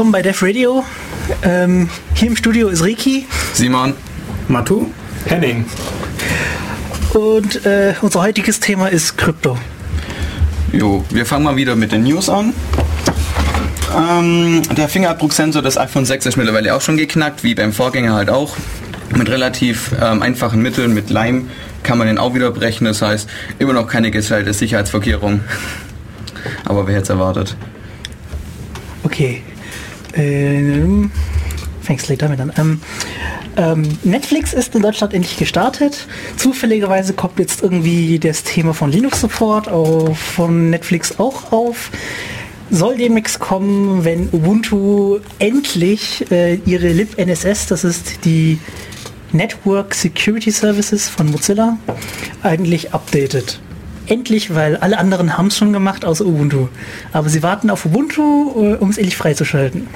Willkommen 0.00 0.12
bei 0.12 0.22
Def 0.22 0.42
Radio. 0.42 0.82
Ähm, 1.42 1.90
hier 2.14 2.28
im 2.28 2.34
Studio 2.34 2.68
ist 2.68 2.82
Riki. 2.82 3.26
Simon. 3.52 3.92
Matu. 4.48 4.86
Henning. 5.26 5.66
Und 7.12 7.66
äh, 7.66 7.92
unser 8.00 8.22
heutiges 8.22 8.60
Thema 8.60 8.86
ist 8.86 9.18
Krypto. 9.18 9.58
Jo, 10.72 11.04
wir 11.10 11.26
fangen 11.26 11.44
mal 11.44 11.56
wieder 11.56 11.76
mit 11.76 11.92
den 11.92 12.04
News 12.04 12.30
an. 12.30 12.54
Ähm, 13.94 14.62
der 14.74 14.88
Fingerabdrucksensor 14.88 15.60
des 15.60 15.76
iPhone 15.76 16.06
6 16.06 16.24
ist 16.24 16.36
mittlerweile 16.38 16.74
auch 16.74 16.80
schon 16.80 16.96
geknackt, 16.96 17.44
wie 17.44 17.54
beim 17.54 17.74
Vorgänger 17.74 18.14
halt 18.14 18.30
auch. 18.30 18.56
Mit 19.14 19.28
relativ 19.28 19.90
ähm, 20.00 20.22
einfachen 20.22 20.62
Mitteln, 20.62 20.94
mit 20.94 21.10
Leim 21.10 21.50
kann 21.82 21.98
man 21.98 22.06
den 22.06 22.16
auch 22.16 22.32
wieder 22.34 22.50
brechen. 22.52 22.86
Das 22.86 23.02
heißt, 23.02 23.28
immer 23.58 23.74
noch 23.74 23.86
keine 23.86 24.10
gestellte 24.10 24.54
Sicherheitsvorkehrung. 24.54 25.40
Aber 26.64 26.86
wer 26.86 26.94
hätte 26.94 27.02
es 27.02 27.10
erwartet? 27.10 27.54
Okay. 29.02 29.42
Ähm, 30.14 31.10
fängst 31.82 32.06
gleich 32.06 32.18
damit 32.18 32.40
an. 32.40 32.52
Ähm, 32.56 32.80
ähm, 33.56 33.98
Netflix 34.04 34.52
ist 34.52 34.74
in 34.74 34.82
Deutschland 34.82 35.12
endlich 35.12 35.36
gestartet. 35.36 36.06
Zufälligerweise 36.36 37.14
kommt 37.14 37.38
jetzt 37.38 37.62
irgendwie 37.62 38.18
das 38.18 38.44
Thema 38.44 38.74
von 38.74 38.90
Linux 38.90 39.20
Support 39.20 39.68
auf, 39.68 40.18
von 40.18 40.70
Netflix 40.70 41.18
auch 41.18 41.52
auf. 41.52 41.90
Soll 42.70 42.96
demnächst 42.96 43.40
kommen, 43.40 44.04
wenn 44.04 44.28
Ubuntu 44.30 45.18
endlich 45.40 46.30
äh, 46.30 46.54
ihre 46.64 46.88
libNSS, 46.88 47.66
das 47.66 47.82
ist 47.82 48.24
die 48.24 48.58
Network 49.32 49.94
Security 49.94 50.50
Services 50.50 51.08
von 51.08 51.30
Mozilla, 51.30 51.78
eigentlich 52.42 52.94
updatet. 52.94 53.60
Endlich, 54.10 54.52
weil 54.52 54.76
alle 54.76 54.98
anderen 54.98 55.38
haben 55.38 55.46
es 55.46 55.56
schon 55.56 55.72
gemacht 55.72 56.04
außer 56.04 56.26
Ubuntu. 56.26 56.66
Aber 57.12 57.28
sie 57.28 57.44
warten 57.44 57.70
auf 57.70 57.86
Ubuntu, 57.86 58.50
äh, 58.56 58.74
um 58.74 58.90
es 58.90 58.98
endlich 58.98 59.16
freizuschalten. 59.16 59.86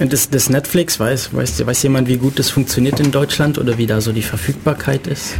Das, 0.00 0.28
das 0.28 0.50
Netflix, 0.50 0.98
weiß, 0.98 1.32
weiß, 1.32 1.64
weiß 1.64 1.84
jemand, 1.84 2.08
wie 2.08 2.16
gut 2.16 2.40
das 2.40 2.50
funktioniert 2.50 2.98
in 2.98 3.12
Deutschland 3.12 3.58
oder 3.58 3.78
wie 3.78 3.86
da 3.86 4.00
so 4.00 4.10
die 4.10 4.22
Verfügbarkeit 4.22 5.06
ist? 5.06 5.34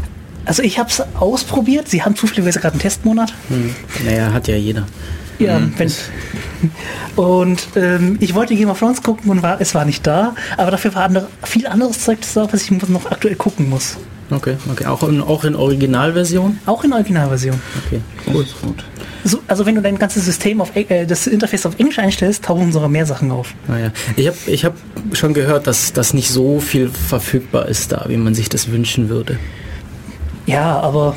Also 0.45 0.63
ich 0.63 0.79
habe 0.79 0.91
es 0.91 1.03
ausprobiert. 1.19 1.89
Sie 1.89 2.05
haben 2.05 2.15
zufälligerweise 2.15 2.61
gerade 2.61 2.75
einen 2.75 2.81
Testmonat. 2.81 3.35
Hm. 3.49 3.75
Naja, 4.05 4.33
hat 4.33 4.47
ja 4.47 4.55
jeder. 4.55 4.87
Ja, 5.41 5.59
mhm. 5.59 5.75
wenn, 5.77 5.93
und 7.17 7.67
ähm, 7.75 8.17
ich 8.21 8.35
wollte 8.35 8.55
Game 8.55 8.71
of 8.71 8.79
Thrones 8.79 9.03
gucken 9.03 9.29
und 9.29 9.43
war, 9.43 9.61
es 9.61 9.75
war 9.75 9.85
nicht 9.85 10.07
da, 10.07 10.37
aber 10.57 10.71
dafür 10.71 10.95
war 10.95 11.05
andere, 11.05 11.27
viel 11.43 11.67
anderes 11.67 12.05
Zeug 12.05 12.19
da, 12.35 12.47
was 12.53 12.63
ich 12.63 12.71
noch 12.71 13.11
aktuell 13.11 13.35
gucken 13.35 13.69
muss. 13.69 13.97
Okay, 14.33 14.57
okay. 14.71 14.87
Auch 14.87 15.03
in, 15.07 15.21
auch 15.21 15.45
in 15.45 15.55
Originalversion? 15.55 16.59
Auch 16.67 16.85
in 16.85 16.93
Originalversion. 16.93 17.61
Okay, 17.87 18.01
gut. 18.27 18.47
gut. 18.63 18.85
So, 19.25 19.41
also 19.47 19.67
wenn 19.67 19.75
du 19.75 19.83
dein 19.83 19.99
ganzes 19.99 20.25
System 20.25 20.61
auf 20.61 20.75
äh, 20.75 21.07
das 21.07 21.27
Interface 21.27 21.67
auf 21.67 21.79
Englisch 21.79 21.99
einstellst, 21.99 22.45
tauchen 22.45 22.73
sogar 22.73 22.89
mehr 22.89 23.07
Sachen 23.07 23.31
auf. 23.31 23.55
Naja. 23.69 23.89
Ah, 23.89 24.13
ich 24.17 24.27
habe 24.27 24.37
ich 24.47 24.65
hab 24.65 24.75
schon 25.13 25.35
gehört, 25.35 25.67
dass 25.67 25.93
das 25.93 26.15
nicht 26.15 26.31
so 26.31 26.61
viel 26.61 26.89
verfügbar 26.89 27.69
ist 27.69 27.93
da, 27.93 28.07
wie 28.09 28.17
man 28.17 28.35
sich 28.35 28.49
das 28.49 28.71
wünschen 28.71 29.09
würde. 29.09 29.39
Ja, 30.47 30.81
aber 30.81 31.15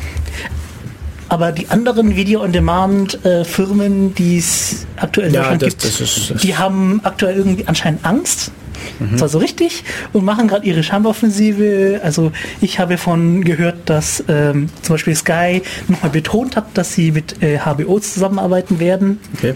aber 1.27 1.51
die 1.51 1.69
anderen 1.69 2.15
Video-on-Demand-Firmen, 2.15 4.13
die 4.13 4.37
es 4.37 4.85
aktuell 4.97 5.29
in 5.29 5.33
ja, 5.33 5.41
Deutschland 5.41 5.61
das, 5.63 5.69
gibt, 5.69 5.83
das 5.83 6.01
ist, 6.01 6.31
das 6.31 6.41
die 6.41 6.55
haben 6.55 7.01
aktuell 7.03 7.37
irgendwie 7.37 7.67
anscheinend 7.67 8.05
Angst. 8.05 8.51
Mhm. 8.99 9.17
Zwar 9.17 9.29
so 9.29 9.37
richtig 9.39 9.83
und 10.13 10.25
machen 10.25 10.47
gerade 10.47 10.65
ihre 10.65 10.83
Charmoffensive. 10.83 12.01
Also 12.03 12.31
ich 12.61 12.79
habe 12.79 12.97
von 12.97 13.43
gehört, 13.43 13.89
dass 13.89 14.23
ähm, 14.27 14.69
zum 14.81 14.95
Beispiel 14.95 15.15
Sky 15.15 15.61
nochmal 15.87 16.11
betont 16.11 16.55
hat, 16.55 16.65
dass 16.75 16.93
sie 16.93 17.11
mit 17.11 17.41
äh, 17.41 17.59
HBO 17.59 17.99
zusammenarbeiten 17.99 18.79
werden. 18.79 19.19
Okay. 19.35 19.55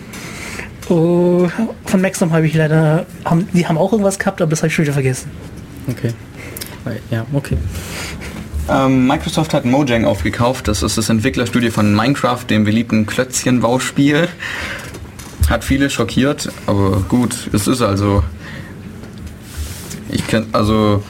Uh, 0.90 1.48
von 1.86 2.02
Maxim 2.02 2.32
habe 2.32 2.48
ich 2.48 2.56
leider, 2.56 3.06
haben, 3.24 3.48
die 3.54 3.68
haben 3.68 3.78
auch 3.78 3.92
irgendwas 3.92 4.18
gehabt, 4.18 4.42
aber 4.42 4.50
das 4.50 4.60
habe 4.60 4.70
ich 4.70 4.74
schon 4.74 4.86
wieder 4.86 4.94
vergessen. 4.94 5.30
Okay. 5.88 6.14
Ja, 7.12 7.26
okay. 7.34 7.58
Ähm, 8.70 9.08
Microsoft 9.08 9.54
hat 9.54 9.66
Mojang 9.66 10.06
aufgekauft. 10.06 10.68
Das 10.68 10.84
ist 10.84 10.98
das 10.98 11.10
Entwicklerstudio 11.10 11.72
von 11.72 11.96
Minecraft, 11.96 12.44
dem 12.50 12.64
beliebten 12.64 13.06
Klötzchenbauspiel. 13.06 14.28
Hat 15.50 15.64
viele 15.64 15.90
schockiert, 15.90 16.50
aber 16.68 17.02
gut, 17.08 17.50
es 17.54 17.68
ist 17.68 17.82
also. 17.82 18.24
Ich 20.10 20.28
kenne 20.28 20.48
also 20.52 21.04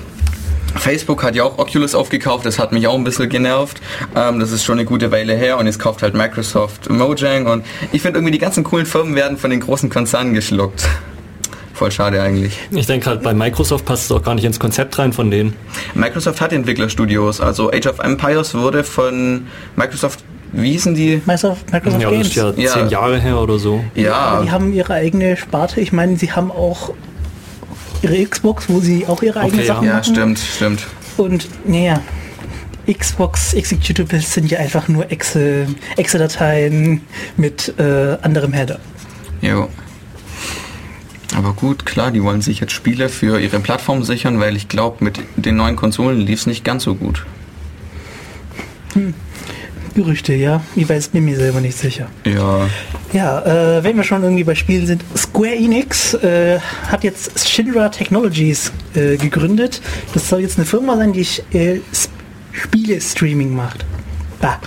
Facebook 0.75 1.23
hat 1.23 1.35
ja 1.35 1.43
auch 1.43 1.57
Oculus 1.57 1.95
aufgekauft, 1.95 2.45
das 2.45 2.59
hat 2.59 2.71
mich 2.71 2.87
auch 2.87 2.95
ein 2.95 3.03
bisschen 3.03 3.29
genervt. 3.29 3.81
Ähm, 4.15 4.39
das 4.39 4.51
ist 4.51 4.63
schon 4.63 4.77
eine 4.77 4.85
gute 4.85 5.11
Weile 5.11 5.33
her 5.35 5.57
und 5.57 5.65
jetzt 5.65 5.79
kauft 5.79 6.03
halt 6.03 6.13
Microsoft 6.13 6.89
Mojang 6.89 7.47
und 7.47 7.65
ich 7.91 8.01
finde 8.01 8.19
irgendwie 8.19 8.31
die 8.31 8.39
ganzen 8.39 8.63
coolen 8.63 8.85
Firmen 8.85 9.15
werden 9.15 9.37
von 9.37 9.49
den 9.49 9.59
großen 9.59 9.89
Konzernen 9.89 10.33
geschluckt. 10.33 10.87
Voll 11.73 11.91
schade 11.91 12.21
eigentlich. 12.21 12.59
Ich 12.71 12.87
denke 12.87 13.09
halt, 13.09 13.23
bei 13.23 13.33
Microsoft 13.33 13.85
passt 13.85 14.05
es 14.05 14.11
auch 14.11 14.21
gar 14.21 14.35
nicht 14.35 14.43
ins 14.43 14.59
Konzept 14.59 14.99
rein 14.99 15.13
von 15.13 15.31
denen. 15.31 15.55
Microsoft 15.93 16.41
hat 16.41 16.51
Entwicklerstudios. 16.51 17.39
Also 17.39 17.71
Age 17.71 17.87
of 17.87 17.99
Empires 17.99 18.53
wurde 18.53 18.83
von 18.83 19.47
Microsoft 19.75 20.23
wie 20.51 20.71
hießen 20.71 20.95
die? 20.95 21.21
Microsoft, 21.25 21.71
Microsoft 21.71 22.01
ja, 22.01 22.09
Games. 22.09 22.33
Das 22.33 22.51
ist 22.51 22.57
ja, 22.57 22.63
ja 22.63 22.73
zehn 22.73 22.89
Jahre 22.89 23.19
her 23.19 23.39
oder 23.39 23.59
so. 23.59 23.83
Ja. 23.95 24.03
ja. 24.03 24.41
Die 24.43 24.51
haben 24.51 24.73
ihre 24.73 24.93
eigene 24.93 25.37
Sparte. 25.37 25.79
Ich 25.79 25.93
meine, 25.93 26.17
sie 26.17 26.31
haben 26.31 26.51
auch 26.51 26.91
ihre 28.01 28.25
Xbox, 28.25 28.69
wo 28.69 28.79
sie 28.79 29.05
auch 29.07 29.21
ihre 29.21 29.39
eigenen 29.39 29.59
okay, 29.59 29.67
Sachen 29.67 29.87
ja. 29.87 29.95
machen. 29.95 30.07
Ja, 30.07 30.13
stimmt, 30.13 30.39
stimmt. 30.39 30.87
Und 31.17 31.47
naja, 31.65 32.01
Xbox 32.91 33.53
Executables 33.53 34.33
sind 34.33 34.49
ja 34.49 34.59
einfach 34.59 34.87
nur 34.87 35.11
Excel-Dateien 35.11 36.93
Excel 36.93 37.01
mit 37.37 37.73
äh, 37.77 38.17
anderem 38.21 38.53
Header. 38.53 38.79
Jo. 39.41 39.69
Aber 41.35 41.53
gut, 41.53 41.85
klar, 41.85 42.11
die 42.11 42.23
wollen 42.23 42.41
sich 42.41 42.59
jetzt 42.59 42.71
Spiele 42.71 43.07
für 43.09 43.39
ihre 43.39 43.59
Plattform 43.59 44.03
sichern, 44.03 44.39
weil 44.39 44.55
ich 44.55 44.67
glaube, 44.67 45.03
mit 45.03 45.19
den 45.35 45.57
neuen 45.57 45.75
Konsolen 45.75 46.19
lief 46.19 46.39
es 46.41 46.47
nicht 46.47 46.63
ganz 46.63 46.83
so 46.83 46.95
gut. 46.95 47.25
Hm. 48.93 49.13
Gerüchte, 49.99 50.33
ja. 50.33 50.61
Ich 50.77 50.87
weiß, 50.87 51.09
bin 51.09 51.25
mir 51.25 51.35
selber 51.35 51.59
nicht 51.59 51.77
sicher. 51.77 52.07
Ja. 52.23 52.69
Ja, 53.11 53.79
äh, 53.79 53.83
wenn 53.83 53.97
wir 53.97 54.05
schon 54.05 54.23
irgendwie 54.23 54.45
bei 54.45 54.55
Spielen 54.55 54.87
sind, 54.87 55.03
Square 55.13 55.53
Enix 55.53 56.13
äh, 56.13 56.59
hat 56.87 57.03
jetzt 57.03 57.45
Shinra 57.45 57.89
Technologies 57.89 58.71
äh, 58.95 59.17
gegründet. 59.17 59.81
Das 60.13 60.29
soll 60.29 60.39
jetzt 60.39 60.57
eine 60.57 60.65
Firma 60.65 60.95
sein, 60.95 61.11
die 61.11 61.27
äh, 61.51 61.81
Spiele-Streaming 62.53 63.53
macht. 63.53 63.85
Da. 64.39 64.61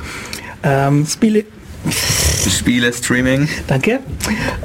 Ähm, 0.62 1.06
Spiele, 1.06 1.46
Spiele-Streaming. 2.58 3.48
Danke. 3.68 4.00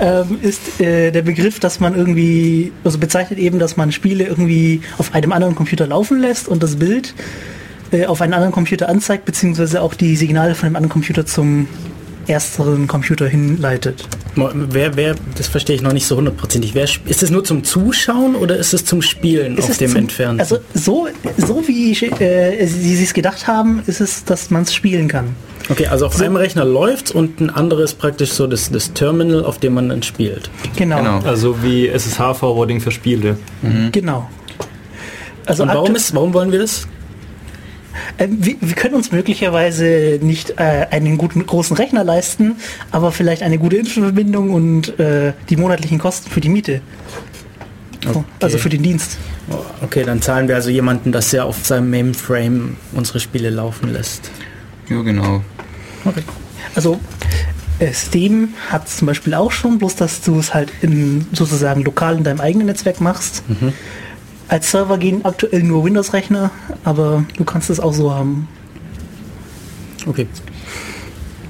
Ähm, 0.02 0.38
ist 0.42 0.82
äh, 0.82 1.12
der 1.12 1.22
Begriff, 1.22 1.62
dass 1.62 1.80
man 1.80 1.96
irgendwie, 1.96 2.74
also 2.84 2.98
bezeichnet 2.98 3.40
eben, 3.40 3.58
dass 3.58 3.78
man 3.78 3.94
Spiele 3.94 4.26
irgendwie 4.26 4.82
auf 4.98 5.16
einem 5.16 5.32
anderen 5.32 5.56
Computer 5.56 5.88
laufen 5.88 6.20
lässt 6.20 6.50
und 6.50 6.62
das 6.62 6.76
Bild 6.76 7.14
äh, 7.92 8.06
auf 8.06 8.22
einen 8.22 8.34
anderen 8.34 8.54
Computer 8.54 8.90
anzeigt, 8.90 9.26
beziehungsweise 9.26 9.82
auch 9.82 9.94
die 9.94 10.16
Signale 10.16 10.56
von 10.56 10.68
einem 10.68 10.76
anderen 10.76 10.92
Computer 10.92 11.26
zum 11.26 11.68
ersteren 12.28 12.88
Computer 12.88 13.28
hinleitet. 13.28 14.08
Wer, 14.36 14.96
wer, 14.96 15.16
das 15.36 15.48
verstehe 15.48 15.76
ich 15.76 15.82
noch 15.82 15.94
nicht 15.94 16.06
so 16.06 16.18
hundertprozentig. 16.18 16.76
ist 16.76 17.24
es 17.24 17.32
nur 17.32 17.44
zum 17.44 17.64
Zuschauen 17.64 18.36
oder 18.36 18.58
ist 18.58 18.74
es 18.74 18.86
zum 18.86 19.02
Spielen 19.02 19.58
ist 19.58 19.70
auf 19.70 19.78
dem 19.78 19.90
zum, 19.92 20.00
Entfernten? 20.02 20.40
Also 20.40 20.60
so, 20.74 21.08
so 21.38 21.68
wie 21.68 21.94
äh, 21.94 22.68
sie 22.68 23.04
es 23.04 23.14
gedacht 23.14 23.48
haben, 23.48 23.82
ist 23.88 24.02
es, 24.02 24.26
dass 24.26 24.52
man 24.52 24.64
es 24.64 24.74
spielen 24.74 25.08
kann. 25.08 25.36
Okay, 25.70 25.88
also 25.88 26.06
auf 26.06 26.16
so. 26.16 26.24
einem 26.24 26.36
Rechner 26.36 26.66
läuft 26.66 27.12
und 27.12 27.42
ein 27.42 27.50
anderes 27.50 27.94
praktisch 27.94 28.32
so 28.32 28.48
das, 28.48 28.72
das 28.72 28.94
Terminal, 28.94 29.44
auf 29.44 29.58
dem 29.58 29.74
man 29.74 29.90
dann 29.90 30.04
spielt. 30.04 30.50
Genau. 30.76 30.98
genau. 30.98 31.20
Also 31.20 31.64
wie 31.64 31.88
SSH-Forwarding 31.88 32.80
für 32.80 32.92
Spiele. 32.92 33.38
Mhm. 33.62 33.92
Genau. 33.92 34.30
Also 35.46 35.64
und 35.64 35.70
warum, 35.70 35.96
ist, 35.96 36.14
warum 36.14 36.34
wollen 36.34 36.52
wir 36.52 36.60
das? 36.60 36.88
Äh, 38.18 38.28
wir, 38.30 38.56
wir, 38.60 38.76
können 38.76 38.96
uns 38.96 39.12
möglicherweise 39.12 40.20
nicht 40.22 40.52
äh, 40.52 40.88
einen 40.92 41.18
guten 41.18 41.46
großen 41.46 41.76
Rechner 41.76 42.04
leisten, 42.04 42.58
aber 42.92 43.12
vielleicht 43.12 43.44
eine 43.44 43.58
gute 43.58 43.78
Internetverbindung 43.78 44.52
und 44.52 45.00
äh, 45.00 45.34
die 45.50 45.58
monatlichen 45.58 46.00
Kosten 46.00 46.30
für 46.30 46.42
die 46.42 46.50
Miete. 46.50 46.82
Okay. 48.08 48.24
Also 48.42 48.58
für 48.58 48.70
den 48.70 48.84
Dienst. 48.84 49.18
Okay, 49.82 50.04
dann 50.04 50.22
zahlen 50.22 50.48
wir 50.48 50.56
also 50.56 50.70
jemanden, 50.70 51.12
dass 51.12 51.34
er 51.34 51.46
auf 51.46 51.66
seinem 51.66 51.90
Mainframe 51.90 52.78
unsere 52.94 53.20
Spiele 53.20 53.50
laufen 53.50 53.92
lässt. 53.92 54.30
Ja, 54.90 55.02
genau. 55.02 55.44
Okay. 56.06 56.24
Also 56.76 57.00
äh, 57.80 57.94
Steam 57.94 58.50
hat 58.70 58.90
zum 58.90 59.08
Beispiel 59.08 59.34
auch 59.34 59.52
schon, 59.52 59.78
bloß 59.78 59.96
dass 59.96 60.22
du 60.22 60.40
es 60.40 60.54
halt 60.54 60.72
in, 60.82 61.26
sozusagen 61.34 61.84
lokal 61.84 62.18
in 62.18 62.24
deinem 62.24 62.42
eigenen 62.42 62.68
Netzwerk 62.68 63.02
machst. 63.02 63.44
Mhm. 63.48 63.74
Als 64.48 64.72
Server 64.72 64.98
gehen 64.98 65.26
aktuell 65.26 65.64
nur 65.64 65.84
Windows-Rechner, 65.84 66.52
aber 66.84 67.26
du 67.38 67.44
kannst 67.44 67.70
es 67.70 67.80
auch 67.80 67.94
so 67.94 68.14
haben. 68.14 68.48
Okay. 70.06 70.28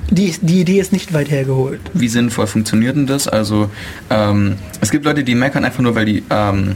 Die, 0.09 0.33
die 0.41 0.61
Idee 0.61 0.79
ist 0.79 0.93
nicht 0.93 1.13
weit 1.13 1.29
hergeholt. 1.29 1.81
Wie 1.93 2.07
sinnvoll 2.07 2.47
funktioniert 2.47 2.95
denn 2.95 3.07
das? 3.07 3.27
Also 3.27 3.69
ähm, 4.09 4.55
es 4.81 4.89
gibt 4.89 5.05
Leute, 5.05 5.23
die 5.23 5.35
meckern 5.35 5.65
einfach 5.65 5.81
nur, 5.81 5.95
weil 5.95 6.05
die 6.05 6.23
ähm, 6.29 6.75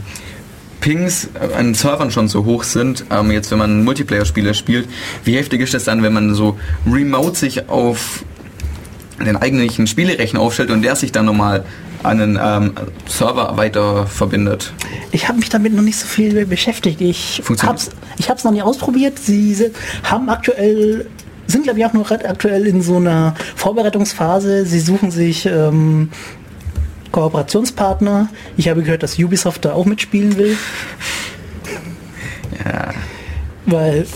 Pings 0.80 1.30
an 1.56 1.74
Servern 1.74 2.10
schon 2.10 2.28
so 2.28 2.44
hoch 2.44 2.64
sind, 2.64 3.04
ähm, 3.10 3.30
jetzt 3.30 3.50
wenn 3.50 3.58
man 3.58 3.84
Multiplayer-Spiele 3.84 4.52
spielt, 4.52 4.88
wie 5.24 5.36
heftig 5.36 5.60
ist 5.62 5.72
das 5.72 5.84
dann, 5.84 6.02
wenn 6.02 6.12
man 6.12 6.34
so 6.34 6.58
remote 6.86 7.36
sich 7.38 7.68
auf 7.68 8.24
den 9.24 9.36
eigentlichen 9.36 9.86
Spielerechner 9.86 10.40
aufstellt 10.40 10.70
und 10.70 10.82
der 10.82 10.96
sich 10.96 11.12
dann 11.12 11.24
nochmal 11.24 11.64
einen 12.04 12.38
ähm, 12.42 12.72
Server 13.08 13.56
weiter 13.56 14.06
verbindet. 14.06 14.72
Ich 15.12 15.28
habe 15.28 15.38
mich 15.38 15.48
damit 15.48 15.74
noch 15.74 15.82
nicht 15.82 15.98
so 15.98 16.06
viel 16.06 16.46
beschäftigt. 16.46 17.00
Ich 17.00 17.42
ich 17.48 18.28
habe 18.28 18.36
es 18.38 18.44
noch 18.44 18.52
nie 18.52 18.62
ausprobiert. 18.62 19.18
Sie 19.18 19.70
haben 20.04 20.28
aktuell 20.28 21.06
sind 21.46 21.64
glaube 21.64 21.78
ich 21.80 21.84
auch 21.86 21.92
noch 21.92 22.10
red- 22.10 22.24
aktuell 22.24 22.66
in 22.66 22.82
so 22.82 22.96
einer 22.96 23.34
Vorbereitungsphase. 23.56 24.64
Sie 24.64 24.80
suchen 24.80 25.10
sich 25.10 25.44
ähm, 25.46 26.10
Kooperationspartner. 27.10 28.28
Ich 28.56 28.68
habe 28.68 28.82
gehört, 28.82 29.02
dass 29.02 29.18
Ubisoft 29.18 29.64
da 29.64 29.72
auch 29.74 29.84
mitspielen 29.84 30.36
will, 30.38 30.56
Ja. 32.64 32.90
weil 33.66 34.06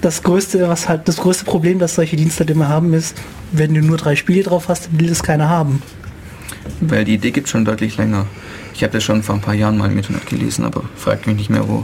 das 0.00 0.22
größte, 0.22 0.68
was 0.68 0.88
halt 0.88 1.08
das 1.08 1.16
größte 1.18 1.44
Problem, 1.44 1.78
das 1.78 1.94
solche 1.94 2.16
Dienste 2.16 2.40
halt 2.40 2.50
immer 2.50 2.68
haben, 2.68 2.92
ist, 2.94 3.16
wenn 3.52 3.74
du 3.74 3.80
nur 3.80 3.96
drei 3.96 4.16
Spiele 4.16 4.42
drauf 4.42 4.68
hast, 4.68 4.88
will 4.98 5.08
das 5.08 5.22
keiner 5.22 5.48
haben. 5.48 5.82
Weil 6.80 7.04
die 7.04 7.14
Idee 7.14 7.30
gibt 7.30 7.48
schon 7.48 7.64
deutlich 7.64 7.96
länger. 7.96 8.26
Ich 8.74 8.82
habe 8.82 8.92
das 8.92 9.04
schon 9.04 9.22
vor 9.22 9.34
ein 9.34 9.40
paar 9.40 9.54
Jahren 9.54 9.76
mal 9.76 9.90
im 9.90 9.96
Internet 9.96 10.26
gelesen, 10.26 10.64
aber 10.64 10.82
fragt 10.96 11.26
mich 11.26 11.36
nicht 11.36 11.50
mehr 11.50 11.68
wo. 11.68 11.82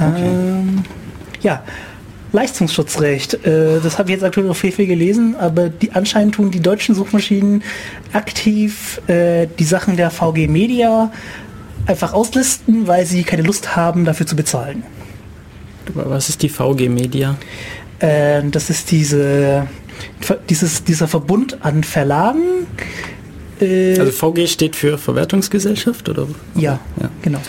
Ähm, 0.00 0.82
ja, 1.42 1.62
Leistungsschutzrecht. 2.32 3.34
Äh, 3.46 3.80
das 3.82 3.98
habe 3.98 4.10
ich 4.10 4.14
jetzt 4.14 4.24
aktuell 4.24 4.48
auf 4.48 4.58
Fefe 4.58 4.86
gelesen, 4.86 5.36
aber 5.38 5.68
die 5.68 5.92
anscheinend 5.92 6.34
tun 6.34 6.50
die 6.50 6.60
deutschen 6.60 6.94
Suchmaschinen 6.94 7.62
aktiv 8.12 9.00
äh, 9.06 9.46
die 9.58 9.64
Sachen 9.64 9.96
der 9.96 10.10
VG 10.10 10.48
Media 10.48 11.12
einfach 11.86 12.12
auslisten, 12.12 12.86
weil 12.86 13.06
sie 13.06 13.22
keine 13.22 13.42
Lust 13.42 13.76
haben, 13.76 14.04
dafür 14.04 14.26
zu 14.26 14.36
bezahlen. 14.36 14.84
Was 15.94 16.28
ist 16.28 16.42
die 16.42 16.48
VG 16.48 16.88
Media? 16.88 17.36
Äh, 17.98 18.42
das 18.50 18.70
ist 18.70 18.90
diese, 18.90 19.66
dieses, 20.48 20.84
dieser 20.84 21.08
Verbund 21.08 21.58
an 21.64 21.84
Verlagen. 21.84 22.66
Äh, 23.60 23.98
Also 23.98 24.12
VG 24.12 24.46
steht 24.48 24.76
für 24.76 24.98
Verwertungsgesellschaft 24.98 26.08
oder? 26.08 26.26
Ja, 26.54 26.80
Ja. 27.00 27.08
genau. 27.22 27.40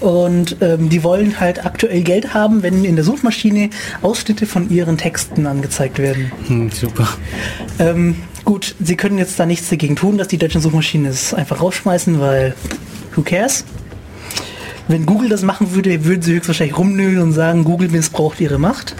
Und 0.00 0.56
ähm, 0.62 0.88
die 0.88 1.02
wollen 1.04 1.40
halt 1.40 1.66
aktuell 1.66 2.00
Geld 2.02 2.32
haben, 2.32 2.62
wenn 2.62 2.84
in 2.86 2.96
der 2.96 3.04
Suchmaschine 3.04 3.68
Ausschnitte 4.00 4.46
von 4.46 4.70
ihren 4.70 4.96
Texten 4.96 5.46
angezeigt 5.46 5.98
werden. 5.98 6.32
Hm, 6.46 6.70
super. 6.70 7.06
Ähm, 7.78 8.16
gut, 8.46 8.74
sie 8.82 8.96
können 8.96 9.18
jetzt 9.18 9.38
da 9.38 9.44
nichts 9.44 9.68
dagegen 9.68 9.96
tun, 9.96 10.16
dass 10.16 10.28
die 10.28 10.38
deutschen 10.38 10.62
Suchmaschinen 10.62 11.06
es 11.10 11.34
einfach 11.34 11.60
rausschmeißen, 11.60 12.18
weil 12.18 12.54
who 13.14 13.20
cares? 13.22 13.64
Wenn 14.88 15.04
Google 15.04 15.28
das 15.28 15.42
machen 15.42 15.74
würde, 15.74 16.04
würden 16.06 16.22
sie 16.22 16.32
höchstwahrscheinlich 16.32 16.78
rumnölen 16.78 17.18
und 17.20 17.32
sagen, 17.32 17.64
Google 17.64 17.90
missbraucht 17.90 18.40
ihre 18.40 18.58
Macht. 18.58 18.94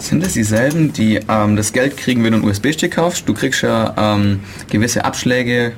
Sind 0.00 0.24
es 0.26 0.32
dieselben, 0.32 0.92
die 0.92 1.20
ähm, 1.28 1.56
das 1.56 1.72
Geld 1.72 1.96
kriegen, 1.96 2.24
wenn 2.24 2.32
du 2.32 2.38
einen 2.38 2.48
USB-Stick 2.48 2.92
kaufst? 2.92 3.28
Du 3.28 3.34
kriegst 3.34 3.62
ja 3.62 3.94
ähm, 3.96 4.40
gewisse 4.70 5.04
Abschläge. 5.04 5.72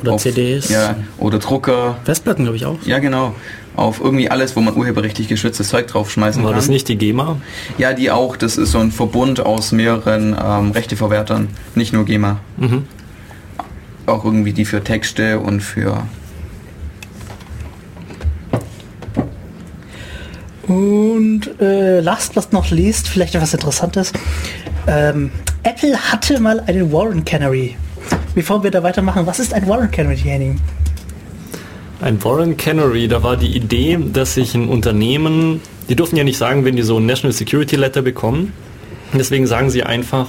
Oder 0.00 0.12
auf- 0.12 0.22
CDs. 0.22 0.68
Ja, 0.68 0.96
oder 1.18 1.38
Drucker. 1.38 1.98
Festplatten, 2.04 2.44
glaube 2.44 2.56
ich, 2.56 2.64
auch. 2.66 2.78
Ja, 2.86 2.98
genau. 2.98 3.34
Auf 3.74 4.00
irgendwie 4.00 4.30
alles, 4.30 4.54
wo 4.54 4.60
man 4.60 4.76
urheberrechtlich 4.76 5.28
geschütztes 5.28 5.68
Zeug 5.68 5.86
draufschmeißen 5.86 6.42
War 6.42 6.50
kann. 6.50 6.58
das 6.58 6.68
nicht 6.68 6.88
die 6.88 6.96
GEMA? 6.96 7.38
Ja, 7.78 7.94
die 7.94 8.10
auch. 8.10 8.36
Das 8.36 8.56
ist 8.58 8.72
so 8.72 8.78
ein 8.78 8.92
Verbund 8.92 9.40
aus 9.40 9.72
mehreren 9.72 10.36
ähm, 10.40 10.70
Rechteverwertern. 10.72 11.48
Nicht 11.74 11.92
nur 11.92 12.04
GEMA. 12.04 12.38
Mhm. 12.58 12.84
Auch 14.06 14.24
irgendwie 14.24 14.52
die 14.52 14.64
für 14.64 14.82
Texte 14.84 15.38
und 15.40 15.60
für... 15.62 16.02
Und 20.68 21.60
äh, 21.60 22.00
last 22.00 22.36
was 22.36 22.52
noch 22.52 22.70
liest, 22.70 23.08
vielleicht 23.08 23.34
etwas 23.34 23.52
Interessantes. 23.54 24.12
Ähm, 24.86 25.30
Apple 25.62 25.96
hatte 25.96 26.40
mal 26.40 26.60
einen 26.60 26.92
Warren 26.92 27.24
Canary. 27.24 27.76
Bevor 28.34 28.62
wir 28.62 28.70
da 28.70 28.82
weitermachen, 28.82 29.26
was 29.26 29.40
ist 29.40 29.54
ein 29.54 29.66
Warren 29.68 29.90
Canary, 29.90 30.16
Henning? 30.16 30.60
Ein 32.00 32.22
Warren 32.24 32.56
Canary, 32.56 33.06
da 33.08 33.22
war 33.22 33.36
die 33.36 33.56
Idee, 33.56 33.98
dass 34.12 34.34
sich 34.34 34.54
ein 34.54 34.68
Unternehmen, 34.68 35.60
die 35.88 35.96
dürfen 35.96 36.16
ja 36.16 36.24
nicht 36.24 36.38
sagen, 36.38 36.64
wenn 36.64 36.76
die 36.76 36.82
so 36.82 36.98
ein 36.98 37.06
National 37.06 37.32
Security 37.32 37.76
Letter 37.76 38.02
bekommen. 38.02 38.52
Deswegen 39.12 39.46
sagen 39.46 39.70
sie 39.70 39.82
einfach, 39.82 40.28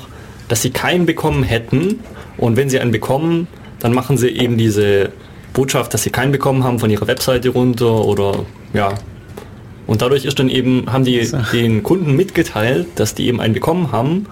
dass 0.50 0.62
sie 0.62 0.72
keinen 0.72 1.06
bekommen 1.06 1.44
hätten. 1.44 2.00
Und 2.38 2.58
wenn 2.58 2.70
sie 2.70 2.80
einen 2.80 2.92
bekommen, 2.92 3.48
dann 3.80 3.94
machen 3.94 4.18
sie 4.18 4.30
eben 4.30 4.58
diese 4.58 5.12
Botschaft, 5.54 5.94
dass 5.94 6.04
sie 6.04 6.10
keinen 6.10 6.32
bekommen 6.32 6.64
haben, 6.64 6.80
von 6.80 6.90
ihrer 6.90 7.08
Webseite 7.08 7.50
runter 7.50 8.06
oder 8.06 8.46
ja. 8.74 8.94
Und 9.86 10.02
dadurch 10.02 10.26
ist 10.26 10.40
dann 10.40 10.50
eben, 10.50 10.86
haben 10.92 11.04
die 11.04 11.30
den 11.52 11.84
Kunden 11.84 12.16
mitgeteilt, 12.16 12.88
dass 12.96 13.16
die 13.16 13.28
eben 13.28 13.42
einen 13.42 13.54
bekommen 13.54 13.92
haben 13.92 14.28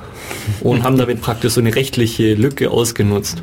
und 0.61 0.83
haben 0.83 0.97
damit 0.97 1.21
praktisch 1.21 1.53
so 1.53 1.61
eine 1.61 1.75
rechtliche 1.75 2.35
Lücke 2.35 2.71
ausgenutzt. 2.71 3.41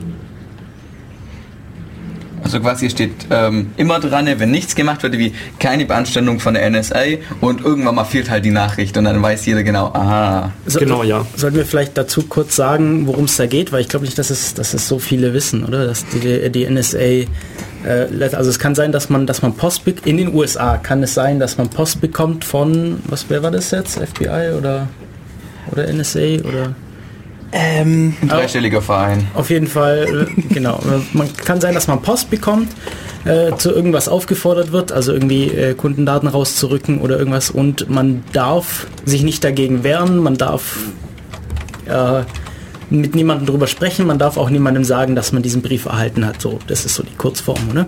Also 2.48 2.60
quasi 2.60 2.88
steht 2.88 3.12
ähm, 3.30 3.72
immer 3.76 4.00
dran, 4.00 4.26
wenn 4.38 4.50
nichts 4.50 4.74
gemacht 4.74 5.02
wird, 5.02 5.18
wie 5.18 5.34
keine 5.58 5.84
Beanstandung 5.84 6.40
von 6.40 6.54
der 6.54 6.70
NSA 6.70 7.02
und 7.42 7.62
irgendwann 7.62 7.94
mal 7.96 8.04
fehlt 8.04 8.30
halt 8.30 8.46
die 8.46 8.50
Nachricht 8.50 8.96
und 8.96 9.04
dann 9.04 9.20
weiß 9.22 9.44
jeder 9.44 9.62
genau, 9.62 9.88
aha. 9.92 10.50
So, 10.64 10.78
Genau, 10.78 11.02
ja. 11.02 11.26
Sollten 11.36 11.58
wir 11.58 11.66
vielleicht 11.66 11.98
dazu 11.98 12.22
kurz 12.22 12.56
sagen, 12.56 13.06
worum 13.06 13.24
es 13.24 13.36
da 13.36 13.44
geht, 13.44 13.70
weil 13.70 13.82
ich 13.82 13.88
glaube 13.90 14.06
nicht, 14.06 14.16
dass 14.18 14.30
es, 14.30 14.54
dass 14.54 14.72
es 14.72 14.88
so 14.88 14.98
viele 14.98 15.34
wissen, 15.34 15.62
oder? 15.62 15.86
Dass 15.86 16.06
die, 16.06 16.50
die 16.50 16.64
NSA, 16.64 16.98
äh, 16.98 17.26
lässt- 18.10 18.34
also 18.34 18.48
es 18.48 18.58
kann 18.58 18.74
sein, 18.74 18.92
dass 18.92 19.10
man, 19.10 19.26
dass 19.26 19.42
man 19.42 19.52
Post 19.54 19.82
in 20.06 20.16
den 20.16 20.34
USA 20.34 20.78
kann 20.78 21.02
es 21.02 21.12
sein, 21.12 21.38
dass 21.40 21.58
man 21.58 21.68
Post 21.68 22.00
bekommt 22.00 22.44
von, 22.46 23.00
was 23.04 23.26
wer 23.28 23.42
war 23.42 23.50
das 23.50 23.72
jetzt, 23.72 23.98
FBI 23.98 24.52
oder 24.58 24.88
oder 25.70 25.86
NSA 25.92 26.40
oder 26.48 26.74
Ähm, 27.52 28.14
Ein 28.20 28.28
dreistelliger 28.28 28.82
Verein. 28.82 29.26
auf 29.34 29.48
jeden 29.50 29.66
Fall, 29.68 30.26
äh, 30.38 30.42
genau. 30.54 30.80
Man 31.14 31.34
kann 31.36 31.60
sein, 31.60 31.74
dass 31.74 31.86
man 31.88 32.02
Post 32.02 32.28
bekommt, 32.30 32.68
äh, 33.24 33.56
zu 33.56 33.70
irgendwas 33.72 34.08
aufgefordert 34.08 34.70
wird, 34.72 34.92
also 34.92 35.12
irgendwie 35.12 35.44
äh, 35.48 35.74
Kundendaten 35.74 36.28
rauszurücken 36.28 37.00
oder 37.00 37.18
irgendwas 37.18 37.50
und 37.50 37.88
man 37.88 38.22
darf 38.32 38.86
sich 39.06 39.22
nicht 39.22 39.44
dagegen 39.44 39.82
wehren, 39.82 40.18
man 40.18 40.36
darf 40.36 40.76
äh, 41.86 42.22
mit 42.90 43.14
niemandem 43.14 43.46
drüber 43.46 43.66
sprechen, 43.66 44.06
man 44.06 44.18
darf 44.18 44.36
auch 44.38 44.48
niemandem 44.48 44.82
sagen, 44.84 45.14
dass 45.14 45.32
man 45.32 45.42
diesen 45.42 45.60
Brief 45.60 45.84
erhalten 45.86 46.24
hat. 46.24 46.40
So, 46.40 46.58
das 46.68 46.84
ist 46.86 46.94
so 46.94 47.02
die 47.02 47.14
Kurzform, 47.16 47.58
oder? 47.70 47.86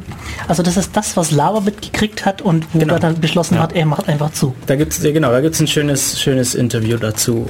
also 0.49 0.62
das 0.62 0.76
ist 0.76 0.90
das, 0.95 1.17
was 1.17 1.31
Lava 1.31 1.61
mitgekriegt 1.61 2.26
hat 2.26 2.43
und 2.43 2.67
wo 2.75 2.79
Genau. 2.81 2.95
er 2.95 3.00
dann 3.00 3.19
beschlossen 3.21 3.55
Ja. 3.55 3.62
hat, 3.62 3.75
er 3.75 3.87
macht 3.87 4.09
einfach 4.09 4.33
zu. 4.33 4.55
Da 4.67 4.76
gibt's 4.76 5.02
ja, 5.02 5.11
genau, 5.12 5.31
da 5.31 5.40
gibt's 5.40 5.61
ein 5.61 5.67
schönes, 5.69 6.21
schönes 6.21 6.55
Interview 6.55 6.97
dazu. 6.99 7.49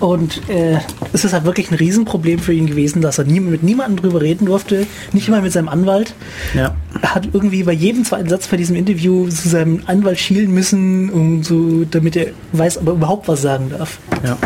Und 0.00 0.48
äh, 0.48 0.78
es 1.12 1.24
ist 1.26 1.34
halt 1.34 1.44
wirklich 1.44 1.70
ein 1.70 1.74
Riesenproblem 1.74 2.38
für 2.38 2.54
ihn 2.54 2.66
gewesen, 2.66 3.02
dass 3.02 3.18
er 3.18 3.24
nie, 3.24 3.38
mit 3.38 3.62
niemandem 3.62 4.00
drüber 4.00 4.22
reden 4.22 4.46
durfte, 4.46 4.86
nicht 5.12 5.28
mal 5.28 5.42
mit 5.42 5.52
seinem 5.52 5.68
Anwalt. 5.68 6.14
Ja. 6.54 6.74
Er 7.02 7.14
hat 7.14 7.28
irgendwie 7.32 7.62
bei 7.62 7.72
jedem 7.72 8.04
zweiten 8.04 8.28
Satz 8.28 8.48
bei 8.48 8.56
diesem 8.56 8.76
Interview 8.76 9.28
zu 9.28 9.48
seinem 9.48 9.82
Anwalt 9.86 10.18
schielen 10.18 10.52
müssen, 10.52 11.10
um 11.10 11.42
so, 11.42 11.84
damit 11.84 12.16
er 12.16 12.28
weiß, 12.52 12.78
ob 12.78 12.86
er 12.88 12.92
überhaupt 12.94 13.28
was 13.28 13.42
sagen 13.42 13.70
darf. 13.76 13.98
Ja. 14.24 14.38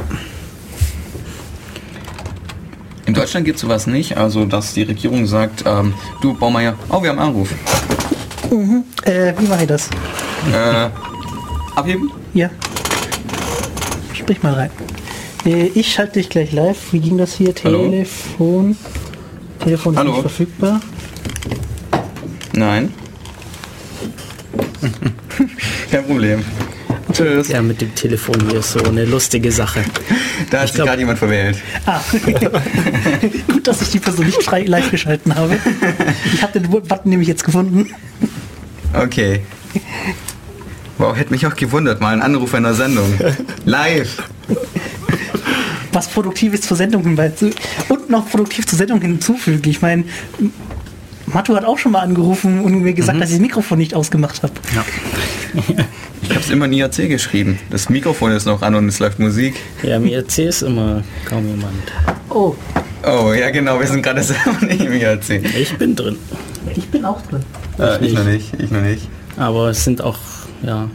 In 3.07 3.15
Deutschland 3.15 3.47
gibt 3.47 3.57
es 3.57 3.63
sowas 3.63 3.87
nicht, 3.87 4.17
also 4.17 4.47
dass 4.47 4.73
die 4.75 4.83
Regierung 4.83 5.27
sagt, 5.27 5.63
ähm, 5.67 5.95
du 6.21 6.35
Baumeier, 6.35 6.75
oh, 6.89 7.01
wir 7.01 7.11
haben 7.11 7.19
einen 7.19 7.29
Anruf. 7.29 7.51
Äh, 9.05 9.35
wie 9.39 9.47
mache 9.47 9.63
ich 9.63 9.69
das? 9.69 9.89
Äh, 10.53 10.89
abheben? 11.77 12.11
Ja. 12.33 12.51
Sprich 14.13 14.43
mal 14.43 14.55
rein. 14.55 14.71
Äh, 15.45 15.67
ich 15.75 15.93
schalte 15.93 16.15
dich 16.15 16.29
gleich 16.29 16.53
live. 16.53 16.93
Wie 16.93 17.01
ging 17.01 17.19
das 17.19 17.35
hier? 17.35 17.55
Hallo? 17.65 17.89
Telefon. 17.91 18.77
Telefon 19.61 19.95
ist 19.95 19.99
Hallo? 19.99 20.13
nicht 20.13 20.21
verfügbar. 20.21 20.81
Nein. 22.53 22.93
Kein 25.91 26.05
Problem. 26.07 26.45
Tschüss. 27.13 27.49
ja, 27.49 27.63
mit 27.63 27.81
dem 27.81 27.95
Telefon 27.95 28.35
hier 28.49 28.59
ist 28.59 28.73
so 28.73 28.83
eine 28.83 29.05
lustige 29.05 29.53
Sache. 29.53 29.85
Da 30.51 30.61
hat 30.61 30.67
sich 30.69 30.75
glaub- 30.75 30.89
gerade 30.89 31.01
jemand 31.01 31.19
verwählt. 31.19 31.59
Ah, 31.87 32.01
gut, 33.53 33.67
dass 33.67 33.83
ich 33.83 33.91
die 33.91 34.01
Person 34.01 34.27
nicht 34.27 34.43
frei 34.43 34.63
live 34.65 34.91
geschalten 34.91 35.35
habe. 35.35 35.57
Ich 36.33 36.43
habe 36.43 36.59
den 36.59 36.69
Button 36.71 37.11
nämlich 37.11 37.29
jetzt 37.29 37.45
gefunden. 37.45 37.89
Okay. 38.95 39.43
Wow, 40.99 41.17
hätte 41.17 41.31
mich 41.31 41.47
auch 41.47 41.55
gewundert, 41.55 42.01
mal 42.01 42.13
ein 42.15 42.23
Anruf 42.23 42.55
einer 42.55 42.75
Sendung. 42.75 43.13
Live. 43.65 44.23
Was 45.95 46.09
Produktives 46.09 46.61
zur 46.63 46.77
Sendung 46.77 47.03
hinweisen 47.03 47.55
und 47.89 48.11
noch 48.11 48.29
produktiv 48.29 48.67
zur 48.67 48.77
Sendung 48.79 49.01
hinzufügen. 49.01 49.63
Ich 49.71 49.81
meine, 49.81 50.05
Matto 51.27 51.55
hat 51.57 51.65
auch 51.65 51.79
schon 51.79 51.93
mal 51.93 52.01
angerufen 52.01 52.61
und 52.61 52.83
mir 52.83 52.93
gesagt, 52.93 53.21
dass 53.21 53.31
ich 53.31 53.37
das 53.37 53.43
Mikrofon 53.43 53.79
nicht 53.79 53.95
ausgemacht 53.95 54.43
habe. 54.43 54.53
Ich 56.23 56.31
habe 56.31 56.41
es 56.41 56.49
immer 56.49 56.65
in 56.65 56.73
IAC 56.73 57.09
geschrieben. 57.11 57.59
Das 57.71 57.91
Mikrofon 57.91 58.33
ist 58.33 58.47
noch 58.47 58.63
an 58.63 58.75
und 58.75 58.89
es 58.89 58.99
läuft 58.99 59.19
Musik. 59.19 59.57
Ja, 59.83 59.97
im 59.97 60.07
IRC 60.07 60.39
ist 60.39 60.63
immer 60.63 61.03
kaum 61.27 61.47
jemand. 61.47 61.75
Oh, 62.31 62.55
Oh, 63.07 63.35
ja 63.35 63.51
genau, 63.51 63.79
wir 63.79 63.87
sind 63.87 64.03
gerade 64.03 64.23
selber 64.23 64.65
nicht 64.65 64.81
im 64.81 64.93
IAC. 64.95 65.45
Ich 65.55 65.77
bin 65.77 65.95
drin. 65.95 66.17
ich 66.75 66.89
bin 66.89 67.05
auch 67.05 67.21
drin. 67.27 67.43
Äh, 67.79 68.05
ich 68.07 68.15
noch 68.15 68.25
nicht, 68.25 68.55
ich 68.59 68.71
noch 68.71 68.81
nicht. 68.81 69.07
Aber 69.37 69.69
es 69.69 69.85
sind 69.85 70.01
auch, 70.01 70.17
ja, 70.63 70.89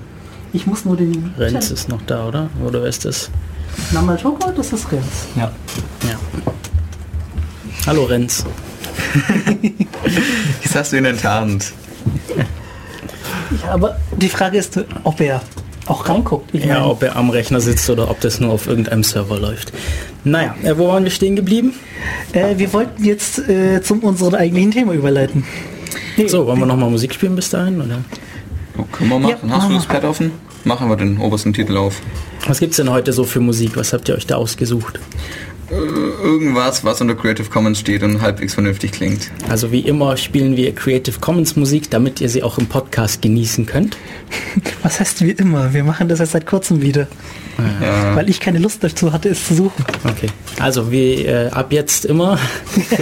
Ich 0.51 0.65
muss 0.65 0.85
nur 0.85 0.97
den. 0.97 1.31
Renz 1.37 1.69
ist 1.69 1.87
noch 1.89 2.01
da, 2.07 2.27
oder? 2.27 2.49
Oder 2.65 2.81
wer 2.81 2.89
ist 2.89 3.05
das? 3.05 3.29
Namal 3.91 4.19
Schoko, 4.19 4.51
das 4.51 4.71
ist 4.73 4.91
Renz. 4.91 5.05
Ja. 5.35 5.51
Ja. 6.07 6.19
Hallo 7.87 8.03
Renz. 8.03 8.45
Jetzt 10.63 10.75
hast 10.75 10.91
du 10.91 10.97
ihn 10.97 11.05
enttarnt. 11.05 11.71
Ja, 13.63 13.71
aber 13.73 13.97
die 14.17 14.29
Frage 14.29 14.57
ist, 14.57 14.79
ob 15.03 15.19
er 15.21 15.41
auch 15.87 16.07
reinguckt. 16.07 16.53
Ich 16.53 16.63
Ja, 16.65 16.75
meine, 16.75 16.85
ob 16.85 17.01
er 17.01 17.15
am 17.15 17.31
Rechner 17.31 17.59
sitzt 17.61 17.89
oder 17.89 18.11
ob 18.11 18.19
das 18.21 18.39
nur 18.39 18.51
auf 18.51 18.67
irgendeinem 18.67 19.03
Server 19.03 19.39
läuft. 19.39 19.73
Naja, 20.23 20.53
äh, 20.63 20.77
wo 20.77 20.87
waren 20.89 21.03
wir 21.03 21.11
stehen 21.11 21.35
geblieben? 21.35 21.73
äh, 22.33 22.57
wir 22.57 22.71
wollten 22.73 23.03
jetzt 23.03 23.39
äh, 23.49 23.81
zum 23.81 23.99
unserem 24.01 24.35
eigentlichen 24.35 24.71
Thema 24.71 24.93
überleiten. 24.93 25.45
So, 26.27 26.45
wollen 26.45 26.59
wir 26.59 26.65
nochmal 26.65 26.89
Musik 26.91 27.13
spielen 27.13 27.35
bis 27.35 27.49
dahin? 27.49 27.81
Oder? 27.81 27.99
Oh, 28.77 28.83
können 28.91 29.09
wir 29.09 29.19
machen. 29.19 29.49
Ja, 29.49 29.55
Hast 29.55 29.69
du 29.69 29.73
das 29.73 29.85
Pad 29.85 30.03
offen? 30.03 30.31
Machen 30.65 30.89
wir 30.89 30.97
den 30.97 31.17
obersten 31.19 31.53
Titel 31.53 31.77
auf. 31.77 32.01
Was 32.47 32.59
gibt's 32.59 32.77
denn 32.77 32.89
heute 32.89 33.13
so 33.13 33.23
für 33.23 33.39
Musik? 33.39 33.71
Was 33.75 33.93
habt 33.93 34.09
ihr 34.09 34.15
euch 34.15 34.27
da 34.27 34.35
ausgesucht? 34.35 34.99
Irgendwas, 35.71 36.83
was 36.83 36.99
unter 36.99 37.13
Creative 37.13 37.47
Commons 37.47 37.79
steht 37.79 38.01
und 38.01 38.21
halbwegs 38.21 38.55
vernünftig 38.55 38.91
klingt. 38.91 39.29
Also 39.49 39.71
wie 39.71 39.81
immer 39.81 40.17
spielen 40.17 40.57
wir 40.57 40.73
Creative 40.73 41.19
Commons 41.19 41.55
Musik, 41.55 41.91
damit 41.91 42.21
ihr 42.21 42.29
sie 42.29 42.41
auch 42.41 42.57
im 42.57 42.65
Podcast 42.65 43.21
genießen 43.21 43.67
könnt. 43.67 43.95
Was 44.81 44.99
heißt 44.99 45.23
wie 45.23 45.29
immer? 45.31 45.71
Wir 45.71 45.83
machen 45.83 46.09
das 46.09 46.17
jetzt 46.19 46.31
seit 46.31 46.47
kurzem 46.47 46.81
wieder, 46.81 47.07
Ja. 47.81 48.15
weil 48.15 48.29
ich 48.31 48.39
keine 48.39 48.57
Lust 48.57 48.83
dazu 48.83 49.13
hatte, 49.13 49.29
es 49.29 49.47
zu 49.47 49.53
suchen. 49.53 49.85
Okay. 50.05 50.29
Also 50.59 50.91
wie 50.91 51.25
äh, 51.25 51.49
ab 51.51 51.71
jetzt 51.71 52.05
immer. 52.05 52.39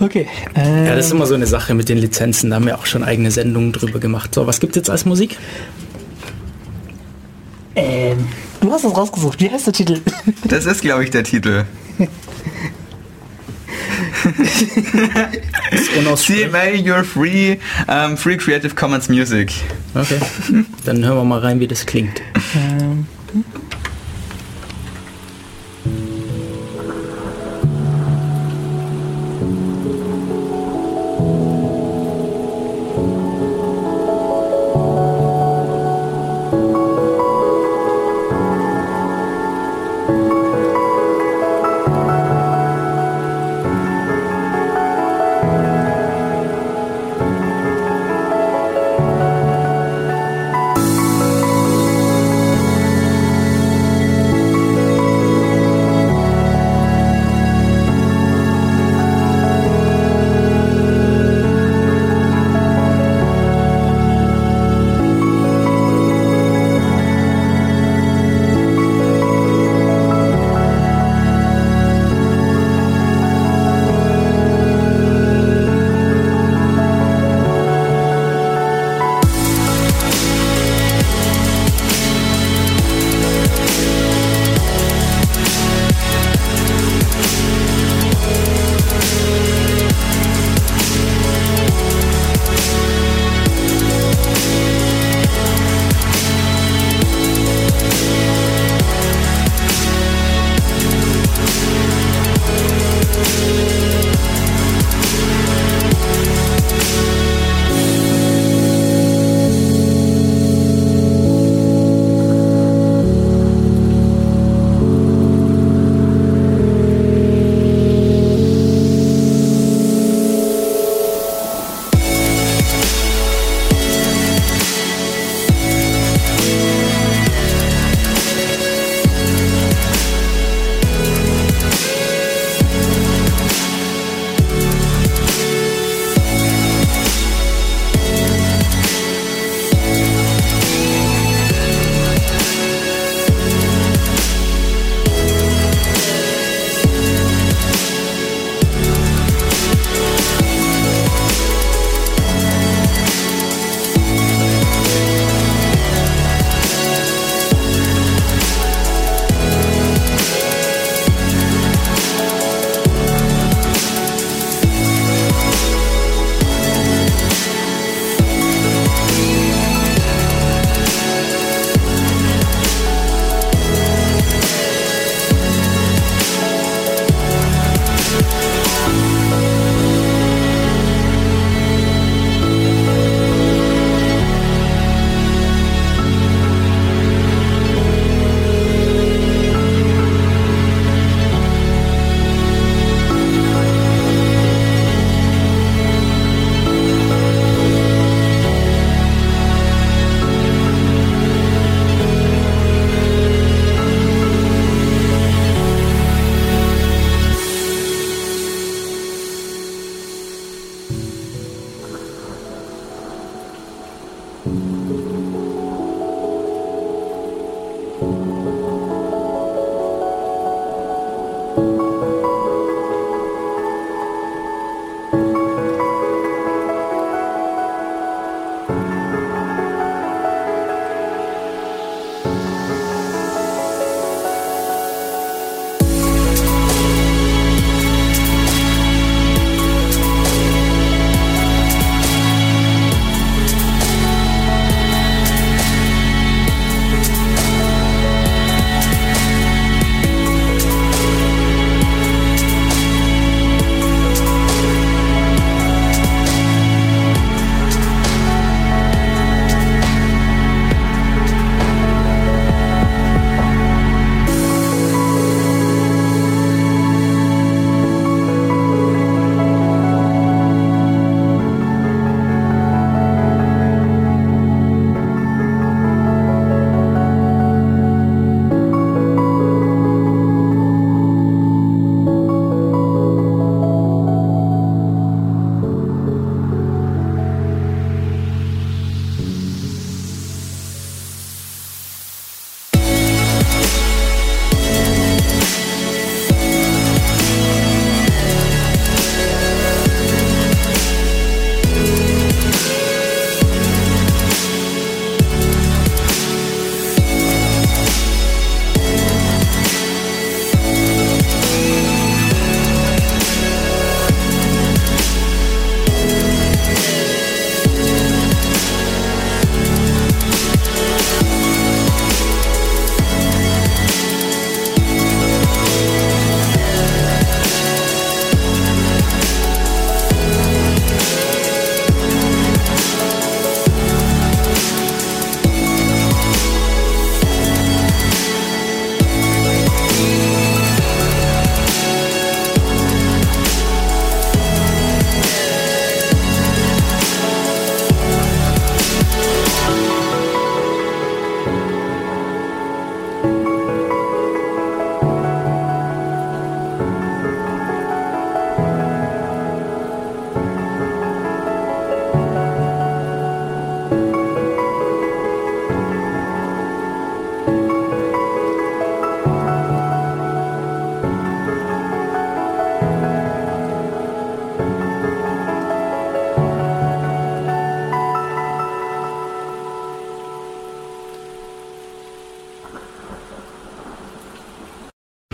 Okay. 0.00 0.26
Äh, 0.56 0.86
Ja, 0.86 0.96
das 0.96 1.06
ist 1.06 1.12
immer 1.12 1.26
so 1.26 1.34
eine 1.34 1.46
Sache 1.46 1.74
mit 1.74 1.88
den 1.88 1.98
Lizenzen. 1.98 2.50
Da 2.50 2.56
haben 2.56 2.66
wir 2.66 2.78
auch 2.78 2.86
schon 2.86 3.04
eigene 3.04 3.30
Sendungen 3.30 3.72
drüber 3.72 3.98
gemacht. 4.00 4.34
So, 4.34 4.46
was 4.46 4.58
gibt's 4.60 4.76
jetzt 4.76 4.90
als 4.90 5.04
Musik? 5.04 5.36
ähm, 7.76 8.26
du 8.60 8.72
hast 8.72 8.84
es 8.84 8.96
rausgesucht. 8.96 9.40
Wie 9.40 9.48
heißt 9.50 9.66
der 9.66 9.72
Titel? 9.74 10.00
Das 10.44 10.66
ist, 10.66 10.80
glaube 10.82 11.04
ich, 11.04 11.10
der 11.10 11.22
Titel. 11.24 11.64
CMA, 16.16 16.74
you're 16.76 17.04
free. 17.04 17.58
Um, 17.86 18.16
free 18.16 18.36
Creative 18.36 18.74
Commons 18.74 19.08
Music. 19.08 19.52
Okay. 19.94 20.18
Dann 20.84 21.04
hören 21.04 21.16
wir 21.16 21.24
mal 21.24 21.38
rein, 21.40 21.60
wie 21.60 21.68
das 21.68 21.86
klingt. 21.86 22.20
ähm, 22.56 23.06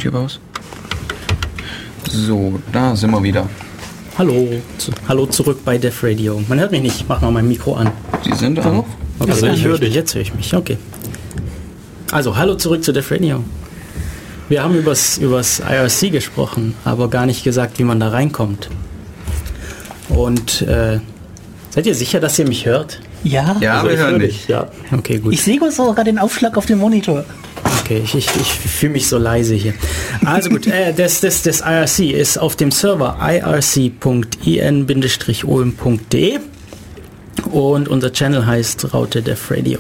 YouTube 0.07 0.15
aus. 0.15 0.41
So, 2.11 2.59
da 2.73 2.95
sind 2.97 3.11
wir 3.11 3.23
wieder. 3.23 3.49
Hallo, 4.19 4.49
zu, 4.79 4.93
hallo 5.09 5.27
zurück 5.27 5.59
bei 5.65 5.77
Def 5.77 6.03
Radio. 6.03 6.41
Man 6.49 6.59
hört 6.59 6.71
mich 6.71 6.81
nicht, 6.83 6.97
ich 7.01 7.09
mach 7.09 7.21
mal 7.21 7.31
mein 7.31 7.47
Mikro 7.49 7.75
an. 7.75 7.91
Sie 8.25 8.33
sind 8.35 8.59
an. 8.61 8.85
Okay, 9.19 9.31
Also 9.31 9.47
ich 9.47 9.65
höre 9.65 9.79
dich. 9.79 9.95
Jetzt 9.95 10.15
höre 10.15 10.23
ich 10.23 10.33
mich, 10.35 10.55
okay. 10.55 10.79
Also, 12.13 12.37
hallo 12.37 12.55
zurück 12.55 12.83
zu 12.85 12.93
Def 12.93 13.11
Radio. 13.11 13.43
Wir 14.49 14.63
haben 14.63 14.77
übers, 14.77 15.19
übers 15.19 15.61
IRC 15.61 16.13
gesprochen, 16.13 16.75
aber 16.85 17.11
gar 17.11 17.27
nicht 17.27 17.43
gesagt, 17.43 17.79
wie 17.81 17.85
man 17.85 17.99
da 17.99 18.09
reinkommt. 18.09 18.71
Und 20.09 20.63
äh, 20.63 21.01
seid 21.71 21.87
ihr 21.87 21.95
sicher, 21.97 22.21
dass 22.21 22.39
ihr 22.39 22.47
mich 22.47 22.65
hört? 22.65 23.01
Ja. 23.25 23.57
Ja, 23.61 23.75
Also 23.79 23.87
wir 23.89 23.95
ich 23.95 23.99
hören 24.01 24.11
höre 24.13 24.19
dich. 24.21 24.47
ja. 24.47 24.69
Okay, 24.93 25.19
gut. 25.19 25.33
Ich 25.35 25.43
sehe 25.43 25.59
sogar 25.73 26.05
den 26.05 26.19
Aufschlag 26.21 26.57
auf 26.57 26.67
dem 26.67 26.79
Monitor. 26.79 27.25
Okay, 27.87 28.03
ich, 28.03 28.17
ich, 28.17 28.27
ich 28.27 28.53
fühle 28.53 28.95
mich 28.95 29.07
so 29.07 29.17
leise 29.17 29.55
hier. 29.55 29.73
Also 30.25 30.51
gut, 30.51 30.67
äh, 30.67 30.93
das, 30.93 31.21
das, 31.21 31.43
das 31.43 31.61
IRC 31.61 32.13
ist 32.13 32.37
auf 32.37 32.57
dem 32.57 32.73
Server 32.73 33.17
irc.in-olm.de 33.21 34.01
und 37.53 37.89
unser 37.89 38.13
Channel 38.13 38.45
heißt 38.45 38.93
Raute 38.93 39.23
Def 39.23 39.53
Radio. 39.53 39.79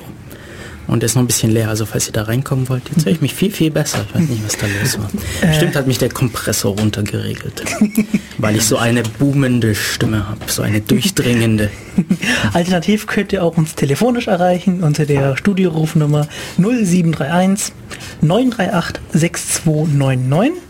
Und 0.86 1.00
der 1.02 1.06
ist 1.06 1.14
noch 1.14 1.22
ein 1.22 1.26
bisschen 1.26 1.50
leer, 1.50 1.68
also 1.68 1.84
falls 1.84 2.06
ihr 2.06 2.12
da 2.12 2.22
reinkommen 2.22 2.68
wollt, 2.68 2.88
jetzt 2.94 3.04
höre 3.04 3.12
ich 3.12 3.20
mich 3.20 3.34
viel, 3.34 3.50
viel 3.50 3.70
besser. 3.70 4.04
Ich 4.08 4.14
weiß 4.14 4.28
nicht, 4.28 4.44
was 4.44 4.56
da 4.56 4.66
los 4.66 4.98
war. 4.98 5.10
Bestimmt 5.48 5.76
hat 5.76 5.86
mich 5.86 5.98
der 5.98 6.10
Kompressor 6.10 6.78
runtergeregelt, 6.78 7.64
weil 8.38 8.56
ich 8.56 8.62
so 8.62 8.76
eine 8.76 9.02
boomende 9.02 9.74
Stimme 9.74 10.28
habe, 10.28 10.40
so 10.46 10.62
eine 10.62 10.80
durchdringende. 10.80 11.70
Alternativ 12.52 13.06
könnt 13.06 13.32
ihr 13.32 13.42
auch 13.42 13.56
uns 13.56 13.74
telefonisch 13.74 14.28
erreichen 14.28 14.82
unter 14.82 15.06
der 15.06 15.36
Studiorufnummer 15.36 16.28
0731 16.58 17.74
938 18.20 19.02
6299. 19.12 20.62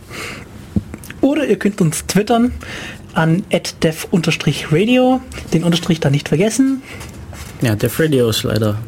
Oder 1.21 1.47
ihr 1.47 1.59
könnt 1.59 1.81
uns 1.81 2.07
twittern 2.07 2.53
an 3.15 3.43
dev-radio. 3.83 5.21
Den 5.53 5.65
Unterstrich 5.65 6.01
da 6.01 6.11
nicht 6.11 6.29
vergessen. 6.29 6.83
Ja, 7.63 7.75
Def 7.75 7.99
Radio 7.99 8.29
ist 8.29 8.43
leider 8.43 8.79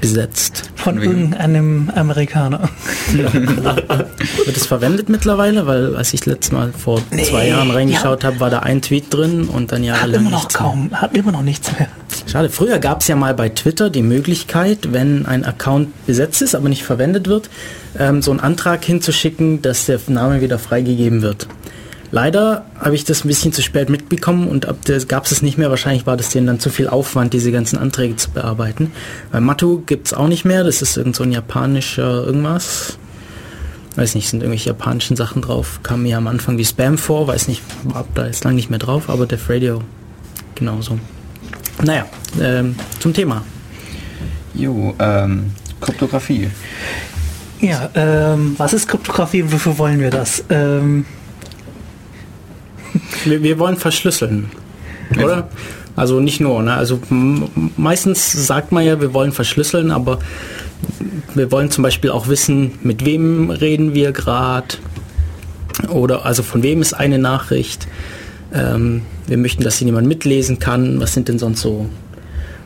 besetzt. 0.00 0.70
Von 0.74 1.00
irgendeinem 1.00 1.90
Amerikaner. 1.94 2.68
Wird 3.12 4.56
es 4.56 4.66
verwendet 4.66 5.08
mittlerweile? 5.08 5.66
Weil 5.66 5.96
als 5.96 6.14
ich 6.14 6.26
letztes 6.26 6.52
Mal 6.52 6.72
vor 6.72 7.00
Nee, 7.10 7.24
zwei 7.24 7.48
Jahren 7.48 7.70
reingeschaut 7.70 8.22
ja. 8.22 8.28
habe, 8.28 8.40
war 8.40 8.50
da 8.50 8.60
ein 8.60 8.82
Tweet 8.82 9.12
drin 9.12 9.44
und 9.44 9.72
dann 9.72 9.80
Hat 9.80 9.86
jahrelang 9.86 10.20
immer 10.22 10.30
noch 10.30 10.48
kaum, 10.48 10.90
hat 10.92 11.16
immer 11.16 11.32
noch 11.32 11.42
nichts 11.42 11.70
mehr. 11.78 11.88
Schade, 12.26 12.48
früher 12.48 12.78
gab 12.78 13.00
es 13.00 13.08
ja 13.08 13.16
mal 13.16 13.34
bei 13.34 13.48
Twitter 13.48 13.90
die 13.90 14.02
Möglichkeit, 14.02 14.92
wenn 14.92 15.26
ein 15.26 15.44
Account 15.44 16.06
besetzt 16.06 16.42
ist, 16.42 16.54
aber 16.54 16.68
nicht 16.68 16.84
verwendet 16.84 17.28
wird, 17.28 17.50
ähm, 17.98 18.22
so 18.22 18.30
einen 18.30 18.40
Antrag 18.40 18.84
hinzuschicken, 18.84 19.62
dass 19.62 19.86
der 19.86 19.98
Name 20.08 20.40
wieder 20.40 20.58
freigegeben 20.58 21.22
wird. 21.22 21.46
Leider 22.12 22.64
habe 22.78 22.94
ich 22.94 23.04
das 23.04 23.24
ein 23.24 23.28
bisschen 23.28 23.52
zu 23.52 23.62
spät 23.62 23.88
mitbekommen 23.88 24.48
und 24.48 24.66
ab 24.66 24.84
der 24.84 24.98
gab 25.04 25.26
es 25.26 25.32
es 25.32 25.42
nicht 25.42 25.58
mehr. 25.58 25.70
Wahrscheinlich 25.70 26.06
war 26.06 26.16
das 26.16 26.30
denen 26.30 26.46
dann 26.46 26.60
zu 26.60 26.70
viel 26.70 26.88
Aufwand, 26.88 27.32
diese 27.32 27.52
ganzen 27.52 27.78
Anträge 27.78 28.16
zu 28.16 28.30
bearbeiten. 28.30 28.92
Bei 29.30 29.40
Matu 29.40 29.82
gibt 29.86 30.08
es 30.08 30.14
auch 30.14 30.26
nicht 30.26 30.44
mehr. 30.44 30.64
Das 30.64 30.82
ist 30.82 30.96
irgend 30.96 31.14
so 31.14 31.22
ein 31.22 31.30
japanischer 31.30 32.24
irgendwas. 32.24 32.98
Weiß 33.96 34.14
nicht, 34.14 34.28
sind 34.28 34.40
irgendwelche 34.42 34.70
japanischen 34.70 35.16
Sachen 35.16 35.42
drauf. 35.42 35.80
Kam 35.82 36.02
mir 36.02 36.16
am 36.16 36.26
Anfang 36.26 36.58
wie 36.58 36.64
Spam 36.64 36.98
vor. 36.98 37.28
Weiß 37.28 37.48
nicht, 37.48 37.62
ab 37.94 38.06
da 38.14 38.24
ist 38.26 38.44
lang 38.44 38.54
nicht 38.54 38.70
mehr 38.70 38.78
drauf, 38.78 39.08
aber 39.08 39.26
Def 39.26 39.48
Radio 39.48 39.82
genauso. 40.54 40.98
Naja, 41.82 42.06
ähm, 42.40 42.74
zum 42.98 43.14
Thema. 43.14 43.42
Jo, 44.54 44.94
ähm, 44.98 45.52
Kryptographie. 45.80 46.50
Ja, 47.60 47.90
ähm, 47.94 48.54
was 48.58 48.72
ist 48.72 48.88
Kryptographie 48.88 49.42
und 49.42 49.52
wofür 49.52 49.78
wollen 49.78 50.00
wir 50.00 50.10
das? 50.10 50.44
Ähm, 50.50 51.04
Wir, 53.24 53.42
wir 53.42 53.58
wollen 53.58 53.76
verschlüsseln, 53.76 54.50
oder? 55.22 55.48
Also 55.96 56.20
nicht 56.20 56.40
nur, 56.40 56.62
ne? 56.62 56.74
Also 56.74 57.00
meistens 57.76 58.32
sagt 58.32 58.72
man 58.72 58.84
ja, 58.84 59.00
wir 59.00 59.12
wollen 59.12 59.32
verschlüsseln, 59.32 59.90
aber 59.90 60.18
wir 61.34 61.52
wollen 61.52 61.70
zum 61.70 61.82
Beispiel 61.82 62.10
auch 62.10 62.28
wissen, 62.28 62.72
mit 62.82 63.04
wem 63.04 63.50
reden 63.50 63.94
wir 63.94 64.12
gerade 64.12 64.76
oder 65.88 66.24
also 66.26 66.42
von 66.42 66.62
wem 66.62 66.80
ist 66.80 66.94
eine 66.94 67.18
Nachricht. 67.18 67.86
Ähm, 68.52 69.02
wir 69.26 69.36
möchten, 69.36 69.62
dass 69.62 69.78
sie 69.78 69.84
niemand 69.84 70.06
mitlesen 70.06 70.58
kann. 70.58 71.00
Was 71.00 71.14
sind 71.14 71.28
denn 71.28 71.38
sonst 71.38 71.60
so, 71.60 71.88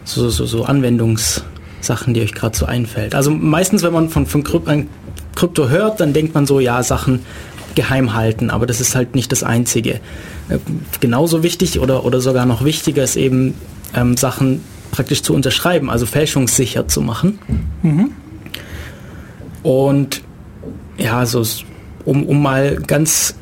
so, 0.04 0.28
so, 0.30 0.46
so 0.46 0.64
Anwendungssachen, 0.64 2.14
die 2.14 2.22
euch 2.22 2.34
gerade 2.34 2.56
so 2.56 2.66
einfällt? 2.66 3.14
Also 3.14 3.30
meistens, 3.30 3.82
wenn 3.82 3.92
man 3.92 4.08
von, 4.08 4.26
von 4.26 4.44
Krypto 4.44 5.68
hört, 5.68 6.00
dann 6.00 6.12
denkt 6.12 6.34
man 6.34 6.46
so, 6.46 6.60
ja, 6.60 6.82
Sachen 6.82 7.20
geheim 7.74 8.14
halten, 8.14 8.50
aber 8.50 8.66
das 8.66 8.80
ist 8.80 8.94
halt 8.94 9.14
nicht 9.14 9.32
das 9.32 9.42
Einzige. 9.42 10.00
Äh, 10.48 10.58
genauso 11.00 11.42
wichtig 11.42 11.80
oder, 11.80 12.04
oder 12.04 12.20
sogar 12.20 12.46
noch 12.46 12.64
wichtiger 12.64 13.04
ist 13.04 13.16
eben, 13.16 13.54
ähm, 13.94 14.16
Sachen 14.16 14.60
praktisch 14.90 15.22
zu 15.22 15.34
unterschreiben, 15.34 15.90
also 15.90 16.06
fälschungssicher 16.06 16.88
zu 16.88 17.00
machen. 17.00 17.38
Und 19.62 20.22
ja, 20.98 21.26
so 21.26 21.44
um, 22.04 22.24
um 22.24 22.42
mal 22.42 22.76
ganz 22.76 23.34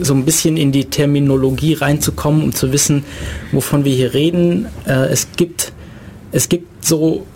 so 0.00 0.14
ein 0.14 0.24
bisschen 0.24 0.56
in 0.56 0.72
die 0.72 0.84
Terminologie 0.84 1.74
reinzukommen, 1.74 2.42
um 2.42 2.54
zu 2.54 2.72
wissen, 2.72 3.04
wovon 3.52 3.84
wir 3.84 3.94
hier 3.94 4.14
reden. 4.14 4.66
Äh, 4.86 5.08
es 5.08 5.28
gibt 5.36 5.72
es 6.32 6.48
gibt 6.48 6.84
so, 6.84 7.26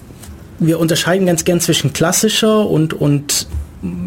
wir 0.59 0.79
unterscheiden 0.79 1.27
ganz 1.27 1.45
gern 1.45 1.61
zwischen 1.61 1.93
klassischer 1.93 2.69
und, 2.69 2.95
und 2.95 3.49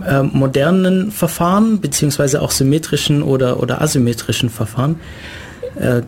äh, 0.07 0.23
modernen 0.23 1.11
Verfahren, 1.11 1.79
beziehungsweise 1.79 2.41
auch 2.41 2.51
symmetrischen 2.51 3.21
oder, 3.21 3.61
oder 3.61 3.81
asymmetrischen 3.81 4.49
Verfahren. 4.49 4.99
Äh, 5.79 6.01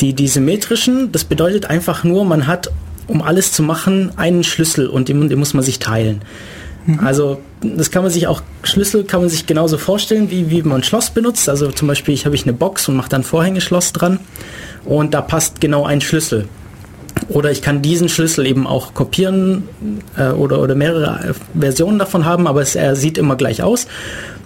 die, 0.00 0.14
die 0.14 0.28
symmetrischen, 0.28 1.12
das 1.12 1.24
bedeutet 1.24 1.66
einfach 1.66 2.04
nur, 2.04 2.24
man 2.24 2.46
hat, 2.46 2.70
um 3.06 3.22
alles 3.22 3.52
zu 3.52 3.62
machen, 3.62 4.12
einen 4.16 4.44
Schlüssel 4.44 4.86
und 4.86 5.08
den, 5.08 5.28
den 5.28 5.38
muss 5.38 5.54
man 5.54 5.64
sich 5.64 5.78
teilen. 5.78 6.22
Also 6.98 7.40
das 7.60 7.90
kann 7.90 8.02
man 8.02 8.10
sich 8.10 8.26
auch, 8.26 8.42
Schlüssel 8.62 9.04
kann 9.04 9.20
man 9.20 9.28
sich 9.28 9.46
genauso 9.46 9.76
vorstellen, 9.78 10.30
wie, 10.30 10.50
wie 10.50 10.62
man 10.62 10.80
ein 10.80 10.82
Schloss 10.82 11.10
benutzt. 11.10 11.48
Also 11.48 11.70
zum 11.70 11.88
Beispiel, 11.88 12.14
ich 12.14 12.24
habe 12.24 12.34
ich 12.34 12.44
eine 12.44 12.52
Box 12.52 12.88
und 12.88 12.96
mache 12.96 13.10
dann 13.10 13.22
Vorhängeschloss 13.22 13.92
dran 13.92 14.18
und 14.84 15.12
da 15.14 15.20
passt 15.20 15.60
genau 15.60 15.84
ein 15.84 16.00
Schlüssel. 16.00 16.48
Oder 17.28 17.50
ich 17.50 17.62
kann 17.62 17.82
diesen 17.82 18.08
Schlüssel 18.08 18.46
eben 18.46 18.66
auch 18.66 18.94
kopieren 18.94 19.64
äh, 20.16 20.30
oder, 20.30 20.60
oder 20.60 20.74
mehrere 20.74 21.30
äh, 21.30 21.58
Versionen 21.58 21.98
davon 21.98 22.24
haben, 22.24 22.46
aber 22.46 22.62
es, 22.62 22.74
er 22.74 22.96
sieht 22.96 23.18
immer 23.18 23.36
gleich 23.36 23.62
aus. 23.62 23.86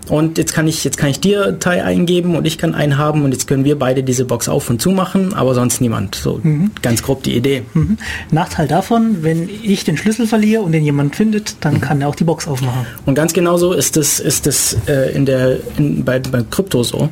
Und 0.08 0.36
jetzt 0.36 0.52
kann 0.52 0.68
ich, 0.68 0.84
jetzt 0.84 0.98
kann 0.98 1.08
ich 1.08 1.20
dir 1.20 1.58
Teil 1.58 1.80
eingeben 1.80 2.36
und 2.36 2.46
ich 2.46 2.58
kann 2.58 2.74
einen 2.74 2.98
haben 2.98 3.24
und 3.24 3.32
jetzt 3.32 3.46
können 3.46 3.64
wir 3.64 3.78
beide 3.78 4.02
diese 4.02 4.26
Box 4.26 4.48
auf 4.48 4.68
und 4.68 4.80
zu 4.82 4.90
machen, 4.90 5.32
aber 5.32 5.54
sonst 5.54 5.80
niemand. 5.80 6.14
So 6.14 6.40
ganz 6.82 7.02
grob 7.02 7.22
die 7.22 7.34
Idee. 7.34 7.62
mhm. 7.72 7.96
Nachteil 8.30 8.68
davon, 8.68 9.22
wenn 9.22 9.48
ich 9.48 9.84
den 9.84 9.96
Schlüssel 9.96 10.26
verliere 10.26 10.62
und 10.62 10.72
den 10.72 10.84
jemand 10.84 11.16
findet, 11.16 11.56
dann 11.60 11.80
kann 11.80 12.02
er 12.02 12.08
auch 12.08 12.14
die 12.16 12.24
Box 12.24 12.46
aufmachen. 12.46 12.86
Und 13.06 13.14
ganz 13.14 13.32
genauso 13.32 13.72
ist 13.72 13.96
es 13.96 14.20
ist 14.20 14.46
es 14.46 14.76
äh, 14.86 15.14
in 15.14 15.24
der 15.24 15.56
in, 15.78 16.04
bei, 16.04 16.18
bei 16.18 16.42
Krypto 16.42 16.82
so. 16.82 17.08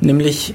Nämlich 0.00 0.54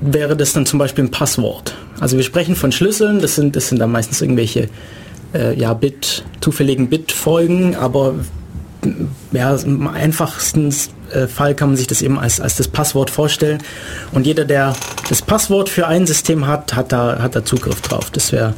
wäre 0.00 0.36
das 0.36 0.52
dann 0.52 0.66
zum 0.66 0.78
Beispiel 0.78 1.04
ein 1.04 1.10
Passwort. 1.10 1.74
Also 2.00 2.16
wir 2.16 2.24
sprechen 2.24 2.56
von 2.56 2.72
Schlüsseln, 2.72 3.20
das 3.20 3.34
sind 3.34 3.56
das 3.56 3.68
sind 3.68 3.78
dann 3.78 3.92
meistens 3.92 4.20
irgendwelche 4.20 4.68
äh, 5.34 5.58
ja 5.58 5.74
Bit 5.74 6.24
zufälligen 6.40 6.88
Bitfolgen, 6.88 7.76
aber 7.76 8.14
ja, 9.32 9.54
im 9.56 9.86
einfachsten 9.88 10.74
äh, 11.12 11.26
Fall 11.26 11.54
kann 11.54 11.70
man 11.70 11.76
sich 11.76 11.86
das 11.86 12.02
eben 12.02 12.18
als, 12.18 12.40
als 12.40 12.56
das 12.56 12.68
Passwort 12.68 13.10
vorstellen. 13.10 13.58
Und 14.12 14.26
jeder, 14.26 14.44
der 14.44 14.74
das 15.08 15.22
Passwort 15.22 15.68
für 15.68 15.86
ein 15.86 16.06
System 16.06 16.46
hat, 16.46 16.74
hat 16.74 16.92
da, 16.92 17.18
hat 17.20 17.36
da 17.36 17.44
Zugriff 17.44 17.80
drauf. 17.82 18.10
Das 18.10 18.32
wäre, 18.32 18.54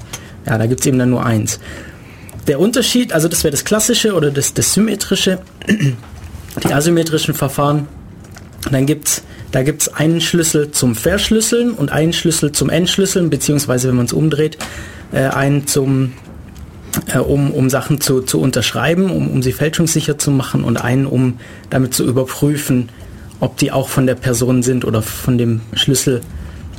ja, 0.47 0.59
da 0.59 0.67
gibt 0.67 0.81
es 0.81 0.87
eben 0.87 0.99
dann 0.99 1.11
nur 1.11 1.25
eins. 1.25 1.59
Der 2.47 2.61
Unterschied, 2.61 3.13
also 3.13 3.29
das 3.29 3.45
wäre 3.45 3.53
das 3.53 3.65
klassische 3.65 4.15
oder 4.15 4.31
das, 4.31 4.55
das 4.55 4.75
symmetrische, 4.75 5.41
die 5.69 6.73
asymmetrischen 6.73 7.35
Verfahren. 7.35 7.89
Dann 8.71 8.87
gibt's, 8.87 9.23
da 9.53 9.63
gibt 9.63 9.83
es 9.83 9.95
einen 9.95 10.21
Schlüssel 10.21 10.71
zum 10.71 10.95
Verschlüsseln 10.95 11.73
und 11.73 11.93
einen 11.93 12.13
Schlüssel 12.13 12.53
zum 12.53 12.71
Entschlüsseln, 12.71 13.31
beziehungsweise 13.31 13.89
wenn 13.89 13.97
man 13.97 14.07
es 14.07 14.13
umdreht, 14.13 14.59
äh, 15.13 15.21
einen 15.21 15.67
zum 15.67 16.13
äh, 17.07 17.19
um, 17.19 17.51
um 17.53 17.71
Sachen 17.71 18.01
zu, 18.01 18.23
zu 18.23 18.41
unterschreiben, 18.41 19.11
um, 19.11 19.31
um 19.31 19.43
sie 19.43 19.53
fälschungssicher 19.53 20.19
zu 20.19 20.31
machen 20.31 20.65
und 20.65 20.83
einen, 20.83 21.07
um 21.07 21.39
damit 21.71 21.95
zu 21.95 22.05
überprüfen, 22.05 22.89
ob 23.41 23.57
die 23.57 23.73
auch 23.73 23.89
von 23.89 24.07
der 24.07 24.15
Person 24.15 24.63
sind 24.63 24.85
oder 24.85 25.03
von 25.03 25.39
dem 25.39 25.61
Schlüssel 25.75 26.21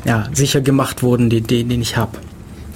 ja, 0.05 0.27
sicher 0.33 0.61
gemacht 0.61 1.03
wurden, 1.03 1.29
die, 1.29 1.41
die, 1.41 1.63
den 1.63 1.81
ich 1.81 1.97
habe. 1.97 2.17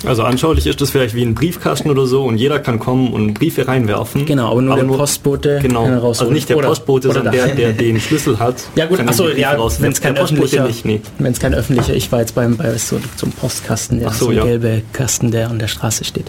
Also 0.05 0.23
anschaulich 0.23 0.67
ist 0.67 0.79
das 0.79 0.91
vielleicht 0.91 1.15
wie 1.15 1.23
ein 1.23 1.33
Briefkasten 1.33 1.89
oder 1.89 2.05
so 2.05 2.23
und 2.23 2.37
jeder 2.37 2.59
kann 2.59 2.77
kommen 2.77 3.11
und 3.13 3.33
Briefe 3.33 3.67
reinwerfen. 3.67 4.25
Genau, 4.25 4.51
aber 4.51 4.61
nur 4.61 4.75
der 4.75 4.83
Postbote 4.83 5.59
Genau, 5.61 5.83
kann 5.83 5.91
er 5.91 5.95
also 5.95 6.07
rausholen. 6.07 6.33
nicht 6.33 6.49
der 6.49 6.57
Oder- 6.57 6.67
Postbote, 6.67 7.07
oder 7.09 7.15
sondern 7.23 7.33
der, 7.33 7.55
der 7.55 7.73
den 7.73 7.99
Schlüssel 7.99 8.37
hat. 8.37 8.55
Ja 8.75 8.85
gut, 8.85 8.97
kann 8.97 9.09
achso, 9.09 9.27
ja, 9.29 9.57
wenn 9.79 9.91
es 9.91 9.99
kein 9.99 10.13
der 10.13 10.23
öffentlicher, 10.23 10.69
nee. 10.83 11.01
wenn 11.17 11.31
es 11.31 11.39
kein 11.39 11.53
öffentlicher, 11.55 11.95
ich 11.95 12.11
war 12.11 12.19
jetzt 12.19 12.35
beim 12.35 12.57
bei 12.57 12.77
so 12.77 12.99
zum 13.15 13.31
Postkasten, 13.31 13.99
der 13.99 14.09
Ach 14.09 14.13
so, 14.13 14.31
ja. 14.31 14.43
gelbe 14.43 14.83
Kasten, 14.93 15.31
der 15.31 15.49
an 15.49 15.57
der 15.57 15.67
Straße 15.67 16.03
steht. 16.03 16.25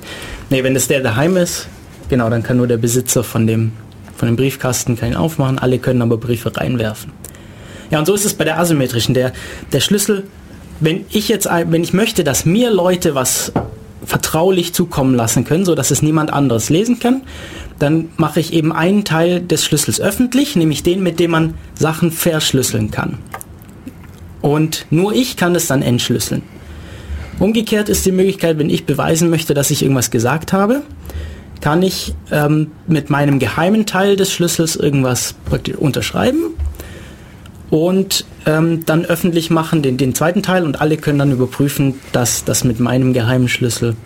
Nee, 0.48 0.64
wenn 0.64 0.72
das 0.74 0.88
der 0.88 1.00
daheim 1.00 1.36
ist, 1.36 1.68
genau, 2.08 2.30
dann 2.30 2.42
kann 2.42 2.56
nur 2.56 2.66
der 2.68 2.78
Besitzer 2.78 3.22
von 3.22 3.46
dem 3.46 3.72
von 4.16 4.26
dem 4.28 4.36
Briefkasten 4.36 4.96
keinen 4.96 5.14
aufmachen, 5.14 5.58
alle 5.58 5.78
können 5.78 6.02
aber 6.02 6.16
Briefe 6.16 6.56
reinwerfen. 6.56 7.12
Ja, 7.90 8.00
und 8.00 8.06
so 8.06 8.14
ist 8.14 8.24
es 8.24 8.34
bei 8.34 8.44
der 8.44 8.58
asymmetrischen. 8.58 9.14
Der, 9.14 9.32
der 9.72 9.80
Schlüssel, 9.80 10.24
wenn 10.80 11.04
ich 11.10 11.28
jetzt, 11.28 11.46
wenn 11.46 11.82
ich 11.82 11.92
möchte, 11.92 12.24
dass 12.24 12.44
mir 12.44 12.70
Leute 12.70 13.14
was 13.14 13.52
vertraulich 14.04 14.72
zukommen 14.72 15.14
lassen 15.14 15.44
können, 15.44 15.64
so 15.64 15.74
dass 15.74 15.90
es 15.90 16.02
niemand 16.02 16.32
anderes 16.32 16.70
lesen 16.70 16.98
kann, 16.98 17.22
dann 17.78 18.08
mache 18.16 18.40
ich 18.40 18.52
eben 18.52 18.72
einen 18.72 19.04
Teil 19.04 19.40
des 19.40 19.64
Schlüssels 19.64 20.00
öffentlich, 20.00 20.56
nämlich 20.56 20.82
den, 20.82 21.02
mit 21.02 21.20
dem 21.20 21.30
man 21.32 21.54
Sachen 21.74 22.10
verschlüsseln 22.10 22.90
kann. 22.90 23.18
Und 24.40 24.86
nur 24.90 25.12
ich 25.12 25.36
kann 25.36 25.54
es 25.54 25.66
dann 25.66 25.82
entschlüsseln. 25.82 26.42
Umgekehrt 27.38 27.88
ist 27.88 28.04
die 28.06 28.12
Möglichkeit, 28.12 28.58
wenn 28.58 28.70
ich 28.70 28.86
beweisen 28.86 29.30
möchte, 29.30 29.54
dass 29.54 29.70
ich 29.70 29.82
irgendwas 29.82 30.10
gesagt 30.10 30.52
habe, 30.52 30.82
kann 31.60 31.82
ich 31.82 32.14
ähm, 32.30 32.70
mit 32.86 33.10
meinem 33.10 33.38
geheimen 33.38 33.84
Teil 33.84 34.16
des 34.16 34.32
Schlüssels 34.32 34.76
irgendwas 34.76 35.34
unterschreiben 35.78 36.54
und 37.70 38.24
ähm, 38.46 38.84
dann 38.86 39.04
öffentlich 39.04 39.50
machen, 39.50 39.82
den, 39.82 39.96
den 39.96 40.14
zweiten 40.14 40.42
Teil, 40.42 40.64
und 40.64 40.80
alle 40.80 40.96
können 40.96 41.18
dann 41.18 41.32
überprüfen, 41.32 41.94
dass 42.12 42.44
das 42.44 42.64
mit 42.64 42.80
meinem 42.80 43.12
geheimen 43.12 43.48
Schlüssel 43.48 43.96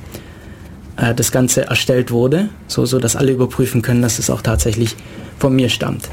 äh, 0.96 1.14
das 1.14 1.32
Ganze 1.32 1.66
erstellt 1.66 2.10
wurde, 2.10 2.48
so, 2.66 2.84
so 2.86 2.98
dass 2.98 3.16
alle 3.16 3.32
überprüfen 3.32 3.82
können, 3.82 4.02
dass 4.02 4.18
es 4.18 4.30
auch 4.30 4.42
tatsächlich 4.42 4.96
von 5.38 5.54
mir 5.54 5.68
stammt. 5.68 6.08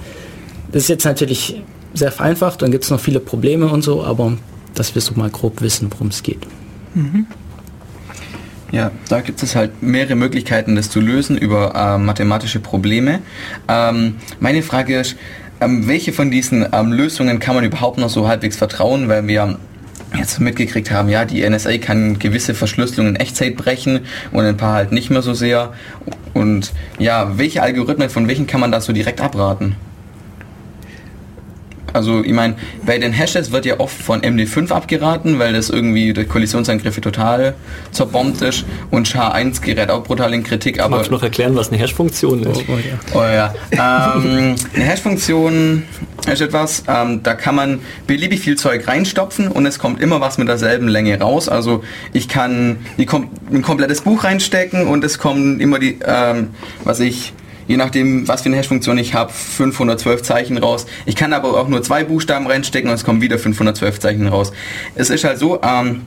Das 0.72 0.84
ist 0.84 0.90
jetzt 0.90 1.06
natürlich 1.06 1.62
sehr 1.94 2.12
vereinfacht, 2.12 2.62
dann 2.62 2.72
gibt 2.72 2.84
es 2.84 2.92
noch 2.92 3.00
viele 3.00 3.20
Probleme 3.20 3.68
und 3.68 3.82
so, 3.82 4.04
aber 4.04 4.38
dass 4.76 4.94
wir 4.94 5.02
so 5.02 5.16
mal 5.16 5.30
grob 5.30 5.62
wissen, 5.62 5.92
worum 5.92 6.08
es 6.08 6.22
geht. 6.22 6.46
Ja, 8.72 8.92
da 9.10 9.22
gibt 9.22 9.42
es 9.42 9.56
halt 9.56 9.82
mehrere 9.82 10.16
Möglichkeiten, 10.16 10.76
das 10.76 10.92
zu 10.92 11.00
lösen 11.00 11.38
über 11.38 11.74
äh, 11.76 11.98
mathematische 11.98 12.60
Probleme. 12.60 13.20
Ähm, 13.68 14.18
meine 14.40 14.62
Frage 14.62 15.00
ist, 15.00 15.16
ähm, 15.62 15.88
welche 15.88 16.14
von 16.14 16.32
diesen 16.32 16.66
ähm, 16.72 16.92
Lösungen 16.92 17.40
kann 17.40 17.56
man 17.56 17.64
überhaupt 17.64 17.98
noch 17.98 18.10
so 18.10 18.28
halbwegs 18.28 18.58
vertrauen, 18.58 19.10
weil 19.10 19.28
wir 19.28 19.58
jetzt 20.18 20.40
mitgekriegt 20.40 20.92
haben, 20.92 21.10
ja, 21.10 21.26
die 21.26 21.48
NSA 21.48 21.78
kann 21.78 22.18
gewisse 22.20 22.54
Verschlüsselungen 22.54 23.16
in 23.16 23.22
Echtzeit 23.22 23.56
brechen 23.56 24.02
und 24.32 24.44
ein 24.44 24.58
paar 24.58 24.74
halt 24.74 24.92
nicht 24.92 25.10
mehr 25.10 25.22
so 25.22 25.34
sehr. 25.34 25.74
Und 26.34 26.72
ja, 26.98 27.38
welche 27.38 27.62
Algorithmen, 27.62 28.10
von 28.10 28.28
welchen 28.28 28.48
kann 28.48 28.60
man 28.60 28.72
da 28.72 28.82
so 28.82 28.94
direkt 28.94 29.22
abraten? 29.22 29.76
Also 31.94 32.24
ich 32.24 32.34
meine, 32.34 32.56
bei 32.86 32.98
den 32.98 33.14
Hashes 33.14 33.52
wird 33.52 33.66
ja 33.66 33.80
oft 33.80 34.02
von 34.02 34.22
MD5 34.22 34.72
abgeraten, 34.72 35.40
weil 35.40 35.54
das 35.54 35.70
irgendwie 35.70 36.14
durch 36.14 36.28
Kollisionsangriffe 36.28 37.02
total 37.02 37.56
zerbombt 37.92 38.42
ist 38.42 38.66
und 38.92 39.08
SHA-1 39.08 39.62
gerät 39.62 39.90
auch 39.90 40.04
brutal 40.04 40.34
in 40.34 40.44
Kritik, 40.44 40.80
aber... 40.80 40.98
Magst 40.98 41.12
du 41.12 41.16
noch 41.16 41.24
erklären, 41.24 41.56
was 41.56 41.70
eine 41.70 41.78
Hash-Funktion 41.78 42.44
ist? 42.44 42.64
Oh 43.14 43.22
ja. 43.22 43.54
Ähm, 43.72 44.56
eine 44.74 44.84
Hash-Funktion 44.84 45.84
ist 46.28 46.42
etwas, 46.42 46.84
ähm, 46.88 47.24
da 47.24 47.34
kann 47.34 47.56
man 47.56 47.80
beliebig 48.08 48.42
viel 48.42 48.56
Zeug 48.58 48.88
reinstopfen 48.88 49.48
und 49.48 49.66
es 49.66 49.80
kommt 49.80 50.02
immer 50.02 50.22
was 50.22 50.38
mit 50.38 50.48
derselben 50.48 50.88
Länge 50.88 51.20
raus. 51.20 51.50
Also 51.50 51.84
ich 52.14 52.28
kann 52.28 52.78
die 52.98 53.06
kom 53.06 53.30
ein 53.52 53.62
komplettes 53.62 54.02
Buch 54.02 54.24
reinstecken 54.24 54.88
und 54.88 55.04
es 55.04 55.20
kommen 55.20 55.60
immer 55.60 55.80
die, 55.80 56.00
ähm, 56.06 56.50
was 56.84 57.00
ich, 57.00 57.34
je 57.70 57.78
nachdem, 57.78 58.28
was 58.28 58.42
für 58.42 58.48
eine 58.48 58.58
Hash-Funktion 58.58 58.98
ich 58.98 59.14
habe, 59.14 59.32
512 59.32 60.24
Zeichen 60.24 60.58
raus. 60.58 60.88
Ich 61.06 61.16
kann 61.16 61.34
aber 61.34 61.56
auch 61.56 61.68
nur 61.68 61.84
zwei 61.84 62.04
Buchstaben 62.04 62.48
reinstecken 62.48 62.90
und 62.90 62.96
es 62.96 63.04
kommen 63.04 63.22
wieder 63.22 63.38
512 63.38 64.00
Zeichen 64.00 64.28
raus. 64.28 64.52
Es 64.96 65.12
ist 65.12 65.24
halt 65.24 65.38
so, 65.38 65.62
ähm, 65.62 66.02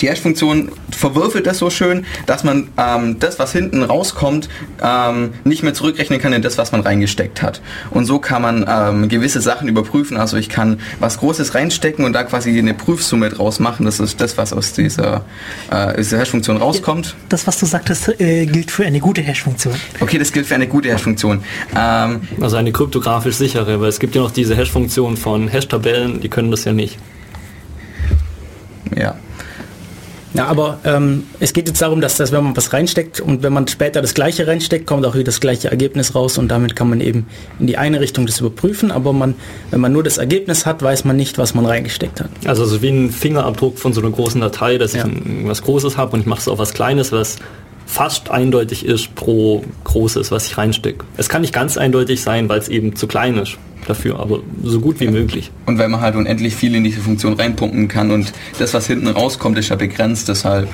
die 0.00 0.08
Hash-Funktion 0.08 0.70
verwürfelt 0.90 1.46
das 1.46 1.58
so 1.58 1.70
schön, 1.70 2.04
dass 2.26 2.44
man 2.44 2.68
ähm, 2.76 3.18
das, 3.18 3.38
was 3.38 3.52
hinten 3.52 3.82
rauskommt, 3.82 4.48
ähm, 4.82 5.30
nicht 5.44 5.62
mehr 5.62 5.74
zurückrechnen 5.74 6.20
kann 6.20 6.32
in 6.32 6.42
das, 6.42 6.58
was 6.58 6.72
man 6.72 6.80
reingesteckt 6.82 7.42
hat. 7.42 7.60
Und 7.90 8.06
so 8.06 8.18
kann 8.18 8.42
man 8.42 8.66
ähm, 8.68 9.08
gewisse 9.08 9.40
Sachen 9.40 9.68
überprüfen. 9.68 10.16
Also 10.16 10.36
ich 10.36 10.48
kann 10.48 10.80
was 10.98 11.18
Großes 11.18 11.54
reinstecken 11.54 12.04
und 12.04 12.12
da 12.12 12.24
quasi 12.24 12.58
eine 12.58 12.74
Prüfsumme 12.74 13.30
draus 13.30 13.60
machen. 13.60 13.86
Das 13.86 14.00
ist 14.00 14.20
das, 14.20 14.36
was 14.36 14.52
aus 14.52 14.72
dieser, 14.72 15.24
äh, 15.70 15.96
dieser 15.96 16.18
Hash-Funktion 16.18 16.56
rauskommt. 16.56 17.16
Das, 17.28 17.46
was 17.46 17.58
du 17.58 17.66
sagtest, 17.66 18.20
äh, 18.20 18.46
gilt 18.46 18.70
für 18.70 18.84
eine 18.84 19.00
gute 19.00 19.20
Hash-Funktion. 19.20 19.74
Okay, 20.00 20.18
das 20.18 20.32
gilt 20.32 20.46
für 20.46 20.54
eine 20.54 20.66
gute 20.66 20.90
Hash-Funktion. 20.90 21.42
Ähm, 21.76 22.20
Also 22.40 22.56
eine 22.56 22.72
kryptografisch 22.72 23.36
sichere, 23.36 23.80
weil 23.80 23.88
es 23.88 23.98
gibt 24.00 24.14
ja 24.14 24.22
noch 24.22 24.30
diese 24.30 24.56
Hash-Funktion 24.56 25.16
von 25.16 25.48
Hash-Tabellen, 25.48 26.20
die 26.20 26.28
können 26.28 26.50
das 26.50 26.64
ja 26.64 26.72
nicht. 26.72 26.98
ja. 28.96 29.14
Ja, 30.32 30.46
aber 30.46 30.78
ähm, 30.84 31.24
es 31.40 31.52
geht 31.52 31.66
jetzt 31.66 31.82
darum, 31.82 32.00
dass 32.00 32.16
das, 32.16 32.30
wenn 32.30 32.44
man 32.44 32.56
was 32.56 32.72
reinsteckt 32.72 33.20
und 33.20 33.42
wenn 33.42 33.52
man 33.52 33.66
später 33.66 34.00
das 34.00 34.14
gleiche 34.14 34.46
reinsteckt, 34.46 34.86
kommt 34.86 35.04
auch 35.04 35.14
wieder 35.14 35.24
das 35.24 35.40
gleiche 35.40 35.70
Ergebnis 35.70 36.14
raus 36.14 36.38
und 36.38 36.48
damit 36.48 36.76
kann 36.76 36.88
man 36.88 37.00
eben 37.00 37.26
in 37.58 37.66
die 37.66 37.76
eine 37.76 38.00
Richtung 38.00 38.26
das 38.26 38.38
überprüfen, 38.38 38.92
aber 38.92 39.12
man, 39.12 39.34
wenn 39.70 39.80
man 39.80 39.92
nur 39.92 40.04
das 40.04 40.18
Ergebnis 40.18 40.66
hat, 40.66 40.82
weiß 40.82 41.04
man 41.04 41.16
nicht, 41.16 41.36
was 41.38 41.54
man 41.54 41.66
reingesteckt 41.66 42.20
hat. 42.20 42.30
Also 42.46 42.64
so 42.64 42.80
wie 42.80 42.90
ein 42.90 43.10
Fingerabdruck 43.10 43.78
von 43.78 43.92
so 43.92 44.00
einer 44.00 44.10
großen 44.10 44.40
Datei, 44.40 44.78
dass 44.78 44.92
Ja. 44.94 45.04
ich 45.06 45.12
was 45.48 45.62
Großes 45.62 45.96
habe 45.96 46.12
und 46.12 46.20
ich 46.20 46.26
mache 46.26 46.40
es 46.40 46.48
auf 46.48 46.58
was 46.58 46.74
Kleines, 46.74 47.10
was 47.10 47.36
fast 47.86 48.30
eindeutig 48.30 48.86
ist 48.86 49.12
pro 49.16 49.64
Großes, 49.82 50.30
was 50.30 50.46
ich 50.46 50.56
reinstecke. 50.56 51.04
Es 51.16 51.28
kann 51.28 51.40
nicht 51.40 51.52
ganz 51.52 51.76
eindeutig 51.76 52.22
sein, 52.22 52.48
weil 52.48 52.60
es 52.60 52.68
eben 52.68 52.94
zu 52.94 53.08
klein 53.08 53.36
ist 53.36 53.56
dafür, 53.86 54.20
aber 54.20 54.40
so 54.62 54.80
gut 54.80 55.00
wie 55.00 55.08
möglich. 55.08 55.50
Und 55.66 55.78
weil 55.78 55.88
man 55.88 56.00
halt 56.00 56.16
unendlich 56.16 56.54
viel 56.54 56.74
in 56.74 56.84
diese 56.84 57.00
Funktion 57.00 57.34
reinpumpen 57.34 57.88
kann 57.88 58.10
und 58.10 58.32
das, 58.58 58.74
was 58.74 58.86
hinten 58.86 59.08
rauskommt, 59.08 59.58
ist 59.58 59.68
ja 59.68 59.76
begrenzt, 59.76 60.28
deshalb 60.28 60.68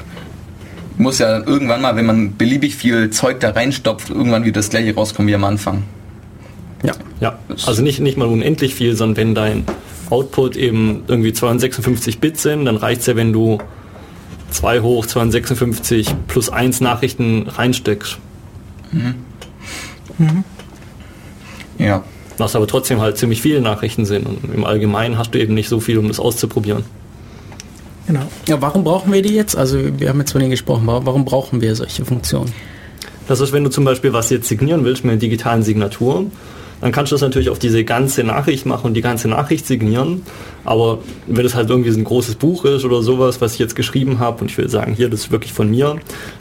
muss 0.98 1.18
ja 1.18 1.38
irgendwann 1.38 1.82
mal, 1.82 1.96
wenn 1.96 2.06
man 2.06 2.36
beliebig 2.36 2.74
viel 2.74 3.10
Zeug 3.10 3.40
da 3.40 3.50
reinstopft, 3.50 4.10
irgendwann 4.10 4.44
wieder 4.44 4.54
das 4.54 4.70
gleiche 4.70 4.94
rauskommen 4.94 5.28
wie 5.28 5.34
am 5.34 5.44
Anfang. 5.44 5.82
Ja. 6.82 6.92
Ja, 7.20 7.38
also 7.66 7.82
nicht, 7.82 8.00
nicht 8.00 8.16
mal 8.16 8.28
unendlich 8.28 8.74
viel, 8.74 8.96
sondern 8.96 9.16
wenn 9.16 9.34
dein 9.34 9.64
Output 10.10 10.56
eben 10.56 11.02
irgendwie 11.08 11.32
256 11.32 12.18
Bit 12.18 12.38
sind, 12.38 12.66
dann 12.66 12.76
reicht 12.76 13.00
es 13.00 13.06
ja, 13.06 13.16
wenn 13.16 13.32
du 13.32 13.58
2 14.50 14.80
hoch 14.80 15.06
256 15.06 16.14
plus 16.28 16.48
1 16.48 16.80
Nachrichten 16.80 17.48
reinsteckst. 17.48 18.18
Ja. 21.78 22.04
Was 22.38 22.54
aber 22.54 22.66
trotzdem 22.66 23.00
halt 23.00 23.16
ziemlich 23.16 23.40
viele 23.40 23.60
Nachrichten 23.60 24.04
sind 24.04 24.26
und 24.26 24.54
im 24.54 24.64
Allgemeinen 24.64 25.18
hast 25.18 25.34
du 25.34 25.38
eben 25.38 25.54
nicht 25.54 25.68
so 25.68 25.80
viel, 25.80 25.98
um 25.98 26.08
das 26.08 26.20
auszuprobieren. 26.20 26.84
Genau. 28.06 28.20
ja, 28.46 28.60
warum 28.62 28.84
brauchen 28.84 29.12
wir 29.12 29.20
die 29.20 29.34
jetzt? 29.34 29.56
Also 29.56 29.78
wir 29.98 30.08
haben 30.08 30.20
jetzt 30.20 30.30
von 30.30 30.40
denen 30.40 30.52
gesprochen, 30.52 30.86
warum 30.86 31.24
brauchen 31.24 31.60
wir 31.60 31.74
solche 31.74 32.04
Funktionen? 32.04 32.52
Das 33.26 33.40
ist, 33.40 33.52
wenn 33.52 33.64
du 33.64 33.70
zum 33.70 33.84
Beispiel 33.84 34.12
was 34.12 34.30
jetzt 34.30 34.46
signieren 34.46 34.84
willst 34.84 35.02
mit 35.04 35.12
einer 35.12 35.20
digitalen 35.20 35.64
Signatur, 35.64 36.26
dann 36.80 36.92
kannst 36.92 37.12
du 37.12 37.14
das 37.14 37.22
natürlich 37.22 37.48
auf 37.50 37.58
diese 37.58 37.84
ganze 37.84 38.22
Nachricht 38.24 38.66
machen 38.66 38.86
und 38.86 38.94
die 38.94 39.00
ganze 39.02 39.28
Nachricht 39.28 39.66
signieren. 39.66 40.22
Aber 40.64 40.98
wenn 41.28 41.44
das 41.44 41.54
halt 41.54 41.70
irgendwie 41.70 41.90
so 41.92 41.98
ein 41.98 42.04
großes 42.04 42.34
Buch 42.34 42.64
ist 42.64 42.84
oder 42.84 43.00
sowas, 43.00 43.40
was 43.40 43.52
ich 43.52 43.60
jetzt 43.60 43.76
geschrieben 43.76 44.18
habe 44.18 44.40
und 44.42 44.50
ich 44.50 44.58
will 44.58 44.68
sagen, 44.68 44.94
hier, 44.94 45.08
das 45.08 45.20
ist 45.20 45.30
wirklich 45.30 45.52
von 45.52 45.70
mir, 45.70 45.96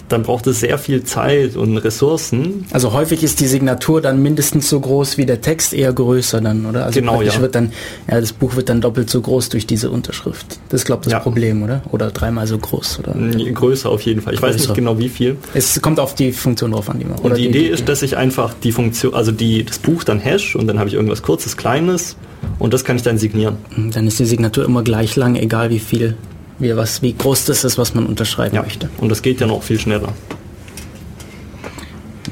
dann 0.09 0.23
braucht 0.23 0.47
es 0.47 0.59
sehr 0.61 0.77
viel 0.79 1.03
Zeit 1.03 1.55
und 1.55 1.77
Ressourcen. 1.77 2.65
Also 2.71 2.91
häufig 2.93 3.23
ist 3.23 3.39
die 3.39 3.45
Signatur 3.45 4.01
dann 4.01 4.21
mindestens 4.23 4.67
so 4.67 4.79
groß 4.79 5.17
wie 5.19 5.25
der 5.27 5.41
Text, 5.41 5.73
eher 5.73 5.93
größer 5.93 6.41
dann, 6.41 6.65
oder? 6.65 6.85
Also 6.85 6.99
Genau, 6.99 7.21
ja. 7.21 7.39
wird 7.39 7.53
dann, 7.55 7.71
ja, 8.09 8.19
das 8.19 8.33
Buch 8.33 8.55
wird 8.55 8.69
dann 8.69 8.81
doppelt 8.81 9.09
so 9.11 9.21
groß 9.21 9.49
durch 9.49 9.67
diese 9.67 9.91
Unterschrift. 9.91 10.59
Das 10.69 10.81
ist, 10.81 10.85
glaube 10.85 11.01
ich, 11.01 11.05
das 11.05 11.13
Ja. 11.13 11.19
Problem, 11.19 11.61
oder? 11.63 11.81
Oder 11.91 12.09
dreimal 12.11 12.47
so 12.47 12.57
groß, 12.57 12.99
oder? 12.99 13.13
Größer 13.13 13.89
auf 13.89 14.01
jeden 14.01 14.21
Fall. 14.21 14.33
Ich 14.33 14.41
weiß 14.41 14.55
Größer. 14.55 14.69
nicht 14.69 14.75
genau 14.75 14.97
wie 14.97 15.09
viel. 15.09 15.37
Es 15.53 15.79
kommt 15.81 15.99
auf 15.99 16.15
die 16.15 16.31
Funktion 16.31 16.71
drauf 16.71 16.89
an, 16.89 16.97
die 16.99 17.05
man. 17.05 17.19
Und 17.19 17.37
die 17.37 17.45
Idee 17.47 17.67
ist, 17.67 17.87
dass 17.87 18.01
ich 18.01 18.17
einfach 18.17 18.53
die 18.63 18.71
Funktion, 18.71 19.13
also 19.13 19.31
die, 19.31 19.63
das 19.63 19.77
Buch 19.79 20.03
dann 20.03 20.19
hash 20.25 20.55
und 20.55 20.67
dann 20.67 20.79
habe 20.79 20.89
ich 20.89 20.95
irgendwas 20.95 21.21
kurzes, 21.21 21.55
kleines 21.57 22.17
und 22.59 22.73
das 22.73 22.83
kann 22.83 22.95
ich 22.95 23.03
dann 23.03 23.17
signieren. 23.17 23.57
Dann 23.93 24.07
ist 24.07 24.19
die 24.19 24.25
Signatur 24.25 24.65
immer 24.65 24.83
gleich 24.83 25.15
lang, 25.15 25.35
egal 25.35 25.69
wie 25.69 25.79
viel, 25.79 26.17
wie, 26.59 26.75
was, 26.75 27.01
wie 27.01 27.13
groß 27.13 27.45
das 27.45 27.63
ist, 27.63 27.77
was 27.77 27.93
man 27.95 28.05
unterschreiben 28.05 28.55
Ja. 28.55 28.63
möchte. 28.63 28.89
Und 28.97 29.09
das 29.09 29.21
geht 29.21 29.39
ja 29.41 29.47
noch 29.47 29.63
viel 29.63 29.79
schneller. 29.79 30.13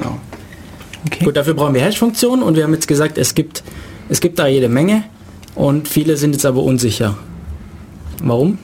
ja. 0.03 0.17
Okay. 1.06 1.25
Gut, 1.25 1.36
dafür 1.36 1.53
brauchen 1.53 1.73
wir 1.73 1.82
Hash-Funktionen 1.82 2.43
und 2.43 2.56
wir 2.56 2.63
haben 2.63 2.73
jetzt 2.73 2.88
gesagt, 2.88 3.17
es 3.17 3.36
gibt, 3.36 3.62
es 4.10 4.21
gibt 4.21 4.39
da 4.39 4.47
jede 4.47 4.69
Menge 4.69 5.03
und 5.53 5.88
viele 5.88 6.15
sind 6.17 6.32
jetzt 6.34 6.45
aber 6.45 6.63
unsicher. 6.63 7.17
Warum? 8.23 8.58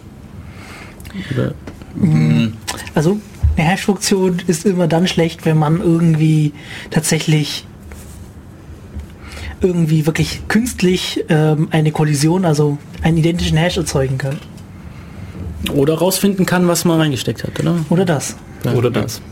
Oder, 1.34 1.54
Also 2.96 3.20
eine 3.58 3.68
Hash-Funktion 3.68 4.42
ist 4.48 4.66
immer 4.66 4.88
dann 4.88 5.06
schlecht, 5.08 5.44
wenn 5.46 5.58
man 5.58 5.82
irgendwie 5.82 6.54
tatsächlich 6.92 7.68
irgendwie 9.62 10.06
wirklich 10.06 10.42
künstlich 10.48 11.24
ähm, 11.30 11.68
eine 11.72 11.92
Kollision, 11.92 12.46
also 12.46 12.78
einen 13.02 13.18
identischen 13.18 13.58
Hash 13.58 13.78
erzeugen 13.78 14.18
kann. 14.18 14.38
oder 15.74 15.96
rausfinden 15.98 16.46
kann, 16.46 16.68
was 16.68 16.86
man 16.86 17.00
reingesteckt 17.00 17.44
hat, 17.44 17.60
oder? 17.60 17.76
Oder 17.90 18.06
das. 18.06 18.36
Oder 18.76 18.90
das. 18.90 19.18
Ja, 19.18 19.24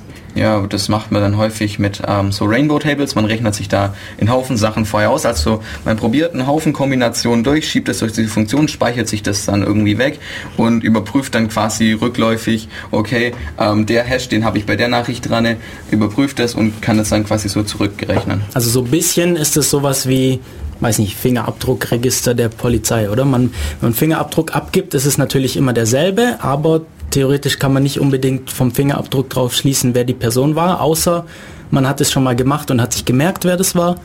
das 0.69 0.89
macht 0.89 1.11
man 1.11 1.21
dann 1.21 1.37
häufig 1.37 1.79
mit 1.79 2.01
ähm, 2.07 2.31
so 2.31 2.45
Rainbow 2.45 2.79
Tables. 2.79 3.15
Man 3.15 3.25
rechnet 3.25 3.55
sich 3.55 3.67
da 3.67 3.93
in 4.17 4.31
Haufen 4.31 4.57
Sachen 4.57 4.85
vorher 4.85 5.09
aus. 5.09 5.25
Also 5.25 5.61
man 5.85 5.97
probiert 5.97 6.33
einen 6.33 6.47
Haufen 6.47 6.73
Kombinationen 6.73 7.43
durch, 7.43 7.69
schiebt 7.69 7.89
es 7.89 7.99
durch 7.99 8.13
diese 8.13 8.27
Funktion, 8.27 8.67
speichert 8.67 9.07
sich 9.07 9.23
das 9.23 9.45
dann 9.45 9.63
irgendwie 9.63 9.97
weg 9.97 10.19
und 10.57 10.83
überprüft 10.83 11.35
dann 11.35 11.49
quasi 11.49 11.93
rückläufig, 11.93 12.67
okay, 12.91 13.33
ähm, 13.59 13.85
der 13.85 14.03
Hash, 14.03 14.29
den 14.29 14.45
habe 14.45 14.57
ich 14.57 14.65
bei 14.65 14.75
der 14.75 14.87
Nachricht 14.87 15.29
dran, 15.29 15.57
überprüft 15.91 16.39
das 16.39 16.55
und 16.55 16.81
kann 16.81 16.97
das 16.97 17.09
dann 17.09 17.25
quasi 17.25 17.49
so 17.49 17.63
zurückrechnen. 17.63 18.41
Also 18.53 18.69
so 18.69 18.81
ein 18.81 18.91
bisschen 18.91 19.35
ist 19.35 19.57
es 19.57 19.69
sowas 19.69 20.07
wie 20.07 20.39
weiß 20.79 20.99
nicht, 20.99 21.15
Fingerabdruckregister 21.15 22.35
der 22.35 22.49
Polizei, 22.49 23.09
oder? 23.09 23.25
Man, 23.25 23.51
wenn 23.79 23.89
man 23.89 23.93
Fingerabdruck 23.93 24.55
abgibt, 24.55 24.93
ist 24.93 25.05
es 25.05 25.17
natürlich 25.17 25.57
immer 25.57 25.73
derselbe, 25.73 26.37
aber 26.39 26.81
theoretisch 27.17 27.57
kann 27.57 27.73
man 27.73 27.81
nicht 27.81 27.99
unbedingt 27.99 28.51
vom 28.51 28.71
Fingerabdruck 28.71 29.31
drauf 29.31 29.55
schließen, 29.55 29.95
wer 29.95 30.03
die 30.03 30.13
Person 30.13 30.55
war, 30.55 30.81
außer 30.81 31.25
man 31.71 31.87
hat 31.87 32.01
es 32.01 32.11
schon 32.11 32.23
mal 32.23 32.35
gemacht 32.35 32.71
und 32.71 32.81
hat 32.81 32.93
sich 32.93 33.05
gemerkt, 33.05 33.45
wer 33.45 33.57
das 33.57 33.75
war. 33.75 33.95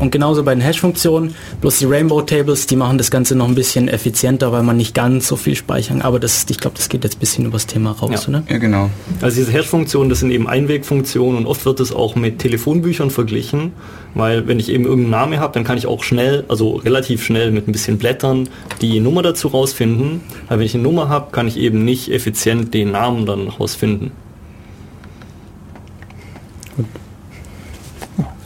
Und 0.00 0.10
genauso 0.10 0.42
bei 0.42 0.54
den 0.54 0.60
Hash-Funktionen, 0.60 1.34
bloß 1.60 1.78
die 1.78 1.86
Rainbow 1.86 2.20
Tables, 2.22 2.66
die 2.66 2.76
machen 2.76 2.98
das 2.98 3.10
Ganze 3.10 3.34
noch 3.34 3.48
ein 3.48 3.54
bisschen 3.54 3.88
effizienter, 3.88 4.52
weil 4.52 4.62
man 4.62 4.76
nicht 4.76 4.94
ganz 4.94 5.28
so 5.28 5.36
viel 5.36 5.54
speichern. 5.54 6.02
Aber 6.02 6.20
das, 6.20 6.46
ich 6.48 6.58
glaube, 6.58 6.76
das 6.76 6.88
geht 6.88 7.04
jetzt 7.04 7.16
ein 7.16 7.20
bisschen 7.20 7.46
übers 7.46 7.66
Thema 7.66 7.92
raus, 7.92 8.26
ja. 8.26 8.28
oder? 8.28 8.42
Ja, 8.48 8.58
genau. 8.58 8.90
Also 9.20 9.36
diese 9.36 9.52
Hash-Funktionen, 9.52 10.10
das 10.10 10.20
sind 10.20 10.30
eben 10.30 10.48
Einwegfunktionen 10.48 11.38
und 11.38 11.46
oft 11.46 11.64
wird 11.64 11.80
es 11.80 11.92
auch 11.92 12.16
mit 12.16 12.38
Telefonbüchern 12.38 13.10
verglichen, 13.10 13.72
weil 14.14 14.46
wenn 14.46 14.58
ich 14.58 14.68
eben 14.68 14.84
irgendeinen 14.84 15.10
Namen 15.10 15.40
habe, 15.40 15.54
dann 15.54 15.64
kann 15.64 15.78
ich 15.78 15.86
auch 15.86 16.02
schnell, 16.02 16.44
also 16.48 16.76
relativ 16.76 17.24
schnell 17.24 17.50
mit 17.50 17.68
ein 17.68 17.72
bisschen 17.72 17.98
Blättern 17.98 18.48
die 18.80 19.00
Nummer 19.00 19.22
dazu 19.22 19.48
rausfinden. 19.48 20.20
Weil 20.48 20.58
wenn 20.58 20.66
ich 20.66 20.74
eine 20.74 20.82
Nummer 20.82 21.08
habe, 21.08 21.30
kann 21.32 21.46
ich 21.48 21.56
eben 21.56 21.84
nicht 21.84 22.10
effizient 22.10 22.74
den 22.74 22.92
Namen 22.92 23.26
dann 23.26 23.48
rausfinden. 23.48 24.12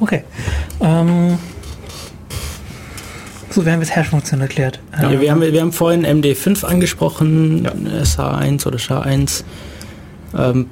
Okay. 0.00 0.24
Ähm, 0.80 1.38
so, 3.50 3.64
wir 3.66 3.72
haben 3.72 3.80
jetzt 3.80 3.94
Hash-Funktion 3.94 4.40
erklärt. 4.40 4.80
Ja, 5.00 5.10
Ähm, 5.10 5.20
wir, 5.20 5.30
haben, 5.30 5.40
wir 5.40 5.60
haben 5.60 5.72
vorhin 5.72 6.06
MD5 6.06 6.64
angesprochen, 6.64 7.68
SH1 8.02 8.66
oder 8.66 8.78
SHA1. 8.78 9.44
Ähm, 10.36 10.66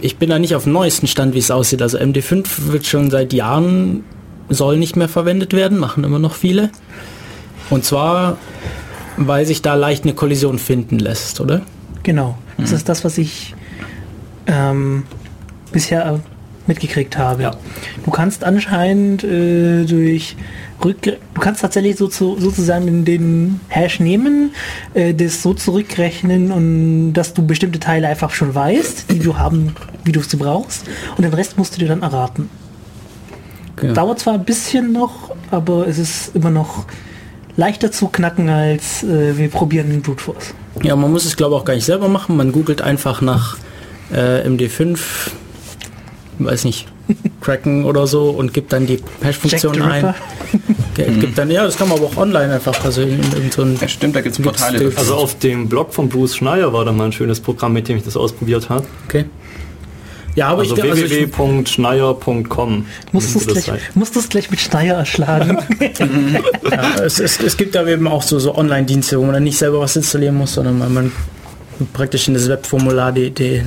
ich 0.00 0.16
bin 0.16 0.30
da 0.30 0.38
nicht 0.38 0.54
auf 0.56 0.64
dem 0.64 0.72
neuesten 0.72 1.06
Stand, 1.06 1.34
wie 1.34 1.38
es 1.38 1.50
aussieht. 1.50 1.82
Also 1.82 1.98
MD5 1.98 2.72
wird 2.72 2.86
schon 2.86 3.10
seit 3.10 3.32
Jahren, 3.32 4.04
soll 4.48 4.78
nicht 4.78 4.96
mehr 4.96 5.08
verwendet 5.08 5.52
werden, 5.52 5.78
machen 5.78 6.02
immer 6.04 6.18
noch 6.18 6.34
viele. 6.34 6.70
Und 7.70 7.84
zwar, 7.84 8.38
weil 9.16 9.46
sich 9.46 9.62
da 9.62 9.74
leicht 9.74 10.04
eine 10.04 10.14
Kollision 10.14 10.58
finden 10.58 10.98
lässt, 10.98 11.40
oder? 11.40 11.60
Genau. 12.02 12.36
Das 12.58 12.70
Mhm. 12.70 12.76
ist 12.76 12.88
das, 12.88 13.04
was 13.04 13.18
ich 13.18 13.54
ähm, 14.46 15.04
bisher 15.72 16.20
mitgekriegt 16.66 17.18
habe. 17.18 17.42
Ja. 17.42 17.50
Du 18.04 18.10
kannst 18.10 18.44
anscheinend 18.44 19.24
äh, 19.24 19.84
durch 19.84 20.36
Rückgre 20.84 21.18
du 21.34 21.40
kannst 21.40 21.60
tatsächlich 21.62 21.96
so 21.96 22.08
zu, 22.08 22.36
sozusagen 22.38 23.04
den 23.04 23.60
Hash 23.68 24.00
nehmen, 24.00 24.52
äh, 24.94 25.14
das 25.14 25.42
so 25.42 25.54
zurückrechnen 25.54 26.52
und 26.52 27.12
dass 27.12 27.34
du 27.34 27.46
bestimmte 27.46 27.80
Teile 27.80 28.08
einfach 28.08 28.30
schon 28.32 28.54
weißt, 28.54 29.10
die 29.10 29.18
du 29.18 29.38
haben, 29.38 29.74
wie 30.04 30.12
du 30.12 30.20
sie 30.20 30.36
brauchst, 30.36 30.84
und 31.16 31.22
den 31.22 31.32
Rest 31.32 31.58
musst 31.58 31.76
du 31.76 31.80
dir 31.80 31.88
dann 31.88 32.02
erraten. 32.02 32.50
Genau. 33.76 33.94
Dauert 33.94 34.20
zwar 34.20 34.34
ein 34.34 34.44
bisschen 34.44 34.92
noch, 34.92 35.34
aber 35.50 35.86
es 35.86 35.98
ist 35.98 36.34
immer 36.34 36.50
noch 36.50 36.84
leichter 37.56 37.92
zu 37.92 38.08
knacken 38.08 38.48
als 38.48 39.02
äh, 39.02 39.36
wir 39.36 39.48
probieren 39.48 39.90
den 39.90 40.02
Brute 40.02 40.22
Force. 40.22 40.54
Ja, 40.82 40.96
man 40.96 41.10
muss 41.10 41.24
es 41.24 41.36
glaube 41.36 41.54
ich 41.54 41.60
auch 41.60 41.64
gar 41.64 41.74
nicht 41.74 41.84
selber 41.84 42.08
machen. 42.08 42.36
Man 42.36 42.52
googelt 42.52 42.82
einfach 42.82 43.20
nach 43.20 43.56
äh, 44.12 44.46
MD5, 44.46 44.98
weiß 46.38 46.64
nicht, 46.64 46.86
Kraken 47.40 47.84
oder 47.84 48.06
so 48.06 48.30
und 48.30 48.54
gibt 48.54 48.72
dann 48.72 48.86
die 48.86 48.98
Hash-Funktion 49.22 49.82
ein. 49.82 50.14
Gibt 50.94 51.38
dann, 51.38 51.50
ja, 51.50 51.64
das 51.64 51.76
kann 51.76 51.88
man 51.88 51.98
aber 51.98 52.06
auch 52.08 52.16
online 52.16 52.54
einfach, 52.54 52.84
also 52.84 53.02
in, 53.02 53.20
in 53.20 53.50
so 53.50 53.62
ein 53.62 53.76
Ja, 53.80 53.88
stimmt, 53.88 54.16
da 54.16 54.20
gibt 54.20 54.38
es 54.38 54.42
Portale. 54.42 54.92
Also 54.96 55.14
auf 55.14 55.38
dem 55.38 55.68
Blog 55.68 55.94
von 55.94 56.08
Bruce 56.08 56.36
Schneier 56.36 56.72
war 56.72 56.84
da 56.84 56.92
mal 56.92 57.06
ein 57.06 57.12
schönes 57.12 57.40
Programm, 57.40 57.72
mit 57.72 57.88
dem 57.88 57.96
ich 57.96 58.04
das 58.04 58.16
ausprobiert 58.16 58.68
habe. 58.68 58.86
Okay. 59.08 59.24
Ja, 60.34 60.48
aber 60.48 60.62
Also 60.62 60.76
ich, 60.76 60.82
also 60.82 61.04
ich 61.04 61.10
www.schneier.com. 61.10 62.86
Musst 63.12 63.34
du 63.34 63.38
es 63.38 63.46
das 63.46 63.54
gleich, 63.54 63.64
sein. 63.66 63.78
musst 63.94 64.16
du's 64.16 64.28
gleich 64.28 64.50
mit 64.50 64.60
Steier 64.60 64.96
erschlagen. 64.96 65.58
ja, 66.70 67.04
es, 67.04 67.20
es, 67.20 67.38
es 67.40 67.56
gibt 67.56 67.76
aber 67.76 67.88
eben 67.88 68.06
auch 68.06 68.22
so, 68.22 68.38
so 68.38 68.54
Online-Dienste, 68.54 69.18
wo 69.18 69.24
man 69.24 69.34
dann 69.34 69.44
nicht 69.44 69.58
selber 69.58 69.80
was 69.80 69.94
installieren 69.94 70.36
muss, 70.36 70.54
sondern 70.54 70.78
man, 70.78 70.94
man 70.94 71.12
praktisch 71.92 72.28
in 72.28 72.34
das 72.34 72.48
Webformular 72.48 73.12
die, 73.12 73.30
die 73.30 73.62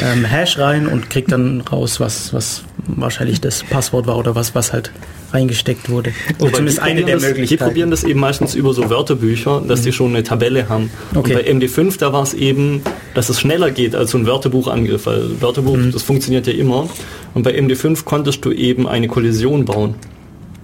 ähm, 0.00 0.24
Hash 0.24 0.58
rein 0.58 0.86
und 0.86 1.10
kriegt 1.10 1.32
dann 1.32 1.60
raus, 1.60 2.00
was, 2.00 2.32
was 2.32 2.62
wahrscheinlich 2.86 3.40
das 3.40 3.62
Passwort 3.64 4.06
war 4.06 4.16
oder 4.16 4.34
was, 4.34 4.54
was 4.54 4.72
halt 4.72 4.90
reingesteckt 5.32 5.90
wurde. 5.90 6.10
Oder 6.10 6.38
Wobei 6.38 6.50
zumindest 6.52 6.78
die 6.78 6.82
eine 6.82 7.04
der 7.04 7.14
das, 7.16 7.22
Die 7.22 7.28
Möglichkeiten. 7.28 7.64
probieren 7.64 7.90
das 7.90 8.04
eben 8.04 8.20
meistens 8.20 8.54
über 8.54 8.72
so 8.72 8.88
Wörterbücher, 8.88 9.62
dass 9.66 9.82
die 9.82 9.92
schon 9.92 10.10
eine 10.10 10.22
Tabelle 10.22 10.68
haben. 10.68 10.90
Okay. 11.14 11.34
Und 11.34 11.60
bei 11.60 11.66
MD5, 11.66 11.98
da 11.98 12.12
war 12.12 12.22
es 12.22 12.32
eben, 12.34 12.82
dass 13.14 13.28
es 13.28 13.38
schneller 13.40 13.70
geht 13.70 13.94
als 13.94 14.12
so 14.12 14.18
ein 14.18 14.26
Wörterbuchangriff, 14.26 15.06
weil 15.06 15.40
Wörterbuch, 15.40 15.76
das 15.92 16.02
funktioniert 16.02 16.46
ja 16.46 16.54
immer. 16.54 16.88
Und 17.34 17.42
bei 17.42 17.58
MD5 17.58 18.04
konntest 18.04 18.44
du 18.44 18.52
eben 18.52 18.88
eine 18.88 19.08
Kollision 19.08 19.64
bauen. 19.66 19.96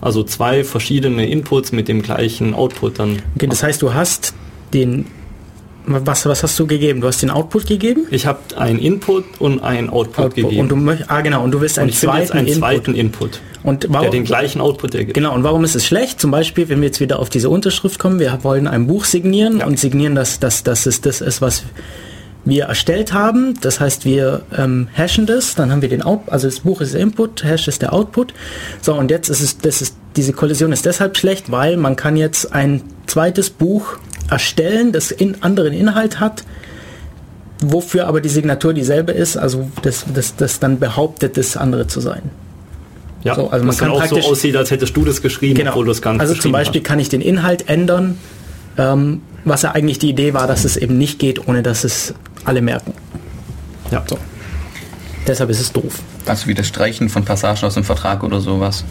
Also 0.00 0.22
zwei 0.22 0.64
verschiedene 0.64 1.28
Inputs 1.28 1.72
mit 1.72 1.88
dem 1.88 2.02
gleichen 2.02 2.54
Output 2.54 2.98
dann. 2.98 3.22
Okay, 3.36 3.46
das 3.46 3.62
heißt, 3.62 3.80
du 3.82 3.94
hast 3.94 4.34
den. 4.72 5.06
Was, 5.86 6.24
was 6.24 6.42
hast 6.42 6.58
du 6.58 6.66
gegeben? 6.66 7.00
Du 7.02 7.06
hast 7.08 7.20
den 7.22 7.30
Output 7.30 7.66
gegeben? 7.66 8.06
Ich 8.10 8.26
habe 8.26 8.38
einen 8.56 8.78
Input 8.78 9.24
und 9.38 9.60
einen 9.62 9.90
Output, 9.90 10.34
gegeben. 10.34 10.58
Und 10.60 10.68
du 10.70 10.76
möcht, 10.76 11.04
ah 11.08 11.20
genau, 11.20 11.44
und 11.44 11.50
du 11.50 11.60
willst 11.60 11.76
Und 11.76 11.82
einen 11.82 11.90
jetzt 11.90 12.00
zweiten 12.00 12.32
einen 12.32 12.46
Input. 12.46 12.58
zweiten 12.60 12.94
Input, 12.94 13.40
Und 13.62 13.82
der 13.82 13.92
warum, 13.92 14.10
den 14.10 14.24
gleichen 14.24 14.60
Output 14.62 14.94
ergibt. 14.94 15.14
Genau, 15.14 15.34
und 15.34 15.44
warum 15.44 15.62
ist 15.62 15.74
es 15.74 15.84
schlecht? 15.86 16.20
Zum 16.20 16.30
Beispiel, 16.30 16.68
wenn 16.70 16.80
wir 16.80 16.86
jetzt 16.86 17.00
wieder 17.00 17.18
auf 17.18 17.28
diese 17.28 17.50
Unterschrift 17.50 17.98
kommen, 17.98 18.18
wir 18.18 18.38
wollen 18.42 18.66
ein 18.66 18.86
Buch 18.86 19.04
signieren 19.04 19.58
Ja. 19.58 19.66
und 19.66 19.78
signieren, 19.78 20.14
dass, 20.14 20.40
dass, 20.40 20.62
dass 20.62 20.86
es 20.86 21.02
das 21.02 21.20
ist, 21.20 21.42
was 21.42 21.64
wir 22.44 22.64
erstellt 22.64 23.12
haben. 23.12 23.54
Das 23.60 23.80
heißt, 23.80 24.04
wir 24.04 24.42
ähm, 24.56 24.88
hashen 24.92 25.26
das, 25.26 25.54
dann 25.54 25.70
haben 25.70 25.82
wir 25.82 25.88
den 25.88 26.02
Out, 26.02 26.20
also 26.26 26.46
das 26.48 26.60
Buch 26.60 26.80
ist 26.80 26.94
der 26.94 27.00
Input, 27.00 27.44
Hash 27.44 27.68
ist 27.68 27.82
der 27.82 27.92
Output. 27.92 28.34
So, 28.82 28.94
und 28.94 29.10
jetzt 29.10 29.28
ist 29.28 29.40
es, 29.40 29.58
das 29.58 29.82
ist, 29.82 29.96
diese 30.16 30.32
Kollision 30.32 30.72
ist 30.72 30.84
deshalb 30.84 31.16
schlecht, 31.16 31.50
weil 31.50 31.76
man 31.76 31.96
kann 31.96 32.16
jetzt 32.16 32.52
ein 32.52 32.82
zweites 33.06 33.50
Buch 33.50 33.96
erstellen, 34.30 34.92
das 34.92 35.10
in 35.10 35.42
anderen 35.42 35.72
Inhalt 35.72 36.20
hat, 36.20 36.44
wofür 37.62 38.06
aber 38.06 38.20
die 38.20 38.28
Signatur 38.28 38.74
dieselbe 38.74 39.12
ist, 39.12 39.36
also 39.36 39.70
das, 39.82 40.04
das, 40.12 40.36
das 40.36 40.60
dann 40.60 40.78
behauptet, 40.78 41.36
das 41.36 41.56
andere 41.56 41.86
zu 41.86 42.00
sein. 42.00 42.22
Ja, 43.22 43.34
So, 43.36 43.48
also 43.48 43.64
man 43.64 43.68
das 43.68 43.78
kann 43.78 43.90
auch 43.90 44.04
so 44.04 44.18
aussieht, 44.18 44.54
als 44.54 44.70
hättest 44.70 44.94
du 44.94 45.04
das 45.04 45.22
geschrieben, 45.22 45.66
obwohl 45.66 45.86
du 45.86 45.90
es 45.90 46.02
gar 46.02 46.12
nicht 46.12 46.20
also 46.20 46.34
zum 46.34 46.52
Beispiel 46.52 46.82
kann 46.82 46.98
ich 46.98 47.08
den 47.08 47.22
Inhalt 47.22 47.70
ändern, 47.70 48.18
ähm, 48.76 49.22
was 49.46 49.62
ja 49.62 49.72
eigentlich 49.72 49.98
die 49.98 50.10
Idee 50.10 50.34
war, 50.34 50.46
dass 50.46 50.64
es 50.64 50.76
eben 50.76 50.98
nicht 50.98 51.18
geht, 51.18 51.48
ohne 51.48 51.62
dass 51.62 51.84
es 51.84 52.14
alle 52.44 52.62
merken. 52.62 52.94
Ja. 53.90 54.02
So. 54.06 54.18
Deshalb 55.26 55.50
ist 55.50 55.60
es 55.60 55.72
doof. 55.72 56.00
Also 56.26 56.46
wie 56.46 56.54
das 56.54 56.66
Streichen 56.66 57.08
von 57.08 57.24
Passagen 57.24 57.64
aus 57.64 57.74
dem 57.74 57.84
Vertrag 57.84 58.22
oder 58.22 58.40
sowas. 58.40 58.84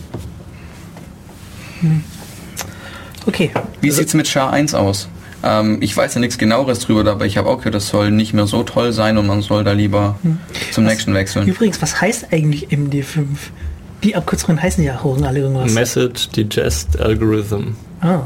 Okay. 3.26 3.52
Wie 3.82 3.92
sieht's 3.92 4.13
mit 4.13 4.28
SHA-1 4.28 4.76
aus? 4.76 5.08
Ähm, 5.44 5.80
ich 5.82 5.96
weiß 5.96 6.16
ja 6.16 6.22
nichts 6.22 6.38
genaueres 6.38 6.80
drüber, 6.80 7.10
aber 7.12 7.26
ich 7.26 7.38
habe 7.38 7.50
auch 7.50 7.58
gehört, 7.58 7.76
das 7.76 7.89
soll 7.89 8.12
nicht 8.12 8.34
mehr 8.34 8.48
so 8.48 8.63
toll 8.63 8.94
sein 8.94 9.18
und 9.18 9.28
man 9.28 9.42
soll 9.42 9.63
da 9.63 9.74
lieber 9.74 10.18
zum 10.72 10.86
nächsten 10.86 11.13
wechseln. 11.13 11.48
Übrigens, 11.48 11.82
was 11.82 12.00
heißt 12.00 12.28
eigentlich 12.32 12.70
MD5? 12.70 13.26
Die 14.04 14.16
Abkürzungen 14.16 14.62
heißen 14.62 14.84
ja 14.84 15.00
auch 15.00 15.22
alle 15.22 15.39
irgendwas. 15.39 15.72
Message 15.74 16.30
Digest 16.30 17.00
Algorithm. 17.00 17.76
Ah, 18.02 18.22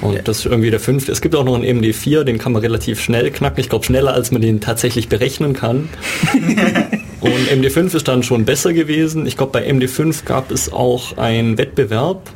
Und 0.00 0.28
das 0.28 0.38
ist 0.38 0.46
irgendwie 0.46 0.70
der 0.70 0.80
fünfte. 0.80 1.10
Es 1.10 1.20
gibt 1.20 1.34
auch 1.34 1.44
noch 1.44 1.54
einen 1.54 1.64
MD4, 1.82 2.22
den 2.24 2.38
kann 2.38 2.52
man 2.52 2.62
relativ 2.62 3.00
schnell 3.00 3.30
knacken. 3.30 3.60
Ich 3.60 3.68
glaube 3.68 3.84
schneller, 3.84 4.14
als 4.14 4.30
man 4.30 4.40
den 4.40 4.60
tatsächlich 4.60 5.08
berechnen 5.08 5.54
kann. 5.54 5.88
Und 7.20 7.32
MD5 7.32 7.96
ist 7.96 8.06
dann 8.06 8.22
schon 8.22 8.44
besser 8.44 8.72
gewesen. 8.72 9.26
Ich 9.26 9.36
glaube, 9.36 9.52
bei 9.52 9.68
MD5 9.68 10.24
gab 10.24 10.52
es 10.52 10.72
auch 10.72 11.18
einen 11.18 11.58
Wettbewerb. 11.58 12.30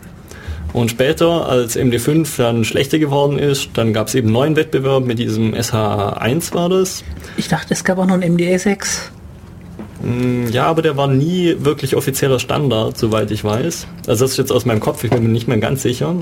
Und 0.73 0.91
später, 0.91 1.49
als 1.49 1.77
MD5 1.79 2.29
dann 2.39 2.65
schlechter 2.65 2.99
geworden 2.99 3.39
ist, 3.39 3.69
dann 3.75 3.93
gab 3.93 4.09
es 4.09 4.15
eben 4.15 4.29
einen 4.29 4.33
neuen 4.33 4.57
Wettbewerb 4.57 5.05
mit 5.05 5.19
diesem 5.19 5.55
SH1 5.55 6.55
war 6.55 6.69
das. 6.69 7.05
ich 7.37 7.47
dachte, 7.49 7.75
es 7.75 7.85
gab 7.85 7.99
auch 7.99 8.07
noch 8.07 8.15
einen 8.15 8.39
MDA6. 8.39 8.87
Mm, 10.03 10.49
Ja, 10.51 10.65
aber 10.67 10.83
der 10.83 10.97
war 10.97 11.07
nie 11.09 11.55
wirklich 11.61 11.95
offizieller 11.95 12.39
Standard, 12.41 12.97
soweit 12.99 13.31
ich 13.31 13.45
weiß. 13.45 13.87
Also 14.09 14.25
das 14.25 14.33
ist 14.33 14.37
jetzt 14.39 14.51
aus 14.51 14.65
meinem 14.65 14.81
Kopf, 14.81 15.05
ich 15.05 15.11
bin 15.11 15.23
mir 15.23 15.29
nicht 15.29 15.47
mehr 15.47 15.59
ganz 15.59 15.83
sicher. 15.83 16.17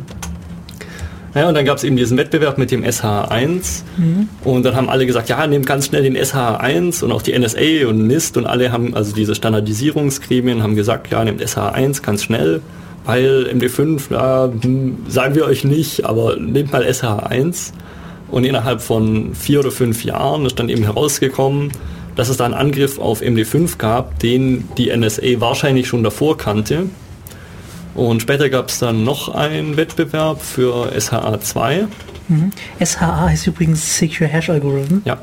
Ja, 1.35 1.49
und 1.49 1.55
dann 1.55 1.65
gab 1.65 1.77
es 1.77 1.85
eben 1.85 1.97
diesen 1.97 2.19
Wettbewerb 2.19 2.59
mit 2.59 2.73
dem 2.73 2.83
SH1 2.83 3.83
und 4.43 4.65
dann 4.65 4.75
haben 4.75 4.89
alle 4.89 5.07
gesagt, 5.07 5.29
ja, 5.29 5.47
nehmt 5.47 5.65
ganz 5.65 5.87
schnell 5.87 6.03
den 6.03 6.17
SH1 6.17 7.05
und 7.05 7.13
auch 7.13 7.23
die 7.23 7.39
NSA 7.39 7.87
und 7.89 8.09
NIST 8.09 8.37
und 8.37 8.47
alle 8.47 8.73
haben, 8.73 8.95
also 8.95 9.15
diese 9.15 9.37
Standardisierungsgremien 9.37 10.63
haben 10.63 10.75
gesagt, 10.75 11.13
ja, 11.13 11.25
nehmt 11.25 11.41
SH1 11.41 12.03
ganz 12.03 12.25
schnell, 12.25 12.61
weil 13.05 13.49
MD5, 13.53 14.13
ja, 14.13 14.51
hm, 14.61 14.99
sagen 15.07 15.37
wir 15.37 15.45
euch 15.45 15.63
nicht, 15.63 16.05
aber 16.05 16.37
nehmt 16.37 16.73
mal 16.73 16.83
SH1 16.83 17.73
und 18.31 18.45
innerhalb 18.45 18.81
von 18.81 19.35
vier 19.35 19.61
oder 19.61 19.71
fünf 19.71 20.05
Jahren 20.05 20.47
ist 20.47 20.59
dann 20.59 20.69
eben 20.69 20.83
herausgekommen, 20.83 21.71
dass 22.17 22.29
es 22.29 22.37
da 22.37 22.45
einen 22.45 22.55
Angriff 22.55 22.99
auf 22.99 23.23
MD5 23.23 23.79
gab, 23.79 24.19
den 24.19 24.69
die 24.77 24.95
NSA 24.95 25.41
wahrscheinlich 25.41 25.87
schon 25.87 26.03
davor 26.03 26.37
kannte. 26.37 26.87
Und 27.95 28.23
später 28.23 28.49
gab 28.49 28.69
es 28.69 28.79
dann 28.79 29.05
noch 29.05 29.29
einen 29.29 29.77
Wettbewerb 29.77 30.43
für 30.43 30.93
SHA2. 30.93 31.87
SHA 32.85 33.29
heißt 33.29 33.47
übrigens 33.49 33.99
Secure 33.99 34.29
Hash 34.29 34.51
Algorithm. 34.51 35.03
Ja. 35.05 35.19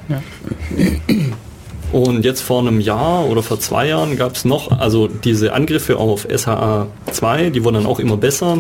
Und 1.94 2.26
jetzt 2.26 2.42
vor 2.42 2.60
einem 2.60 2.82
Jahr 2.82 3.26
oder 3.26 3.42
vor 3.42 3.60
zwei 3.60 3.88
Jahren 3.88 4.18
gab 4.18 4.36
es 4.36 4.44
noch, 4.44 4.78
also 4.78 5.08
diese 5.08 5.54
Angriffe 5.54 5.98
auf 5.98 6.28
SHA 6.30 6.88
2, 7.12 7.52
die 7.52 7.64
wurden 7.64 7.76
dann 7.76 7.86
auch 7.86 8.00
immer 8.00 8.18
besser, 8.18 8.58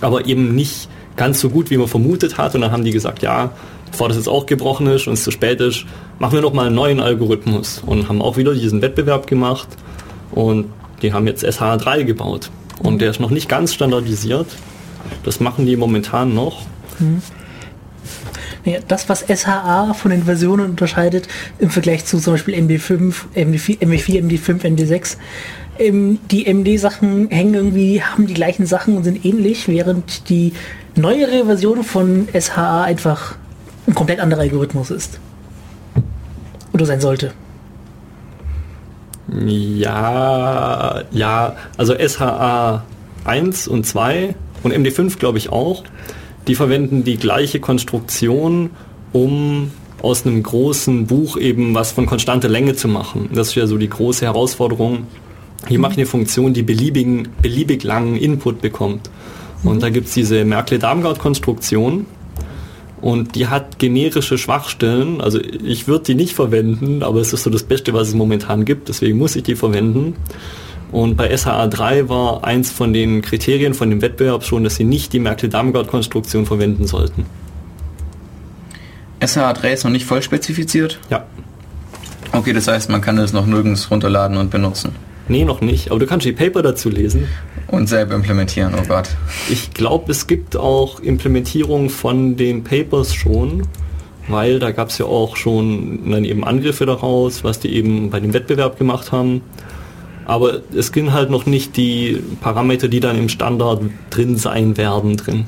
aber 0.00 0.26
eben 0.26 0.54
nicht 0.54 0.88
ganz 1.16 1.40
so 1.40 1.50
gut, 1.50 1.70
wie 1.70 1.76
man 1.76 1.88
vermutet 1.88 2.38
hat. 2.38 2.54
Und 2.54 2.60
dann 2.60 2.70
haben 2.70 2.84
die 2.84 2.92
gesagt, 2.92 3.22
ja, 3.22 3.50
bevor 3.90 4.08
das 4.08 4.16
jetzt 4.16 4.28
auch 4.28 4.46
gebrochen 4.46 4.86
ist 4.86 5.08
und 5.08 5.14
es 5.14 5.24
zu 5.24 5.32
spät 5.32 5.60
ist, 5.60 5.86
machen 6.20 6.34
wir 6.34 6.42
noch 6.42 6.52
mal 6.52 6.66
einen 6.66 6.76
neuen 6.76 7.00
Algorithmus 7.00 7.82
und 7.84 8.08
haben 8.08 8.22
auch 8.22 8.36
wieder 8.36 8.54
diesen 8.54 8.80
Wettbewerb 8.80 9.26
gemacht 9.26 9.68
und 10.30 10.66
die 11.02 11.12
haben 11.12 11.26
jetzt 11.26 11.44
SHA 11.44 11.78
3 11.78 12.04
gebaut. 12.04 12.50
Und 12.82 13.00
der 13.00 13.10
ist 13.10 13.20
noch 13.20 13.30
nicht 13.30 13.48
ganz 13.48 13.74
standardisiert. 13.74 14.46
Das 15.24 15.40
machen 15.40 15.66
die 15.66 15.76
momentan 15.76 16.34
noch. 16.34 16.62
Ja, 18.64 18.78
das, 18.86 19.08
was 19.08 19.24
SHA 19.28 19.94
von 19.94 20.10
den 20.10 20.24
Versionen 20.24 20.70
unterscheidet 20.70 21.28
im 21.58 21.70
Vergleich 21.70 22.04
zu 22.04 22.18
zum 22.18 22.34
Beispiel 22.34 22.54
MD5, 22.54 23.14
MD4, 23.36 23.78
MD4 23.78 24.22
MD5, 24.22 24.62
MD6, 24.62 25.16
ähm, 25.78 26.18
die 26.30 26.52
MD-Sachen 26.52 27.28
hängen 27.30 27.54
irgendwie, 27.54 28.02
haben 28.02 28.26
die 28.26 28.34
gleichen 28.34 28.66
Sachen 28.66 28.96
und 28.96 29.04
sind 29.04 29.24
ähnlich, 29.24 29.68
während 29.68 30.28
die 30.28 30.52
neuere 30.96 31.44
Version 31.44 31.84
von 31.84 32.28
SHA 32.32 32.82
einfach 32.82 33.36
ein 33.86 33.94
komplett 33.94 34.20
anderer 34.20 34.40
Algorithmus 34.40 34.90
ist. 34.90 35.20
Oder 36.72 36.86
sein 36.86 37.00
sollte. 37.00 37.32
Ja, 39.28 41.02
ja, 41.10 41.56
also 41.76 41.94
SHA 41.94 42.84
1 43.24 43.68
und 43.68 43.84
2 43.84 44.34
und 44.62 44.72
MD5 44.72 45.18
glaube 45.18 45.38
ich 45.38 45.50
auch, 45.50 45.82
die 46.46 46.54
verwenden 46.54 47.02
die 47.02 47.16
gleiche 47.16 47.58
Konstruktion, 47.58 48.70
um 49.12 49.72
aus 50.02 50.26
einem 50.26 50.42
großen 50.42 51.06
Buch 51.06 51.36
eben 51.36 51.74
was 51.74 51.90
von 51.90 52.06
konstanter 52.06 52.48
Länge 52.48 52.76
zu 52.76 52.86
machen. 52.86 53.30
Das 53.32 53.48
ist 53.48 53.54
ja 53.56 53.66
so 53.66 53.76
die 53.78 53.88
große 53.88 54.24
Herausforderung. 54.24 55.06
Hier 55.66 55.80
mache 55.80 55.92
ich 55.92 55.98
eine 55.98 56.06
Funktion, 56.06 56.54
die 56.54 56.62
beliebigen, 56.62 57.28
beliebig 57.42 57.82
langen 57.82 58.16
Input 58.16 58.60
bekommt. 58.60 59.10
Und 59.64 59.82
da 59.82 59.90
gibt 59.90 60.06
es 60.06 60.14
diese 60.14 60.44
Merkle-Darmgard-Konstruktion 60.44 62.06
und 63.00 63.34
die 63.34 63.48
hat 63.48 63.78
generische 63.78 64.38
Schwachstellen. 64.38 65.20
Also 65.20 65.38
ich 65.40 65.86
würde 65.86 66.04
die 66.04 66.14
nicht 66.14 66.34
verwenden, 66.34 67.02
aber 67.02 67.20
es 67.20 67.32
ist 67.32 67.42
so 67.42 67.50
das 67.50 67.62
Beste, 67.62 67.92
was 67.92 68.08
es 68.08 68.14
momentan 68.14 68.64
gibt, 68.64 68.88
deswegen 68.88 69.18
muss 69.18 69.36
ich 69.36 69.42
die 69.42 69.56
verwenden. 69.56 70.16
Und 70.92 71.16
bei 71.16 71.32
SHA3 71.32 72.08
war 72.08 72.44
eins 72.44 72.70
von 72.70 72.92
den 72.92 73.20
Kriterien 73.20 73.74
von 73.74 73.90
dem 73.90 74.00
Wettbewerb 74.02 74.44
schon, 74.44 74.64
dass 74.64 74.76
sie 74.76 74.84
nicht 74.84 75.12
die 75.12 75.18
Merkle-Darmgard-Konstruktion 75.18 76.46
verwenden 76.46 76.86
sollten. 76.86 77.26
SHA3 79.20 79.72
ist 79.72 79.84
noch 79.84 79.90
nicht 79.90 80.06
voll 80.06 80.22
spezifiziert? 80.22 80.98
Ja. 81.10 81.26
Okay, 82.32 82.52
das 82.52 82.68
heißt, 82.68 82.90
man 82.90 83.00
kann 83.00 83.18
es 83.18 83.32
noch 83.32 83.46
nirgends 83.46 83.90
runterladen 83.90 84.36
und 84.36 84.50
benutzen. 84.50 84.92
Nee, 85.28 85.44
noch 85.44 85.60
nicht, 85.60 85.90
aber 85.90 85.98
du 85.98 86.06
kannst 86.06 86.24
die 86.24 86.32
Paper 86.32 86.62
dazu 86.62 86.88
lesen. 86.88 87.26
Und 87.68 87.88
selber 87.88 88.14
implementieren, 88.14 88.74
oh 88.78 88.86
Gott. 88.86 89.08
Ich 89.48 89.74
glaube, 89.74 90.12
es 90.12 90.26
gibt 90.26 90.56
auch 90.56 91.00
Implementierung 91.00 91.90
von 91.90 92.36
den 92.36 92.62
Papers 92.62 93.12
schon, 93.14 93.66
weil 94.28 94.58
da 94.58 94.70
gab 94.70 94.90
es 94.90 94.98
ja 94.98 95.06
auch 95.06 95.36
schon 95.36 96.10
dann 96.10 96.24
eben 96.24 96.44
Angriffe 96.44 96.86
daraus, 96.86 97.42
was 97.42 97.58
die 97.58 97.74
eben 97.74 98.10
bei 98.10 98.20
dem 98.20 98.32
Wettbewerb 98.32 98.78
gemacht 98.78 99.10
haben. 99.12 99.40
Aber 100.26 100.60
es 100.76 100.92
gibt 100.92 101.12
halt 101.12 101.30
noch 101.30 101.46
nicht 101.46 101.76
die 101.76 102.22
Parameter, 102.40 102.88
die 102.88 103.00
dann 103.00 103.16
im 103.16 103.28
Standard 103.28 103.82
drin 104.10 104.36
sein 104.36 104.76
werden, 104.76 105.16
drin. 105.16 105.46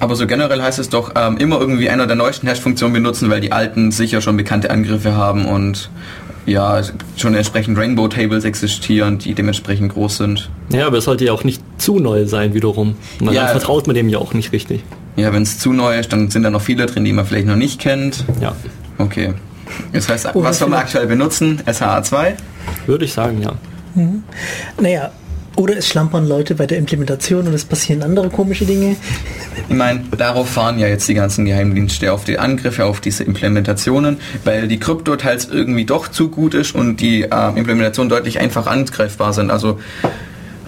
Aber 0.00 0.14
so 0.14 0.26
generell 0.26 0.62
heißt 0.62 0.78
es 0.78 0.88
doch, 0.88 1.12
ähm, 1.16 1.38
immer 1.38 1.60
irgendwie 1.60 1.88
einer 1.88 2.06
der 2.06 2.16
neuesten 2.16 2.46
Hash-Funktionen 2.46 2.94
benutzen, 2.94 3.30
weil 3.30 3.40
die 3.40 3.52
alten 3.52 3.90
sicher 3.90 4.20
schon 4.20 4.36
bekannte 4.36 4.70
Angriffe 4.70 5.16
haben 5.16 5.46
und 5.46 5.90
ja, 6.48 6.80
schon 7.16 7.34
entsprechend 7.34 7.78
Rainbow-Tables 7.78 8.44
existieren, 8.44 9.18
die 9.18 9.34
dementsprechend 9.34 9.92
groß 9.92 10.16
sind. 10.18 10.50
Ja, 10.72 10.86
aber 10.86 10.98
es 10.98 11.04
sollte 11.04 11.24
ja 11.24 11.32
auch 11.32 11.44
nicht 11.44 11.62
zu 11.78 11.98
neu 11.98 12.26
sein 12.26 12.54
wiederum. 12.54 12.96
Und 13.20 13.32
Ja. 13.32 13.42
dann 13.42 13.50
vertraut 13.50 13.86
man 13.86 13.94
dem 13.94 14.08
ja 14.08 14.18
auch 14.18 14.34
nicht 14.34 14.52
richtig. 14.52 14.82
Ja, 15.16 15.32
wenn 15.32 15.42
es 15.42 15.58
zu 15.58 15.72
neu 15.72 15.98
ist, 15.98 16.12
dann 16.12 16.30
sind 16.30 16.42
da 16.44 16.50
noch 16.50 16.62
viele 16.62 16.86
drin, 16.86 17.04
die 17.04 17.12
man 17.12 17.26
vielleicht 17.26 17.46
noch 17.46 17.56
nicht 17.56 17.80
kennt. 17.80 18.24
Ja, 18.40 18.54
Okay. 18.98 19.34
Das 19.92 20.08
heißt, 20.08 20.34
Oder 20.34 20.48
was 20.48 20.58
soll 20.58 20.68
man 20.70 20.80
aktuell 20.80 21.06
benutzen? 21.06 21.60
SHA2? 21.66 22.32
würde 22.86 23.04
ich 23.04 23.12
sagen, 23.12 23.42
ja. 23.42 23.52
Naja, 24.80 25.10
oder 25.58 25.76
es 25.76 25.88
schlampern 25.88 26.26
Leute 26.26 26.54
bei 26.54 26.66
der 26.66 26.78
Implementation 26.78 27.48
und 27.48 27.52
es 27.52 27.64
passieren 27.64 28.04
andere 28.04 28.30
komische 28.30 28.64
Dinge. 28.64 28.94
Ich 29.68 29.74
meine, 29.74 30.04
darauf 30.16 30.48
fahren 30.48 30.78
ja 30.78 30.86
jetzt 30.86 31.08
die 31.08 31.14
ganzen 31.14 31.44
Geheimdienste 31.44 32.12
auf 32.12 32.24
die 32.24 32.38
Angriffe, 32.38 32.84
auf 32.84 33.00
diese 33.00 33.24
Implementationen, 33.24 34.18
weil 34.44 34.68
die 34.68 34.78
Krypto 34.78 35.16
teils 35.16 35.48
irgendwie 35.48 35.84
doch 35.84 36.06
zu 36.08 36.30
gut 36.30 36.54
ist 36.54 36.76
und 36.76 36.98
die 36.98 37.22
äh, 37.22 37.48
Implementationen 37.56 38.08
deutlich 38.08 38.38
einfach 38.38 38.68
angreifbar 38.68 39.32
sind. 39.32 39.50
Also 39.50 39.80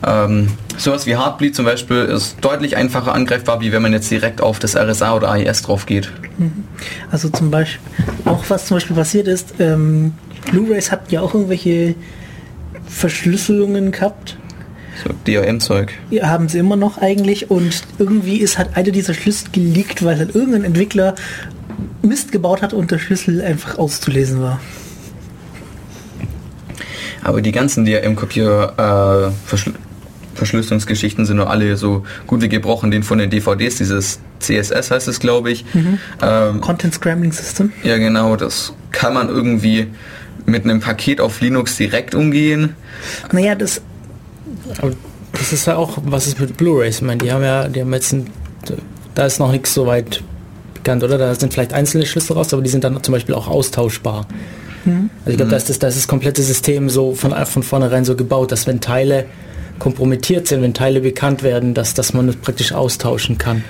ähm, 0.04 0.48
sowas 0.76 1.06
wie 1.06 1.16
Heartbleed 1.16 1.54
zum 1.54 1.66
Beispiel 1.66 1.98
ist 1.98 2.38
deutlich 2.40 2.76
einfacher 2.76 3.14
angreifbar, 3.14 3.60
wie 3.60 3.70
wenn 3.70 3.82
man 3.82 3.92
jetzt 3.92 4.10
direkt 4.10 4.40
auf 4.40 4.58
das 4.58 4.74
RSA 4.74 5.14
oder 5.14 5.30
AES 5.30 5.62
drauf 5.62 5.86
geht. 5.86 6.10
Also 7.12 7.28
zum 7.28 7.52
Beispiel, 7.52 7.80
auch 8.24 8.42
was 8.48 8.66
zum 8.66 8.76
Beispiel 8.76 8.96
passiert 8.96 9.28
ist, 9.28 9.54
ähm, 9.60 10.14
Blu-rays 10.50 10.90
hatten 10.90 11.14
ja 11.14 11.20
auch 11.20 11.34
irgendwelche 11.34 11.94
Verschlüsselungen 12.88 13.92
gehabt. 13.92 14.36
So 15.02 15.14
DRM-Zeug. 15.26 15.92
Ja, 16.10 16.28
haben 16.28 16.48
sie 16.48 16.58
immer 16.58 16.76
noch 16.76 16.98
eigentlich 16.98 17.50
und 17.50 17.82
irgendwie 17.98 18.38
ist 18.38 18.58
halt 18.58 18.76
einer 18.76 18.90
dieser 18.90 19.14
Schlüssel 19.14 19.48
geleakt, 19.52 20.04
weil 20.04 20.18
halt 20.18 20.34
irgendein 20.34 20.64
Entwickler 20.64 21.14
Mist 22.02 22.32
gebaut 22.32 22.62
hat 22.62 22.72
und 22.72 22.90
der 22.90 22.98
Schlüssel 22.98 23.42
einfach 23.42 23.78
auszulesen 23.78 24.40
war. 24.40 24.60
Aber 27.22 27.42
die 27.42 27.52
ganzen 27.52 27.84
DRM-Kopier 27.84 28.72
äh, 28.76 29.46
Verschl 29.46 29.74
Verschlüsselungsgeschichten 30.34 31.26
sind 31.26 31.36
nur 31.36 31.50
alle 31.50 31.76
so 31.76 32.06
gut 32.26 32.40
wie 32.40 32.48
gebrochen. 32.48 32.90
Den 32.90 33.02
von 33.02 33.18
den 33.18 33.28
DVDs, 33.28 33.76
dieses 33.76 34.20
CSS 34.38 34.90
heißt 34.90 35.08
es, 35.08 35.20
glaube 35.20 35.50
ich. 35.50 35.66
Ähm, 36.22 36.62
Content 36.62 36.94
Scrambling 36.94 37.30
System. 37.30 37.72
Ja, 37.82 37.98
genau, 37.98 38.36
das 38.36 38.72
kann 38.90 39.12
man 39.12 39.28
irgendwie 39.28 39.88
mit 40.46 40.64
einem 40.64 40.80
Paket 40.80 41.20
auf 41.20 41.42
Linux 41.42 41.76
direkt 41.76 42.14
umgehen. 42.14 42.74
Naja, 43.32 43.54
das, 43.54 43.82
Aber 44.78 44.92
das 45.32 45.52
ist 45.52 45.66
ja 45.66 45.76
auch, 45.76 45.98
was 46.04 46.26
ist 46.26 46.40
mit 46.40 46.56
Blu-rays? 46.56 46.96
Ich 46.96 47.02
meine, 47.02 47.18
die 47.18 47.32
haben 47.32 47.42
ja, 47.42 47.68
die 47.68 47.80
haben 47.80 47.92
jetzt 47.92 48.12
ein, 48.12 48.26
da 49.14 49.26
ist 49.26 49.38
noch 49.38 49.52
nichts 49.52 49.74
so 49.74 49.86
weit 49.86 50.22
bekannt, 50.74 51.04
oder? 51.04 51.18
Da 51.18 51.34
sind 51.34 51.52
vielleicht 51.52 51.72
einzelne 51.72 52.06
Schlüssel 52.06 52.34
raus, 52.34 52.52
aber 52.52 52.62
die 52.62 52.70
sind 52.70 52.84
dann 52.84 53.02
zum 53.02 53.12
Beispiel 53.12 53.34
auch 53.34 53.48
austauschbar. 53.48 54.26
Also 55.24 55.30
ich 55.30 55.36
glaube, 55.36 55.50
da, 55.50 55.56
ist 55.56 55.68
das, 55.68 55.78
da 55.78 55.88
ist 55.88 55.98
das 55.98 56.08
komplette 56.08 56.42
System 56.42 56.88
so 56.88 57.14
von, 57.14 57.32
von 57.46 57.62
vornherein 57.62 58.04
so 58.04 58.16
gebaut, 58.16 58.50
dass 58.50 58.66
wenn 58.66 58.80
Teile 58.80 59.26
kompromittiert 59.78 60.48
sind, 60.48 60.62
wenn 60.62 60.74
Teile 60.74 61.00
bekannt 61.00 61.42
werden, 61.42 61.74
dass, 61.74 61.94
dass 61.94 62.12
man 62.12 62.28
es 62.28 62.36
praktisch 62.36 62.72
austauschen 62.72 63.38
kann. 63.38 63.64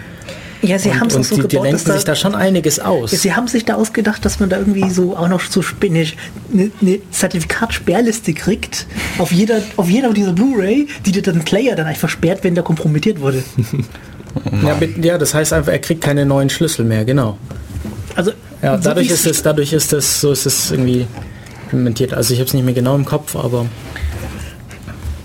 Ja, 0.63 0.79
sie 0.79 0.95
haben 0.95 1.09
es 1.09 1.15
so 1.15 1.21
die, 1.21 1.43
die 1.43 1.49
gebaut, 1.49 1.67
denken 1.67 1.85
dass 1.85 1.97
sich 1.97 2.05
da 2.05 2.15
schon 2.15 2.35
einiges 2.35 2.81
aus. 2.81 3.13
Ja, 3.13 3.19
sie 3.19 3.35
haben 3.35 3.49
sich 3.49 3.65
da 3.65 3.75
ausgedacht, 3.75 4.25
dass 4.25 4.41
man 4.41 4.51
da 4.51 4.59
irgendwie 4.59 4.91
so 4.91 5.17
auch 5.17 5.29
noch 5.29 5.41
so 5.41 5.63
eine, 5.83 6.07
eine, 6.53 7.01
Zertifikatsperrliste 7.11 8.35
kriegt 8.35 8.87
auf 9.19 9.33
jeder, 9.33 9.63
auf 9.77 9.89
jeder 9.89 10.13
dieser 10.13 10.33
Blu-ray, 10.33 10.89
die 11.07 11.13
dir 11.13 11.23
dann 11.23 11.45
Player 11.45 11.77
dann 11.77 11.87
einfach 11.87 12.09
sperrt, 12.09 12.45
wenn 12.45 12.55
der 12.55 12.65
kompromittiert 12.65 13.21
wurde. 13.21 13.43
Ja, 14.63 14.79
ja, 15.03 15.19
das 15.19 15.35
heißt 15.35 15.53
einfach, 15.53 15.73
er 15.73 15.81
kriegt 15.81 16.03
keine 16.03 16.25
neuen 16.25 16.51
Schlüssel 16.51 16.85
mehr, 16.85 17.05
genau. 17.05 17.37
Also 18.15 18.31
Ja, 18.63 18.77
so 18.77 18.85
dadurch 18.85 19.11
ist 19.11 19.27
es, 19.27 19.43
dadurch 19.43 19.73
ist 19.73 19.93
es, 19.93 20.21
so 20.21 20.31
ist 20.31 20.47
es 20.47 20.71
irgendwie 20.71 21.09
implementiert. 21.65 22.15
Also 22.15 22.33
ich 22.33 22.39
habe 22.39 22.47
es 22.47 22.55
nicht 22.55 22.65
mehr 22.65 22.75
genau 22.75 22.95
im 22.95 23.05
Kopf, 23.05 23.35
aber 23.35 23.67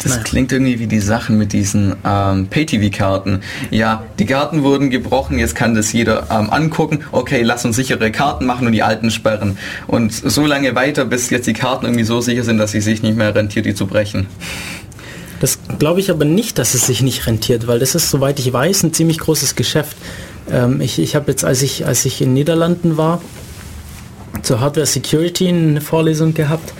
Das 0.05 0.13
Naja. 0.13 0.23
klingt 0.23 0.51
irgendwie 0.51 0.77
wie 0.79 0.85
die 0.85 0.99
Sachen 0.99 1.37
mit 1.39 1.51
diesen 1.51 1.95
ähm, 2.05 2.45
Pay-TV-Karten. 2.47 3.41
Ja, 3.71 4.03
die 4.19 4.27
Karten 4.27 4.61
wurden 4.61 4.91
gebrochen, 4.91 5.39
jetzt 5.39 5.55
kann 5.55 5.73
das 5.73 5.91
jeder 5.91 6.27
ähm, 6.29 6.51
angucken. 6.51 6.99
Okay, 7.11 7.41
lass 7.41 7.65
uns 7.65 7.75
sichere 7.75 8.11
Karten 8.11 8.45
machen 8.45 8.67
und 8.67 8.73
die 8.73 8.83
alten 8.83 9.09
sperren. 9.09 9.57
Und 9.87 10.13
so 10.13 10.45
lange 10.45 10.75
weiter, 10.75 11.05
bis 11.05 11.31
jetzt 11.31 11.47
die 11.47 11.53
Karten 11.53 11.85
irgendwie 11.85 12.03
so 12.03 12.21
sicher 12.21 12.43
sind, 12.43 12.59
dass 12.59 12.71
sie 12.71 12.81
sich 12.81 13.01
nicht 13.01 13.17
mehr 13.17 13.33
rentiert, 13.33 13.65
die 13.65 13.73
zu 13.73 13.87
brechen. 13.87 14.27
das 15.39 15.57
glaube 15.79 15.99
ich 16.01 16.11
aber 16.11 16.23
nicht, 16.23 16.59
dass 16.59 16.75
es 16.75 16.85
sich 16.85 17.01
nicht 17.01 17.25
rentiert, 17.25 17.65
weil 17.65 17.79
das 17.79 17.95
ist, 17.95 18.11
soweit 18.11 18.37
ich 18.39 18.53
weiß, 18.53 18.83
ein 18.83 18.93
ziemlich 18.93 19.17
großes 19.17 19.55
Geschäft. 19.55 19.97
Ähm, 20.51 20.81
ich 20.81 20.99
ich 20.99 21.15
habe 21.15 21.31
jetzt, 21.31 21.43
als 21.43 21.63
ich, 21.63 21.87
als 21.87 22.05
ich 22.05 22.21
in 22.21 22.33
Niederlanden 22.35 22.95
war, 22.95 23.21
zur 24.45 24.59
Hardware 24.59 24.85
Security 24.85 25.47
eine 25.47 25.81
Vorlesung 25.81 26.33
gehabt. 26.33 26.73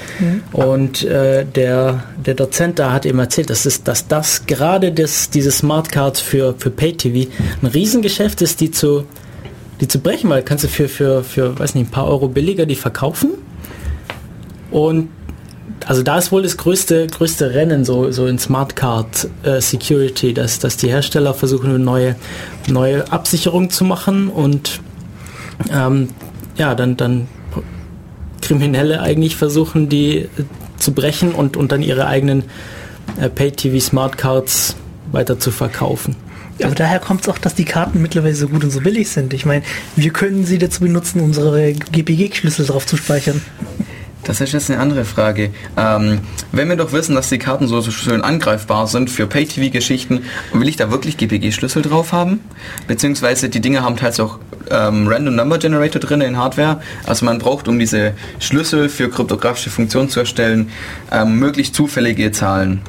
Und 0.52 1.04
äh, 1.04 1.46
der, 1.46 2.04
der 2.26 2.34
Dozent 2.34 2.80
da 2.80 2.94
hat 2.94 3.06
eben 3.06 3.20
erzählt, 3.20 3.50
dass, 3.50 3.66
es, 3.66 3.84
dass 3.84 4.08
das 4.08 4.46
gerade 4.46 4.92
das, 4.92 5.30
diese 5.30 5.52
Smart 5.52 5.92
Cards 5.92 6.22
für, 6.22 6.56
für 6.58 6.70
Pay-TV 6.70 7.30
ein 7.62 7.68
Riesengeschäft 7.68 8.42
ist, 8.42 8.62
die 8.62 8.72
zu, 8.72 9.06
die 9.82 9.88
zu 9.88 10.00
brechen, 10.00 10.30
weil 10.30 10.44
kannst 10.44 10.64
du 10.64 10.68
für, 10.68 10.88
für, 10.88 11.24
für, 11.24 11.58
weiß 11.58 11.76
nicht, 11.76 11.88
ein 11.88 11.92
paar 11.92 12.08
Euro 12.08 12.28
billiger 12.28 12.66
die 12.66 12.76
verkaufen. 12.76 13.32
Und 14.72 15.10
also 15.86 16.04
da 16.04 16.18
ist 16.18 16.32
wohl 16.32 16.44
das 16.44 16.58
größte, 16.58 17.08
größte 17.08 17.54
Rennen 17.54 17.86
so, 17.86 18.12
so 18.12 18.28
in 18.28 18.40
Smart 18.40 18.76
Card 18.76 19.28
äh, 19.44 19.62
Security, 19.62 20.34
dass, 20.34 20.60
dass 20.60 20.78
die 20.78 20.90
Hersteller 20.90 21.34
versuchen, 21.34 21.70
eine 21.70 21.80
neue, 21.80 22.16
neue 22.68 23.12
Absicherung 23.12 23.70
zu 23.70 23.84
machen. 23.84 24.30
Und 24.30 24.80
ähm, 25.72 26.10
ja, 26.58 26.76
dann, 26.76 26.98
dann 26.98 27.28
Kriminelle 28.46 29.02
eigentlich 29.02 29.36
versuchen, 29.36 29.90
die 29.90 30.18
äh, 30.18 30.28
zu 30.78 30.94
brechen 30.94 31.34
und, 31.34 31.58
und 31.58 31.72
dann 31.72 31.82
ihre 31.82 32.08
eigenen 32.08 32.44
äh, 33.20 33.30
Pay-TV 33.30 33.80
Smart 33.80 34.18
Cards 34.18 34.76
weiter 35.12 35.40
zu 35.40 35.52
verkaufen. 35.52 36.16
Aber 36.64 36.76
daher 36.76 37.00
kommt 37.00 37.22
es 37.22 37.30
auch, 37.30 37.38
dass 37.38 37.54
die 37.54 37.66
Karten 37.66 38.02
mittlerweile 38.02 38.36
so 38.36 38.48
gut 38.48 38.64
und 38.64 38.72
so 38.72 38.80
billig 38.80 39.10
sind. 39.10 39.34
Ich 39.34 39.46
meine, 39.46 39.64
wir 39.96 40.12
können 40.12 40.46
sie 40.46 40.58
dazu 40.58 40.82
benutzen, 40.82 41.20
unsere 41.20 41.74
GPG-Schlüssel 41.74 42.66
drauf 42.66 42.86
zu 42.86 42.96
speichern. 42.96 43.42
Das 44.26 44.42
ist 44.42 44.54
jetzt 44.54 44.72
eine 44.72 44.80
andere 44.82 45.06
Frage. 45.06 45.52
Ähm, 45.78 46.20
wenn 46.52 46.68
wir 46.68 46.76
doch 46.76 46.92
wissen, 46.92 47.14
dass 47.14 47.30
die 47.30 47.38
Karten 47.38 47.68
so, 47.68 47.82
schön 47.84 48.22
angreifbar 48.22 48.88
sind 48.88 49.12
für 49.12 49.28
Pay-TV-Geschichten, 49.28 50.24
will 50.52 50.68
ich 50.68 50.76
da 50.76 50.90
wirklich 50.90 51.18
GPG-Schlüssel 51.18 51.84
drauf 51.84 52.12
haben? 52.12 52.42
Beziehungsweise 52.88 53.50
die 53.50 53.62
Dinge 53.62 53.84
haben 53.84 53.98
teils 53.98 54.20
auch 54.20 54.40
ähm, 54.72 55.08
Random 55.08 55.36
Number 55.36 55.60
Generator 55.60 56.02
drin 56.02 56.22
in 56.22 56.38
Hardware. 56.38 56.82
Also 57.06 57.24
man 57.24 57.38
braucht, 57.38 57.68
um 57.68 57.78
diese 57.78 58.14
Schlüssel 58.40 58.90
für 58.90 59.10
kryptografische 59.10 59.70
Funktionen 59.70 60.10
zu 60.10 60.22
erstellen, 60.22 60.72
ähm, 61.12 61.38
möglichst 61.38 61.76
zufällige 61.76 62.32
Zahlen. 62.32 62.82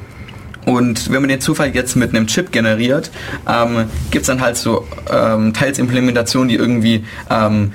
Und 0.64 1.12
wenn 1.12 1.20
man 1.20 1.28
den 1.28 1.40
Zufall 1.40 1.74
jetzt 1.74 1.94
mit 1.96 2.10
einem 2.10 2.26
Chip 2.26 2.50
generiert, 2.50 3.10
ähm, 3.48 3.84
gibt 4.10 4.22
es 4.22 4.26
dann 4.26 4.40
halt 4.40 4.56
so 4.56 4.84
ähm, 5.12 5.52
Teilsimplementationen, 5.52 6.48
die 6.48 6.56
irgendwie 6.56 7.04
ähm, 7.30 7.72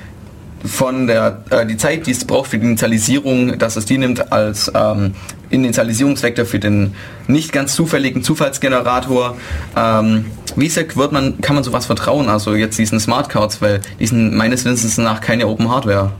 von 0.65 1.07
der 1.07 1.43
äh, 1.49 1.65
die 1.65 1.77
Zeit, 1.77 2.07
die 2.07 2.11
es 2.11 2.25
braucht 2.25 2.51
für 2.51 2.59
die 2.59 2.65
Initialisierung, 2.65 3.57
dass 3.57 3.75
es 3.75 3.85
die 3.85 3.97
nimmt 3.97 4.31
als 4.31 4.71
ähm, 4.73 5.13
Initialisierungsvektor 5.49 6.45
für 6.45 6.59
den 6.59 6.95
nicht 7.27 7.51
ganz 7.51 7.73
zufälligen 7.75 8.23
Zufallsgenerator. 8.23 9.37
Ähm, 9.75 10.25
wie 10.55 10.67
gesagt, 10.67 10.97
wird 10.97 11.11
man, 11.11 11.39
kann 11.41 11.55
man 11.55 11.63
sowas 11.63 11.85
vertrauen, 11.85 12.29
also 12.29 12.55
jetzt 12.55 12.77
diesen 12.77 12.99
Smart 12.99 13.29
Cards, 13.29 13.61
weil 13.61 13.81
die 13.99 14.07
sind 14.07 14.33
meines 14.33 14.65
Wissens 14.65 14.97
nach 14.97 15.21
keine 15.21 15.47
Open 15.47 15.69
Hardware. 15.69 16.11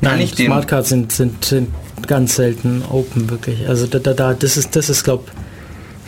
Nein, 0.00 0.20
ich 0.20 0.34
Smart 0.34 0.66
Cards 0.66 0.88
sind, 0.88 1.12
sind, 1.12 1.44
sind 1.44 1.68
ganz 2.06 2.36
selten 2.36 2.82
open, 2.90 3.28
wirklich. 3.30 3.68
Also 3.68 3.86
da, 3.86 3.98
da, 3.98 4.14
da 4.14 4.34
das 4.34 4.56
ist, 4.56 4.74
das 4.74 4.88
ist, 4.88 5.04
glaube 5.04 5.24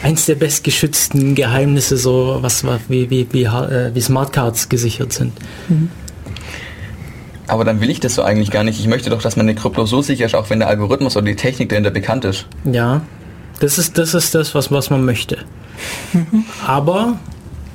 eins 0.03 0.27
der 0.27 0.35
bestgeschützten 0.35 1.35
Geheimnisse, 1.35 1.97
so 1.97 2.39
was, 2.41 2.65
wie, 2.89 3.09
wie, 3.11 3.27
wie, 3.31 3.45
äh, 3.45 3.95
wie 3.95 4.01
Smart 4.01 4.33
Cards 4.33 4.69
gesichert 4.69 5.13
sind. 5.13 5.33
Mhm. 5.69 5.91
Aber 7.53 7.67
dann 7.67 7.83
will 7.83 7.91
ich 7.91 8.01
das 8.01 8.15
so 8.15 8.23
eigentlich 8.23 8.51
gar 8.51 8.65
nicht. 8.65 8.81
Ich 8.81 8.87
möchte 8.87 9.11
doch, 9.11 9.21
dass 9.21 9.37
meine 9.37 9.55
Krypto 9.55 9.85
so 9.85 10.01
sicher 10.01 10.25
ist, 10.25 10.35
auch 10.35 10.49
wenn 10.49 10.61
der 10.61 10.69
Algorithmus 10.69 11.19
oder 11.19 11.27
die 11.27 11.37
Technik 11.37 11.69
dahinter 11.69 11.91
bekannt 11.91 12.25
ist. 12.25 12.47
Ja, 12.65 13.03
das 13.61 13.77
ist 13.77 13.99
das, 13.99 14.15
ist 14.15 14.35
das 14.35 14.55
was, 14.55 14.73
was 14.73 14.89
man 14.89 15.05
möchte. 15.05 15.37
Mhm. 16.15 16.47
Aber 16.67 17.19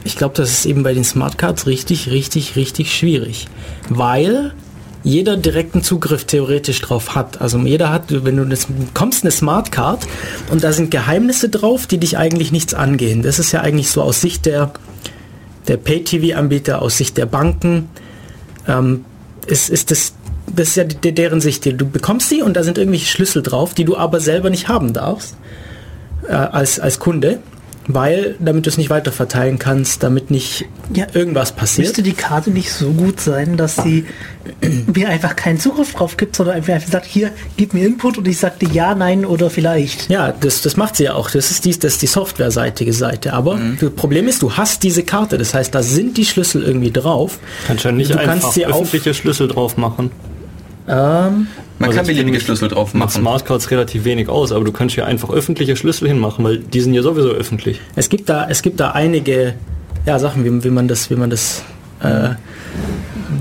ich 0.03 0.15
glaube, 0.15 0.33
das 0.33 0.49
ist 0.49 0.65
eben 0.65 0.81
bei 0.81 0.95
den 0.95 1.03
Smart 1.03 1.37
Cards 1.37 1.67
richtig, 1.67 2.09
richtig, 2.09 2.55
richtig 2.55 2.91
schwierig. 2.91 3.49
Weil 3.87 4.55
jeder 5.03 5.37
direkten 5.37 5.83
Zugriff 5.83 6.25
theoretisch 6.25 6.81
drauf 6.81 7.13
hat. 7.13 7.39
Also 7.39 7.59
jeder 7.59 7.91
hat, 7.91 8.05
wenn 8.25 8.35
du 8.35 8.45
das 8.45 8.65
kommst 8.95 9.25
eine 9.25 9.31
Smart 9.31 9.71
Card 9.71 10.07
und 10.49 10.63
da 10.63 10.71
sind 10.71 10.89
Geheimnisse 10.89 11.49
drauf, 11.49 11.85
die 11.85 11.99
dich 11.99 12.17
eigentlich 12.17 12.51
nichts 12.51 12.73
angehen. 12.73 13.21
Das 13.21 13.37
ist 13.37 13.51
ja 13.51 13.61
eigentlich 13.61 13.91
so 13.91 14.01
aus 14.01 14.21
Sicht 14.21 14.47
der, 14.47 14.71
der 15.67 15.77
Pay-TV-Anbieter, 15.77 16.81
aus 16.81 16.97
Sicht 16.97 17.15
der 17.15 17.27
Banken, 17.27 17.89
ähm, 18.67 19.05
ist, 19.47 19.69
ist 19.69 19.91
das, 19.91 20.13
das 20.55 20.69
ist 20.69 20.75
ja 20.75 20.83
deren 20.83 21.41
Sicht. 21.41 21.65
Du 21.65 21.89
bekommst 21.89 22.29
sie 22.29 22.41
und 22.41 22.55
da 22.55 22.63
sind 22.63 22.77
irgendwelche 22.77 23.07
Schlüssel 23.07 23.43
drauf, 23.43 23.73
die 23.73 23.85
du 23.85 23.97
aber 23.97 24.19
selber 24.19 24.49
nicht 24.49 24.67
haben 24.67 24.93
darfst 24.93 25.35
äh, 26.27 26.33
als, 26.33 26.79
als 26.79 26.99
Kunde 26.99 27.39
weil 27.87 28.35
damit 28.39 28.65
du 28.65 28.69
es 28.69 28.77
nicht 28.77 28.89
weiter 28.89 29.11
verteilen 29.11 29.59
kannst, 29.59 30.03
damit 30.03 30.29
nicht 30.29 30.65
ja, 30.93 31.07
irgendwas 31.13 31.53
passiert. 31.53 31.87
Müsste 31.87 32.03
die 32.03 32.13
Karte 32.13 32.51
nicht 32.51 32.71
so 32.71 32.91
gut 32.91 33.21
sein, 33.21 33.55
dass 33.55 33.77
sie 33.77 34.05
mir 34.93 35.07
einfach 35.09 35.35
keinen 35.35 35.59
Zugriff 35.59 35.93
drauf 35.93 36.17
gibt, 36.17 36.35
sondern 36.35 36.55
einfach 36.55 36.79
sagt, 36.85 37.05
hier, 37.05 37.31
gib 37.55 37.73
mir 37.73 37.85
Input 37.85 38.17
und 38.17 38.27
ich 38.27 38.37
sagte 38.37 38.67
ja, 38.71 38.93
nein 38.93 39.25
oder 39.25 39.49
vielleicht. 39.49 40.09
Ja, 40.09 40.33
das, 40.33 40.61
das 40.61 40.75
macht 40.75 40.97
sie 40.97 41.05
ja 41.05 41.13
auch. 41.13 41.31
Das 41.31 41.49
ist 41.49 41.63
die, 41.63 41.71
das 41.77 41.93
ist 41.93 42.01
die 42.01 42.07
softwareseitige 42.07 42.91
Seite. 42.91 43.33
Aber 43.33 43.55
mhm. 43.55 43.77
das 43.79 43.91
Problem 43.91 44.27
ist, 44.27 44.41
du 44.41 44.53
hast 44.53 44.83
diese 44.83 45.03
Karte. 45.03 45.37
Das 45.37 45.53
heißt, 45.53 45.73
da 45.73 45.81
sind 45.81 46.17
die 46.17 46.25
Schlüssel 46.25 46.63
irgendwie 46.63 46.91
drauf. 46.91 47.39
Kannst 47.67 47.85
ja 47.85 47.91
nicht 47.93 48.11
du 48.11 48.19
einfach 48.19 48.41
kannst 48.41 48.53
sie 48.53 48.65
öffentliche 48.65 49.13
Schlüssel 49.13 49.47
drauf 49.47 49.77
machen. 49.77 50.11
Ähm, 50.89 51.47
man 51.79 51.89
also 51.89 51.97
kann 51.97 52.07
beliebige 52.07 52.39
Schlüssel 52.39 52.69
drauf 52.69 52.93
machen. 52.93 53.09
Smartcards 53.09 53.69
relativ 53.71 54.03
wenig 54.03 54.29
aus, 54.29 54.51
aber 54.51 54.65
du 54.65 54.71
kannst 54.71 54.95
hier 54.95 55.05
einfach 55.05 55.29
öffentliche 55.29 55.75
Schlüssel 55.75 56.07
hinmachen, 56.07 56.43
weil 56.43 56.57
die 56.57 56.81
sind 56.81 56.93
ja 56.93 57.01
sowieso 57.01 57.29
öffentlich. 57.29 57.79
Es 57.95 58.09
gibt 58.09 58.29
da, 58.29 58.47
es 58.49 58.61
gibt 58.61 58.79
da 58.79 58.91
einige 58.91 59.53
ja, 60.05 60.17
Sachen, 60.19 60.43
wie, 60.43 60.63
wie 60.63 60.69
man 60.69 60.87
das, 60.87 61.09
wie 61.09 61.15
man 61.15 61.29
das, 61.29 61.63
äh, 62.01 62.29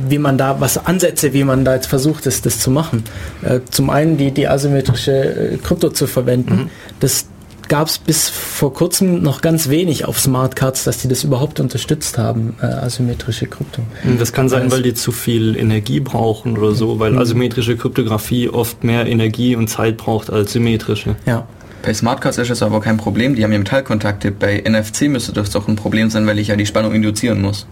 wie 0.09 0.19
man 0.19 0.37
da 0.37 0.61
was 0.61 0.85
Ansätze, 0.85 1.33
wie 1.33 1.45
man 1.45 1.65
da 1.65 1.75
jetzt 1.75 1.87
versucht, 1.87 2.27
das, 2.27 2.43
das 2.43 2.59
zu 2.59 2.71
machen. 2.71 3.05
Äh, 3.43 3.61
zum 3.71 3.89
einen 3.89 4.17
die, 4.17 4.33
die 4.33 4.49
asymmetrische 4.49 5.13
äh, 5.13 5.57
Krypto 5.59 5.91
zu 5.91 6.07
verwenden. 6.07 6.55
Mhm. 6.55 6.71
Das, 7.01 7.26
gab 7.69 7.89
es 7.89 7.99
bis 7.99 8.29
vor 8.29 8.73
kurzem 8.73 9.23
noch 9.23 9.41
ganz 9.41 9.69
wenig 9.69 10.05
auf 10.05 10.19
Smartcards, 10.19 10.85
dass 10.85 10.99
die 10.99 11.09
das 11.09 11.25
überhaupt 11.25 11.61
unterstützt 11.61 12.19
haben, 12.19 12.57
äh, 12.61 12.67
asymmetrische 12.67 13.47
Krypto. 13.47 13.83
Hm, 14.03 14.19
das 14.19 14.33
kann 14.33 14.49
sein, 14.49 14.71
weil 14.71 14.83
die 14.83 14.95
zu 14.95 15.13
viel 15.13 15.57
Energie 15.57 16.01
brauchen 16.01 16.57
oder 16.59 16.75
so, 16.75 16.99
weil 16.99 17.13
mhm. 17.13 17.19
asymmetrische 17.19 17.77
Kryptographie 17.77 18.49
oft 18.49 18.85
mehr 18.85 19.07
Energie 19.07 19.57
und 19.57 19.69
Zeit 19.69 19.97
braucht 19.97 20.31
als 20.31 20.53
symmetrische. 20.53 21.17
Ja. 21.27 21.47
Bei 21.83 21.95
Smartcards 21.95 22.39
ist 22.39 22.51
das 22.51 22.63
aber 22.63 22.81
kein 22.81 22.97
Problem, 22.97 23.37
die 23.37 23.45
haben 23.45 23.53
ja 23.53 23.59
Metallkontakte. 23.59 24.33
Bei 24.33 24.63
NFC 24.67 25.03
müsste 25.03 25.33
das 25.33 25.51
doch 25.51 25.69
ein 25.69 25.77
Problem 25.77 26.11
sein, 26.11 26.27
weil 26.27 26.39
ich 26.39 26.49
ja 26.49 26.57
die 26.57 26.67
Spannung 26.67 26.93
induzieren 26.95 27.41
muss. 27.41 27.67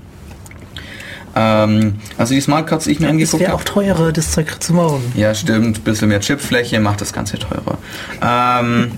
Ähm, 1.37 1.95
also 2.17 2.35
die 2.35 2.41
Smartcards, 2.41 2.85
die 2.85 2.93
ich 2.93 3.01
mir 3.01 3.09
angeguckt 3.09 3.35
habe. 3.35 3.43
Es 3.43 3.49
wäre 3.49 3.55
auch 3.55 3.65
teurer, 3.65 4.13
das 4.13 4.31
Zeug 4.33 4.63
zu 4.63 4.75
bauen. 4.75 5.03
Ja, 5.17 5.35
stimmt. 5.35 5.85
Bisschen 5.85 6.09
mehr 6.09 6.21
Chipfläche 6.21 6.79
macht 6.81 7.01
das 7.01 7.13
Ganze 7.13 7.39
teurer. 7.39 7.79
Ähm, 8.23 8.93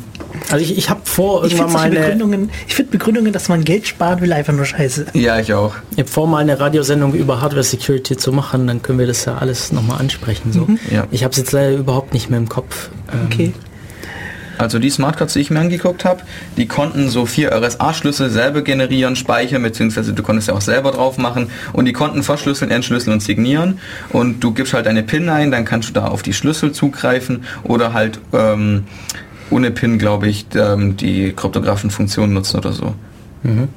also 0.51 0.64
ich, 0.64 0.76
ich 0.76 0.91
habe 0.91 1.01
vor 1.05 1.45
irgendwann 1.45 1.72
mal 1.72 1.82
eine 1.82 2.01
Begründungen, 2.01 2.51
ich 2.66 2.74
finde 2.74 2.93
Begründungen, 2.93 3.32
dass 3.32 3.49
man 3.49 3.64
Geld 3.64 3.87
sparen 3.87 4.20
will, 4.20 4.32
einfach 4.32 4.53
nur 4.53 4.64
scheiße. 4.64 5.07
Ja, 5.14 5.39
ich 5.39 5.53
auch. 5.53 5.74
Ich 5.93 5.99
habe 5.99 6.09
vor 6.09 6.26
mal 6.26 6.39
eine 6.39 6.59
Radiosendung 6.59 7.14
über 7.14 7.41
Hardware 7.41 7.64
Security 7.64 8.16
zu 8.16 8.32
machen, 8.32 8.66
dann 8.66 8.82
können 8.82 8.99
wir 8.99 9.07
das 9.07 9.24
ja 9.24 9.39
alles 9.39 9.72
nochmal 9.72 9.99
ansprechen. 9.99 10.53
So. 10.53 10.66
Mhm. 10.66 10.78
Ja. 10.91 11.07
Ich 11.11 11.24
habe 11.24 11.32
es 11.32 11.39
jetzt 11.39 11.53
leider 11.53 11.76
überhaupt 11.76 12.12
nicht 12.12 12.30
mehr 12.30 12.39
im 12.39 12.49
Kopf. 12.49 12.91
Ähm, 13.12 13.20
okay. 13.26 13.53
Also 14.59 14.78
die 14.78 14.91
Smartcards, 14.91 15.34
die 15.34 15.41
ich 15.41 15.51
mir 15.51 15.61
angeguckt 15.61 16.05
habe, 16.05 16.22
die 16.57 16.66
konnten 16.66 17.09
so 17.09 17.26
vier 17.26 17.53
RSA-Schlüssel 17.53 18.30
selber 18.30 18.62
generieren, 18.62 19.16
speichern, 19.16 19.62
beziehungsweise 19.62 20.12
du 20.12 20.22
konntest 20.22 20.49
ja 20.49 20.55
auch 20.55 20.61
selber 20.61 20.93
drauf 20.93 21.18
machen 21.18 21.51
und 21.72 21.84
die 21.84 21.93
konnten 21.93 22.22
verschlüsseln, 22.22 22.70
entschlüsseln 22.70 23.12
und 23.12 23.20
signieren 23.20 23.78
und 24.11 24.43
du 24.43 24.53
gibst 24.53 24.72
halt 24.72 24.87
deine 24.87 25.03
PIN 25.03 25.28
ein, 25.28 25.51
dann 25.51 25.64
kannst 25.64 25.91
du 25.91 25.93
da 25.93 26.07
auf 26.07 26.22
die 26.22 26.32
Schlüssel 26.32 26.72
zugreifen 26.72 27.45
oder 27.64 27.93
halt 27.93 28.18
ähm, 28.32 28.84
ohne 29.51 29.70
PIN, 29.70 29.99
glaube 29.99 30.28
ich, 30.28 30.47
ähm, 30.55 30.97
die 30.97 31.32
kryptografischen 31.32 31.90
Funktionen 31.90 32.32
nutzen 32.32 32.59
oder 32.59 32.72
so. 32.72 32.94
Mhm. 33.42 33.68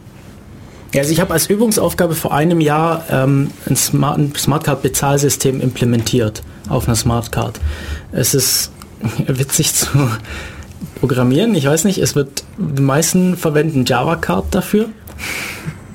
Ja, 0.93 1.01
also 1.01 1.11
ich 1.11 1.19
habe 1.19 1.33
als 1.33 1.47
Übungsaufgabe 1.47 2.15
vor 2.15 2.33
einem 2.33 2.61
Jahr 2.61 3.05
ähm, 3.11 3.51
ein, 3.67 3.75
Smart, 3.75 4.17
ein 4.17 4.33
Smartcard-Bezahlsystem 4.35 5.61
implementiert 5.61 6.41
auf 6.67 6.87
einer 6.87 6.95
Smartcard. 6.95 7.59
Es 8.11 8.33
ist 8.33 8.71
witzig 9.27 9.73
zu 9.73 9.87
programmieren. 10.99 11.53
Ich 11.53 11.65
weiß 11.65 11.85
nicht, 11.85 11.99
es 11.99 12.15
wird 12.15 12.43
die 12.57 12.81
meisten 12.81 13.37
verwenden 13.37 13.85
Java-Card 13.85 14.45
dafür. 14.51 14.89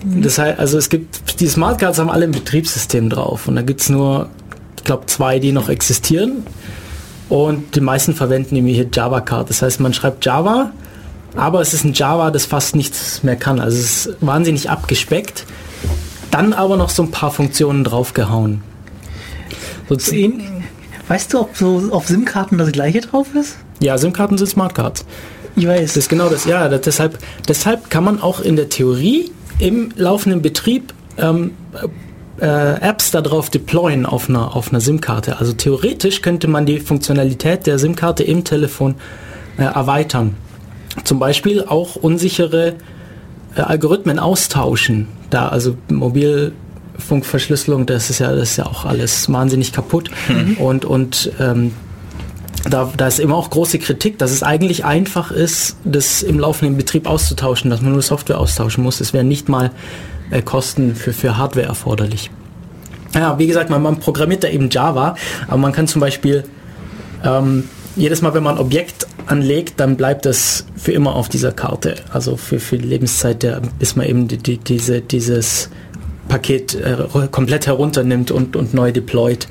Das 0.05 0.39
heißt, 0.39 0.59
also 0.59 0.79
es 0.79 0.91
gibt 0.91 1.41
die 1.41 1.47
Smartcards 1.49 1.99
haben 1.99 2.11
alle 2.11 2.27
ein 2.27 2.33
Betriebssystem 2.33 3.09
drauf 3.11 3.49
und 3.49 3.57
da 3.57 3.63
gibt 3.63 3.81
es 3.81 3.89
nur, 3.89 4.29
ich 4.77 4.85
glaube, 4.85 5.07
zwei, 5.07 5.39
die 5.39 5.53
noch 5.53 5.69
existieren. 5.69 6.45
Und 7.29 7.75
die 7.75 7.81
meisten 7.81 8.15
verwenden 8.15 8.55
nämlich 8.55 8.77
hier 8.77 8.89
Java 8.93 9.21
Card. 9.21 9.51
Das 9.51 9.63
heißt, 9.63 9.81
man 9.81 9.95
schreibt 9.95 10.25
Java, 10.25 10.73
aber 11.37 11.61
es 11.61 11.75
ist 11.75 11.85
ein 11.85 11.93
Java, 11.93 12.31
das 12.31 12.47
fast 12.47 12.77
nichts 12.77 13.23
mehr 13.23 13.37
kann. 13.37 13.61
Also 13.61 13.79
es 13.79 14.07
ist 14.07 14.17
wahnsinnig 14.21 14.71
abgespeckt. 14.71 15.47
Dann 16.31 16.53
aber 16.53 16.77
noch 16.77 16.91
so 16.91 17.03
ein 17.03 17.11
paar 17.11 17.31
Funktionen 17.31 17.85
draufgehauen. 17.85 18.63
So 19.89 19.97
weißt 21.09 21.33
du, 21.33 21.41
ob 21.41 21.57
so 21.57 21.91
auf 21.91 22.09
SIM-Karten 22.09 22.59
das 22.59 22.73
gleiche 22.73 23.01
drauf 23.01 23.35
ist? 23.35 23.57
Ja, 23.81 23.99
SIM-Karten 23.99 24.39
sind 24.39 24.49
Smart 24.49 24.75
Cards. 24.75 25.05
Ich 25.57 25.67
weiß. 25.67 25.93
Das 25.93 25.97
ist 25.97 26.09
genau 26.09 26.29
das. 26.29 26.45
Ja, 26.47 26.69
das, 26.69 26.81
deshalb, 26.83 27.19
deshalb 27.47 27.91
kann 27.91 28.05
man 28.05 28.21
auch 28.21 28.41
in 28.41 28.57
der 28.57 28.69
Theorie 28.69 29.31
im 29.59 29.93
laufenden 29.97 30.43
Betrieb 30.43 30.93
ähm, 31.19 31.53
äh, 32.41 32.81
Apps 32.81 33.11
darauf 33.11 33.51
deployen 33.51 34.07
auf 34.07 34.29
einer, 34.29 34.57
auf 34.57 34.71
einer 34.71 34.81
SIM-Karte. 34.81 35.39
Also 35.39 35.53
theoretisch 35.53 36.23
könnte 36.23 36.49
man 36.49 36.67
die 36.67 36.81
Funktionalität 36.81 37.67
der 37.67 37.79
SIM-Karte 37.79 38.23
im 38.25 38.45
Telefon 38.45 38.97
äh, 39.57 39.63
erweitern. 39.63 40.37
Zum 41.05 41.19
Beispiel 41.19 41.65
auch 41.65 41.97
unsichere 41.97 42.75
äh, 43.57 43.61
Algorithmen 43.61 44.19
austauschen. 44.19 45.09
Da 45.31 45.49
also 45.49 45.77
Mobilfunkverschlüsselung, 45.89 47.87
das 47.87 48.11
ist 48.11 48.19
ja, 48.19 48.35
das 48.35 48.51
ist 48.51 48.57
ja 48.57 48.67
auch 48.67 48.85
alles 48.85 49.31
wahnsinnig 49.33 49.73
kaputt. 49.73 50.11
Mhm. 50.29 50.57
Und, 50.59 50.85
und 50.85 51.33
ähm, 51.41 51.73
da, 52.69 52.91
da 52.97 53.07
ist 53.07 53.21
immer 53.21 53.37
auch 53.37 53.51
große 53.51 53.79
Kritik, 53.79 54.19
dass 54.19 54.31
es 54.31 54.43
eigentlich 54.43 54.85
einfach 54.85 55.31
ist, 55.31 55.77
das 55.85 56.23
im 56.23 56.39
laufenden 56.39 56.77
Betrieb 56.77 57.07
auszutauschen, 57.07 57.71
dass 57.71 57.83
man 57.83 57.93
nur 57.93 58.03
Software 58.03 58.39
austauschen 58.41 58.83
muss. 58.83 59.01
Es 59.01 59.13
wäre 59.13 59.25
nicht 59.25 59.49
mal 59.49 59.71
äh, 60.31 60.43
Kosten 60.43 60.95
für, 60.95 61.13
für 61.13 61.37
Hardware 61.37 61.67
erforderlich. 61.67 62.31
Ja, 63.15 63.39
wie 63.39 63.47
gesagt, 63.47 63.71
man, 63.71 63.83
man 63.83 64.01
programmiert 64.01 64.43
da 64.45 64.49
eben 64.49 64.69
Java, 64.71 65.15
aber 65.47 65.59
man 65.59 65.73
kann 65.73 65.87
zum 65.87 66.01
Beispiel 66.01 66.45
Ähm, 67.25 67.65
jedes 67.97 68.21
Mal, 68.21 68.35
wenn 68.35 68.43
man 68.43 68.57
ein 68.57 68.61
Objekt 68.61 69.07
anlegt, 69.27 69.81
dann 69.81 69.97
bleibt 69.97 70.27
es 70.27 70.67
für 70.77 70.93
immer 70.93 71.15
auf 71.15 71.31
dieser 71.31 71.53
Karte. 71.53 71.95
Also 72.13 72.37
für, 72.37 72.59
für 72.61 72.77
die 72.77 72.87
Lebenszeit, 72.87 73.43
der, 73.43 73.63
bis 73.79 73.97
man 73.97 74.07
eben 74.07 74.29
die, 74.29 74.37
die, 74.37 74.59
diese, 74.59 75.01
dieses 75.01 75.71
Paket 76.29 76.75
äh, 76.75 76.97
komplett 77.31 77.67
herunternimmt 77.67 78.31
und, 78.31 78.57
und 78.57 78.75
neu 78.75 78.93
deployt. 78.93 79.47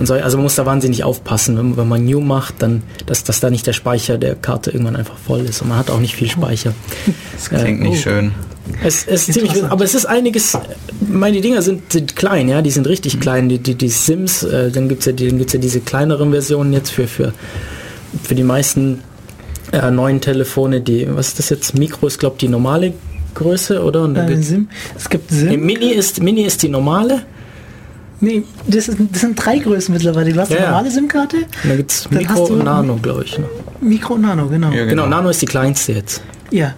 Und 0.00 0.06
so, 0.06 0.14
also 0.14 0.36
man 0.36 0.44
muss 0.44 0.56
da 0.56 0.66
wahnsinnig 0.66 1.04
aufpassen, 1.04 1.56
wenn, 1.56 1.76
wenn 1.76 1.88
man 1.88 2.04
New 2.04 2.20
macht, 2.20 2.54
dann, 2.60 2.82
dass, 3.06 3.22
dass 3.22 3.38
da 3.38 3.50
nicht 3.50 3.66
der 3.68 3.72
Speicher 3.72 4.18
der 4.18 4.34
Karte 4.34 4.70
irgendwann 4.72 4.96
einfach 4.96 5.16
voll 5.16 5.42
ist. 5.42 5.62
Und 5.62 5.68
man 5.68 5.78
hat 5.78 5.90
auch 5.90 6.00
nicht 6.00 6.16
viel 6.16 6.30
Speicher. 6.30 6.72
Das 7.34 7.50
klingt 7.50 7.82
Äh, 7.82 7.88
nicht 7.88 7.98
oh. 7.98 8.02
schön. 8.10 8.32
Es, 8.84 9.04
es 9.06 9.28
ist 9.28 9.34
ziemlich, 9.34 9.64
aber 9.64 9.84
es 9.84 9.94
ist 9.94 10.06
einiges, 10.06 10.56
meine 11.08 11.40
Dinger 11.40 11.62
sind, 11.62 11.92
sind 11.92 12.14
klein, 12.16 12.48
ja, 12.48 12.62
die 12.62 12.70
sind 12.70 12.86
richtig 12.86 13.18
klein, 13.20 13.48
die, 13.48 13.58
die, 13.58 13.74
die 13.74 13.88
Sims, 13.88 14.44
äh, 14.44 14.70
dann 14.70 14.88
gibt's 14.88 15.06
ja, 15.06 15.12
die, 15.12 15.28
dann 15.28 15.38
gibt's 15.38 15.52
ja 15.52 15.58
diese 15.58 15.80
kleineren 15.80 16.30
Versionen 16.30 16.72
jetzt 16.72 16.90
für, 16.90 17.08
für, 17.08 17.32
für 18.22 18.34
die 18.34 18.44
meisten 18.44 19.02
äh, 19.72 19.90
neuen 19.90 20.20
Telefone, 20.20 20.80
die, 20.80 21.08
was 21.10 21.28
ist 21.28 21.38
das 21.40 21.50
jetzt, 21.50 21.76
Mikro 21.76 22.06
ist 22.06 22.18
glaube 22.18 22.36
die 22.40 22.48
normale 22.48 22.94
Größe, 23.34 23.82
oder? 23.82 24.02
Und 24.02 24.14
dann 24.14 24.28
Äh, 24.30 24.42
Sim. 24.42 24.68
Es 24.96 25.08
gibt 25.08 25.30
nee, 25.32 25.50
Sim. 25.50 25.66
Mini 25.66 25.86
ist, 25.86 26.22
Mini 26.22 26.42
ist 26.42 26.62
die 26.62 26.68
normale, 26.68 27.22
Nee, 28.24 28.44
das, 28.68 28.86
ist, 28.86 28.98
das 29.10 29.22
sind 29.22 29.34
drei 29.34 29.58
Größen 29.58 29.92
mittlerweile. 29.92 30.32
Du 30.32 30.38
hast 30.40 30.50
Ja, 30.52 30.58
eine 30.58 30.66
normale 30.66 30.90
SIM-Karte, 30.92 31.38
dann 31.64 31.76
gibt's 31.76 32.04
Dann 32.08 32.18
Mikro 32.18 32.44
und 32.44 32.62
Nano, 32.62 32.96
glaube 33.02 33.24
ich. 33.24 33.36
Ne? 33.36 33.46
Mikro 33.80 34.14
und 34.14 34.20
Nano, 34.20 34.46
genau. 34.46 34.70
Ja, 34.70 34.76
Ja, 34.76 34.84
Genau, 34.84 35.06
Nano 35.08 35.30
ist 35.30 35.42
die 35.42 35.46
kleinste 35.46 35.94
jetzt. 35.94 36.22
ja. 36.52 36.72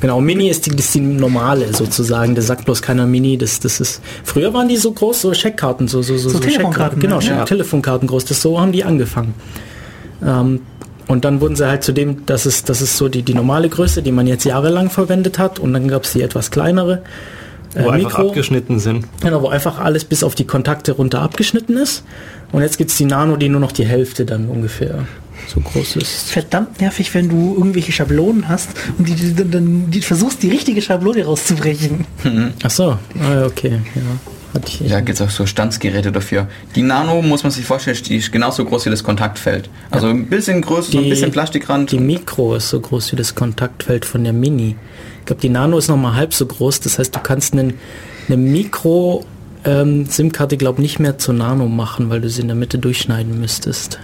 Genau, 0.00 0.20
Mini 0.20 0.48
ist 0.48 0.66
die, 0.66 0.70
ist 0.76 0.94
die 0.94 1.00
normale 1.00 1.72
sozusagen. 1.72 2.34
Der 2.34 2.42
sagt 2.42 2.64
bloß 2.64 2.82
keiner 2.82 3.06
Mini. 3.06 3.38
Das, 3.38 3.60
das 3.60 3.80
ist. 3.80 4.00
Früher 4.24 4.52
waren 4.52 4.68
die 4.68 4.76
so 4.76 4.90
groß, 4.92 5.20
so 5.22 5.34
Scheckkarten, 5.34 5.86
so 5.88 6.02
so 6.02 6.16
so, 6.18 6.28
So 6.30 6.38
Telefonkarten, 6.40 7.00
Scheckkarten. 7.00 7.00
Genau, 7.00 7.16
ne? 7.16 7.22
Scheck- 7.22 7.36
Ja. 7.38 7.44
Telefonkarten 7.44 8.08
groß. 8.08 8.24
Das 8.24 8.42
so 8.42 8.60
haben 8.60 8.72
die 8.72 8.82
angefangen. 8.84 9.34
Ähm, 10.24 10.60
und 11.06 11.24
dann 11.24 11.40
wurden 11.40 11.56
sie 11.56 11.66
halt 11.66 11.84
zu 11.84 11.92
dem, 11.92 12.26
das 12.26 12.44
ist 12.44 12.68
das 12.68 12.82
ist 12.82 12.96
so 12.98 13.08
die 13.08 13.22
die 13.22 13.34
normale 13.34 13.68
Größe, 13.68 14.02
die 14.02 14.12
man 14.12 14.26
jetzt 14.26 14.44
jahrelang 14.44 14.90
verwendet 14.90 15.38
hat. 15.38 15.58
Und 15.58 15.72
dann 15.72 15.88
gab 15.88 16.04
es 16.04 16.12
die 16.12 16.22
etwas 16.22 16.50
kleinere. 16.50 17.02
äh, 17.74 17.84
Wo 17.84 17.90
einfach 17.90 18.18
abgeschnitten 18.18 18.78
sind. 18.80 19.06
Genau, 19.22 19.42
wo 19.42 19.48
einfach 19.48 19.78
alles 19.78 20.04
bis 20.04 20.22
auf 20.24 20.34
die 20.34 20.44
Kontakte 20.46 20.92
runter 20.92 21.22
abgeschnitten 21.22 21.76
ist. 21.76 22.02
Und 22.50 22.62
jetzt 22.62 22.78
gibt's 22.78 22.96
die 22.96 23.04
Nano, 23.04 23.36
die 23.36 23.48
nur 23.48 23.60
noch 23.60 23.72
die 23.72 23.84
Hälfte 23.86 24.24
dann 24.24 24.48
ungefähr 24.48 25.06
so 25.46 25.60
groß 25.60 25.96
ist. 25.96 26.30
Verdammt 26.30 26.80
nervig, 26.80 27.14
wenn 27.14 27.28
du 27.28 27.54
irgendwelche 27.56 27.92
Schablonen 27.92 28.48
hast 28.48 28.70
und 28.98 29.08
die, 29.08 29.14
die, 29.14 29.34
dann- 29.50 29.90
die 29.90 30.00
versuchst, 30.02 30.42
die 30.42 30.48
richtige 30.50 30.82
Schablone 30.82 31.24
rauszubrechen. 31.24 32.04
Ach 32.62 32.70
so, 32.70 32.84
ah, 33.20 33.46
okay, 33.46 33.80
ja. 33.94 34.02
Hatte 34.54 34.72
ich 34.84 34.90
Da 34.90 35.00
gibt 35.00 35.20
es 35.20 35.26
auch 35.26 35.30
so 35.30 35.44
Stanzgeräte 35.44 36.10
dafür. 36.10 36.48
Die 36.74 36.80
Nano, 36.82 37.20
muss 37.20 37.42
man 37.42 37.52
sich 37.52 37.64
vorstellen, 37.66 37.98
die 38.08 38.16
ist 38.16 38.32
genauso 38.32 38.64
groß 38.64 38.86
wie 38.86 38.90
das 38.90 39.04
Kontaktfeld. 39.04 39.68
Also 39.90 40.06
ein 40.08 40.26
bisschen 40.26 40.62
größer, 40.62 40.92
so 40.92 40.98
ein 40.98 41.04
Die- 41.04 41.10
bisschen 41.10 41.30
Plastikrand. 41.30 41.92
Die 41.92 41.98
Mikro 41.98 42.54
ist 42.54 42.70
so 42.70 42.80
groß 42.80 43.12
wie 43.12 43.16
das 43.16 43.34
Kontaktfeld 43.34 44.06
von 44.06 44.24
der 44.24 44.32
Mini. 44.32 44.76
Ich 45.20 45.26
glaube, 45.26 45.42
die 45.42 45.50
Nano 45.50 45.76
ist 45.76 45.88
noch 45.88 45.98
mal 45.98 46.14
halb 46.14 46.32
so 46.32 46.46
groß. 46.46 46.80
Das 46.80 46.98
heißt, 46.98 47.14
du 47.14 47.20
kannst 47.20 47.52
einen, 47.52 47.74
eine 48.28 48.38
Mikro 48.38 49.26
ähm, 49.64 50.06
glaube 50.56 50.80
nicht 50.80 50.98
mehr 50.98 51.18
zur 51.18 51.34
Nano 51.34 51.66
machen, 51.68 52.08
weil 52.08 52.22
du 52.22 52.30
sie 52.30 52.40
in 52.40 52.46
der 52.48 52.56
Mitte 52.56 52.78
durchschneiden 52.78 53.38
müsstest. 53.38 53.98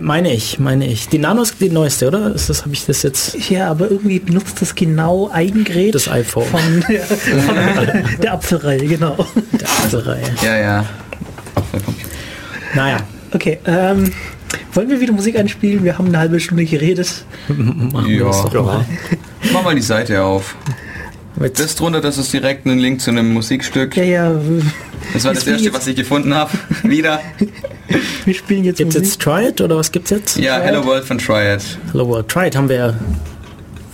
Meine 0.00 0.32
ich, 0.32 0.58
meine 0.58 0.86
ich. 0.86 1.08
Die 1.08 1.18
Nano 1.18 1.42
ist 1.42 1.60
die 1.60 1.70
neueste, 1.70 2.08
oder? 2.08 2.34
Ist 2.34 2.48
das 2.50 2.62
habe 2.62 2.72
ich 2.74 2.84
das 2.86 3.02
jetzt 3.02 3.50
Ja, 3.50 3.70
aber 3.70 3.90
irgendwie 3.90 4.18
benutzt 4.18 4.60
das 4.60 4.74
genau 4.74 5.28
ein 5.32 5.64
Gerät 5.64 5.94
das 5.94 6.08
iPhone 6.08 6.44
von, 6.46 6.84
ja, 6.88 7.02
von 7.04 8.20
der 8.22 8.32
Apfelreihe, 8.32 8.86
genau. 8.86 9.16
der 9.52 9.68
Apfelreihe. 9.68 10.24
Ja, 10.42 10.56
ja. 10.58 10.84
Apfelcomputer. 11.54 12.08
Naja, 12.74 12.98
Okay, 13.32 13.58
ähm, 13.66 14.12
wollen 14.74 14.88
wir 14.88 15.00
wieder 15.00 15.12
Musik 15.12 15.36
einspielen? 15.36 15.82
Wir 15.82 15.98
haben 15.98 16.06
eine 16.06 16.18
halbe 16.18 16.38
Stunde 16.38 16.64
geredet. 16.64 17.24
machen 17.48 18.06
wir 18.06 18.16
Ja. 18.18 18.26
das 18.26 18.44
doch 18.44 18.64
mal. 18.64 18.84
Mach 19.52 19.64
mal 19.64 19.74
die 19.74 19.80
Seite 19.82 20.22
auf. 20.22 20.54
Jetzt, 21.40 21.60
Das 21.60 21.74
drunter, 21.74 22.00
das 22.00 22.16
ist 22.18 22.32
direkt 22.32 22.64
ein 22.66 22.78
Link 22.78 23.00
zu 23.00 23.10
einem 23.10 23.32
Musikstück. 23.32 23.96
Ja, 23.96 24.04
ja, 24.04 24.40
Das 25.12 25.24
war 25.24 25.34
das 25.34 25.46
erste, 25.46 25.72
was 25.74 25.86
ich 25.86 25.96
gefunden 25.96 26.34
habe. 26.34 26.50
Wieder. 26.84 27.20
wir 28.24 28.34
spielen 28.34 28.64
jetzt 28.64 28.78
gibt's 28.78 28.94
Musik. 28.94 29.10
jetzt 29.10 29.20
Try 29.20 29.48
It 29.48 29.60
oder 29.60 29.76
was 29.76 29.90
gibt's 29.90 30.10
jetzt? 30.10 30.36
Ja, 30.38 30.58
Hello 30.60 30.84
World 30.84 31.04
von 31.04 31.18
Triad. 31.18 31.62
Hello 31.92 32.06
World. 32.08 32.28
Try 32.28 32.46
It 32.48 32.56
haben 32.56 32.68
wir 32.68 32.76
ja 32.76 32.94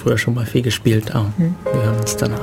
früher 0.03 0.19
schon 0.19 0.35
mal 0.35 0.45
viel 0.47 0.63
gespielt. 0.63 1.15
Ah, 1.15 1.27
wir 1.39 1.83
hören 1.83 1.99
uns 2.01 2.17
danach. 2.17 2.41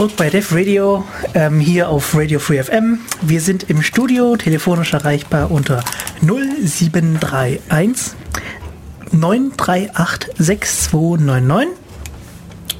Zurück 0.00 0.16
bei 0.16 0.30
Def 0.30 0.54
Radio, 0.54 1.04
ähm, 1.34 1.60
hier 1.60 1.90
auf 1.90 2.16
Radio 2.16 2.38
Free 2.38 2.62
FM. 2.62 3.00
Wir 3.20 3.42
sind 3.42 3.68
im 3.68 3.82
Studio, 3.82 4.34
telefonisch 4.34 4.94
erreichbar 4.94 5.50
unter 5.50 5.84
0731 6.22 8.14
938 9.12 10.30
6299. 10.38 11.76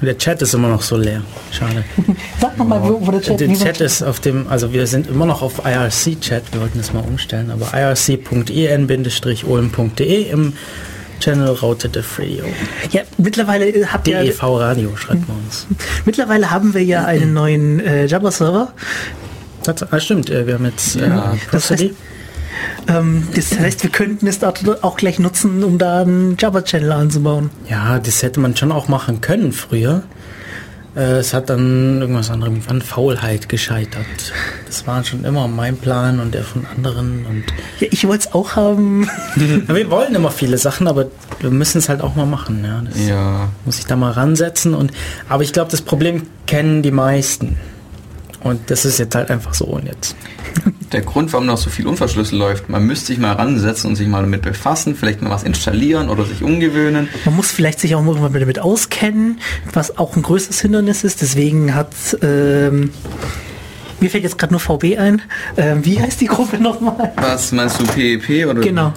Der 0.01 0.17
Chat 0.17 0.41
ist 0.41 0.55
immer 0.55 0.69
noch 0.69 0.81
so 0.81 0.97
leer. 0.97 1.21
Schade. 1.53 1.85
Sag 2.41 2.57
nochmal, 2.57 2.83
wo, 2.83 3.07
wo 3.07 3.11
der 3.11 3.21
Chat, 3.21 3.39
Der 3.39 3.53
Chat 3.53 3.83
ist 3.83 4.03
auf 4.03 4.21
dem, 4.21 4.49
also 4.49 4.73
wir 4.73 4.87
sind 4.87 5.07
immer 5.07 5.27
noch 5.27 5.43
auf 5.43 5.61
IRC-Chat, 5.63 6.55
wir 6.55 6.63
wollten 6.63 6.79
das 6.79 6.95
mal 6.95 7.05
umstellen, 7.07 7.51
aber 7.51 7.79
irc.en-olm.de 7.79 10.31
im 10.31 10.55
Channel 11.21 11.51
Routed 11.51 11.97
Radio. 12.19 12.45
Ja, 12.91 13.03
mittlerweile 13.19 13.69
äh, 13.69 13.87
habt 13.87 14.09
ihr, 14.09 14.23
DEV 14.23 14.43
Radio 14.43 14.97
schreibt 14.97 15.29
man 15.29 15.39
uns. 15.39 15.67
mittlerweile 16.05 16.51
haben 16.51 16.75
wir 16.75 16.83
ja 16.83 17.05
einen 17.05 17.33
neuen 17.33 17.81
äh, 17.81 18.07
Jabber-Server. 18.07 18.73
Das, 19.63 19.93
ah, 19.93 20.01
stimmt, 20.01 20.31
äh, 20.31 20.47
wir 20.47 20.55
haben 20.55 20.65
jetzt 20.65 20.97
äh, 20.97 21.09
das 21.09 21.39
Prosody. 21.51 21.95
Ähm, 22.89 23.29
das 23.35 23.59
heißt, 23.59 23.83
wir 23.83 23.91
könnten 23.91 24.27
es 24.27 24.41
auch 24.43 24.97
gleich 24.97 25.19
nutzen, 25.19 25.63
um 25.63 25.79
da 25.79 26.01
einen 26.01 26.37
Jabber-Channel 26.39 26.93
anzubauen. 26.93 27.51
Ja, 27.69 27.99
das 27.99 28.23
hätte 28.23 28.41
man 28.41 28.57
schon 28.57 28.73
auch 28.73 28.89
machen 28.89 29.21
können 29.21 29.53
früher. 29.53 30.03
Äh, 30.97 31.19
Es 31.19 31.35
hat 31.35 31.51
dann 31.51 32.01
irgendwas 32.01 32.31
anderem 32.31 32.61
an 32.67 32.83
Faulheit 32.83 33.49
gescheitert. 33.49 34.33
Das 34.71 34.87
war 34.87 35.03
schon 35.03 35.25
immer 35.25 35.49
mein 35.49 35.77
Plan 35.77 36.21
und 36.21 36.33
der 36.33 36.45
von 36.45 36.65
anderen. 36.65 37.27
Und 37.27 37.45
Ja, 37.81 37.89
ich 37.91 38.07
wollte 38.07 38.29
es 38.29 38.35
auch 38.35 38.55
haben. 38.55 39.11
ja, 39.67 39.75
wir 39.75 39.91
wollen 39.91 40.15
immer 40.15 40.31
viele 40.31 40.59
Sachen, 40.59 40.87
aber 40.87 41.07
wir 41.41 41.51
müssen 41.51 41.79
es 41.79 41.89
halt 41.89 42.03
auch 42.03 42.15
mal 42.15 42.25
machen. 42.25 42.65
Ja, 42.65 42.81
das 42.89 43.09
Ja, 43.09 43.49
muss 43.65 43.81
ich 43.81 43.87
da 43.87 43.97
mal 43.97 44.13
ransetzen. 44.13 44.75
Und 44.75 44.93
aber 45.29 45.43
ich 45.43 45.53
glaube, 45.53 45.73
das 45.73 45.83
Problem 45.83 46.23
kennen 46.47 46.83
die 46.83 46.93
meisten. 46.93 47.57
Und 48.43 48.71
das 48.71 48.85
ist 48.85 48.99
jetzt 48.99 49.15
halt 49.15 49.31
einfach 49.31 49.55
so 49.55 49.67
und 49.67 49.87
jetzt. 49.87 50.15
der 50.93 51.03
Grund, 51.03 51.33
warum 51.33 51.47
noch 51.47 51.59
so 51.59 51.69
viel 51.69 51.87
unverschlüsselt 51.87 52.39
läuft, 52.39 52.69
man 52.69 52.85
müsste 52.85 53.09
sich 53.09 53.19
mal 53.19 53.33
ransetzen 53.33 53.91
und 53.91 53.97
sich 53.97 54.09
mal 54.09 54.23
damit 54.23 54.43
befassen, 54.43 54.95
vielleicht 54.95 55.21
mal 55.21 55.31
was 55.31 55.43
installieren 55.43 56.09
oder 56.09 56.25
sich 56.25 56.43
umgewöhnen. 56.43 57.09
Man 57.25 57.37
muss 57.37 57.51
vielleicht 57.51 57.81
sich 57.81 57.95
auch 57.95 58.05
irgendwann 58.05 58.33
damit 58.33 58.59
auskennen, 58.59 59.41
was 59.73 59.99
auch 59.99 60.17
ein 60.17 60.23
größeres 60.23 60.61
Hindernis 60.61 61.05
ist. 61.05 61.21
Deswegen 61.21 61.75
hat 61.75 61.93
ähm, 62.23 62.91
mir 64.01 64.11
fällt 64.11 64.25
jetzt 64.25 64.39
gerade 64.39 64.53
nur 64.53 64.61
VB 64.61 64.99
ein. 64.99 65.23
Ähm, 65.57 65.85
wie 65.85 66.01
heißt 66.01 66.21
die 66.21 66.27
Gruppe 66.27 66.59
nochmal? 66.59 67.13
Was 67.17 67.53
meinst 67.53 67.81
du, 67.81 67.85
PEP 67.85 68.47
oder? 68.47 68.61
Genau. 68.61 68.93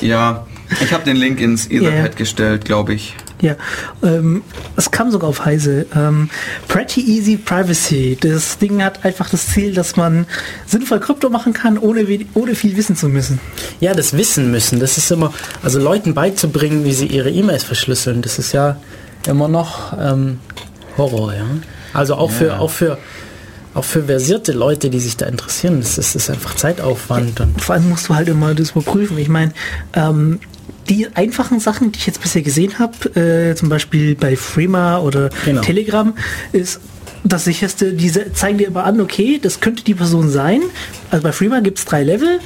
Ja, 0.00 0.46
ich 0.82 0.92
habe 0.92 1.04
den 1.04 1.16
Link 1.16 1.40
ins 1.40 1.66
Etherpad 1.66 1.92
Yeah. 1.92 2.08
gestellt, 2.16 2.64
glaube 2.64 2.94
ich. 2.94 3.14
Ja, 3.40 3.54
ähm, 4.02 4.42
es 4.76 4.90
kam 4.90 5.12
sogar 5.12 5.30
auf 5.30 5.44
Heise. 5.44 5.86
Ähm, 5.94 6.28
Pretty 6.66 7.00
Easy 7.00 7.36
Privacy. 7.36 8.18
Das 8.20 8.58
Ding 8.58 8.82
hat 8.82 9.04
einfach 9.04 9.30
das 9.30 9.46
Ziel, 9.48 9.72
dass 9.74 9.94
man 9.96 10.26
sinnvoll 10.66 10.98
Krypto 10.98 11.30
machen 11.30 11.52
kann, 11.52 11.78
ohne, 11.78 12.04
ohne 12.34 12.54
viel 12.56 12.76
wissen 12.76 12.96
zu 12.96 13.08
müssen. 13.08 13.40
Ja, 13.78 13.94
das 13.94 14.16
wissen 14.16 14.50
müssen. 14.50 14.80
Das 14.80 14.98
ist 14.98 15.10
immer, 15.12 15.32
also 15.62 15.78
Leuten 15.78 16.14
beizubringen, 16.14 16.84
wie 16.84 16.92
sie 16.92 17.06
ihre 17.06 17.30
E-Mails 17.30 17.62
verschlüsseln, 17.62 18.22
das 18.22 18.40
ist 18.40 18.52
ja 18.52 18.76
immer 19.28 19.46
noch 19.46 19.96
ähm, 20.00 20.40
Horror, 20.96 21.32
ja. 21.34 21.44
Also 21.92 22.16
auch 22.16 22.30
für, 22.32 22.46
Ja. 22.48 22.58
auch 22.58 22.70
für, 22.70 22.98
auch 23.74 23.84
für 23.84 24.04
versierte 24.04 24.52
Leute, 24.52 24.90
die 24.90 25.00
sich 25.00 25.16
da 25.16 25.26
interessieren, 25.26 25.80
das 25.80 25.90
ist, 25.98 26.14
das 26.14 26.14
ist 26.16 26.30
einfach 26.30 26.54
Zeitaufwand 26.56 27.40
und 27.40 27.60
Vor 27.60 27.74
allem 27.74 27.88
musst 27.88 28.08
du 28.08 28.14
halt 28.14 28.28
immer 28.28 28.54
das 28.54 28.70
überprüfen. 28.72 29.18
Ich 29.18 29.28
meine, 29.28 29.52
ähm, 29.94 30.40
die 30.88 31.06
einfachen 31.14 31.60
Sachen, 31.60 31.92
die 31.92 31.98
ich 31.98 32.06
jetzt 32.06 32.20
bisher 32.22 32.42
gesehen 32.42 32.78
habe, 32.78 33.50
äh, 33.50 33.54
zum 33.54 33.68
Beispiel 33.68 34.14
bei 34.14 34.36
Freema 34.36 34.98
oder 34.98 35.28
Genau. 35.44 35.60
Telegram, 35.60 36.14
ist 36.52 36.80
das 37.24 37.44
sicherste, 37.44 37.92
diese 37.92 38.32
zeigen 38.32 38.58
dir 38.58 38.68
immer 38.68 38.84
an, 38.84 39.00
okay, 39.00 39.38
das 39.42 39.60
könnte 39.60 39.84
die 39.84 39.94
Person 39.94 40.30
sein. 40.30 40.62
Also 41.10 41.22
bei 41.22 41.32
Freema 41.32 41.60
gibt 41.60 41.78
es 41.78 41.84
drei 41.84 42.02
Level, 42.04 42.38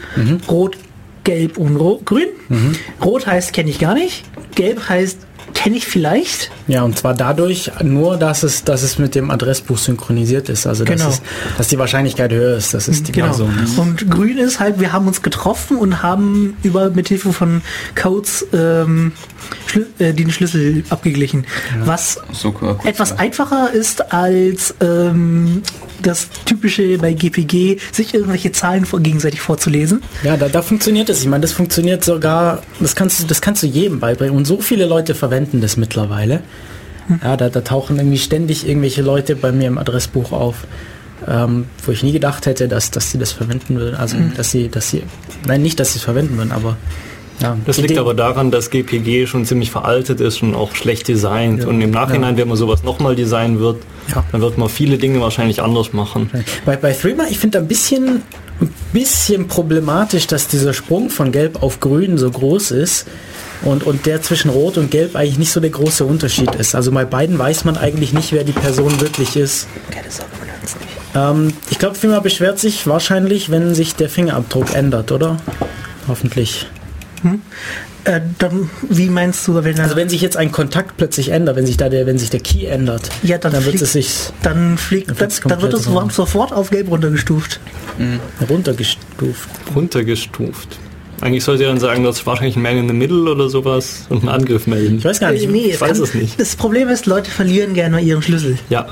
Rot, 0.48 0.76
Gelb 1.24 1.56
und 1.58 1.76
Ro 1.76 2.00
Grün. 2.04 2.28
Rot 3.04 3.26
heißt 3.26 3.52
kenne 3.52 3.70
ich 3.70 3.78
gar 3.78 3.94
nicht, 3.94 4.24
Gelb 4.56 4.88
heißt 4.88 5.18
kenne 5.54 5.76
ich 5.76 5.86
vielleicht. 5.86 6.50
ja, 6.66 6.82
und 6.82 6.98
zwar 6.98 7.14
dadurch 7.14 7.70
nur, 7.82 8.16
dass 8.16 8.42
es, 8.42 8.64
dass 8.64 8.82
es 8.82 8.98
mit 8.98 9.14
dem 9.14 9.30
Adressbuch 9.30 9.78
synchronisiert 9.78 10.48
ist. 10.48 10.66
Also 10.66 10.84
dass, 10.84 10.96
Genau. 10.96 11.08
es, 11.10 11.22
dass 11.58 11.68
die 11.68 11.78
Wahrscheinlichkeit 11.78 12.32
höher 12.32 12.56
ist, 12.56 12.74
dass 12.74 12.88
es 12.88 13.02
die 13.02 13.12
Genau. 13.12 13.26
Person 13.26 13.58
ist. 13.62 13.78
Und 13.78 14.10
grün 14.10 14.38
ist 14.38 14.60
halt, 14.60 14.80
wir 14.80 14.92
haben 14.92 15.06
uns 15.06 15.22
getroffen 15.22 15.76
und 15.76 16.02
haben 16.02 16.56
über 16.62 16.90
mithilfe 16.90 17.32
von 17.32 17.62
Codes 17.94 18.46
ähm, 18.52 19.12
äh, 19.98 20.12
den 20.12 20.30
Schlüssel 20.30 20.84
abgeglichen. 20.90 21.46
Was 21.84 22.20
Super. 22.32 22.78
etwas 22.84 23.18
einfacher 23.18 23.72
ist 23.72 24.12
als 24.12 24.74
ähm, 24.80 25.62
das 26.02 26.28
typische 26.46 26.98
bei 26.98 27.12
GPG, 27.12 27.78
sich 27.92 28.12
irgendwelche 28.14 28.50
Zahlen 28.50 28.84
vor, 28.86 28.98
gegenseitig 29.00 29.40
vorzulesen. 29.40 30.02
Ja, 30.24 30.36
da, 30.36 30.48
da 30.48 30.60
funktioniert 30.62 31.08
es. 31.08 31.20
Ich 31.22 31.28
meine, 31.28 31.42
das 31.42 31.52
funktioniert 31.52 32.02
sogar, 32.04 32.62
das 32.80 32.96
kannst 32.96 33.22
du, 33.22 33.26
das 33.26 33.40
kannst 33.40 33.62
du 33.62 33.66
jedem 33.68 34.00
beibringen. 34.00 34.36
Und 34.36 34.44
so 34.46 34.60
viele 34.60 34.86
Leute 34.86 35.14
verwenden 35.14 35.41
das 35.50 35.76
mittlerweile. 35.76 36.40
Ja, 37.22 37.36
da, 37.36 37.48
da 37.48 37.60
tauchen 37.60 37.96
irgendwie 37.98 38.18
ständig 38.18 38.66
irgendwelche 38.66 39.02
Leute 39.02 39.34
bei 39.36 39.52
mir 39.52 39.66
im 39.66 39.76
Adressbuch 39.76 40.32
auf, 40.32 40.66
ähm, 41.26 41.66
wo 41.84 41.92
ich 41.92 42.02
nie 42.02 42.12
gedacht 42.12 42.46
hätte, 42.46 42.68
dass, 42.68 42.90
dass 42.90 43.10
sie 43.10 43.18
das 43.18 43.32
verwenden 43.32 43.76
würden. 43.76 43.96
Also, 43.96 44.16
dass 44.36 44.50
sie, 44.50 44.68
dass 44.68 44.90
sie, 44.90 45.02
nein, 45.46 45.62
nicht, 45.62 45.80
dass 45.80 45.92
sie 45.92 45.98
es 45.98 46.04
verwenden 46.04 46.36
würden, 46.36 46.52
aber 46.52 46.76
ja. 47.40 47.56
Das 47.66 47.78
liegt 47.78 47.98
aber 47.98 48.14
daran, 48.14 48.52
dass 48.52 48.70
GPG 48.70 49.26
schon 49.26 49.44
ziemlich 49.44 49.70
veraltet 49.70 50.20
ist 50.20 50.42
und 50.42 50.54
auch 50.54 50.76
schlecht 50.76 51.08
designt. 51.08 51.62
Ja. 51.62 51.68
Und 51.68 51.80
im 51.80 51.90
Nachhinein, 51.90 52.36
wenn 52.36 52.46
man 52.46 52.56
sowas 52.56 52.84
nochmal 52.84 53.16
designen 53.16 53.58
wird, 53.58 53.82
Ja. 54.14 54.24
dann 54.30 54.40
wird 54.40 54.58
man 54.58 54.68
viele 54.68 54.96
Dinge 54.96 55.20
wahrscheinlich 55.20 55.60
anders 55.60 55.92
machen. 55.92 56.30
Bei, 56.64 56.76
bei 56.76 56.92
Threema, 56.92 57.24
ich 57.28 57.38
finde 57.38 57.58
ein 57.58 57.66
bisschen 57.66 58.22
bisschen 58.92 59.48
problematisch, 59.48 60.28
dass 60.28 60.46
dieser 60.46 60.72
Sprung 60.72 61.10
von 61.10 61.32
Gelb 61.32 61.62
auf 61.64 61.80
Grün 61.80 62.16
so 62.16 62.30
groß 62.30 62.70
ist 62.70 63.06
und, 63.64 63.84
und 63.84 64.06
der 64.06 64.22
zwischen 64.22 64.50
Rot 64.50 64.76
und 64.78 64.90
Gelb 64.90 65.16
eigentlich 65.16 65.38
nicht 65.38 65.52
so 65.52 65.60
der 65.60 65.70
große 65.70 66.04
Unterschied 66.04 66.54
ist. 66.54 66.74
Also 66.74 66.90
bei 66.92 67.04
beiden 67.04 67.38
weiß 67.38 67.64
man 67.64 67.76
eigentlich 67.76 68.12
nicht, 68.12 68.32
wer 68.32 68.44
die 68.44 68.52
Person 68.52 69.00
wirklich 69.00 69.36
ist. 69.36 69.68
Keine 69.90 70.10
Sorge, 70.10 70.30
man 70.38 70.48
hört's 70.48 70.74
nicht. 70.74 70.92
Ähm, 71.14 71.52
ich 71.70 71.78
glaube, 71.78 71.94
Firma 71.94 72.20
beschwert 72.20 72.58
sich 72.58 72.86
wahrscheinlich, 72.86 73.50
wenn 73.50 73.74
sich 73.74 73.94
der 73.94 74.08
Fingerabdruck 74.08 74.74
ändert, 74.74 75.12
oder? 75.12 75.36
Hoffentlich. 76.08 76.66
Äh, 78.04 78.20
dann, 78.38 78.68
wie 78.88 79.08
meinst 79.08 79.46
du, 79.46 79.62
wenn 79.62 79.78
Also 79.78 79.94
wenn 79.94 80.08
sich 80.08 80.20
jetzt 80.20 80.36
ein 80.36 80.50
Kontakt 80.50 80.96
plötzlich 80.96 81.28
ändert, 81.28 81.54
wenn 81.54 81.66
sich 81.66 81.76
da 81.76 81.88
der, 81.88 82.04
wenn 82.04 82.18
sich 82.18 82.30
der 82.30 82.40
Key 82.40 82.66
ändert, 82.66 83.10
ja, 83.22 83.38
dann, 83.38 83.52
dann 83.52 83.64
wird 83.64 83.76
fliegt, 83.76 83.82
es 83.82 83.92
sich 83.92 84.32
dann 84.42 84.76
fliegt, 84.76 85.08
dann 85.10 85.16
dann, 85.18 85.30
dann 85.44 85.62
wird 85.62 85.74
es 85.74 86.16
sofort 86.16 86.52
auf 86.52 86.70
Gelb 86.70 86.90
runtergestuft. 86.90 87.60
runtergestuft. 88.48 89.48
Runtergestuft. 89.76 90.78
Eigentlich 91.22 91.44
sollte 91.44 91.62
er 91.62 91.68
dann 91.68 91.78
sagen, 91.78 92.02
das 92.02 92.18
ist 92.18 92.26
wahrscheinlich 92.26 92.56
ein 92.56 92.62
Man 92.62 92.76
in 92.76 92.88
the 92.88 92.94
Middle 92.94 93.30
oder 93.30 93.48
sowas 93.48 94.06
und 94.08 94.20
einen 94.20 94.28
Angriff 94.28 94.66
melden. 94.66 94.98
Ich 94.98 95.04
weiß 95.04 95.20
gar 95.20 95.30
nicht. 95.30 95.48
Nee, 95.48 95.66
ich 95.66 95.80
weiß 95.80 96.00
es 96.00 96.14
nicht. 96.14 96.38
Das 96.40 96.56
Problem 96.56 96.88
ist, 96.88 97.06
Leute 97.06 97.30
verlieren 97.30 97.74
gerne 97.74 97.94
mal 97.94 98.02
ihren 98.02 98.22
Schlüssel. 98.22 98.58
Ja, 98.70 98.88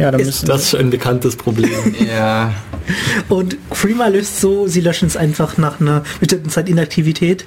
Ja, 0.00 0.10
da 0.10 0.18
Ist 0.18 0.26
müssen 0.26 0.46
das 0.46 0.64
ist 0.64 0.74
ein 0.74 0.90
bekanntes 0.90 1.36
Problem. 1.36 1.70
Ja, 2.12 2.52
Und 3.28 3.56
Freema 3.70 4.08
löst 4.08 4.40
so, 4.40 4.66
sie 4.66 4.80
löschen 4.80 5.06
es 5.06 5.16
einfach 5.16 5.56
nach 5.56 5.80
einer 5.80 6.02
bestimmten 6.18 6.50
Zeit 6.50 6.68
Inaktivität. 6.68 7.44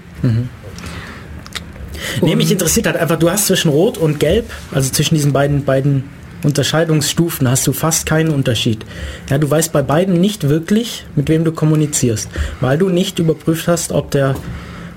Nee, 2.22 2.36
mich 2.38 2.52
interessiert 2.54 2.86
halt 2.86 2.96
einfach, 2.96 3.20
du 3.20 3.30
hast 3.30 3.48
zwischen 3.48 3.70
Rot 3.70 3.98
und 3.98 4.20
Gelb, 4.22 4.50
also 4.72 4.90
zwischen 4.92 5.16
diesen 5.16 5.34
beiden, 5.34 5.66
beiden 5.66 6.06
Unterscheidungsstufen, 6.44 7.50
hast 7.50 7.68
du 7.68 7.74
fast 7.74 8.06
keinen 8.06 8.30
Unterschied. 8.30 8.86
Ja, 9.30 9.38
du 9.38 9.50
weißt 9.50 9.72
bei 9.72 9.82
beiden 9.82 10.20
nicht 10.20 10.50
wirklich, 10.50 11.06
mit 11.16 11.30
wem 11.30 11.44
du 11.44 11.52
kommunizierst, 11.52 12.30
weil 12.60 12.78
du 12.78 12.90
nicht 12.90 13.20
überprüft 13.20 13.68
hast, 13.68 13.92
ob 13.92 14.12
der, 14.12 14.36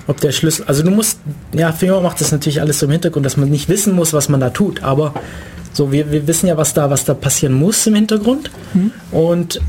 ob 0.07 0.19
der 0.21 0.31
Schlüssel, 0.31 0.65
also 0.67 0.83
du 0.83 0.91
musst, 0.91 1.19
ja, 1.53 1.71
Finger 1.71 2.01
macht 2.01 2.21
das 2.21 2.31
natürlich 2.31 2.61
alles 2.61 2.79
so 2.79 2.85
im 2.85 2.91
Hintergrund, 2.91 3.25
dass 3.25 3.37
man 3.37 3.49
nicht 3.49 3.69
wissen 3.69 3.93
muss, 3.93 4.13
was 4.13 4.29
man 4.29 4.39
da 4.39 4.49
tut, 4.49 4.83
aber 4.83 5.13
so, 5.73 5.91
wir, 5.91 6.11
wir 6.11 6.27
wissen 6.27 6.47
ja, 6.47 6.57
was 6.57 6.73
da, 6.73 6.89
was 6.89 7.05
da 7.05 7.13
passieren 7.13 7.53
muss 7.53 7.85
im 7.85 7.95
Hintergrund 7.95 8.49
und 9.11 9.61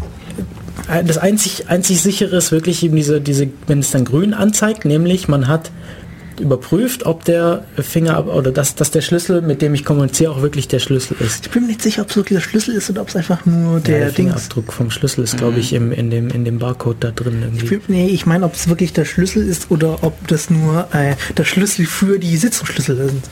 äh, 0.89 1.05
das 1.05 1.19
einzig, 1.19 1.69
einzig 1.69 2.01
sichere 2.01 2.37
ist 2.37 2.53
wirklich 2.53 2.83
eben 2.83 2.97
diese, 2.97 3.21
diese, 3.21 3.49
wenn 3.67 3.81
es 3.81 3.91
dann 3.91 4.05
grün 4.05 4.35
anzeigt, 4.35 4.85
nämlich 4.85 5.29
man 5.29 5.49
hat 5.49 5.71
überprüft, 6.41 7.07
ob 7.07 7.25
der 7.25 7.65
Finger 7.79 8.27
oder 8.27 8.51
dass, 8.51 8.75
dass 8.75 8.91
der 8.91 9.01
Schlüssel, 9.01 9.43
mit 9.43 9.63
dem 9.63 9.75
ich 9.75 9.85
kommuniziere, 9.85 10.33
auch 10.33 10.43
wirklich 10.43 10.69
der 10.69 10.79
Schlüssel 10.79 11.17
ist. 11.21 11.47
Ich 11.47 11.53
bin 11.53 11.63
mir 11.63 11.69
nicht 11.69 11.83
sicher, 11.83 12.03
ob 12.03 12.11
es 12.11 12.17
wirklich 12.17 12.39
der 12.39 12.49
Schlüssel 12.49 12.75
ist 12.75 12.91
oder 12.91 13.03
ob 13.03 13.09
es 13.09 13.17
einfach 13.17 13.45
nur 13.47 13.81
der, 13.81 13.99
ja, 13.99 14.05
der. 14.07 14.15
Fingerabdruck 14.15 14.73
vom 14.73 14.91
Schlüssel 14.91 15.25
ist, 15.25 15.37
glaube 15.37 15.59
ich, 15.59 15.73
im, 15.73 15.93
in, 15.93 16.11
dem, 16.11 16.31
in 16.31 16.45
dem 16.45 16.59
Barcode 16.59 16.97
da 17.01 17.11
drin. 17.11 17.43
Ich 17.55 17.63
Irgendwie. 17.63 17.77
bin, 17.77 17.97
nee, 17.97 18.09
ich 18.09 18.27
meine, 18.27 18.45
ob 18.45 18.55
es 18.55 18.69
wirklich 18.69 18.93
der 18.93 19.05
Schlüssel 19.05 19.47
ist 19.47 19.71
oder 19.71 20.03
ob 20.03 20.27
das 20.29 20.51
nur 20.51 20.89
äh, 20.93 21.17
der 21.37 21.45
Schlüssel 21.45 21.87
für 21.87 22.19
die 22.19 22.37
Sitzungsschlüssel 22.37 22.97
sind. 22.97 23.25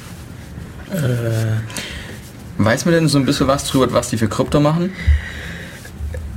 weiß 2.59 2.85
man 2.85 2.95
denn 2.95 3.09
so 3.09 3.19
ein 3.19 3.25
bisschen 3.25 3.47
was 3.47 3.67
drüber, 3.67 3.93
was 3.93 4.11
die 4.11 4.17
für 4.17 4.29
Krypto 4.29 4.61
machen? 4.61 4.93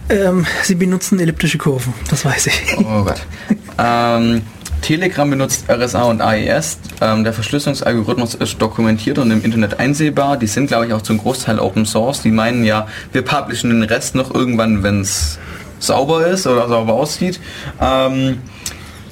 Ähm, 0.10 0.46
sie 0.64 0.76
benutzen 0.76 1.20
elliptische 1.20 1.58
Kurven, 1.58 1.94
das 2.10 2.24
weiß 2.24 2.48
ich. 2.48 2.78
Oh 2.78 3.04
Gott. 3.04 3.22
ähm, 3.78 4.42
Telegram 4.82 5.30
benutzt 5.30 5.66
RSA 5.70 6.04
und 6.04 6.22
AES. 6.22 6.80
Ähm, 7.02 7.24
der 7.24 7.34
Verschlüsselungsalgorithmus 7.34 8.36
ist 8.36 8.62
dokumentiert 8.62 9.18
und 9.18 9.32
im 9.32 9.44
Internet 9.44 9.80
einsehbar. 9.80 10.38
Die 10.38 10.48
sind, 10.48 10.68
glaube 10.68 10.88
ich, 10.88 10.94
auch 10.94 11.02
zum 11.02 11.18
Großteil 11.18 11.60
Open 11.60 11.86
Source. 11.86 12.22
Die 12.22 12.32
meinen 12.32 12.64
ja, 12.64 12.88
wir 13.12 13.24
publishen 13.24 13.70
den 13.70 13.84
Rest 13.84 14.16
noch 14.16 14.34
irgendwann, 14.34 14.84
wenn 14.84 15.02
es 15.02 15.40
sauber 15.80 16.26
ist 16.28 16.48
oder 16.48 16.68
sauber 16.68 16.94
aussieht. 16.94 17.40
Ähm, 17.82 18.40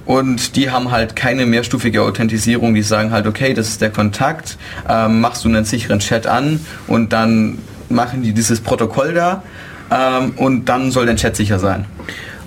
und 0.05 0.55
die 0.55 0.69
haben 0.69 0.91
halt 0.91 1.15
keine 1.15 1.45
mehrstufige 1.45 2.03
Authentisierung. 2.03 2.75
Die 2.75 2.83
sagen 2.83 3.11
halt, 3.11 3.27
okay, 3.27 3.53
das 3.53 3.69
ist 3.69 3.81
der 3.81 3.89
Kontakt, 3.89 4.57
ähm, 4.87 5.19
machst 5.21 5.43
du 5.43 5.49
einen 5.49 5.65
sicheren 5.65 5.99
Chat 5.99 6.27
an 6.27 6.59
und 6.87 7.11
dann 7.11 7.57
machen 7.89 8.23
die 8.23 8.33
dieses 8.33 8.61
Protokoll 8.61 9.13
da 9.13 9.43
ähm, 9.91 10.33
und 10.37 10.65
dann 10.65 10.91
soll 10.91 11.05
dein 11.05 11.17
Chat 11.17 11.35
sicher 11.35 11.59
sein. 11.59 11.85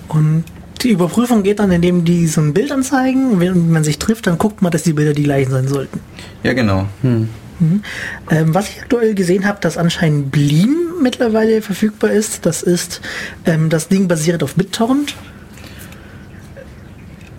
Und 0.07 0.45
die 0.81 0.89
Überprüfung 0.89 1.43
geht 1.43 1.59
dann, 1.59 1.71
indem 1.71 2.05
die 2.05 2.27
so 2.27 2.41
ein 2.41 2.53
Bild 2.53 2.71
anzeigen. 2.71 3.39
Wenn 3.39 3.71
man 3.71 3.83
sich 3.83 3.99
trifft, 3.99 4.27
dann 4.27 4.37
guckt 4.37 4.61
man, 4.61 4.71
dass 4.71 4.83
die 4.83 4.93
Bilder 4.93 5.13
die 5.13 5.23
gleichen 5.23 5.51
sein 5.51 5.67
sollten. 5.67 5.99
Ja, 6.43 6.53
genau. 6.53 6.87
Ähm, 7.01 8.53
was 8.53 8.69
ich 8.69 8.81
aktuell 8.81 9.13
gesehen 9.15 9.45
habe, 9.45 9.59
dass 9.61 9.77
anscheinend 9.77 10.31
Bleem 10.31 10.75
mittlerweile 11.01 11.61
verfügbar 11.61 12.11
ist, 12.11 12.45
das 12.45 12.63
ist, 12.63 13.01
ähm, 13.45 13.69
das 13.69 13.89
Ding 13.89 14.07
basiert 14.07 14.43
auf 14.43 14.55
BitTorrent. 14.55 15.15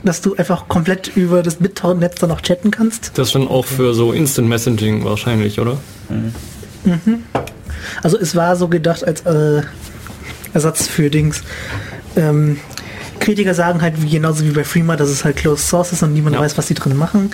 Dass 0.02 0.20
du 0.20 0.34
einfach 0.34 0.68
komplett 0.68 1.14
über 1.14 1.42
das 1.42 1.56
BitTorrent-Netz 1.56 2.16
dann 2.20 2.30
auch 2.30 2.40
chatten 2.40 2.70
kannst. 2.70 3.12
Das 3.18 3.32
dann 3.32 3.48
auch 3.48 3.66
für 3.66 3.94
so 3.94 4.12
Instant 4.12 4.48
Messaging 4.48 5.04
wahrscheinlich, 5.04 5.60
oder? 5.60 5.78
Also 8.02 8.18
es 8.18 8.34
war 8.34 8.56
so 8.56 8.68
gedacht 8.68 9.04
als 9.04 9.22
äh, 9.22 9.62
Ersatz 10.52 10.86
für 10.86 11.10
Dings. 11.10 11.42
Ähm, 12.16 12.58
Kritiker 13.20 13.54
sagen 13.54 13.82
halt, 13.82 14.02
wie, 14.02 14.08
genauso 14.10 14.44
wie 14.44 14.50
bei 14.50 14.64
Freema, 14.64 14.96
dass 14.96 15.08
es 15.08 15.24
halt 15.24 15.36
Closed 15.36 15.66
Source 15.66 15.92
ist 15.92 16.02
und 16.02 16.12
niemand 16.12 16.34
Ja. 16.36 16.42
weiß, 16.42 16.58
was 16.58 16.66
die 16.66 16.74
drin 16.74 16.96
machen. 16.96 17.30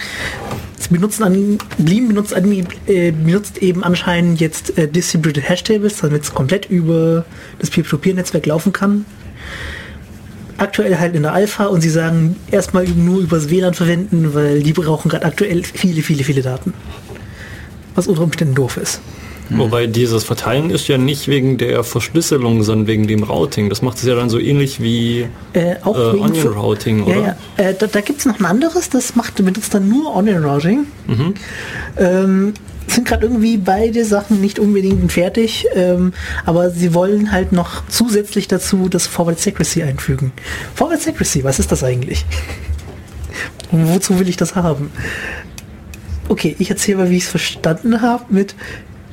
Sie 0.78 0.90
benutzen 0.90 1.22
an, 1.22 1.58
Bleem 1.78 2.08
benutzt, 2.08 2.34
an, 2.34 2.52
äh, 2.86 3.12
benutzt 3.12 3.58
eben 3.58 3.82
anscheinend 3.82 4.40
jetzt 4.40 4.76
äh, 4.76 4.86
Distributed 4.88 5.48
Hash 5.48 5.62
Tables, 5.64 5.98
damit 5.98 6.24
es 6.24 6.34
komplett 6.34 6.66
über 6.68 7.24
das 7.58 7.70
Peer-to-Peer-Netzwerk 7.70 8.44
laufen 8.46 8.72
kann. 8.72 9.06
Aktuell 10.58 10.98
halt 10.98 11.14
in 11.14 11.22
der 11.22 11.32
Alpha 11.32 11.66
und 11.66 11.80
sie 11.82 11.90
sagen 11.90 12.36
erstmal 12.50 12.86
nur 12.86 13.20
übers 13.20 13.50
WLAN 13.50 13.74
verwenden, 13.74 14.34
weil 14.34 14.62
die 14.62 14.72
brauchen 14.72 15.08
gerade 15.10 15.26
aktuell 15.26 15.62
viele, 15.64 16.02
viele, 16.02 16.24
viele 16.24 16.42
Daten. 16.42 16.72
Was 17.94 18.06
unter 18.06 18.22
Umständen 18.22 18.54
doof 18.54 18.76
ist. 18.76 19.00
Wobei 19.50 19.86
dieses 19.86 20.24
Verteilen 20.24 20.70
ist 20.70 20.88
ja 20.88 20.98
nicht 20.98 21.28
wegen 21.28 21.58
der 21.58 21.84
Verschlüsselung, 21.84 22.62
sondern 22.62 22.86
wegen 22.86 23.06
dem 23.06 23.22
Routing. 23.22 23.68
Das 23.68 23.82
macht 23.82 23.98
es 23.98 24.04
ja 24.04 24.14
dann 24.14 24.28
so 24.28 24.38
ähnlich 24.38 24.80
wie 24.80 25.28
Äh, 25.52 25.76
auch 25.82 25.96
äh, 25.96 26.18
Onion 26.18 26.48
Routing, 26.48 27.02
oder? 27.04 27.16
Ja, 27.16 27.36
ja. 27.58 27.64
Äh, 27.64 27.74
da 27.78 27.86
da 27.86 28.00
gibt 28.00 28.20
es 28.20 28.26
noch 28.26 28.40
ein 28.40 28.46
anderes, 28.46 28.90
das 28.90 29.14
macht 29.14 29.36
benutzt 29.36 29.72
dann 29.72 29.88
nur 29.88 30.14
Onion 30.14 30.44
Routing. 30.44 30.86
Mhm. 31.06 31.34
Ähm, 31.96 32.54
sind 32.88 33.06
gerade 33.06 33.26
irgendwie 33.26 33.56
beide 33.56 34.04
Sachen 34.04 34.40
nicht 34.40 34.58
unbedingt 34.58 35.10
fertig, 35.12 35.66
ähm, 35.74 36.12
aber 36.44 36.70
sie 36.70 36.94
wollen 36.94 37.32
halt 37.32 37.52
noch 37.52 37.82
zusätzlich 37.88 38.48
dazu 38.48 38.88
das 38.88 39.06
Forward 39.06 39.40
Secrecy 39.40 39.82
einfügen. 39.82 40.32
Forward 40.74 41.00
Secrecy, 41.00 41.44
was 41.44 41.58
ist 41.58 41.72
das 41.72 41.82
eigentlich? 41.82 42.24
Wozu 43.70 44.18
will 44.18 44.28
ich 44.28 44.36
das 44.36 44.54
haben? 44.54 44.90
Okay, 46.28 46.56
ich 46.58 46.70
erzähle 46.70 46.98
mal, 46.98 47.10
wie 47.10 47.16
ich 47.16 47.24
es 47.24 47.28
verstanden 47.28 48.02
habe 48.02 48.24
mit, 48.30 48.54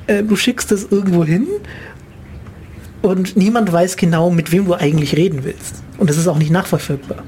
äh, 0.07 0.23
du 0.23 0.35
schickst 0.35 0.71
es 0.71 0.87
irgendwo 0.91 1.23
hin 1.23 1.47
und 3.01 3.35
niemand 3.35 3.71
weiß 3.71 3.97
genau, 3.97 4.29
mit 4.29 4.51
wem 4.51 4.65
du 4.65 4.73
eigentlich 4.73 5.15
reden 5.15 5.43
willst. 5.43 5.83
Und 5.97 6.09
es 6.09 6.17
ist 6.17 6.27
auch 6.27 6.37
nicht 6.37 6.51
nachverfolgbar. 6.51 7.23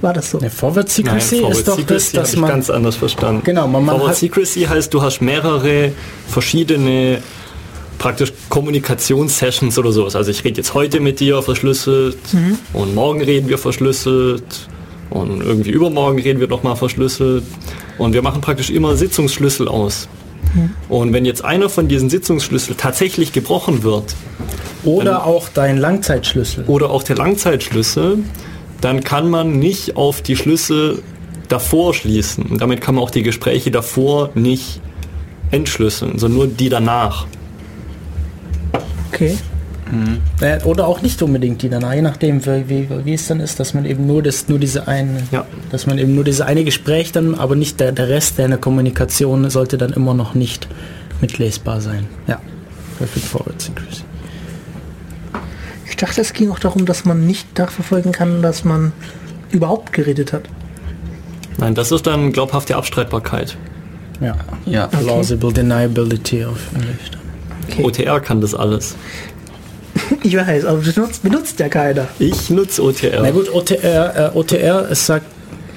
War 0.00 0.12
das 0.14 0.30
so? 0.30 0.38
Der 0.38 0.50
Forward 0.50 0.86
Nein, 0.86 1.20
Secrecy 1.20 1.36
Forward 1.40 1.56
ist 1.58 1.68
doch 1.68 1.76
das, 1.76 2.10
Secrecy 2.10 2.16
dass 2.16 2.28
hab 2.30 2.34
ich 2.34 2.40
man 2.40 2.50
ganz 2.50 2.70
anders 2.70 2.96
verstanden. 2.96 3.42
Genau, 3.44 3.66
man- 3.68 3.84
man 3.84 3.96
Forward 3.96 4.10
hat- 4.10 4.16
Secrecy 4.16 4.62
heißt, 4.62 4.92
du 4.94 5.02
hast 5.02 5.20
mehrere 5.20 5.92
verschiedene 6.28 7.18
praktisch 7.98 8.32
Kommunikationssessions 8.48 9.78
oder 9.78 9.92
sowas. 9.92 10.16
Also 10.16 10.30
ich 10.30 10.42
rede 10.42 10.56
jetzt 10.56 10.72
heute 10.72 11.00
mit 11.00 11.20
dir 11.20 11.42
verschlüsselt 11.42 12.16
Mhm. 12.32 12.58
und 12.72 12.94
morgen 12.94 13.20
reden 13.22 13.48
wir 13.50 13.58
verschlüsselt 13.58 14.42
und 15.10 15.42
irgendwie 15.42 15.70
übermorgen 15.70 16.18
reden 16.18 16.40
wir 16.40 16.48
nochmal 16.48 16.76
verschlüsselt 16.76 17.44
und 17.98 18.14
wir 18.14 18.22
machen 18.22 18.40
praktisch 18.40 18.70
immer 18.70 18.96
Sitzungsschlüssel 18.96 19.68
aus. 19.68 20.08
Und 20.88 21.12
wenn 21.12 21.24
jetzt 21.24 21.44
einer 21.44 21.68
von 21.68 21.88
diesen 21.88 22.10
Sitzungsschlüssel 22.10 22.74
tatsächlich 22.76 23.32
gebrochen 23.32 23.82
wird 23.82 24.14
oder 24.84 25.24
auch 25.26 25.48
dein 25.48 25.78
Langzeitschlüssel. 25.78 26.64
oder 26.66 26.90
auch 26.90 27.02
der 27.02 27.16
Langzeitschlüssel, 27.16 28.18
dann 28.80 29.04
kann 29.04 29.28
man 29.28 29.58
nicht 29.58 29.96
auf 29.96 30.22
die 30.22 30.36
Schlüssel 30.36 31.02
davor 31.48 31.94
schließen. 31.94 32.46
Und 32.46 32.60
damit 32.60 32.80
kann 32.80 32.94
man 32.94 33.04
auch 33.04 33.10
die 33.10 33.22
Gespräche 33.22 33.70
davor 33.70 34.30
nicht 34.34 34.80
entschlüsseln, 35.50 36.18
sondern 36.18 36.38
nur 36.38 36.46
die 36.46 36.68
danach. 36.68 37.26
Okay. 39.12 39.36
Äh, 40.40 40.62
Oder 40.64 40.86
auch 40.86 41.02
nicht 41.02 41.20
unbedingt 41.22 41.62
die 41.62 41.68
danach, 41.68 41.92
je 41.94 42.02
nachdem, 42.02 42.44
wie, 42.46 42.68
wie, 42.68 42.88
wie 43.04 43.14
es 43.14 43.26
dann 43.26 43.40
ist, 43.40 43.58
dass 43.60 43.74
man 43.74 43.84
eben 43.84 44.06
nur 44.06 44.22
das, 44.22 44.48
nur 44.48 44.58
diese 44.58 44.86
eine, 44.88 45.22
Ja. 45.30 45.44
dass 45.70 45.86
man 45.86 45.98
eben 45.98 46.14
nur 46.14 46.24
diese 46.24 46.46
eine 46.46 46.64
Gespräch 46.64 47.12
dann, 47.12 47.34
aber 47.34 47.56
nicht 47.56 47.80
der, 47.80 47.92
der 47.92 48.08
Rest 48.08 48.38
deiner 48.38 48.56
Kommunikation 48.58 49.48
sollte 49.50 49.78
dann 49.78 49.92
immer 49.92 50.14
noch 50.14 50.34
nicht 50.34 50.68
mitlesbar 51.20 51.80
sein. 51.80 52.06
Ja. 52.26 52.40
Perfect 52.98 53.26
Forward 53.26 53.60
Secrecy. 53.60 54.02
Ich 55.88 55.96
dachte, 55.96 56.20
es 56.20 56.32
ging 56.32 56.50
auch 56.50 56.58
darum, 56.58 56.86
dass 56.86 57.04
man 57.04 57.26
nicht 57.26 57.58
nachverfolgen 57.58 58.12
kann, 58.12 58.42
dass 58.42 58.64
man 58.64 58.92
überhaupt 59.50 59.92
geredet 59.92 60.32
hat. 60.32 60.42
Nein, 61.58 61.74
das 61.74 61.92
ist 61.92 62.06
dann 62.06 62.32
glaubhafte 62.32 62.76
Abstreitbarkeit. 62.76 63.56
Ja. 64.20 64.36
Ja. 64.66 64.86
Plausible 64.86 65.52
Deniability 65.52 66.44
auf 66.44 66.58
Englisch. 66.74 67.10
Okay. 67.68 67.84
OTR 67.84 68.20
kann 68.20 68.40
das 68.40 68.54
alles. 68.54 68.96
Ich 70.22 70.36
weiß, 70.36 70.64
aber 70.64 70.78
das 70.82 70.94
benutzt, 70.94 71.22
benutzt 71.22 71.60
ja 71.60 71.68
keiner. 71.68 72.08
Ich 72.18 72.50
nutze 72.50 72.82
OTR. 72.82 73.22
Na 73.22 73.30
gut, 73.30 73.52
OTR, 73.52 74.32
äh, 74.34 74.38
OTR, 74.38 74.90
es 74.90 75.06
sagt, 75.06 75.26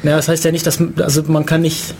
na, 0.04 0.16
das 0.16 0.28
heißt 0.28 0.44
ja 0.46 0.52
nicht, 0.52 0.66
dass, 0.66 0.80
also 0.98 1.24
man 1.28 1.46
kann 1.46 1.62
nicht, 1.62 1.94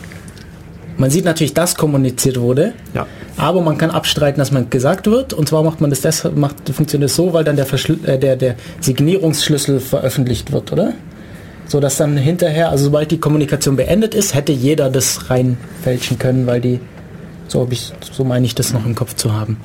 man 0.96 1.10
sieht 1.10 1.24
natürlich, 1.24 1.54
dass 1.54 1.74
kommuniziert 1.74 2.38
wurde, 2.40 2.72
Ja. 2.92 3.06
aber 3.36 3.60
man 3.62 3.78
kann 3.78 3.90
abstreiten, 3.90 4.38
dass 4.38 4.50
man 4.52 4.68
gesagt 4.70 5.06
wird. 5.06 5.32
Und 5.32 5.48
zwar 5.48 5.62
macht 5.62 5.80
man 5.80 5.90
das, 5.90 6.00
deshalb, 6.02 6.36
macht, 6.36 6.56
funktioniert 6.70 7.10
es 7.10 7.16
so, 7.16 7.32
weil 7.32 7.44
dann 7.44 7.56
der, 7.56 7.66
Verschlü 7.66 7.96
äh, 8.04 8.18
der, 8.18 8.36
der 8.36 8.56
Signierungsschlüssel 8.80 9.80
veröffentlicht 9.80 10.52
wird, 10.52 10.72
oder? 10.72 10.92
So 11.66 11.80
dass 11.80 11.96
dann 11.96 12.16
hinterher, 12.18 12.68
also 12.68 12.84
sobald 12.84 13.10
die 13.10 13.18
Kommunikation 13.18 13.76
beendet 13.76 14.14
ist, 14.14 14.34
hätte 14.34 14.52
jeder 14.52 14.90
das 14.90 15.30
reinfälschen 15.30 16.18
können, 16.18 16.46
weil 16.46 16.60
die, 16.60 16.78
so 17.48 17.60
habe 17.62 17.72
ich, 17.72 17.92
so 18.12 18.22
meine 18.22 18.44
ich 18.44 18.54
das 18.54 18.74
noch 18.74 18.84
im 18.84 18.94
Kopf 18.94 19.14
zu 19.14 19.32
haben. 19.32 19.56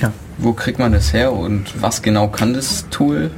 Ja. 0.00 0.12
Wo 0.38 0.52
kriegt 0.52 0.78
man 0.78 0.92
das 0.92 1.12
her 1.12 1.32
und 1.32 1.64
was 1.80 2.02
genau 2.02 2.28
kann 2.28 2.54
das 2.54 2.86
Tool? 2.90 3.30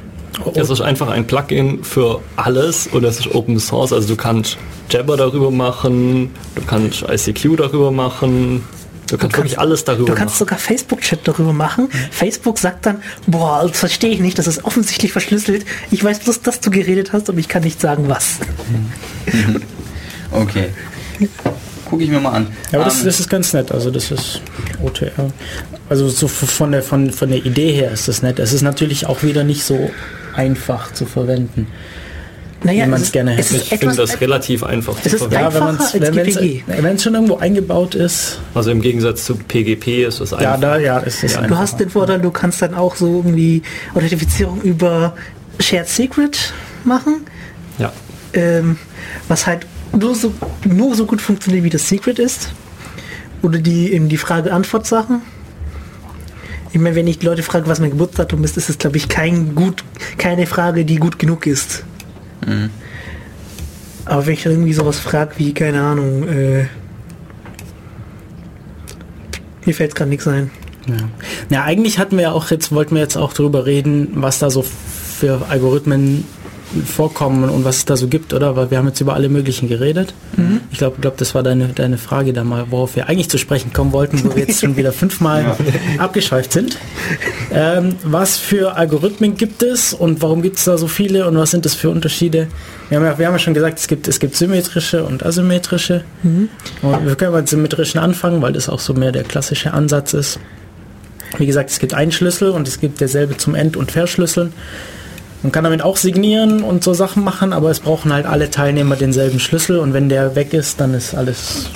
Es 0.55 0.71
ist 0.71 0.81
einfach 0.81 1.09
ein 1.09 1.27
Plugin 1.27 1.85
für 1.85 2.21
alles 2.37 2.87
und 2.87 3.05
es 3.05 3.19
ist 3.21 3.35
Open 3.35 3.59
Source. 3.61 3.93
Also 3.93 4.09
du 4.09 4.17
kannst 4.17 4.57
Jabber 4.89 5.17
darüber 5.17 5.51
machen, 5.51 6.31
du 6.55 6.63
kannst 6.67 7.03
ICQ 7.09 7.57
darüber 7.59 7.91
machen, 7.91 8.65
du 9.09 9.19
kannst 9.19 9.37
wirklich 9.37 9.59
alles 9.59 9.85
darüber 9.85 10.07
Du 10.07 10.15
kannst 10.15 10.35
machen. 10.35 10.39
sogar 10.39 10.59
Facebook-Chat 10.59 11.21
darüber 11.29 11.53
machen. 11.53 11.89
Facebook 12.11 12.59
sagt 12.59 12.87
dann, 12.87 13.03
boah, 13.27 13.67
das 13.69 13.79
verstehe 13.79 14.11
ich 14.11 14.21
nicht, 14.21 14.39
das 14.39 14.47
ist 14.47 14.65
offensichtlich 14.65 15.13
verschlüsselt. 15.13 15.67
Ich 15.91 16.03
weiß 16.03 16.21
bloß, 16.21 16.41
dass 16.43 16.61
du 16.61 16.71
geredet 16.71 17.13
hast, 17.13 17.29
aber 17.29 17.39
ich 17.39 17.49
kann 17.49 17.63
nicht 17.63 17.81
sagen, 17.81 18.09
was. 18.09 18.39
Okay. 20.31 20.71
Gucke 21.93 22.05
ich 22.05 22.11
mir 22.11 22.21
mal 22.21 22.31
an. 22.33 22.47
Ja, 22.73 22.79
aber 22.79 22.87
das, 22.87 23.01
Ähm, 23.01 23.05
das 23.07 23.21
ist 23.21 23.29
ganz 23.29 23.53
nett. 23.53 23.71
Also 23.71 23.91
das 23.91 24.11
ist 24.11 24.41
OTR. 24.83 25.11
Also 25.91 26.09
so 26.09 26.27
von 26.27 26.73
der, 26.73 26.83
von, 26.83 27.11
von 27.13 27.29
der 27.29 27.45
Idee 27.45 27.71
her 27.73 27.91
ist 27.93 28.09
das 28.09 28.23
nett. 28.23 28.39
Es 28.39 28.55
ist 28.55 28.63
natürlich 28.63 29.07
auch 29.07 29.23
wieder 29.23 29.45
nicht 29.45 29.63
so 29.63 29.91
einfach 30.35 30.95
zu 30.95 31.05
verwenden. 31.05 31.67
Naja, 32.65 32.87
Wie 32.87 32.91
man's 32.91 33.03
es 33.03 33.07
ist- 33.09 33.13
gerne 33.13 33.33
es 33.39 33.47
hätte. 33.51 33.57
ist 33.57 33.63
Ich 33.73 33.79
finde 33.81 33.95
etwas- 33.95 34.11
das 34.13 34.21
relativ 34.23 34.63
einfach 34.65 34.95
Es 34.97 35.11
zu 35.11 35.17
ist 35.17 35.19
verwenden. 35.33 36.25
GPG. 36.25 36.65
wenn 36.67 36.97
es 36.97 37.03
schon 37.03 37.13
irgendwo 37.15 37.37
eingebaut 37.37 37.95
ist, 37.95 38.39
Also 38.55 38.71
im 38.71 38.81
Gegensatz 38.81 39.25
zu 39.27 39.35
PGP 39.37 40.05
ist 40.07 40.21
es 40.21 40.31
ja, 40.31 40.39
einfach. 40.39 40.61
da 40.61 40.79
ja, 40.79 40.99
ist 41.01 41.23
es 41.25 41.35
Ja, 41.35 41.43
Du 41.47 41.59
hast 41.59 41.79
den 41.79 41.91
Vorteil, 41.91 42.21
du 42.21 42.31
kannst 42.31 42.63
dann 42.63 42.73
auch 42.75 42.97
so 42.97 43.17
irgendwie 43.19 43.63
Authentifizierung 43.95 44.63
über 44.63 45.15
Shared 45.61 45.89
Secret 45.89 46.55
machen, 46.85 47.27
ja. 47.79 47.93
ähm, 48.33 48.79
was 49.29 49.47
halt 49.47 49.67
nur 49.99 50.15
so, 50.15 50.33
nur 50.65 50.95
so 50.95 51.07
gut 51.07 51.21
funktioniert, 51.21 51.65
wie 51.65 51.71
das 51.71 51.89
Secret 51.89 52.19
ist. 52.19 52.53
Oder 53.43 53.59
die 53.59 53.93
eben 53.93 54.09
die 54.09 54.17
Frage-Antwort-Sachen. 54.17 55.23
Ich 56.73 56.81
meine, 56.81 56.97
wenn 56.97 57.07
ich 57.07 57.19
die 57.19 57.27
Leute 57.27 57.43
frage, 57.43 57.67
was 57.67 57.81
mein 57.81 57.91
Geburtsdatum 57.91 58.43
ist, 58.45 58.57
ist 58.57 58.71
es, 58.71 58.79
glaube 58.79 58.97
ich, 58.97 59.09
kein 59.09 59.55
gut, 59.55 59.85
keine 60.17 60.47
Frage, 60.47 60.85
die 60.85 60.97
gut 60.97 61.19
genug 61.19 61.47
ist. 61.47 61.85
Aber 64.05 64.27
wenn 64.27 64.35
ich 64.35 64.47
irgendwie 64.47 64.73
sowas 64.73 64.99
frage, 64.99 65.33
wie, 65.37 65.53
keine 65.53 65.83
Ahnung, 65.83 66.29
äh, 66.29 66.67
mir 69.65 69.75
fällt 69.75 69.95
gerade 69.95 70.11
nichts 70.11 70.27
ein. 70.27 70.51
Ja. 70.89 70.97
Na, 71.51 71.65
eigentlich 71.65 71.99
hatten 71.99 72.17
wir 72.17 72.23
ja 72.23 72.33
auch 72.33 72.51
jetzt, 72.51 72.73
wollten 72.73 72.95
wir 72.95 73.03
jetzt 73.03 73.17
auch 73.17 73.33
darüber 73.33 73.67
reden, 73.67 74.09
was 74.15 74.39
da 74.39 74.51
so 74.51 74.63
für 74.63 75.47
Algorithmen 75.49 76.25
vorkommen 76.87 77.49
und 77.49 77.65
was 77.65 77.79
es 77.79 77.85
da 77.85 77.97
so 77.97 78.09
gibt, 78.09 78.33
oder? 78.33 78.57
Weil 78.57 78.71
wir 78.71 78.79
haben 78.79 78.87
jetzt 78.87 79.01
über 79.01 79.15
alle 79.15 79.29
möglichen 79.29 79.69
geredet. 79.69 80.15
Ich 80.71 80.79
glaube, 80.79 80.97
glaub, 81.01 81.17
das 81.17 81.35
war 81.35 81.43
deine, 81.43 81.69
deine 81.69 81.99
Frage 81.99 82.33
da 82.33 82.45
mal, 82.45 82.67
worauf 82.71 82.97
wir 82.97 83.09
eigentlich 83.09 83.29
zu 83.29 83.39
sprechen 83.39 83.73
kommen 83.73 83.93
wollten, 83.93 84.25
wo 84.25 84.35
wir 84.35 84.47
jetzt 84.47 84.61
schon 84.61 84.77
wieder 84.77 84.93
fünfmal 84.93 85.57
abgeschweift 85.99 86.53
sind. 86.53 86.79
Ähm, 87.53 87.97
was 88.03 88.39
für 88.39 88.77
Algorithmen 88.77 89.37
gibt 89.37 89.63
es 89.63 89.93
und 89.93 90.23
warum 90.23 90.43
gibt 90.43 90.59
es 90.59 90.65
da 90.65 90.79
so 90.79 90.89
viele 90.89 91.27
und 91.29 91.37
was 91.37 91.51
sind 91.51 91.65
das 91.65 91.75
für 91.75 91.91
Unterschiede? 91.91 92.49
Wir 92.89 92.99
haben 92.99 93.05
ja, 93.05 93.19
wir 93.19 93.27
haben 93.27 93.35
ja 93.35 93.39
schon 93.39 93.55
gesagt, 93.55 93.79
es 93.79 93.89
gibt, 93.89 94.09
es 94.09 94.21
gibt 94.21 94.37
symmetrische 94.37 95.05
und 95.05 95.25
asymmetrische. 95.25 96.05
Und 96.83 97.07
wir 97.07 97.15
können 97.17 97.35
mit 97.35 97.49
symmetrischen 97.49 98.01
anfangen, 98.01 98.43
weil 98.43 98.53
das 98.53 98.69
auch 98.69 98.81
so 98.81 98.95
mehr 98.95 99.13
der 99.13 99.25
klassische 99.25 99.73
Ansatz 99.73 100.15
ist. 100.15 100.39
Wie 101.39 101.47
gesagt, 101.47 101.71
es 101.71 101.79
gibt 101.79 101.95
einen 101.95 102.13
Schlüssel 102.13 102.51
und 102.51 102.69
es 102.69 102.81
gibt 102.81 103.01
derselbe 103.01 103.37
zum 103.37 103.55
End- 103.55 103.77
und 103.77 103.91
Verschlüsseln. 103.91 104.53
Man 105.43 105.51
kann 105.51 105.65
damit 105.65 105.83
auch 105.83 105.97
signieren 105.97 106.63
und 106.63 106.85
so 106.85 106.95
Sachen 106.95 107.25
machen, 107.25 107.53
aber 107.53 107.71
es 107.71 107.81
brauchen 107.81 108.13
halt 108.13 108.27
alle 108.27 108.51
Teilnehmer 108.51 108.95
denselben 108.97 109.41
Schlüssel 109.41 109.79
und 109.81 109.93
wenn 109.93 110.09
der 110.09 110.37
weg 110.37 110.53
ist, 110.55 110.81
dann 110.81 110.95
ist 110.95 111.15
alles. 111.15 111.69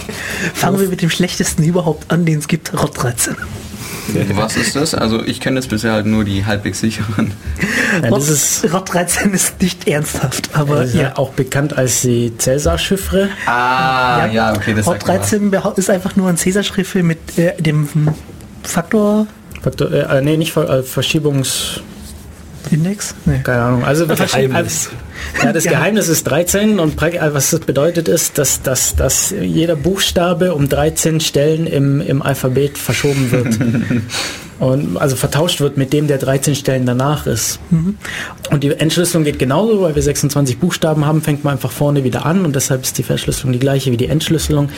Fangen 0.54 0.80
wir 0.80 0.88
mit 0.88 1.02
dem 1.02 1.10
schlechtesten 1.10 1.64
überhaupt 1.64 2.10
an, 2.12 2.24
den 2.24 2.38
es 2.38 2.46
gibt, 2.48 2.72
Rot 2.80 3.02
13. 3.02 3.34
Was 4.34 4.56
ist 4.56 4.76
das? 4.76 4.94
Also 4.94 5.20
ich 5.24 5.40
kenne 5.40 5.56
jetzt 5.58 5.68
bisher 5.68 5.92
halt 5.92 6.06
nur 6.06 6.22
die 6.24 6.46
halbwegs 6.46 6.78
sicheren. 6.78 7.32
Ja, 8.02 8.08
Rot, 8.10 8.18
das 8.20 8.28
ist, 8.28 8.72
Rot 8.72 8.92
13 8.94 9.32
ist 9.34 9.60
nicht 9.60 9.88
ernsthaft, 9.88 10.50
aber 10.52 10.82
ist 10.84 10.94
ja. 10.94 11.02
ja 11.02 11.16
auch 11.16 11.30
bekannt 11.30 11.76
als 11.76 12.02
die 12.02 12.32
Cäsar-Chiffre. 12.38 13.30
Ah, 13.46 14.26
ja, 14.26 14.54
okay, 14.54 14.74
das 14.74 14.86
Rot 14.86 15.02
sagt 15.02 15.08
mir 15.08 15.18
13 15.18 15.50
behau- 15.50 15.76
ist 15.76 15.90
einfach 15.90 16.14
nur 16.14 16.28
ein 16.28 16.36
Cäsar-Schriffel 16.36 17.02
mit 17.02 17.36
äh, 17.36 17.60
dem 17.60 17.88
Faktor-Index. 18.62 19.32
Faktor, 19.62 19.90
äh, 19.90 20.20
nee, 20.22 20.36
nicht 20.36 20.52
Ver, 20.52 20.68
äh, 20.70 20.82
Verschiebungs. 20.84 21.80
Nee. 23.24 23.40
Keine 23.42 23.62
Ahnung. 23.62 23.84
Also 23.84 24.06
Geheimnis. 24.06 24.90
Ja, 25.42 25.52
das. 25.52 25.64
Geheimnis 25.76 26.08
ist 26.08 26.24
13 26.24 26.78
und 26.78 27.00
äh, 27.02 27.34
was 27.34 27.50
das 27.50 27.60
bedeutet 27.60 28.08
ist, 28.08 28.38
dass, 28.38 28.62
dass, 28.62 28.96
dass 28.96 29.30
jeder 29.30 29.76
Buchstabe 29.76 30.54
um 30.54 30.68
13 30.68 31.20
Stellen 31.20 31.66
im, 31.66 32.00
im 32.00 32.22
Alphabet 32.22 32.78
verschoben 32.78 33.30
wird. 33.30 33.58
und 34.58 34.96
also 34.96 35.16
vertauscht 35.16 35.60
wird 35.60 35.76
mit 35.76 35.92
dem, 35.92 36.06
der 36.06 36.18
13 36.18 36.54
Stellen 36.54 36.86
danach 36.86 37.26
ist. 37.26 37.58
Und 38.50 38.64
die 38.64 38.70
Entschlüsselung 38.70 39.24
geht 39.24 39.38
genauso, 39.38 39.82
weil 39.82 39.94
wir 39.94 40.02
26 40.02 40.58
Buchstaben 40.58 41.04
haben, 41.04 41.22
fängt 41.22 41.44
man 41.44 41.54
einfach 41.54 41.72
vorne 41.72 42.04
wieder 42.04 42.24
an 42.24 42.44
und 42.44 42.56
deshalb 42.56 42.82
ist 42.82 42.96
die 42.98 43.02
Verschlüsselung 43.02 43.52
die 43.52 43.58
gleiche 43.58 43.92
wie 43.92 43.96
die 43.96 44.06
Entschlüsselung. 44.06 44.70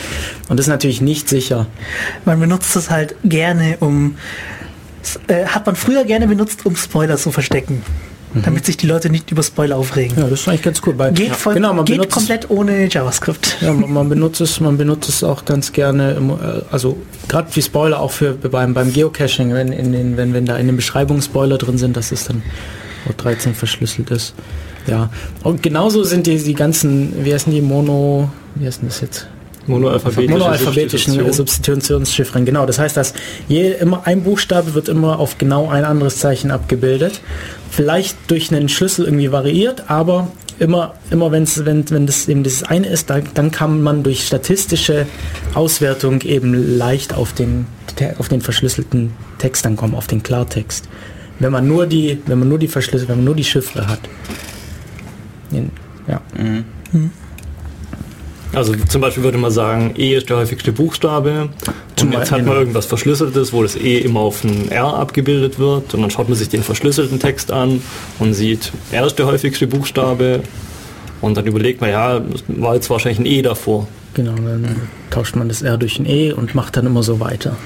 Und 0.48 0.58
das 0.58 0.66
ist 0.66 0.70
natürlich 0.70 1.00
nicht 1.00 1.28
sicher. 1.28 1.66
Man 2.24 2.40
benutzt 2.40 2.74
es 2.76 2.90
halt 2.90 3.14
gerne, 3.24 3.76
um. 3.80 4.16
Äh, 5.28 5.46
hat 5.46 5.66
man 5.66 5.76
früher 5.76 6.04
gerne 6.04 6.26
benutzt, 6.26 6.66
um 6.66 6.76
Spoiler 6.76 7.16
zu 7.16 7.30
verstecken. 7.30 7.82
Damit 8.34 8.66
sich 8.66 8.76
die 8.76 8.86
Leute 8.86 9.08
nicht 9.08 9.30
über 9.30 9.42
Spoiler 9.42 9.76
aufregen. 9.76 10.18
Ja, 10.18 10.24
das 10.24 10.42
ist 10.42 10.48
eigentlich 10.48 10.62
ganz 10.62 10.82
cool. 10.86 10.98
Weil, 10.98 11.12
Geht, 11.12 11.34
voll, 11.34 11.54
genau, 11.54 11.72
man 11.72 11.86
geht 11.86 11.96
benutzt, 11.96 12.12
komplett 12.12 12.50
ohne 12.50 12.86
JavaScript. 12.86 13.56
Ja, 13.62 13.72
man, 13.72 13.90
man 13.90 14.08
benutzt 14.10 14.40
es, 14.42 14.60
man 14.60 14.76
benutzt 14.76 15.08
es 15.08 15.24
auch 15.24 15.46
ganz 15.46 15.72
gerne, 15.72 16.12
im, 16.12 16.30
äh, 16.30 16.34
also 16.70 16.98
gerade 17.26 17.48
wie 17.54 17.62
Spoiler 17.62 18.00
auch 18.00 18.10
für 18.10 18.34
beim, 18.34 18.74
beim 18.74 18.92
Geocaching, 18.92 19.54
wenn 19.54 19.72
in 19.72 19.92
den, 19.92 20.16
wenn, 20.18 20.34
wenn 20.34 20.44
da 20.44 20.58
in 20.58 20.66
den 20.66 20.76
Beschreibungen 20.76 21.22
Spoiler 21.22 21.56
drin 21.56 21.78
sind, 21.78 21.96
dass 21.96 22.12
es 22.12 22.24
dann 22.24 22.42
Rot 23.06 23.14
13 23.24 23.54
verschlüsselt 23.54 24.10
ist. 24.10 24.34
Ja. 24.86 25.08
Und 25.42 25.62
genauso 25.62 26.04
sind 26.04 26.26
die, 26.26 26.36
die 26.36 26.54
ganzen, 26.54 27.24
wie 27.24 27.32
heißen 27.32 27.52
die 27.52 27.62
Mono, 27.62 28.30
wie 28.56 28.66
heißen 28.66 28.86
das 28.86 29.00
jetzt? 29.00 29.26
Monoalphabetische 29.68 30.30
Monoalphabetischen 30.30 31.12
Substitution. 31.12 31.32
Substitutionschiffren, 31.32 32.44
genau. 32.44 32.66
Das 32.66 32.78
heißt, 32.78 32.96
dass 32.96 33.14
je, 33.48 33.72
immer 33.72 34.06
ein 34.06 34.22
Buchstabe 34.22 34.74
wird 34.74 34.88
immer 34.88 35.18
auf 35.18 35.38
genau 35.38 35.68
ein 35.68 35.84
anderes 35.84 36.18
Zeichen 36.18 36.50
abgebildet. 36.50 37.20
Vielleicht 37.70 38.16
durch 38.28 38.52
einen 38.52 38.68
Schlüssel 38.68 39.04
irgendwie 39.04 39.30
variiert, 39.30 39.90
aber 39.90 40.28
immer, 40.58 40.94
immer 41.10 41.30
wenn's, 41.30 41.64
wenn, 41.64 41.88
wenn 41.90 42.06
das 42.06 42.28
eben 42.28 42.42
das 42.42 42.62
eine 42.62 42.88
ist, 42.88 43.10
dann, 43.10 43.24
dann 43.34 43.50
kann 43.50 43.82
man 43.82 44.02
durch 44.02 44.26
statistische 44.26 45.06
Auswertung 45.54 46.22
eben 46.22 46.76
leicht 46.76 47.14
auf 47.14 47.32
den, 47.32 47.66
auf 48.18 48.28
den 48.28 48.40
verschlüsselten 48.40 49.12
Text 49.38 49.64
dann 49.64 49.76
kommen, 49.76 49.94
auf 49.94 50.06
den 50.06 50.22
Klartext. 50.22 50.88
Wenn 51.38 51.52
man 51.52 51.68
nur 51.68 51.86
die, 51.86 52.20
wenn 52.26 52.40
man 52.40 52.48
nur 52.48 52.58
die 52.58 52.68
Verschlüssel, 52.68 53.08
wenn 53.08 53.16
man 53.16 53.24
nur 53.26 53.36
die 53.36 53.44
Chiffre 53.44 53.86
hat. 53.86 54.00
Ja. 56.08 56.20
Also 58.54 58.74
zum 58.74 59.00
Beispiel 59.00 59.22
würde 59.22 59.38
man 59.38 59.50
sagen, 59.50 59.94
E 59.96 60.16
ist 60.16 60.30
der 60.30 60.38
häufigste 60.38 60.72
Buchstabe. 60.72 61.50
Zum 61.96 62.08
Und 62.08 62.12
jetzt 62.14 62.20
Beispiel, 62.20 62.38
hat 62.38 62.46
man 62.46 62.56
irgendwas 62.56 62.86
Verschlüsseltes, 62.86 63.52
wo 63.52 63.62
das 63.62 63.76
E 63.76 63.98
immer 63.98 64.20
auf 64.20 64.42
ein 64.44 64.70
R 64.70 64.94
abgebildet 64.94 65.58
wird. 65.58 65.94
Und 65.94 66.00
dann 66.00 66.10
schaut 66.10 66.28
man 66.28 66.38
sich 66.38 66.48
den 66.48 66.62
verschlüsselten 66.62 67.20
Text 67.20 67.52
an 67.52 67.82
und 68.18 68.34
sieht, 68.34 68.72
R 68.90 69.06
ist 69.06 69.18
der 69.18 69.26
häufigste 69.26 69.66
Buchstabe. 69.66 70.42
Und 71.20 71.36
dann 71.36 71.46
überlegt 71.46 71.80
man, 71.80 71.90
ja, 71.90 72.20
war 72.48 72.74
jetzt 72.74 72.88
wahrscheinlich 72.90 73.18
ein 73.18 73.26
E 73.26 73.42
davor. 73.42 73.86
Genau, 74.14 74.34
dann 74.34 74.88
tauscht 75.10 75.36
man 75.36 75.48
das 75.48 75.62
R 75.62 75.76
durch 75.76 75.98
ein 75.98 76.06
E 76.06 76.32
und 76.32 76.54
macht 76.54 76.76
dann 76.76 76.86
immer 76.86 77.02
so 77.02 77.20
weiter. 77.20 77.56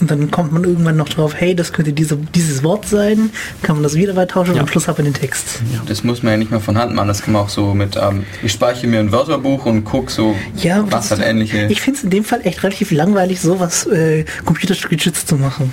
Und 0.00 0.10
dann 0.10 0.30
kommt 0.30 0.52
man 0.52 0.64
irgendwann 0.64 0.96
noch 0.96 1.08
drauf, 1.08 1.34
hey, 1.36 1.54
das 1.54 1.72
könnte 1.72 1.92
diese, 1.92 2.16
dieses 2.16 2.62
Wort 2.62 2.86
sein. 2.86 3.30
Kann 3.62 3.76
man 3.76 3.82
das 3.82 3.94
wieder 3.94 4.16
weit 4.16 4.30
tauschen 4.30 4.50
Ja. 4.54 4.54
und 4.54 4.60
am 4.60 4.68
Schluss 4.68 4.88
hat 4.88 4.98
man 4.98 5.04
den 5.04 5.14
Text. 5.14 5.60
Das 5.86 6.04
muss 6.04 6.22
man 6.22 6.32
ja 6.32 6.36
nicht 6.38 6.50
mehr 6.50 6.60
von 6.60 6.78
Hand 6.78 6.94
machen, 6.94 7.08
das 7.08 7.22
kann 7.22 7.32
man 7.34 7.42
auch 7.42 7.48
so 7.48 7.74
mit, 7.74 7.96
ähm, 7.96 8.24
ich 8.42 8.52
speichere 8.52 8.86
mir 8.86 9.00
ein 9.00 9.12
Wörterbuch 9.12 9.66
und 9.66 9.84
guck 9.84 10.10
so, 10.10 10.34
Ja, 10.56 10.84
was 10.90 11.10
hat 11.10 11.20
ähnliche. 11.20 11.66
Ich 11.68 11.80
finde 11.80 11.98
es 11.98 12.04
in 12.04 12.10
dem 12.10 12.24
Fall 12.24 12.40
echt 12.44 12.62
relativ 12.62 12.90
langweilig, 12.90 13.40
sowas 13.40 13.86
äh, 13.86 14.24
computergestützt 14.44 15.28
zu 15.28 15.36
machen. 15.36 15.72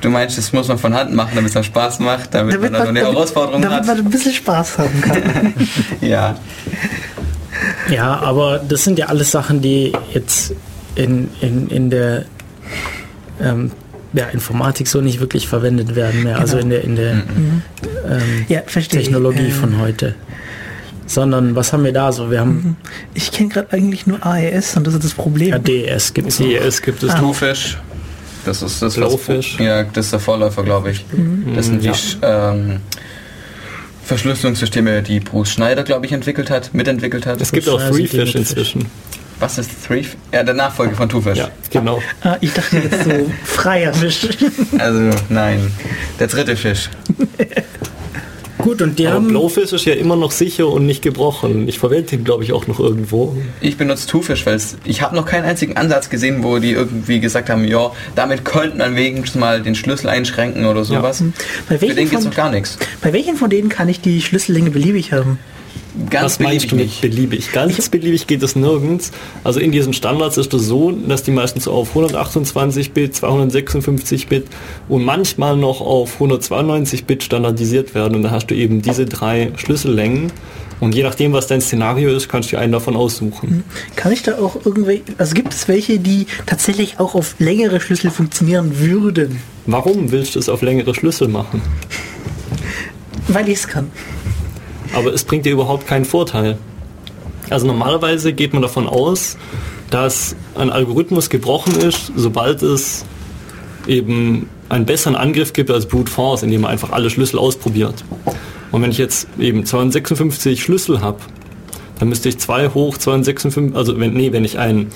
Du 0.00 0.08
meinst, 0.08 0.38
das 0.38 0.52
muss 0.54 0.66
man 0.68 0.78
von 0.78 0.94
Hand 0.94 1.12
machen, 1.12 1.32
damit 1.34 1.48
es 1.48 1.54
dann 1.54 1.64
Spaß 1.64 1.98
macht, 2.00 2.32
damit, 2.32 2.60
man 2.60 2.72
dann 2.72 2.82
noch 2.82 2.88
eine 2.88 3.00
damit, 3.00 3.14
Herausforderung 3.14 3.60
damit 3.60 3.78
hat. 3.80 3.86
man 3.86 3.98
ein 3.98 4.10
bisschen 4.10 4.32
Spaß 4.32 4.78
haben 4.78 5.00
kann. 5.02 5.54
Ja. 6.00 6.38
Ja, 7.90 8.18
aber 8.20 8.58
das 8.66 8.84
sind 8.84 8.98
ja 8.98 9.06
alles 9.06 9.30
Sachen, 9.30 9.60
die 9.60 9.92
jetzt 10.14 10.54
in, 10.94 11.28
in, 11.40 11.68
in 11.68 11.90
der 11.90 12.24
ähm, 13.42 13.70
ja, 14.12 14.26
Informatik 14.26 14.88
so 14.88 15.00
nicht 15.00 15.20
wirklich 15.20 15.46
verwendet 15.48 15.94
werden 15.94 16.24
mehr, 16.24 16.38
also 16.38 16.56
Genau. 16.56 16.64
in 16.64 16.70
der, 16.70 16.84
in 16.84 16.96
der 16.96 17.12
ähm, 17.12 18.46
Ja. 18.48 18.60
Technologie 18.62 19.48
Äh, 19.48 19.50
von 19.50 19.78
heute. 19.78 20.14
Sondern 21.06 21.56
was 21.56 21.72
haben 21.72 21.84
wir 21.84 21.92
da 21.92 22.12
so? 22.12 22.30
Wir 22.30 22.40
haben 22.40 22.76
Ich 23.14 23.32
kenne 23.32 23.48
gerade 23.48 23.72
eigentlich 23.72 24.06
nur 24.06 24.24
AES 24.24 24.76
und 24.76 24.86
das 24.86 24.94
ist 24.94 25.04
das 25.04 25.14
Problem. 25.14 25.48
ja, 25.50 25.58
DES 25.58 26.14
gibt 26.14 26.28
es. 26.28 26.36
CES 26.36 26.82
gibt 26.82 27.02
es 27.02 27.10
Ah. 27.10 27.18
Bluefish. 27.18 27.78
Das 28.44 28.62
ist 28.62 28.80
das 28.80 28.94
Blowfish. 28.94 29.58
Ja, 29.58 29.82
das 29.82 30.06
ist 30.06 30.12
der 30.12 30.20
Vorläufer, 30.20 30.62
glaube 30.62 30.92
ich. 30.92 31.04
Das 31.54 31.66
sind 31.66 31.82
die 31.82 31.88
Ja. 32.22 32.52
Ähm, 32.52 32.78
Verschlüsselungssysteme, 34.04 35.02
die 35.02 35.20
Bruce 35.20 35.50
Schneider, 35.50 35.82
glaube 35.84 36.06
ich, 36.06 36.12
entwickelt 36.12 36.50
hat, 36.50 36.72
mitentwickelt 36.74 37.26
hat. 37.26 37.40
Es 37.40 37.52
gibt 37.52 37.68
auch 37.68 37.80
Freefish 37.80 38.34
inzwischen. 38.34 38.86
Was 39.40 39.58
ist 39.58 39.70
Three? 39.86 40.04
Ja, 40.32 40.42
der 40.42 40.54
Nachfolger 40.54 40.94
von 40.94 41.08
Two 41.08 41.20
Fish. 41.20 41.38
Ja, 41.38 41.48
genau. 41.70 42.00
Ah, 42.22 42.36
ich 42.40 42.52
dachte 42.52 42.76
jetzt 42.78 43.04
so 43.04 43.10
freier 43.44 43.92
Fisch. 43.94 44.28
Also 44.78 45.10
nein, 45.28 45.70
der 46.18 46.26
dritte 46.28 46.56
Fisch. 46.56 46.88
Gut, 48.58 48.82
und 48.82 48.98
die 48.98 49.06
Aber 49.06 49.16
haben 49.16 49.28
Blowfish 49.28 49.72
ist 49.72 49.86
ja 49.86 49.94
immer 49.94 50.16
noch 50.16 50.32
sicher 50.32 50.68
und 50.68 50.84
nicht 50.84 51.00
gebrochen. 51.00 51.66
Ich 51.66 51.78
verwende 51.78 52.14
ihn, 52.14 52.24
glaube 52.24 52.44
ich, 52.44 52.52
auch 52.52 52.66
noch 52.66 52.78
irgendwo. 52.78 53.34
Ich 53.62 53.78
benutze 53.78 54.06
Two 54.06 54.20
Fish, 54.20 54.44
weil 54.44 54.54
es- 54.56 54.76
ich 54.84 55.00
habe 55.00 55.16
noch 55.16 55.24
keinen 55.24 55.46
einzigen 55.46 55.78
Ansatz 55.78 56.10
gesehen, 56.10 56.44
wo 56.44 56.58
die 56.58 56.72
irgendwie 56.72 57.20
gesagt 57.20 57.48
haben, 57.48 57.64
ja, 57.64 57.90
damit 58.16 58.44
könnte 58.44 58.76
man 58.76 58.96
wenigstens 58.96 59.40
mal 59.40 59.62
den 59.62 59.74
Schlüssel 59.74 60.10
einschränken 60.10 60.66
oder 60.66 60.84
sowas. 60.84 61.24
Bei 61.70 61.78
Für 61.78 61.86
den 61.86 61.96
welchen, 61.96 62.10
gibt's 62.10 62.24
von, 62.24 62.24
noch 62.32 62.36
gar 62.36 62.50
nichts. 62.50 62.76
bei 63.00 63.14
welchen 63.14 63.36
von 63.36 63.48
denen 63.48 63.70
kann 63.70 63.88
ich 63.88 64.02
die 64.02 64.20
Schlüssellänge 64.20 64.70
beliebig 64.70 65.14
haben? 65.14 65.38
Ganz 66.08 66.24
Was 66.24 66.40
meinst 66.40 66.70
du 66.70 66.76
mit 66.76 67.00
beliebig? 67.00 67.52
Ganz 67.52 67.88
beliebig 67.88 68.26
geht 68.26 68.42
es 68.42 68.54
nirgends. 68.54 69.10
Also 69.42 69.60
in 69.60 69.72
diesen 69.72 69.92
Standards 69.92 70.36
ist 70.36 70.54
es 70.54 70.66
so, 70.66 70.92
dass 70.92 71.22
die 71.22 71.32
meistens 71.32 71.66
auf 71.66 71.88
128 71.90 72.92
Bit, 72.92 73.16
256 73.16 74.28
Bit 74.28 74.46
und 74.88 75.04
manchmal 75.04 75.56
noch 75.56 75.80
auf 75.80 76.14
192 76.14 77.04
Bit 77.04 77.24
standardisiert 77.24 77.94
werden. 77.94 78.16
Und 78.16 78.22
da 78.22 78.30
hast 78.30 78.46
du 78.46 78.54
eben 78.54 78.82
diese 78.82 79.06
drei 79.06 79.52
Schlüssellängen. 79.56 80.32
Und 80.80 80.94
je 80.94 81.02
nachdem, 81.02 81.32
was 81.34 81.46
dein 81.46 81.60
Szenario 81.60 82.10
ist, 82.10 82.28
kannst 82.28 82.50
du 82.50 82.56
dir 82.56 82.62
einen 82.62 82.72
davon 82.72 82.96
aussuchen. 82.96 83.64
Kann 83.96 84.12
ich 84.12 84.22
da 84.22 84.38
auch 84.38 84.64
irgendwelche, 84.64 85.02
also 85.18 85.34
gibt 85.34 85.52
es 85.52 85.68
welche, 85.68 85.98
die 85.98 86.26
tatsächlich 86.46 86.98
auch 86.98 87.14
auf 87.14 87.34
längere 87.38 87.80
Schlüssel 87.80 88.10
funktionieren 88.10 88.78
würden? 88.78 89.40
Warum 89.66 90.10
willst 90.10 90.36
du 90.36 90.38
es 90.38 90.48
auf 90.48 90.62
längere 90.62 90.94
Schlüssel 90.94 91.28
machen? 91.28 91.60
Weil 93.28 93.48
ich 93.48 93.58
es 93.58 93.68
kann. 93.68 93.90
Aber 94.94 95.12
es 95.12 95.24
bringt 95.24 95.46
dir 95.46 95.52
überhaupt 95.52 95.86
keinen 95.86 96.04
Vorteil. 96.04 96.58
Also 97.48 97.66
normalerweise 97.66 98.32
geht 98.32 98.52
man 98.52 98.62
davon 98.62 98.86
aus, 98.86 99.36
dass 99.90 100.36
ein 100.54 100.70
Algorithmus 100.70 101.30
gebrochen 101.30 101.76
ist, 101.76 102.12
sobald 102.16 102.62
es 102.62 103.04
eben 103.86 104.48
einen 104.68 104.86
besseren 104.86 105.16
Angriff 105.16 105.52
gibt 105.52 105.70
als 105.70 105.86
Brute 105.86 106.10
Force, 106.10 106.42
indem 106.42 106.62
man 106.62 106.70
einfach 106.70 106.92
alle 106.92 107.10
Schlüssel 107.10 107.38
ausprobiert. 107.38 108.04
Und 108.70 108.82
wenn 108.82 108.90
ich 108.90 108.98
jetzt 108.98 109.26
eben 109.38 109.66
256 109.66 110.62
Schlüssel 110.62 111.00
habe, 111.00 111.18
dann 111.98 112.08
müsste 112.08 112.28
ich 112.28 112.38
2 112.38 112.68
hoch 112.68 112.96
256, 112.96 113.76
also 113.76 113.98
wenn, 113.98 114.12
nee, 114.12 114.32
wenn 114.32 114.44
ich 114.44 114.58
einen 114.58 114.90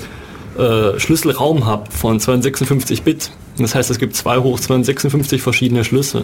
äh, 0.56 0.98
Schlüsselraum 0.98 1.66
habe 1.66 1.90
von 1.90 2.20
256 2.20 3.02
Bit, 3.02 3.32
das 3.58 3.74
heißt, 3.74 3.90
es 3.90 3.98
gibt 3.98 4.14
2 4.14 4.38
hoch 4.38 4.60
256 4.60 5.42
verschiedene 5.42 5.84
Schlüssel 5.84 6.22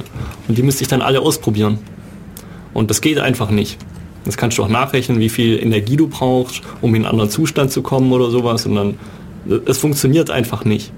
und 0.48 0.56
die 0.56 0.62
müsste 0.62 0.82
ich 0.82 0.88
dann 0.88 1.02
alle 1.02 1.20
ausprobieren. 1.20 1.78
Und 2.74 2.90
das 2.90 3.00
geht 3.00 3.18
einfach 3.18 3.50
nicht. 3.50 3.78
Das 4.24 4.36
kannst 4.36 4.58
du 4.58 4.64
auch 4.64 4.68
nachrechnen, 4.68 5.18
wie 5.18 5.28
viel 5.28 5.58
Energie 5.58 5.96
du 5.96 6.08
brauchst, 6.08 6.62
um 6.80 6.94
in 6.94 7.02
einen 7.02 7.10
anderen 7.10 7.30
Zustand 7.30 7.70
zu 7.70 7.82
kommen 7.82 8.12
oder 8.12 8.30
sowas. 8.30 8.66
Und 8.66 8.74
dann, 8.74 8.94
es 9.66 9.78
funktioniert 9.78 10.30
einfach 10.30 10.64
nicht. 10.64 10.92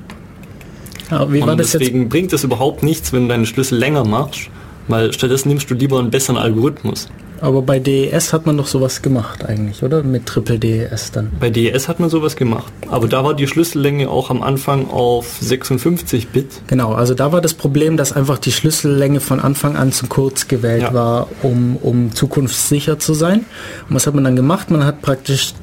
ja, 1.11 1.55
deswegen 1.55 2.09
bringt 2.09 2.33
es 2.33 2.43
überhaupt 2.43 2.83
nichts, 2.83 3.13
wenn 3.13 3.23
du 3.23 3.29
deinen 3.29 3.47
Schlüssel 3.47 3.79
länger 3.79 4.05
machst, 4.05 4.49
weil 4.89 5.13
stattdessen 5.13 5.49
nimmst 5.49 5.71
du 5.71 5.75
lieber 5.75 5.99
einen 5.99 6.11
besseren 6.11 6.37
Algorithmus. 6.37 7.09
Aber 7.43 7.61
bei 7.63 7.81
DES 7.81 8.33
hat 8.33 8.47
man 8.47 8.57
doch 8.57 8.69
sowas 8.69 9.03
gemacht 9.03 9.45
eigentlich, 9.45 9.83
oder? 9.83 10.05
Mit 10.05 10.27
Triple 10.27 10.61
DES 10.61 11.11
dann. 11.11 11.33
Bei 11.41 11.51
DES 11.51 11.89
hat 11.89 11.99
man 11.99 12.09
sowas 12.09 12.37
gemacht. 12.37 12.73
Aber 12.89 13.09
da 13.09 13.25
war 13.25 13.35
die 13.35 13.49
Schlüssellänge 13.49 14.09
auch 14.09 14.31
am 14.31 14.43
Anfang 14.45 14.89
auf 14.89 15.39
56 15.41 16.29
Bit. 16.29 16.47
Genau, 16.69 16.93
also 16.95 17.15
da 17.15 17.33
war 17.33 17.41
das 17.41 17.55
Problem, 17.55 17.97
dass 17.97 18.13
einfach 18.13 18.39
die 18.39 18.53
Schlüssellänge 18.53 19.19
von 19.19 19.41
Anfang 19.41 19.77
an 19.77 19.91
zu 19.91 20.07
kurz 20.07 20.47
gewählt 20.47 20.83
Ja. 20.83 20.95
war, 20.95 21.27
um, 21.43 21.77
um 21.79 22.15
zukunftssicher 22.15 23.01
zu 23.01 23.13
sein. 23.13 23.41
Und 23.89 23.97
was 23.97 24.07
hat 24.07 24.15
man 24.15 24.23
dann 24.23 24.37
gemacht? 24.37 24.71
Man 24.71 24.85
hat 24.85 25.03
praktisch 25.03 25.55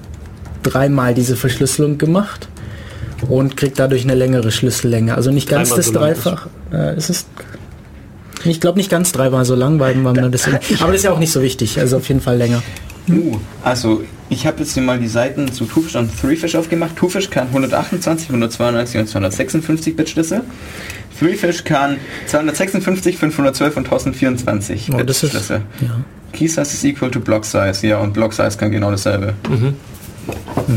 dreimal 0.64 1.14
diese 1.14 1.38
Verschlüsselung 1.38 1.98
gemacht 1.98 2.50
und 3.30 3.56
kriegt 3.56 3.80
dadurch 3.80 4.04
eine 4.04 4.16
längere 4.16 4.52
Schlüssellänge. 4.52 5.16
Also 5.16 5.32
nicht 5.32 5.48
ganz 5.48 5.70
Dreimal 5.70 5.78
das 5.78 5.86
so 5.88 5.94
lang 5.94 6.12
ist. 6.12 6.26
Dreifach. 6.26 6.48
Äh, 6.74 6.98
ist 6.98 7.10
es 7.10 7.26
ich 8.46 8.60
glaube 8.60 8.78
nicht 8.78 8.90
ganz 8.90 9.12
dreimal 9.12 9.46
so 9.46 9.56
lang, 9.56 9.80
weil 9.80 9.96
man 9.96 10.32
das 10.32 10.48
aber 10.80 10.92
das 10.92 10.96
ist 10.96 11.04
ja 11.04 11.12
auch 11.12 11.20
nicht 11.20 11.32
so 11.32 11.42
wichtig, 11.42 11.80
also 11.80 11.98
auf 11.98 12.08
jeden 12.08 12.22
Fall 12.22 12.38
länger. 12.38 12.62
Uh, 13.10 13.38
also 13.64 14.04
ich 14.30 14.46
habe 14.46 14.60
jetzt 14.60 14.74
hier 14.74 14.84
mal 14.84 15.00
die 15.00 15.08
Seiten 15.08 15.52
zu 15.52 15.66
Twofish 15.66 15.96
und 15.96 16.12
Threefish 16.20 16.56
aufgemacht. 16.56 16.96
Twofish 16.96 17.30
kann 17.30 17.48
128, 17.48 18.30
192 18.30 19.00
und 19.02 19.08
256 19.08 19.96
Bit 19.96 20.10
Schlüssel. 20.10 20.42
Threefish 21.20 21.64
kann 21.64 21.98
256, 22.28 23.18
512 23.18 23.78
und 23.78 23.86
1024 23.86 24.90
Oh, 24.94 24.98
Bit 24.98 25.16
Schlüssel. 25.16 25.62
ja. 25.82 26.00
Key 26.32 26.48
Size 26.48 26.62
ist 26.62 26.84
equal 26.84 27.10
to 27.10 27.20
Block 27.20 27.44
Size, 27.44 27.88
ja, 27.88 27.98
und 27.98 28.14
Block 28.14 28.34
Size 28.34 28.56
kann 28.56 28.70
genau 28.70 28.92
dasselbe. 28.92 29.34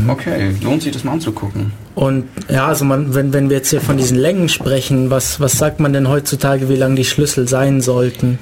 Okay, 0.07 0.55
lohnt 0.63 0.81
sich 0.81 0.91
das 0.91 1.03
mal 1.03 1.11
anzugucken. 1.11 1.71
Und 1.95 2.25
ja, 2.49 2.67
also 2.67 2.85
man, 2.85 3.13
wenn, 3.13 3.33
wenn 3.33 3.49
wir 3.49 3.57
jetzt 3.57 3.69
hier 3.69 3.81
von 3.81 3.97
diesen 3.97 4.17
Längen 4.17 4.49
sprechen, 4.49 5.11
was, 5.11 5.39
was 5.39 5.53
sagt 5.53 5.79
man 5.79 5.93
denn 5.93 6.09
heutzutage, 6.09 6.69
wie 6.69 6.75
lang 6.75 6.95
die 6.95 7.05
Schlüssel 7.05 7.47
sein 7.47 7.81
sollten? 7.81 8.39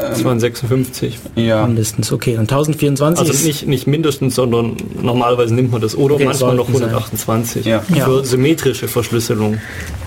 Das 0.00 0.24
waren 0.24 0.40
56. 0.40 1.18
Ja, 1.36 1.66
Mindestens, 1.66 2.12
okay. 2.12 2.36
Und 2.36 2.42
1024 2.42 3.20
Also 3.20 3.32
ist 3.32 3.44
nicht, 3.44 3.66
nicht 3.66 3.86
mindestens, 3.86 4.34
sondern 4.34 4.76
normalerweise 5.02 5.54
nimmt 5.54 5.72
man 5.72 5.80
das. 5.80 5.96
Oder 5.96 6.14
Okay, 6.14 6.24
manchmal 6.24 6.54
noch 6.54 6.68
sollten 6.68 6.78
sein. 6.78 6.88
128. 6.90 7.66
Ja. 7.66 7.80
Für 7.80 8.24
symmetrische 8.24 8.88
Verschlüsselung. 8.88 9.58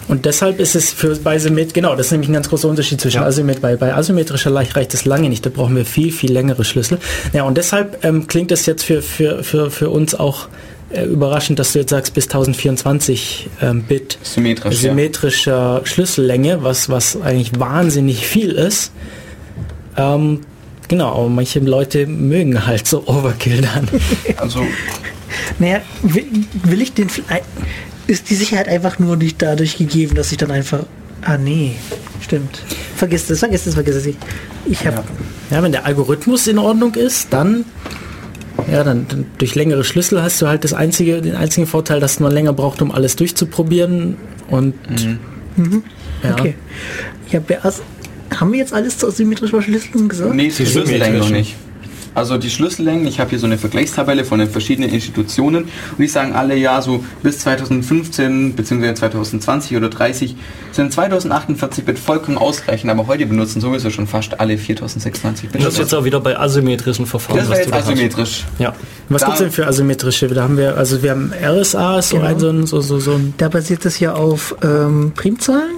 Und 0.07 0.25
deshalb 0.25 0.59
ist 0.59 0.75
es 0.75 0.91
für 0.91 1.15
bei 1.17 1.39
Symmet 1.39 1.73
genau, 1.73 1.95
das 1.95 2.07
ist 2.07 2.11
nämlich 2.11 2.29
ein 2.29 2.33
ganz 2.33 2.49
großer 2.49 2.67
Unterschied 2.67 2.99
zwischen 2.99 3.21
Ja. 3.21 3.25
Asymmet. 3.27 3.61
Bei, 3.61 3.75
bei 3.75 3.93
asymmetrischer 3.93 4.49
Leicht 4.49 4.75
reicht 4.75 4.93
es 4.93 5.05
lange 5.05 5.29
nicht, 5.29 5.45
da 5.45 5.49
brauchen 5.49 5.75
wir 5.75 5.85
viel, 5.85 6.11
viel 6.11 6.31
längere 6.31 6.63
Schlüssel. 6.63 6.97
Ja, 7.31 7.43
und 7.43 7.57
deshalb 7.57 8.03
ähm, 8.03 8.27
klingt 8.27 8.51
es 8.51 8.65
jetzt 8.65 8.83
für, 8.83 9.01
für, 9.01 9.43
für, 9.43 9.71
für 9.71 9.89
uns 9.89 10.15
auch 10.15 10.47
äh, 10.93 11.05
überraschend, 11.05 11.59
dass 11.59 11.73
du 11.73 11.79
jetzt 11.79 11.89
sagst, 11.89 12.13
bis 12.13 12.25
1024 12.25 13.49
ähm, 13.61 13.83
Bit 13.83 14.17
symmetrisch. 14.23 14.75
Ja. 14.75 14.89
symmetrischer 14.89 15.81
Schlüssellänge, 15.85 16.63
was, 16.63 16.89
was 16.89 17.19
eigentlich 17.21 17.59
wahnsinnig 17.59 18.25
viel 18.25 18.51
ist. 18.51 18.91
Ähm, 19.97 20.41
genau, 20.87 21.13
aber 21.13 21.29
manche 21.29 21.59
Leute 21.59 22.07
mögen 22.07 22.65
halt 22.65 22.87
so 22.87 23.07
Overkill 23.07 23.61
dann. 23.61 23.87
Also 24.37 24.65
Naja, 25.59 25.81
will, 26.01 26.25
will 26.63 26.81
ich 26.81 26.93
den. 26.93 27.09
fl- 27.09 27.23
Ist 28.07 28.29
die 28.29 28.35
Sicherheit 28.35 28.67
einfach 28.67 28.99
nur 28.99 29.15
nicht 29.15 29.41
dadurch 29.41 29.77
gegeben, 29.77 30.15
dass 30.15 30.31
ich 30.31 30.37
dann 30.37 30.51
einfach. 30.51 30.79
Ah, 31.21 31.37
nee. 31.37 31.75
Stimmt. 32.21 32.61
Vergiss 32.95 33.27
das, 33.27 33.39
vergiss 33.39 33.63
das, 33.65 33.73
vergiss 33.75 33.95
es. 33.95 34.05
Ich, 34.05 34.15
ich 34.65 34.85
habe. 34.85 35.03
Ja, 35.51 35.61
wenn 35.63 35.71
der 35.71 35.85
Algorithmus 35.85 36.47
in 36.47 36.57
Ordnung 36.57 36.95
ist, 36.95 37.27
dann 37.31 37.65
ja, 38.71 38.83
dann, 38.83 39.05
dann 39.07 39.25
durch 39.37 39.55
längere 39.55 39.83
Schlüssel 39.83 40.21
hast 40.21 40.41
du 40.41 40.47
halt 40.47 40.63
das 40.63 40.73
einzige, 40.73 41.21
den 41.21 41.35
einzigen 41.35 41.67
Vorteil, 41.67 41.99
dass 41.99 42.19
man 42.19 42.31
länger 42.31 42.53
braucht, 42.53 42.81
um 42.81 42.91
alles 42.91 43.15
durchzuprobieren. 43.15 44.17
Und 44.49 44.75
ja, 46.23 46.33
Okay. 46.33 46.55
Ich 47.27 47.35
hab, 47.35 47.49
ja 47.49 47.59
haben 48.39 48.51
wir 48.51 48.59
jetzt 48.59 48.73
alles 48.73 48.97
zur 48.97 49.11
symmetrischen 49.11 49.61
Verschlüsselung 49.61 50.09
gesagt? 50.09 50.33
Nee, 50.33 50.51
die 50.57 50.65
Schlüssellängen 50.65 51.19
noch 51.19 51.29
nicht. 51.29 51.55
Also 52.15 52.37
die 52.37 52.49
Schlüssellängen, 52.49 53.07
ich 53.07 53.19
habe 53.19 53.31
hier 53.31 53.39
so 53.39 53.45
eine 53.45 53.57
Vergleichstabelle 53.57 54.23
von 54.25 54.39
den 54.39 54.49
verschiedenen 54.49 54.89
Institutionen 54.91 55.63
und 55.65 55.97
die 55.99 56.07
sagen 56.07 56.33
alle, 56.33 56.55
ja, 56.55 56.81
so 56.81 57.03
bis 57.23 57.39
2015 57.39 58.53
bzw. 58.53 58.93
2020 58.93 59.77
oder 59.77 59.89
30 59.89 60.35
sind 60.71 60.93
2048 60.93 61.85
Bit 61.85 61.99
vollkommen 61.99 62.37
ausreichend, 62.37 62.89
aber 62.91 63.07
heute 63.07 63.25
benutzen 63.25 63.61
sowieso 63.61 63.89
schon 63.89 64.07
fast 64.07 64.39
alle 64.39 64.57
4096 64.57 65.49
Bit. 65.49 65.63
Das 65.63 65.73
ist 65.73 65.79
jetzt 65.79 65.93
auch 65.95 66.03
wieder 66.03 66.19
bei 66.19 66.37
asymmetrischen 66.39 67.05
Verfahren. 67.05 67.37
das 67.39 67.49
was 67.49 67.57
wäre 67.59 67.69
du 67.69 67.75
jetzt 67.75 67.85
hast. 67.85 67.91
asymmetrisch. 67.93 68.43
Ja. 68.59 68.73
Was 69.09 69.21
Da- 69.21 69.27
gibt's 69.27 69.41
denn 69.41 69.51
für 69.51 69.67
asymmetrische? 69.67 70.27
Da 70.27 70.43
haben 70.43 70.57
wir, 70.57 70.77
also 70.77 71.01
wir 71.03 71.11
haben 71.11 71.31
RSA, 71.41 72.01
so 72.01 72.15
Genau. 72.17 72.27
ein, 72.27 72.39
so 72.39 72.49
ein, 72.49 72.65
so, 72.67 72.81
so, 72.81 72.99
so 72.99 73.13
ein 73.13 73.33
Da 73.37 73.49
basiert 73.49 73.85
es 73.85 73.99
ja 73.99 74.13
auf 74.13 74.55
ähm, 74.63 75.11
Primzahlen 75.15 75.75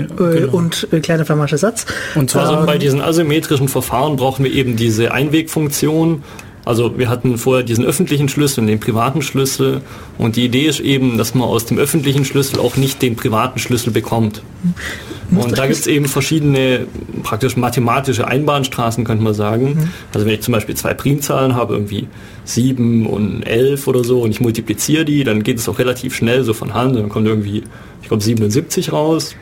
äh, 0.00 0.40
genau. 0.40 0.52
und 0.52 0.88
äh, 0.92 1.00
kleiner 1.00 1.24
Fermatscher 1.24 1.58
Satz. 1.58 1.86
und 2.14 2.30
zwar 2.30 2.48
Also 2.48 2.66
bei 2.66 2.78
diesen 2.78 3.00
asymmetrischen 3.00 3.68
Verfahren 3.68 4.16
brauchen 4.16 4.44
wir 4.44 4.52
eben 4.52 4.76
diese 4.76 5.12
Einwegfunktion. 5.12 6.22
Also 6.64 6.98
wir 6.98 7.08
hatten 7.08 7.38
vorher 7.38 7.62
diesen 7.62 7.84
öffentlichen 7.84 8.28
Schlüssel 8.28 8.62
und 8.62 8.66
den 8.66 8.80
privaten 8.80 9.22
Schlüssel 9.22 9.82
und 10.18 10.34
die 10.34 10.44
Idee 10.46 10.66
ist 10.66 10.80
eben, 10.80 11.16
dass 11.16 11.32
man 11.32 11.46
aus 11.48 11.64
dem 11.66 11.78
öffentlichen 11.78 12.24
Schlüssel 12.24 12.58
auch 12.58 12.76
nicht 12.76 13.02
den 13.02 13.14
privaten 13.14 13.60
Schlüssel 13.60 13.92
bekommt. 13.92 14.42
Und 15.30 15.58
da 15.58 15.66
gibt 15.66 15.78
es 15.78 15.86
eben 15.86 16.06
verschiedene 16.06 16.86
praktisch 17.22 17.56
mathematische 17.56 18.26
Einbahnstraßen, 18.26 19.04
könnte 19.04 19.22
man 19.22 19.34
sagen. 19.34 19.92
Also 20.12 20.26
wenn 20.26 20.34
ich 20.34 20.40
zum 20.42 20.52
Beispiel 20.52 20.74
zwei 20.74 20.94
Primzahlen 20.94 21.54
habe, 21.54 21.74
irgendwie 21.74 22.08
7 22.44 23.06
und 23.06 23.42
11 23.42 23.86
oder 23.86 24.04
so, 24.04 24.20
und 24.22 24.30
ich 24.30 24.40
multipliziere 24.40 25.04
die, 25.04 25.24
dann 25.24 25.42
geht 25.42 25.58
es 25.58 25.68
auch 25.68 25.78
relativ 25.78 26.14
schnell 26.14 26.44
so 26.44 26.52
von 26.52 26.74
Hand, 26.74 26.96
und 26.96 27.02
dann 27.02 27.08
kommt 27.08 27.26
irgendwie, 27.26 27.64
ich 28.02 28.08
glaube, 28.08 28.22
77 28.22 28.92
raus. 28.92 29.34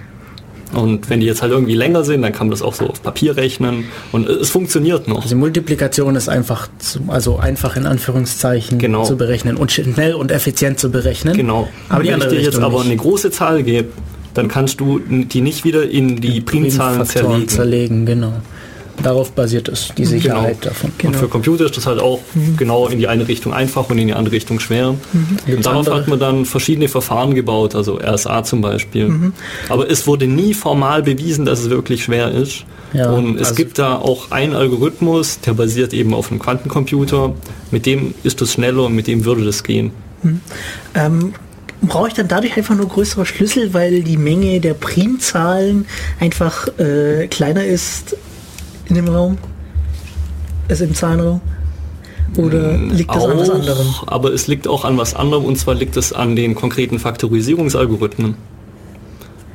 Und 0.76 1.10
wenn 1.10 1.20
die 1.20 1.26
jetzt 1.26 1.42
halt 1.42 1.52
irgendwie 1.52 1.74
länger 1.74 2.04
sind, 2.04 2.22
dann 2.22 2.32
kann 2.32 2.46
man 2.48 2.50
das 2.52 2.62
auch 2.62 2.74
so 2.74 2.86
auf 2.88 3.02
Papier 3.02 3.36
rechnen 3.36 3.84
und 4.12 4.28
es 4.28 4.50
funktioniert 4.50 5.08
noch. 5.08 5.22
Also 5.22 5.36
Multiplikation 5.36 6.16
ist 6.16 6.28
einfach, 6.28 6.68
zu, 6.78 7.00
also 7.08 7.38
einfach 7.38 7.76
in 7.76 7.86
Anführungszeichen 7.86 8.78
Genau. 8.78 9.04
zu 9.04 9.16
berechnen 9.16 9.56
und 9.56 9.72
schnell 9.72 10.14
und 10.14 10.30
effizient 10.30 10.78
zu 10.78 10.90
berechnen. 10.90 11.36
Genau. 11.36 11.68
Aber 11.88 12.04
wenn 12.04 12.18
ich 12.18 12.26
dir 12.26 12.40
jetzt 12.40 12.58
aber 12.58 12.78
nicht. 12.78 12.86
eine 12.86 12.96
große 12.96 13.30
Zahl 13.30 13.62
gebe, 13.62 13.88
dann 14.34 14.48
kannst 14.48 14.80
du 14.80 15.00
die 15.08 15.40
nicht 15.40 15.64
wieder 15.64 15.88
in 15.88 16.20
die 16.20 16.40
Primzahlen 16.40 17.04
zerlegen. 17.06 17.48
zerlegen, 17.48 18.06
genau. 18.06 18.32
Darauf 19.04 19.30
basiert 19.32 19.68
es, 19.68 19.90
die 19.96 20.04
Sicherheit 20.04 20.60
Genau. 20.60 20.72
davon. 20.74 20.92
Und 21.04 21.14
für 21.16 21.28
Computer 21.28 21.66
ist 21.66 21.76
das 21.76 21.86
halt 21.86 22.00
auch 22.00 22.18
genau 22.56 22.88
in 22.88 22.98
die 22.98 23.06
eine 23.06 23.28
Richtung 23.28 23.52
einfach 23.54 23.88
und 23.90 23.98
in 23.98 24.08
die 24.08 24.14
andere 24.14 24.34
Richtung 24.34 24.58
schwer. 24.58 24.88
Und 24.90 24.98
Gibt's 25.46 25.62
darauf 25.64 25.86
andere? 25.86 25.96
hat 26.00 26.08
man 26.08 26.18
dann 26.18 26.44
verschiedene 26.46 26.88
Verfahren 26.88 27.34
gebaut, 27.34 27.74
also 27.74 27.98
RSA 28.00 28.42
zum 28.44 28.60
Beispiel. 28.62 29.32
Aber 29.68 29.90
es 29.90 30.06
wurde 30.06 30.26
nie 30.26 30.54
formal 30.54 31.02
bewiesen, 31.02 31.44
dass 31.44 31.60
es 31.60 31.70
wirklich 31.70 32.02
schwer 32.04 32.30
ist. 32.32 32.64
Ja, 32.92 33.10
und 33.10 33.36
es 33.36 33.48
also- 33.48 33.54
gibt 33.56 33.78
da 33.78 33.96
auch 33.96 34.30
einen 34.30 34.54
Algorithmus, 34.54 35.40
der 35.40 35.52
basiert 35.54 35.92
eben 35.92 36.14
auf 36.14 36.30
einem 36.30 36.40
Quantencomputer. 36.40 37.34
Mit 37.70 37.86
dem 37.86 38.14
ist 38.22 38.40
das 38.40 38.52
schneller 38.52 38.84
und 38.84 38.94
mit 38.94 39.06
dem 39.06 39.24
würde 39.24 39.44
das 39.44 39.62
gehen. 39.64 39.90
Ähm, 40.94 41.34
brauche 41.82 42.08
ich 42.08 42.14
dann 42.14 42.28
dadurch 42.28 42.56
einfach 42.56 42.74
nur 42.74 42.88
größere 42.88 43.26
Schlüssel, 43.26 43.74
weil 43.74 44.02
die 44.02 44.16
Menge 44.16 44.60
der 44.60 44.74
Primzahlen 44.74 45.86
einfach 46.20 46.66
äh, 46.78 47.26
kleiner 47.28 47.64
ist 47.64 48.16
in 48.88 48.94
dem 48.96 49.08
Raum? 49.08 49.38
Also 50.68 50.84
im 50.84 50.94
Zahlenraum? 50.94 51.40
Oder 52.36 52.76
liegt 52.78 53.14
das 53.14 53.24
an 53.24 53.38
was 53.38 53.50
Auch, 53.50 53.54
anderem? 53.54 53.86
Aber 54.06 54.32
es 54.32 54.46
liegt 54.48 54.66
auch 54.66 54.84
an 54.84 54.98
was 54.98 55.14
anderem 55.14 55.44
und 55.44 55.56
zwar 55.56 55.74
liegt 55.74 55.96
es 55.96 56.12
an 56.12 56.34
den 56.34 56.54
konkreten 56.54 56.98
Faktorisierungsalgorithmen. 56.98 58.34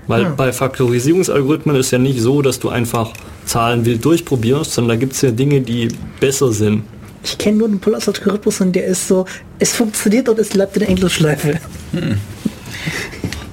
Weil 0.07 0.26
Ah. 0.26 0.34
bei 0.35 0.51
Faktorisierungsalgorithmen 0.53 1.76
ist 1.76 1.91
ja 1.91 1.97
nicht 1.99 2.22
so, 2.22 2.41
dass 2.41 2.60
du 2.60 2.69
einfach 2.69 3.11
Zahlen 3.45 3.85
wild 3.85 4.03
durchprobierst, 4.06 4.72
sondern 4.73 4.97
da 4.97 4.99
gibt 4.99 5.14
es 5.14 5.22
ja 5.22 5.31
Dinge, 5.31 5.61
die 5.61 5.89
besser 6.19 6.51
sind. 6.51 6.84
Ich 7.23 7.38
kenne 7.38 7.57
nur 7.57 7.68
den 7.68 7.80
Polaris-Algorithmus 7.80 8.61
und 8.61 8.72
der 8.73 8.85
ist 8.85 9.07
so, 9.07 9.26
es 9.60 9.73
funktioniert 9.73 10.30
und 10.30 10.39
es 10.39 10.49
bleibt 10.49 10.76
in 10.77 10.80
der 10.81 10.89
Endlosschleife. 10.89 11.60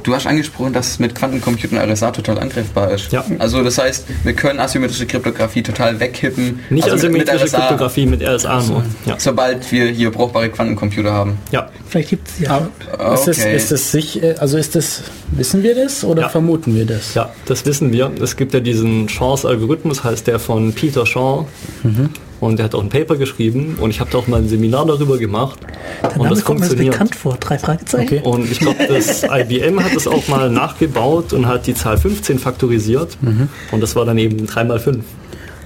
Du 0.06 0.14
hast 0.14 0.24
angesprochen, 0.28 0.72
dass 0.72 1.00
mit 1.00 1.16
Quantencomputern 1.16 1.78
RSA 1.90 2.12
total 2.12 2.38
angreifbar 2.38 2.92
ist. 2.92 3.10
Ja. 3.10 3.24
Also 3.40 3.64
das 3.64 3.76
heißt, 3.76 4.04
wir 4.22 4.32
können 4.34 4.60
asymmetrische 4.60 5.04
Kryptographie 5.04 5.64
total 5.64 5.98
wegkippen. 5.98 6.60
Nicht 6.70 6.84
also 6.88 7.08
mit- 7.08 7.18
mit 7.18 7.28
asymmetrische 7.28 7.56
RSA, 7.56 7.66
Kryptographie 7.66 8.06
mit 8.06 8.22
RSA 8.22 8.62
nur. 8.62 8.84
Ja. 9.04 9.16
Sobald 9.18 9.70
wir 9.72 9.86
hier 9.88 10.12
brauchbare 10.12 10.48
Quantencomputer 10.48 11.12
haben. 11.12 11.38
ja. 11.50 11.68
Vielleicht 11.88 12.10
gibt 12.10 12.28
es 12.28 12.38
ja. 12.40 12.68
Aber 12.98 13.14
ist, 13.14 13.26
das, 13.28 13.38
Okay. 13.38 13.56
ist 13.56 13.70
das 13.72 13.92
sich, 13.92 14.20
äh, 14.22 14.34
also 14.38 14.58
ist 14.58 14.74
das, 14.74 15.02
wissen 15.32 15.62
wir 15.62 15.74
das 15.76 16.02
oder 16.04 16.22
Ja. 16.22 16.28
vermuten 16.28 16.74
wir 16.74 16.84
das? 16.84 17.14
Ja, 17.14 17.30
das 17.46 17.64
wissen 17.64 17.92
wir. 17.92 18.10
Es 18.20 18.36
gibt 18.36 18.54
ja 18.54 18.60
diesen 18.60 19.06
Chance-Algorithmus, 19.06 20.02
heißt 20.04 20.26
der 20.26 20.38
von 20.40 20.72
Peter 20.72 21.06
Shaw. 21.06 21.46
Mhm. 21.84 22.10
Und 22.40 22.58
der 22.58 22.64
hat 22.66 22.74
auch 22.74 22.82
ein 22.82 22.90
Paper 22.90 23.16
geschrieben 23.16 23.78
und 23.80 23.90
ich 23.90 24.00
habe 24.00 24.10
da 24.10 24.18
auch 24.18 24.26
mal 24.26 24.40
ein 24.42 24.48
Seminar 24.48 24.84
darüber 24.86 25.16
gemacht. 25.16 25.58
Der 26.02 26.10
und 26.12 26.16
Name 26.18 26.28
das 26.30 26.44
kommt 26.44 26.60
mir 26.60 26.68
bekannt 26.76 27.14
vor. 27.14 27.36
Drei 27.40 27.58
Fragezeichen. 27.58 28.18
Okay. 28.18 28.28
Und 28.28 28.50
ich 28.50 28.58
glaube, 28.58 28.86
das 28.86 29.22
IBM 29.30 29.82
hat 29.82 29.94
es 29.96 30.06
auch 30.06 30.28
mal 30.28 30.50
nachgebaut 30.50 31.32
und 31.32 31.46
hat 31.46 31.66
die 31.66 31.74
Zahl 31.74 31.96
15 31.96 32.38
faktorisiert. 32.38 33.16
Mhm. 33.22 33.48
Und 33.72 33.80
das 33.80 33.96
war 33.96 34.04
dann 34.04 34.18
eben 34.18 34.46
3 34.46 34.64
mal 34.64 34.78
5. 34.78 35.02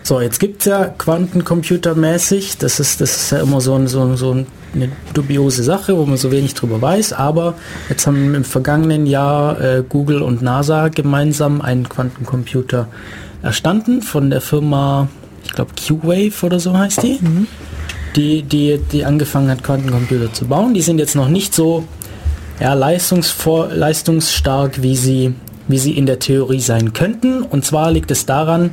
So, 0.03 0.21
jetzt 0.21 0.39
gibt 0.41 0.61
es 0.63 0.67
ja 0.67 0.87
Quantencomputermäßig, 1.61 2.59
das 2.59 2.81
ist, 2.81 3.01
das 3.01 3.17
ist 3.17 3.33
ja 3.33 3.41
immer 3.41 3.61
so, 3.61 3.75
ein, 3.75 3.87
so, 3.87 4.01
ein- 4.03 4.17
so 4.17 4.31
eine 4.75 4.89
dubiose 5.13 5.63
Sache, 5.63 5.97
wo 5.97 6.07
man 6.07 6.17
so 6.17 6.31
wenig 6.33 6.55
drüber 6.55 6.81
weiß, 6.81 7.13
aber 7.13 7.55
jetzt 7.89 8.07
haben 8.07 8.35
im 8.35 8.45
vergangenen 8.45 9.05
Jahr 9.07 9.61
äh, 9.61 9.83
Google 9.87 10.23
und 10.23 10.41
NASA 10.43 10.89
gemeinsam 10.89 11.61
einen 11.61 11.89
Quantencomputer 11.89 12.89
erstanden 13.43 14.01
von 14.03 14.31
der 14.31 14.41
Firma, 14.41 15.09
ich 15.45 15.53
glaube 15.53 15.73
Q-Wave 15.75 16.45
oder 16.45 16.61
so 16.61 16.77
heißt 16.77 17.03
die, 17.03 17.19
die, 18.17 18.43
die, 18.43 18.81
die 18.93 19.05
angefangen 19.05 19.51
hat, 19.51 19.63
Quantencomputer 19.63 20.33
zu 20.33 20.47
bauen. 20.47 20.75
Die 20.75 20.83
sind 20.83 20.99
jetzt 20.99 21.17
noch 21.17 21.29
nicht 21.29 21.55
so 21.55 21.85
ja, 22.61 22.75
leistungsstark, 22.75 24.83
wie 24.83 24.97
sie, 24.97 25.35
wie 25.69 25.79
sie 25.79 25.93
in 25.93 26.07
der 26.07 26.19
Theorie 26.19 26.61
sein 26.61 26.93
könnten. 26.93 27.43
Und 27.43 27.65
zwar 27.65 27.91
liegt 27.91 28.11
es 28.11 28.27
daran, 28.27 28.71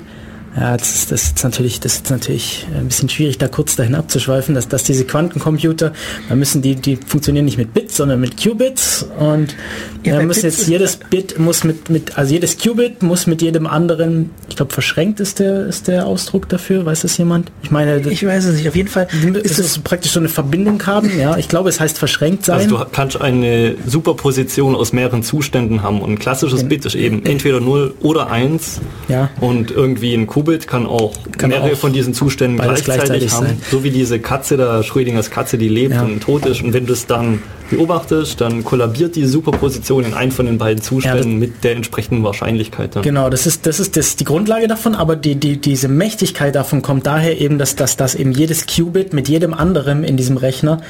ja, 0.59 0.75
das 0.75 0.95
ist, 0.95 1.11
das 1.11 1.23
ist 1.23 1.43
natürlich, 1.43 1.79
das 1.79 1.95
ist 1.95 2.09
natürlich 2.09 2.65
ein 2.75 2.87
bisschen 2.87 3.09
schwierig, 3.09 3.37
da 3.37 3.47
kurz 3.47 3.75
dahin 3.75 3.95
abzuschweifen, 3.95 4.55
dass, 4.55 4.67
dass 4.67 4.83
diese 4.83 5.05
Quantencomputer, 5.05 5.93
da 6.29 6.35
müssen 6.35 6.61
die, 6.61 6.75
die 6.75 6.95
funktionieren 6.95 7.45
nicht 7.45 7.57
mit 7.57 7.73
Bits, 7.73 7.97
sondern 7.97 8.19
mit 8.19 8.41
Qubits 8.41 9.05
und 9.19 9.55
Ja, 10.03 10.21
muss 10.23 10.41
Bits 10.41 10.57
jetzt 10.57 10.67
jedes 10.67 10.97
Bit 10.97 11.37
muss 11.37 11.63
mit, 11.63 11.89
mit, 11.89 12.17
also 12.17 12.33
jedes 12.33 12.57
Qubit 12.57 13.03
muss 13.03 13.27
mit 13.27 13.41
jedem 13.41 13.67
anderen, 13.67 14.31
ich 14.49 14.55
glaube 14.55 14.73
verschränkt 14.73 15.19
ist 15.19 15.39
der, 15.39 15.67
ist 15.67 15.87
der 15.87 16.07
Ausdruck 16.07 16.49
dafür, 16.49 16.85
weiß 16.85 17.01
das 17.01 17.17
jemand? 17.17 17.51
Ich 17.61 17.71
meine, 17.71 18.01
das 18.01 18.11
Ich 18.11 18.25
weiß 18.25 18.45
es 18.45 18.55
nicht. 18.55 18.67
Auf 18.67 18.75
jeden 18.75 18.89
Fall 18.89 19.07
ist 19.43 19.59
es 19.59 19.77
praktisch 19.79 20.13
so 20.13 20.19
eine 20.19 20.29
Verbindung 20.29 20.85
haben, 20.87 21.11
ja. 21.19 21.37
Ich 21.37 21.47
glaube, 21.47 21.69
es 21.69 21.79
heißt 21.79 21.97
verschränkt 21.97 22.45
sein. 22.45 22.57
Also 22.57 22.77
du 22.77 22.85
kannst 22.91 23.21
eine 23.21 23.75
Superposition 23.85 24.75
aus 24.75 24.91
mehreren 24.91 25.21
Zuständen 25.23 25.83
haben. 25.83 26.01
Und 26.01 26.13
ein 26.13 26.19
klassisches 26.19 26.63
Bit 26.67 26.85
ist 26.85 26.95
eben 26.95 27.25
entweder 27.25 27.59
0 27.59 27.93
oder 28.01 28.31
1. 28.31 28.81
Ja. 29.07 29.29
Und 29.39 29.71
irgendwie 29.71 30.13
ein 30.13 30.25
Qubit 30.27 30.46
kann 30.67 30.85
auch 30.85 31.13
Kann 31.37 31.49
mehrere 31.49 31.73
auch 31.73 31.77
von 31.77 31.93
diesen 31.93 32.13
Zuständen 32.13 32.57
gleichzeitig, 32.57 32.85
gleichzeitig 32.85 33.31
haben. 33.33 33.45
sein. 33.47 33.61
So 33.69 33.83
wie 33.83 33.91
diese 33.91 34.19
Katze 34.19 34.57
da, 34.57 34.81
Schrödingers 34.83 35.29
Katze, 35.29 35.57
die 35.57 35.67
lebt 35.67 35.93
Ja. 35.95 36.03
und 36.03 36.21
tot 36.21 36.45
ist. 36.45 36.61
Und 36.63 36.73
wenn 36.73 36.85
du 36.85 36.93
es 36.93 37.05
dann 37.05 37.41
beobachtest, 37.69 38.39
dann 38.41 38.63
kollabiert 38.63 39.15
die 39.15 39.25
Superposition 39.25 40.05
in 40.05 40.13
einen 40.13 40.31
von 40.31 40.45
den 40.45 40.57
beiden 40.57 40.81
Zuständen 40.81 41.39
das- 41.39 41.49
mit 41.49 41.63
der 41.63 41.75
entsprechenden 41.75 42.23
Wahrscheinlichkeit. 42.23 42.95
Dann. 42.95 43.03
Genau, 43.03 43.29
das 43.29 43.45
ist, 43.45 43.65
das 43.65 43.79
ist 43.79 43.97
das, 43.97 44.15
die 44.15 44.23
Grundlage 44.23 44.67
davon, 44.67 44.95
aber 44.95 45.15
die, 45.15 45.35
die, 45.35 45.57
diese 45.57 45.87
Mächtigkeit 45.89 46.55
davon 46.55 46.81
kommt 46.81 47.05
daher 47.07 47.39
eben, 47.41 47.57
dass, 47.57 47.75
dass, 47.75 47.97
dass 47.97 48.15
eben 48.15 48.31
jedes 48.31 48.65
Qubit 48.67 49.13
mit 49.13 49.27
jedem 49.27 49.53
anderen 49.53 50.03
in 50.03 50.15
diesem 50.17 50.37
Rechner 50.37 50.81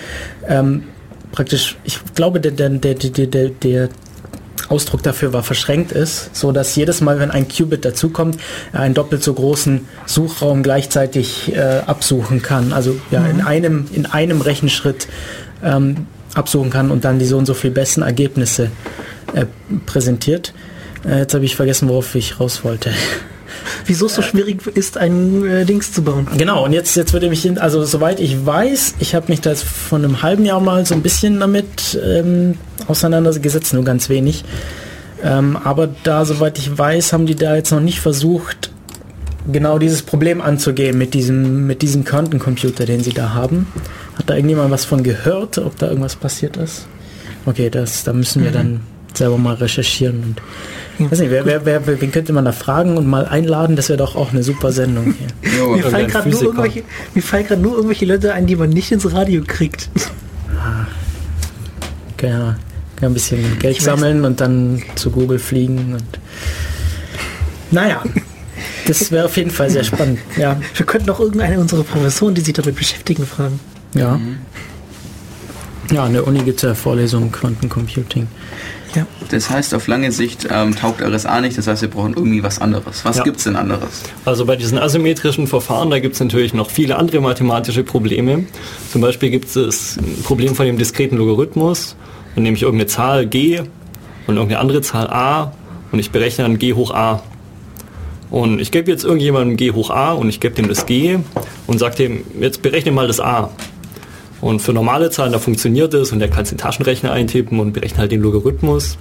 ähm, 0.48 0.84
praktisch, 1.32 1.76
ich 1.84 2.00
glaube, 2.16 2.40
der, 2.40 2.52
der, 2.52 2.70
der, 2.70 2.94
der, 2.96 3.28
der, 3.28 3.50
der 3.50 3.90
Ausdruck 4.70 5.04
dafür 5.04 5.34
war 5.34 5.44
verschränkt 5.44 5.92
ist, 5.92 6.36
so 6.36 6.52
dass 6.52 6.76
jedes 6.76 7.02
Mal, 7.02 7.20
wenn 7.20 7.32
ein 7.32 7.48
Qubit 7.48 7.86
dazukommt, 7.86 8.38
er 8.74 8.82
einen 8.82 8.94
doppelt 8.94 9.24
so 9.24 9.34
großen 9.34 9.88
Suchraum 10.06 10.64
gleichzeitig 10.64 11.56
äh, 11.56 11.82
absuchen 11.86 12.42
kann. 12.42 12.74
Also 12.74 13.00
ja, 13.12 13.26
in 13.28 13.42
einem 13.42 13.88
in 13.94 14.06
einem 14.06 14.42
Rechenschritt 14.42 15.08
ähm, 15.64 16.08
absuchen 16.34 16.70
kann 16.70 16.92
und 16.92 17.06
dann 17.06 17.20
die 17.20 17.26
so 17.26 17.38
und 17.38 17.46
so 17.46 17.54
viel 17.54 17.72
besten 17.72 18.02
Ergebnisse 18.02 18.72
äh, 19.34 19.46
präsentiert. 19.86 20.54
Äh, 21.08 21.20
jetzt 21.20 21.34
habe 21.34 21.46
ich 21.46 21.56
vergessen, 21.56 21.88
worauf 21.90 22.14
ich 22.16 22.40
raus 22.40 22.64
wollte. 22.64 22.92
Wieso 23.86 24.08
es 24.08 24.16
so 24.16 24.22
schwierig 24.22 24.66
ist, 24.68 24.98
ein 24.98 25.46
äh, 25.46 25.66
Dings 25.66 25.92
zu 25.92 26.04
bauen. 26.04 26.28
Genau, 26.38 26.66
und 26.66 26.74
jetzt, 26.74 26.96
jetzt 26.96 27.14
würde 27.14 27.30
mich, 27.30 27.62
also 27.62 27.84
soweit 27.86 28.20
ich 28.20 28.46
weiß, 28.46 28.96
ich 29.00 29.16
habe 29.16 29.28
mich 29.30 29.42
da 29.42 29.52
jetzt 29.52 29.64
vor 29.64 29.98
einem 29.98 30.22
halben 30.22 30.46
Jahr 30.46 30.60
mal 30.60 30.86
so 30.86 30.96
ein 30.96 31.02
bisschen 31.02 31.40
damit 31.40 32.00
ähm, 32.04 32.58
auseinandergesetzt, 32.88 33.74
nur 33.74 33.84
ganz 33.84 34.10
wenig. 34.10 34.44
Ähm, 35.24 35.58
aber 35.58 35.90
da, 36.04 36.26
soweit 36.26 36.58
ich 36.58 36.78
weiß, 36.78 37.14
haben 37.14 37.26
die 37.26 37.36
da 37.36 37.56
jetzt 37.56 37.72
noch 37.72 37.80
nicht 37.80 38.00
versucht, 38.00 38.72
genau 39.52 39.80
dieses 39.80 40.02
Problem 40.02 40.42
anzugehen 40.42 40.98
mit 40.98 41.14
diesem, 41.14 41.66
mit 41.68 41.82
diesem 41.82 42.04
Quantencomputer, 42.04 42.86
den 42.86 43.02
sie 43.02 43.14
da 43.14 43.34
haben. 43.34 43.68
Hat 44.16 44.30
da 44.30 44.36
irgendjemand 44.36 44.72
was 44.72 44.86
von 44.86 45.04
gehört, 45.04 45.58
ob 45.58 45.78
da 45.78 45.88
irgendwas 45.88 46.16
passiert 46.16 46.58
ist? 46.58 46.88
Okay, 47.46 47.70
das, 47.70 48.04
da 48.04 48.14
müssen 48.14 48.44
wir 48.44 48.52
dann 48.52 48.82
selber 49.14 49.38
mal 49.38 49.56
recherchieren. 49.56 50.24
Und, 50.24 50.42
Weiß 50.99 51.19
nicht, 51.19 51.30
wer, 51.32 51.45
wer, 51.45 51.65
wer, 51.65 52.02
wen 52.02 52.11
könnte 52.11 52.34
man 52.34 52.45
da 52.45 52.52
fragen 52.52 52.98
und 52.98 53.06
mal 53.07 53.26
einladen? 53.26 53.76
Das 53.76 53.90
wäre 53.90 53.98
doch 53.98 54.15
auch 54.15 54.32
eine 54.32 54.41
super 54.44 54.72
Sendung 54.72 55.14
hier. 55.18 55.52
Jo, 55.60 55.76
Mir 55.76 55.84
fallen 55.84 56.07
gerade 56.07 56.30
nur, 56.30 56.41
irgendwelche- 56.44 56.84
mir 57.14 57.22
fallen 57.22 57.45
gerade 57.48 57.61
nur 57.61 57.74
irgendwelche 57.76 58.06
Leute 58.06 58.34
ein, 58.34 58.48
die 58.48 58.56
man 58.56 58.69
nicht 58.69 58.91
ins 58.91 59.11
Radio 59.11 59.44
kriegt. 59.45 59.90
Kann 62.18 62.30
ja, 62.30 62.56
ein 63.02 63.14
bisschen 63.14 63.60
Geld 63.60 63.74
Ich 63.78 63.80
weiß. 63.80 63.86
sammeln 63.86 64.26
und 64.26 64.41
dann 64.41 64.82
zu 64.95 65.11
Google 65.11 65.40
fliegen 65.40 65.94
und 65.94 66.03
naja, 67.69 68.02
das 68.88 69.11
wäre 69.11 69.26
auf 69.26 69.38
jeden 69.38 69.52
Fall 69.52 69.69
sehr 69.69 69.84
spannend. 69.84 70.19
Ja, 70.38 70.60
Wir 70.76 70.86
könnten 70.86 71.10
auch 71.10 71.19
irgendeine 71.19 71.60
unserer 71.60 71.84
Professoren, 71.84 72.34
die 72.34 72.41
sich 72.41 72.53
damit 72.53 72.76
beschäftigen, 72.76 73.26
fragen. 73.26 73.60
ja. 73.94 74.19
Ja, 75.92 76.04
an 76.04 76.14
der 76.14 76.28
Uni 76.28 76.40
gibt 76.44 76.58
es 76.58 76.64
ja 76.64 76.74
Vorlesungen 76.76 77.32
Quantencomputing. 77.32 78.28
Ja. 78.96 79.06
Das 79.30 79.50
heißt, 79.50 79.74
auf 79.74 79.88
lange 79.88 80.12
Sicht 80.12 80.48
ähm, 80.52 80.76
taugt 80.76 81.02
RSA 81.02 81.42
nicht, 81.42 81.58
das 81.58 81.68
heißt, 81.68 81.82
wir 81.82 81.90
brauchen 81.90 82.14
irgendwie 82.16 82.42
was 82.44 82.60
anderes. 82.60 83.06
Was 83.06 83.18
Ja. 83.18 83.24
gibt's 83.24 83.44
denn 83.44 83.56
anderes? 83.56 84.04
Also 84.26 84.46
bei 84.46 84.56
diesen 84.56 84.78
asymmetrischen 84.80 85.48
Verfahren, 85.48 85.90
da 85.90 86.00
gibt 86.00 86.16
es 86.16 86.20
natürlich 86.20 86.54
noch 86.54 86.70
viele 86.70 86.98
andere 86.98 87.22
mathematische 87.22 87.84
Probleme. 87.84 88.46
Zum 88.92 89.02
Beispiel 89.02 89.30
gibt 89.30 89.56
es 89.56 89.98
ein 89.98 90.24
Problem 90.24 90.56
von 90.56 90.66
dem 90.66 90.78
diskreten 90.78 91.18
Logarithmus. 91.18 91.96
Dann 92.36 92.44
nehme 92.44 92.56
ich 92.58 92.64
irgendeine 92.64 92.88
Zahl 92.88 93.26
g 93.28 93.60
und 93.60 94.36
irgendeine 94.36 94.60
andere 94.60 94.82
Zahl 94.82 95.08
a 95.08 95.54
und 95.92 96.00
ich 96.00 96.12
berechne 96.12 96.44
dann 96.46 96.58
g 96.60 96.74
hoch 96.74 96.92
a. 96.92 97.22
Und 98.30 98.60
ich 98.60 98.72
gebe 98.72 98.92
jetzt 98.92 99.06
irgendjemandem 99.06 99.56
g 99.58 99.72
hoch 99.72 99.90
a 99.90 100.12
und 100.12 100.28
ich 100.30 100.40
gebe 100.40 100.54
dem 100.56 100.68
das 100.68 100.86
g 100.86 101.18
und 101.66 101.78
sage 101.80 101.96
dem, 101.96 102.24
jetzt 102.40 102.62
berechne 102.62 102.92
mal 102.92 103.08
das 103.08 103.20
a. 103.20 103.50
Und 104.42 104.62
für 104.62 104.74
normale 104.74 105.10
Zahlen, 105.10 105.32
da 105.32 105.40
funktioniert 105.40 105.94
es 105.94 106.12
und 106.12 106.20
der 106.20 106.30
kann 106.30 106.44
es 106.44 106.52
in 106.52 106.58
den 106.58 106.62
Taschenrechner 106.62 107.12
eintippen 107.12 107.60
und 107.60 107.74
berechnet 107.74 108.00
halt 108.00 108.12
den 108.12 108.22
Logarithmus. 108.22 108.98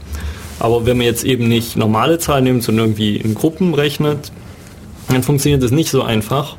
Aber 0.59 0.87
wenn 0.87 0.97
man 0.97 1.07
jetzt 1.07 1.25
eben 1.25 1.49
nicht 1.49 1.77
normale 1.77 2.19
Zahlen 2.19 2.45
nimmt, 2.45 2.63
sondern 2.63 2.87
irgendwie 2.87 3.17
in 3.17 3.35
Gruppen 3.35 3.75
rechnet, 3.75 4.33
dann 5.09 5.23
funktioniert 5.23 5.63
das 5.63 5.71
nicht 5.71 5.91
so 5.91 6.03
einfach. 6.03 6.57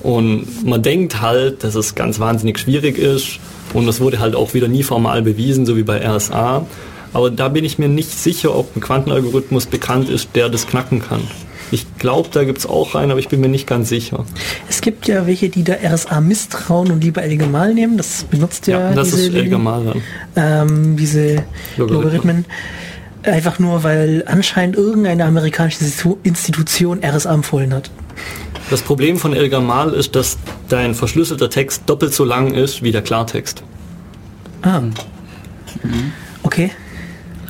Und 0.00 0.64
man 0.64 0.82
denkt 0.82 1.20
halt, 1.20 1.64
dass 1.64 1.74
es 1.74 1.94
ganz 1.94 2.20
wahnsinnig 2.20 2.58
schwierig 2.58 2.98
ist 2.98 3.40
und 3.72 3.86
das 3.86 4.00
wurde 4.00 4.20
halt 4.20 4.36
auch 4.36 4.54
wieder 4.54 4.68
nie 4.68 4.82
formal 4.82 5.22
bewiesen, 5.22 5.66
so 5.66 5.76
wie 5.76 5.82
bei 5.82 6.06
RSA. 6.06 6.66
Aber 7.12 7.30
da 7.30 7.48
bin 7.48 7.64
ich 7.64 7.78
mir 7.78 7.88
nicht 7.88 8.10
sicher, 8.10 8.54
ob 8.54 8.76
ein 8.76 8.80
Quantenalgorithmus 8.80 9.66
bekannt 9.66 10.08
ist, 10.08 10.28
der 10.34 10.48
das 10.48 10.66
knacken 10.66 11.00
kann. 11.00 11.22
Ich 11.70 11.86
glaube, 11.98 12.28
da 12.32 12.44
gibt 12.44 12.58
es 12.58 12.66
auch 12.66 12.94
einen, 12.94 13.10
aber 13.10 13.20
ich 13.20 13.28
bin 13.28 13.40
mir 13.40 13.48
nicht 13.48 13.66
ganz 13.66 13.88
sicher. 13.88 14.24
Es 14.68 14.80
gibt 14.80 15.08
ja 15.08 15.26
welche, 15.26 15.48
die 15.48 15.64
da 15.64 15.74
RSA 15.74 16.20
misstrauen 16.20 16.90
und 16.92 17.02
lieber 17.02 17.22
Elgamal 17.22 17.74
nehmen. 17.74 17.96
Das 17.96 18.24
benutzt 18.24 18.66
ja, 18.66 18.90
Ja, 18.90 18.94
das 18.94 19.10
diese, 19.10 19.28
ist 19.28 19.34
Elgamal 19.34 19.84
dann. 19.84 20.02
ähm, 20.70 20.96
diese 20.96 21.44
Logarithmen. 21.76 22.02
Logarithmen. 22.02 22.44
Einfach 23.24 23.58
nur, 23.58 23.82
weil 23.82 24.22
anscheinend 24.26 24.76
irgendeine 24.76 25.24
amerikanische 25.24 25.82
Institu- 25.84 26.18
Institution 26.22 27.00
RSA 27.02 27.32
empfohlen 27.32 27.72
hat. 27.72 27.90
Das 28.70 28.82
Problem 28.82 29.16
von 29.16 29.32
Elgamal 29.32 29.92
ist, 29.94 30.14
dass 30.14 30.36
dein 30.68 30.94
verschlüsselter 30.94 31.48
Text 31.50 31.82
doppelt 31.86 32.12
so 32.14 32.24
lang 32.24 32.52
ist 32.54 32.82
wie 32.82 32.92
der 32.92 33.02
Klartext. 33.02 33.62
Ah. 34.62 34.82
Okay. 36.42 36.70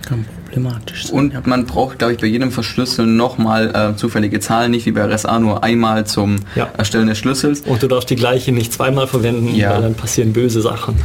Kann 0.06 0.24
problematisch 0.54 1.06
sein. 1.08 1.16
Und 1.18 1.32
ja. 1.34 1.42
man 1.44 1.66
braucht, 1.66 1.98
glaube 1.98 2.14
ich, 2.14 2.18
bei 2.20 2.26
jedem 2.26 2.50
Verschlüsseln 2.50 3.16
nochmal 3.16 3.92
äh, 3.94 3.96
zufällige 3.96 4.40
Zahlen, 4.40 4.70
nicht 4.70 4.86
wie 4.86 4.92
bei 4.92 5.04
RSA 5.04 5.38
nur 5.38 5.62
einmal 5.64 6.06
zum 6.06 6.36
Ja. 6.54 6.68
Erstellen 6.76 7.08
des 7.08 7.18
Schlüssels. 7.18 7.60
Und 7.62 7.82
du 7.82 7.88
darfst 7.88 8.10
die 8.10 8.16
gleiche 8.16 8.52
nicht 8.52 8.72
zweimal 8.72 9.06
verwenden, 9.06 9.54
Ja. 9.54 9.74
weil 9.74 9.82
dann 9.82 9.94
passieren 9.94 10.32
böse 10.32 10.60
Sachen. 10.62 10.96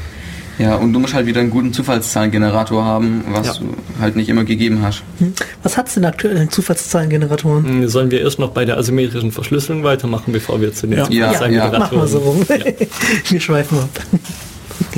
Ja, 0.57 0.75
und 0.75 0.91
du 0.91 0.99
musst 0.99 1.13
halt 1.13 1.25
wieder 1.25 1.39
einen 1.39 1.51
guten 1.51 1.71
Zufallszahlengenerator 1.71 2.83
haben, 2.83 3.23
was 3.29 3.47
Ja. 3.47 3.53
du 3.53 3.77
halt 4.01 4.17
nicht 4.17 4.27
immer 4.27 4.43
gegeben 4.43 4.81
hast. 4.81 5.03
Hm. 5.19 5.31
Was 5.63 5.77
hat's 5.77 5.93
denn 5.93 6.03
aktuell 6.03 6.37
an 6.37 6.49
Zufallszahlengeneratoren? 6.49 7.65
Hm, 7.65 7.87
Sollen 7.87 8.11
wir 8.11 8.19
erst 8.19 8.39
noch 8.39 8.49
bei 8.49 8.65
der 8.65 8.77
asymmetrischen 8.77 9.31
Verschlüsselung 9.31 9.83
weitermachen, 9.85 10.33
bevor 10.33 10.59
wir 10.59 10.73
zu 10.73 10.87
den 10.87 10.97
Ja. 10.99 11.07
Ja, 11.09 11.31
Zufallszahlengeneratoren- 11.33 11.79
Mach 11.79 11.91
mal 11.93 12.07
so 12.07 12.17
rum. 12.19 12.45
Wir 13.29 13.39
schweifen 13.39 13.77
ab. 13.79 13.89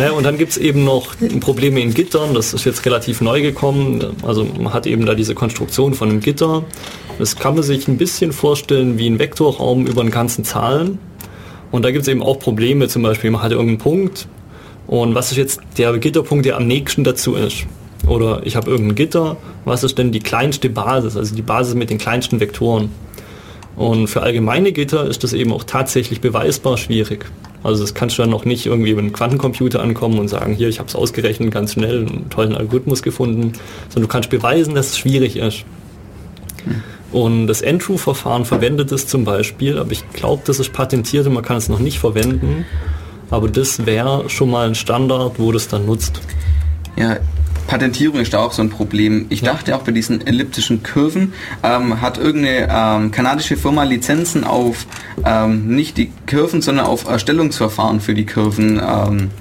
Naja, 0.02 0.14
und 0.14 0.24
dann 0.24 0.40
gibt 0.40 0.54
es 0.54 0.58
eben 0.58 0.84
noch 0.84 1.14
Probleme 1.42 1.80
in 1.80 1.94
Gittern, 1.94 2.34
das 2.34 2.56
ist 2.56 2.66
jetzt 2.66 2.84
relativ 2.88 3.22
neu 3.22 3.40
gekommen. 3.40 4.04
Also 4.24 4.46
man 4.46 4.74
hat 4.74 4.88
eben 4.88 5.06
da 5.06 5.14
diese 5.14 5.36
Konstruktion 5.36 5.94
von 5.94 6.10
einem 6.10 6.22
Gitter. 6.22 6.64
Das 7.20 7.36
kann 7.36 7.54
man 7.54 7.62
sich 7.62 7.88
ein 7.88 7.98
bisschen 7.98 8.32
vorstellen 8.32 8.98
wie 8.98 9.08
ein 9.08 9.20
Vektorraum 9.20 9.86
über 9.86 10.02
den 10.02 10.10
ganzen 10.10 10.44
Zahlen. 10.44 10.98
Und 11.70 11.86
da 11.86 11.92
gibt 11.92 12.02
es 12.02 12.08
eben 12.08 12.24
auch 12.24 12.40
Probleme, 12.40 12.88
zum 12.88 13.04
Beispiel 13.04 13.30
man 13.30 13.44
hat 13.44 13.52
irgendeinen 13.52 13.78
Punkt 13.78 14.28
und 14.88 15.14
was 15.14 15.30
ist 15.30 15.38
jetzt 15.38 15.62
der 15.78 15.96
Gitterpunkt, 16.00 16.48
der 16.48 16.58
am 16.58 16.66
nächsten 16.66 17.04
dazu 17.04 17.36
ist? 17.36 17.68
Oder 18.08 18.42
ich 18.44 18.56
habe 18.56 18.72
irgendein 18.72 18.96
Gitter, 18.96 19.38
was 19.66 19.84
ist 19.84 20.00
denn 20.00 20.12
die 20.12 20.20
kleinste 20.20 20.72
Basis, 20.72 21.16
also 21.16 21.36
die 21.36 21.44
Basis 21.44 21.76
mit 21.76 21.92
den 21.92 22.00
kleinsten 22.00 22.40
Vektoren? 22.40 22.90
Und 23.76 24.08
für 24.08 24.24
allgemeine 24.24 24.72
Gitter 24.72 25.06
ist 25.06 25.24
das 25.24 25.34
eben 25.34 25.54
auch 25.54 25.64
tatsächlich 25.64 26.22
beweisbar 26.22 26.80
schwierig. 26.80 27.28
Also 27.64 27.84
das 27.84 27.94
kannst 27.94 28.18
du 28.18 28.24
dann 28.24 28.32
noch 28.32 28.46
nicht 28.46 28.66
irgendwie 28.66 28.92
über 28.92 29.02
einen 29.02 29.14
Quantencomputer 29.14 29.82
ankommen 29.82 30.20
und 30.20 30.28
sagen, 30.28 30.54
hier, 30.54 30.68
ich 30.68 30.80
habe 30.80 30.90
es 30.90 30.96
ausgerechnet, 30.96 31.52
ganz 31.52 31.74
schnell, 31.74 32.08
einen 32.08 32.30
tollen 32.30 32.56
Algorithmus 32.56 33.04
gefunden, 33.04 33.54
sondern 33.90 34.08
du 34.08 34.08
kannst 34.08 34.30
beweisen, 34.30 34.74
dass 34.74 34.90
es 34.90 34.98
schwierig 34.98 35.38
ist. 35.38 35.64
Und 37.12 37.48
das 37.48 37.62
N-True-Verfahren 37.62 38.46
verwendet 38.46 38.92
es 38.92 39.06
zum 39.06 39.26
Beispiel, 39.26 39.78
aber 39.78 39.92
ich 39.92 40.10
glaube, 40.12 40.44
das 40.46 40.60
ist 40.60 40.72
patentiert 40.72 41.28
und 41.28 41.34
man 41.34 41.44
kann 41.44 41.58
es 41.58 41.70
noch 41.70 41.80
nicht 41.80 42.00
verwenden. 42.00 42.66
Aber 43.30 43.48
das 43.48 43.86
wäre 43.86 44.30
schon 44.30 44.50
mal 44.50 44.68
ein 44.68 44.76
Standard, 44.76 45.38
wo 45.38 45.52
das 45.52 45.68
dann 45.68 45.86
nutzt. 45.86 46.22
Ja, 46.98 47.18
Patentierung 47.68 48.20
ist 48.20 48.34
da 48.34 48.40
auch 48.40 48.52
so 48.52 48.62
ein 48.62 48.70
Problem. 48.70 49.26
Ich 49.30 49.42
dachte 49.42 49.76
auch 49.76 49.84
bei 49.84 49.92
diesen 49.92 50.26
elliptischen 50.26 50.84
Kurven 50.84 51.34
ähm, 51.64 52.02
hat 52.02 52.18
irgendeine 52.18 52.68
ähm, 52.70 53.12
kanadische 53.12 53.58
Firma 53.58 53.84
Lizenzen 53.84 54.44
auf 54.44 54.86
ähm, 55.26 55.68
nicht 55.68 55.98
die 55.98 56.12
Kurven, 56.30 56.62
sondern 56.62 56.86
auf 56.86 57.08
Erstellungsverfahren 57.08 58.02
für 58.02 58.14
die 58.14 58.26
Kurven 58.26 58.82
ähm, 58.84 59.32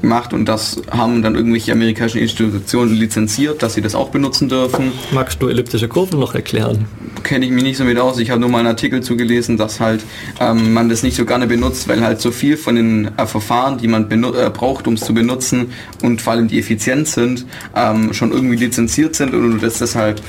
gemacht 0.00 0.32
und 0.32 0.46
das 0.46 0.82
haben 0.90 1.22
dann 1.22 1.34
irgendwelche 1.34 1.72
amerikanischen 1.72 2.18
Institutionen 2.18 2.94
lizenziert, 2.94 3.62
dass 3.62 3.74
sie 3.74 3.82
das 3.82 3.94
auch 3.94 4.10
benutzen 4.10 4.48
dürfen. 4.48 4.92
Magst 5.12 5.40
du 5.42 5.48
elliptische 5.48 5.88
Kurven 5.88 6.20
noch 6.20 6.34
erklären? 6.34 6.86
Kenne 7.22 7.46
ich 7.46 7.50
mich 7.50 7.62
nicht 7.62 7.76
so 7.76 7.84
mit 7.84 7.98
aus. 7.98 8.18
Ich 8.18 8.30
habe 8.30 8.40
nur 8.40 8.48
mal 8.48 8.58
einen 8.58 8.68
Artikel 8.68 9.02
zugelesen, 9.02 9.56
dass 9.56 9.80
halt 9.80 10.04
ähm, 10.40 10.72
man 10.72 10.88
das 10.88 11.02
nicht 11.02 11.16
so 11.16 11.24
gerne 11.24 11.46
benutzt, 11.46 11.88
weil 11.88 12.02
halt 12.02 12.20
so 12.20 12.30
viel 12.30 12.56
von 12.56 12.76
den 12.76 13.10
äh, 13.16 13.26
Verfahren, 13.26 13.78
die 13.78 13.88
man 13.88 14.10
äh, 14.10 14.50
braucht, 14.50 14.86
um 14.86 14.94
es 14.94 15.00
zu 15.00 15.14
benutzen 15.14 15.72
und 16.02 16.22
vor 16.22 16.34
allem 16.34 16.48
die 16.48 16.58
effizient 16.58 17.08
sind, 17.08 17.46
ähm, 17.74 18.12
schon 18.12 18.32
irgendwie 18.32 18.56
lizenziert 18.56 19.16
sind 19.16 19.34
und 19.34 19.52
du 19.52 19.58
das 19.58 19.78
deshalb 19.78 20.20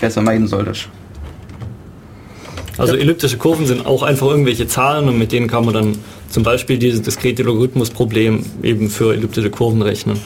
besser 0.00 0.22
meiden 0.22 0.46
solltest. 0.46 0.88
Also 2.76 2.96
elliptische 2.96 3.38
Kurven 3.38 3.66
sind 3.66 3.86
auch 3.86 4.02
einfach 4.02 4.26
irgendwelche 4.26 4.66
Zahlen 4.66 5.08
und 5.08 5.18
mit 5.18 5.30
denen 5.30 5.46
kann 5.46 5.64
man 5.64 5.74
dann 5.74 5.98
zum 6.34 6.42
Beispiel 6.42 6.78
dieses 6.78 7.00
diskrete 7.00 7.44
Logarithmusproblem 7.44 8.44
eben 8.64 8.90
für 8.90 9.14
elliptische 9.14 9.50
Kurven 9.50 9.82
rechnen. 9.82 10.18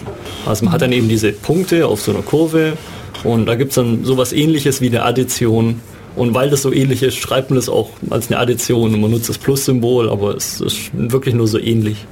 Also 0.47 0.65
man 0.65 0.73
hat 0.73 0.81
dann 0.81 0.93
eben 0.93 1.07
diese 1.07 1.33
Punkte 1.33 1.87
auf 1.87 2.01
so 2.01 2.13
einer 2.13 2.23
Kurve 2.23 2.79
und 3.25 3.45
da 3.45 3.57
gibt 3.57 3.73
es 3.73 3.75
dann 3.75 4.05
sowas 4.05 4.33
ähnliches 4.33 4.81
wie 4.81 4.87
eine 4.87 5.03
Addition. 5.03 5.83
Und 6.17 6.33
weil 6.33 6.49
das 6.49 6.63
so 6.63 6.73
ähnlich 6.73 7.03
ist, 7.03 7.19
schreibt 7.19 7.51
man 7.51 7.59
das 7.59 7.69
auch 7.69 7.91
als 8.09 8.29
eine 8.29 8.41
Addition 8.41 8.95
und 8.95 9.03
man 9.03 9.11
nutzt 9.11 9.29
das 9.29 9.37
Plus-Symbol, 9.37 10.09
aber 10.09 10.35
es 10.35 10.63
ist 10.63 10.91
wirklich 10.95 11.35
nur 11.35 11.47
so 11.47 11.59
ähnlich. 11.59 12.07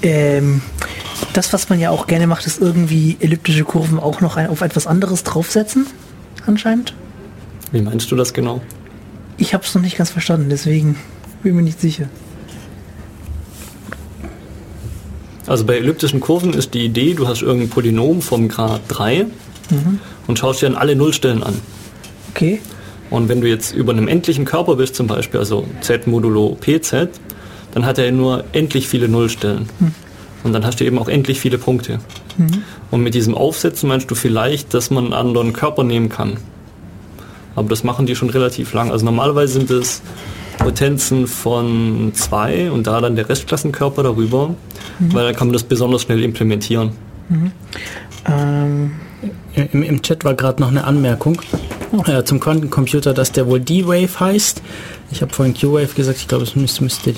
Ähm, 0.00 0.62
das, 1.34 1.52
was 1.52 1.68
man 1.68 1.78
ja 1.78 1.90
auch 1.90 2.06
gerne 2.06 2.26
macht, 2.26 2.46
ist 2.46 2.58
irgendwie 2.58 3.18
elliptische 3.20 3.64
Kurven 3.64 4.00
auch 4.00 4.22
noch 4.22 4.38
auf 4.38 4.62
etwas 4.62 4.86
anderes 4.86 5.24
draufsetzen, 5.24 5.86
anscheinend. 6.46 6.94
Wie 7.70 7.82
meinst 7.82 8.10
du 8.10 8.16
das 8.16 8.32
genau? 8.32 8.62
Ich 9.36 9.52
habe 9.52 9.62
es 9.62 9.74
noch 9.74 9.82
nicht 9.82 9.98
ganz 9.98 10.08
verstanden, 10.08 10.48
deswegen 10.48 10.96
bin 11.42 11.54
mir 11.54 11.62
nicht 11.62 11.82
sicher. 11.82 12.08
Also 15.48 15.64
bei 15.64 15.78
elliptischen 15.78 16.20
Kurven 16.20 16.52
ist 16.52 16.74
die 16.74 16.84
Idee, 16.84 17.14
du 17.14 17.26
hast 17.26 17.42
irgendein 17.42 17.70
Polynom 17.70 18.20
vom 18.20 18.48
Grad 18.48 18.82
3 18.88 19.26
und 20.26 20.38
schaust 20.38 20.62
dir 20.62 20.66
dann 20.66 20.76
alle 20.76 20.94
Nullstellen 20.94 21.42
an. 21.42 21.54
Okay. 22.30 22.60
Und 23.10 23.28
wenn 23.30 23.40
du 23.40 23.48
jetzt 23.48 23.74
über 23.74 23.92
einem 23.92 24.06
endlichen 24.06 24.44
Körper 24.44 24.76
bist, 24.76 24.94
zum 24.94 25.06
Beispiel, 25.06 25.40
also 25.40 25.66
z 25.80 26.06
modulo 26.06 26.56
pz, 26.60 27.08
dann 27.72 27.86
hat 27.86 27.98
er 27.98 28.12
nur 28.12 28.44
endlich 28.52 28.88
viele 28.88 29.08
Nullstellen. 29.08 29.68
Und 30.44 30.52
dann 30.52 30.64
hast 30.64 30.80
du 30.80 30.84
eben 30.84 30.98
auch 30.98 31.08
endlich 31.08 31.40
viele 31.40 31.58
Punkte. 31.58 31.98
Und 32.90 33.02
mit 33.02 33.14
diesem 33.14 33.34
Aufsetzen 33.34 33.88
meinst 33.88 34.10
du 34.10 34.14
vielleicht, 34.14 34.74
dass 34.74 34.90
man 34.90 35.06
einen 35.06 35.14
anderen 35.14 35.52
Körper 35.52 35.82
nehmen 35.82 36.08
kann. 36.08 36.36
Aber 37.56 37.68
das 37.68 37.82
machen 37.82 38.06
die 38.06 38.14
schon 38.14 38.30
relativ 38.30 38.72
lang. 38.74 38.92
Also 38.92 39.04
normalerweise 39.04 39.54
sind 39.54 39.70
es 39.70 40.02
Potenzen 40.58 41.26
von 41.26 42.12
zwei 42.14 42.70
und 42.70 42.86
da 42.86 43.00
dann 43.00 43.16
der 43.16 43.28
Restklassenkörper 43.28 44.02
darüber, 44.02 44.54
weil 44.98 45.24
dann 45.24 45.34
kann 45.34 45.48
man 45.48 45.52
das 45.52 45.62
besonders 45.62 46.02
schnell 46.02 46.22
implementieren. 46.22 46.92
Ähm, 48.26 48.92
Im, 49.54 49.82
Im 49.82 50.02
Chat 50.02 50.24
war 50.24 50.34
gerade 50.34 50.60
noch 50.60 50.68
eine 50.68 50.84
Anmerkung 50.84 51.40
äh, 52.06 52.22
zum 52.24 52.40
Quantencomputer, 52.40 53.14
dass 53.14 53.32
der 53.32 53.46
wohl 53.46 53.60
D-Wave 53.60 54.20
heißt. 54.20 54.62
Ich 55.10 55.22
habe 55.22 55.32
vorhin 55.32 55.54
Q-Wave 55.54 55.94
gesagt, 55.94 56.18
ich 56.18 56.28
glaube, 56.28 56.44
es 56.44 56.54
müsste, 56.54 56.82
müsste 56.84 57.14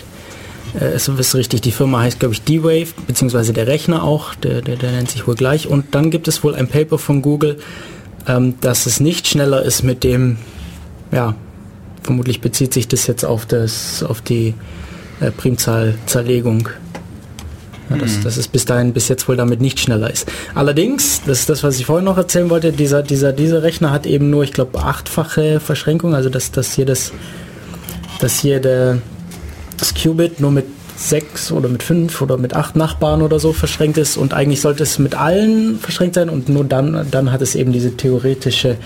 äh, 0.79 0.85
es 0.85 1.09
ist 1.09 1.35
richtig, 1.35 1.63
die 1.63 1.73
Firma 1.73 2.01
heißt, 2.01 2.21
glaube 2.21 2.35
ich, 2.35 2.43
D-Wave, 2.43 2.89
beziehungsweise 3.07 3.53
der 3.53 3.67
Rechner 3.67 4.05
auch, 4.05 4.35
der, 4.35 4.63
der, 4.63 4.77
der 4.77 4.93
nennt 4.93 5.11
sich 5.11 5.27
wohl 5.27 5.35
gleich. 5.35 5.67
Und 5.67 5.95
dann 5.95 6.11
gibt 6.11 6.29
es 6.29 6.45
wohl 6.45 6.55
ein 6.55 6.69
Paper 6.69 6.99
von 6.99 7.23
Google, 7.23 7.59
ähm, 8.27 8.55
dass 8.61 8.87
es 8.87 9.01
nicht 9.01 9.27
schneller 9.27 9.63
ist 9.63 9.83
mit 9.83 10.05
dem, 10.05 10.37
ja, 11.13 11.35
vermutlich 12.03 12.41
bezieht 12.41 12.73
sich 12.73 12.89
das 12.89 13.07
jetzt 13.07 13.25
auf, 13.25 13.47
das, 13.47 14.03
auf 14.03 14.21
die 14.21 14.55
äh, 15.21 15.31
Primzahlzerlegung. 15.31 16.69
Ja, 17.89 17.97
dass, 17.97 18.21
dass 18.21 18.37
es 18.37 18.47
bis 18.47 18.65
dahin 18.65 18.93
bis 18.93 19.09
jetzt 19.09 19.29
wohl 19.29 19.37
damit 19.37 19.61
nicht 19.61 19.81
schneller 19.81 20.09
ist. 20.09 20.31
Allerdings, 20.55 21.23
das 21.27 21.41
ist 21.41 21.51
das, 21.51 21.65
was 21.65 21.81
ich 21.81 21.87
vorhin 21.87 22.05
noch 22.05 22.17
erzählen 22.17 22.49
wollte, 22.49 22.71
dieser, 22.73 23.03
dieser, 23.03 23.33
dieser 23.33 23.65
Rechner 23.65 23.91
hat 23.91 24.07
eben 24.07 24.31
nur, 24.31 24.45
ich 24.45 24.53
glaube, 24.53 24.79
achtfache 24.79 25.59
Verschränkung, 25.59 26.15
also 26.15 26.31
dass, 26.31 26.53
dass 26.53 26.73
hier 26.73 26.87
das, 26.87 27.11
dass 28.21 28.39
hier 28.39 28.61
der, 28.61 28.99
das 29.77 29.93
Qubit 29.93 30.39
nur 30.39 30.53
mit 30.53 30.67
sechs 30.97 31.51
oder 31.51 31.69
mit 31.69 31.83
fünf 31.83 32.21
oder 32.21 32.37
mit 32.37 32.55
acht 32.55 32.77
Nachbarn 32.77 33.23
oder 33.23 33.41
so 33.41 33.53
verschränkt 33.53 33.99
ist 33.99 34.17
und 34.17 34.35
eigentlich 34.35 34.61
sollte 34.61 34.83
es 34.83 34.99
mit 34.99 35.15
allen 35.15 35.79
verschränkt 35.79 36.15
sein 36.15 36.29
und 36.29 36.49
nur 36.49 36.65
dann, 36.65 37.09
dann 37.11 37.33
hat 37.33 37.41
es 37.43 37.55
eben 37.55 37.73
diese 37.73 37.97
theoretische, 37.97 38.77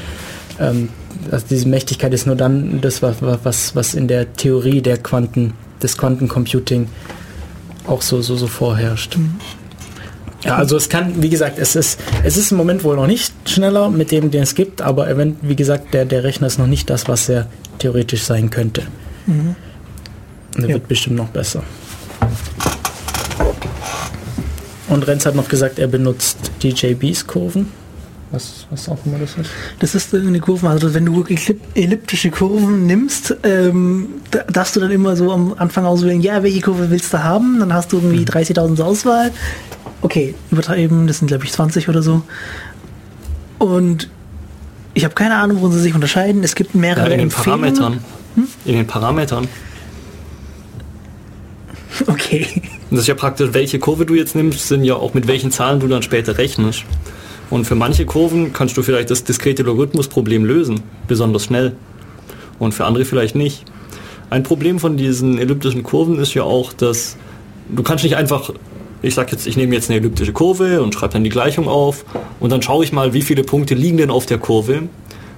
ähm, 0.60 0.88
also 1.30 1.46
diese 1.48 1.68
Mächtigkeit 1.68 2.12
ist 2.14 2.26
nur 2.26 2.36
dann 2.36 2.80
das, 2.80 3.02
was, 3.02 3.16
was, 3.20 3.74
was 3.76 3.94
in 3.94 4.08
der 4.08 4.32
Theorie 4.34 4.80
der 4.82 4.98
Quanten, 4.98 5.54
des 5.82 5.96
Quantencomputing 5.98 6.88
auch 7.86 8.02
so, 8.02 8.22
so, 8.22 8.36
so 8.36 8.46
vorherrscht. 8.46 9.18
Ja, 10.44 10.56
also 10.56 10.76
es 10.76 10.88
kann, 10.88 11.22
wie 11.22 11.30
gesagt, 11.30 11.58
es 11.58 11.74
ist, 11.74 11.98
es 12.22 12.36
ist 12.36 12.50
im 12.52 12.58
Moment 12.58 12.84
wohl 12.84 12.96
noch 12.96 13.06
nicht 13.06 13.32
schneller 13.48 13.88
mit 13.88 14.10
dem, 14.10 14.30
den 14.30 14.42
es 14.42 14.54
gibt, 14.54 14.82
aber 14.82 15.08
event- 15.08 15.38
wie 15.42 15.56
gesagt, 15.56 15.94
der, 15.94 16.04
der 16.04 16.22
Rechner 16.24 16.46
ist 16.46 16.58
noch 16.58 16.66
nicht 16.66 16.90
das, 16.90 17.08
was 17.08 17.28
er 17.28 17.46
theoretisch 17.78 18.22
sein 18.24 18.50
könnte. 18.50 18.82
Und 19.26 19.56
er 20.56 20.62
Ja. 20.68 20.74
wird 20.74 20.86
bestimmt 20.88 21.16
noch 21.16 21.28
besser. 21.28 21.62
Und 24.88 25.06
Renz 25.06 25.24
hat 25.26 25.34
noch 25.34 25.48
gesagt, 25.48 25.78
er 25.78 25.86
benutzt 25.88 26.36
DJBs 26.62 27.26
Kurven. 27.26 27.70
Was, 28.34 28.66
was 28.70 28.88
auch 28.88 28.98
immer 29.06 29.18
das 29.18 29.36
ist. 29.36 29.50
Das 29.78 29.94
ist 29.94 30.12
eine 30.14 30.40
Kurve, 30.40 30.68
also 30.68 30.92
wenn 30.92 31.06
du 31.06 31.14
wirklich 31.16 31.40
ellip- 31.48 31.60
elliptische 31.74 32.30
Kurven 32.30 32.84
nimmst, 32.86 33.36
ähm, 33.44 34.08
da- 34.32 34.42
darfst 34.50 34.74
du 34.74 34.80
dann 34.80 34.90
immer 34.90 35.14
so 35.16 35.30
am 35.32 35.54
Anfang 35.56 35.84
auswählen, 35.84 36.20
ja, 36.20 36.42
welche 36.42 36.60
Kurve 36.60 36.90
willst 36.90 37.12
du 37.12 37.22
haben? 37.22 37.60
Dann 37.60 37.72
hast 37.72 37.92
du 37.92 37.98
irgendwie 37.98 38.24
30.000 38.24 38.76
zur 38.76 38.86
Auswahl. 38.86 39.30
Okay, 40.02 40.34
übertreiben, 40.50 41.06
das 41.06 41.18
sind 41.18 41.28
glaube 41.28 41.44
ich 41.44 41.52
20 41.52 41.88
oder 41.88 42.02
so. 42.02 42.22
Und 43.58 44.10
ich 44.94 45.04
habe 45.04 45.14
keine 45.14 45.36
Ahnung, 45.36 45.60
wo 45.60 45.68
sie 45.70 45.80
sich 45.80 45.94
unterscheiden. 45.94 46.42
Es 46.42 46.54
gibt 46.56 46.74
Ja, 46.74 46.80
mehrere 46.80 47.04
in 47.04 47.10
den 47.12 47.20
Empfehlungen. 47.20 47.72
Parametern. 47.74 48.04
In 48.64 48.74
den 48.74 48.86
Parametern. 48.86 49.48
Okay. 52.08 52.62
Das 52.90 53.00
ist 53.00 53.06
ja 53.06 53.14
praktisch, 53.14 53.50
welche 53.52 53.78
Kurve 53.78 54.04
du 54.04 54.14
jetzt 54.14 54.34
nimmst, 54.34 54.66
sind 54.68 54.82
ja 54.84 54.94
auch 54.96 55.14
mit 55.14 55.26
welchen 55.28 55.50
Zahlen 55.52 55.78
du 55.80 55.86
dann 55.86 56.02
später 56.02 56.36
rechnest. 56.38 56.84
Und 57.54 57.66
für 57.66 57.76
manche 57.76 58.04
Kurven 58.04 58.52
kannst 58.52 58.76
du 58.76 58.82
vielleicht 58.82 59.12
das 59.12 59.22
diskrete 59.22 59.62
Logarithmusproblem 59.62 60.44
lösen, 60.44 60.80
besonders 61.06 61.44
schnell. 61.44 61.76
Und 62.58 62.74
für 62.74 62.84
andere 62.84 63.04
vielleicht 63.04 63.36
nicht. 63.36 63.62
Ein 64.28 64.42
Problem 64.42 64.80
von 64.80 64.96
diesen 64.96 65.38
elliptischen 65.38 65.84
Kurven 65.84 66.18
ist 66.18 66.34
ja 66.34 66.42
auch, 66.42 66.72
dass 66.72 67.16
du 67.68 67.84
kannst 67.84 68.02
nicht 68.02 68.16
einfach, 68.16 68.50
ich 69.02 69.14
sag 69.14 69.30
jetzt, 69.30 69.46
ich 69.46 69.56
nehme 69.56 69.72
jetzt 69.72 69.88
eine 69.88 70.00
elliptische 70.00 70.32
Kurve 70.32 70.82
und 70.82 70.94
schreibe 70.94 71.12
dann 71.12 71.22
die 71.22 71.30
Gleichung 71.30 71.68
auf 71.68 72.04
und 72.40 72.50
dann 72.50 72.60
schaue 72.60 72.82
ich 72.82 72.92
mal, 72.92 73.14
wie 73.14 73.22
viele 73.22 73.44
Punkte 73.44 73.76
liegen 73.76 73.98
denn 73.98 74.10
auf 74.10 74.26
der 74.26 74.38
Kurve, 74.38 74.88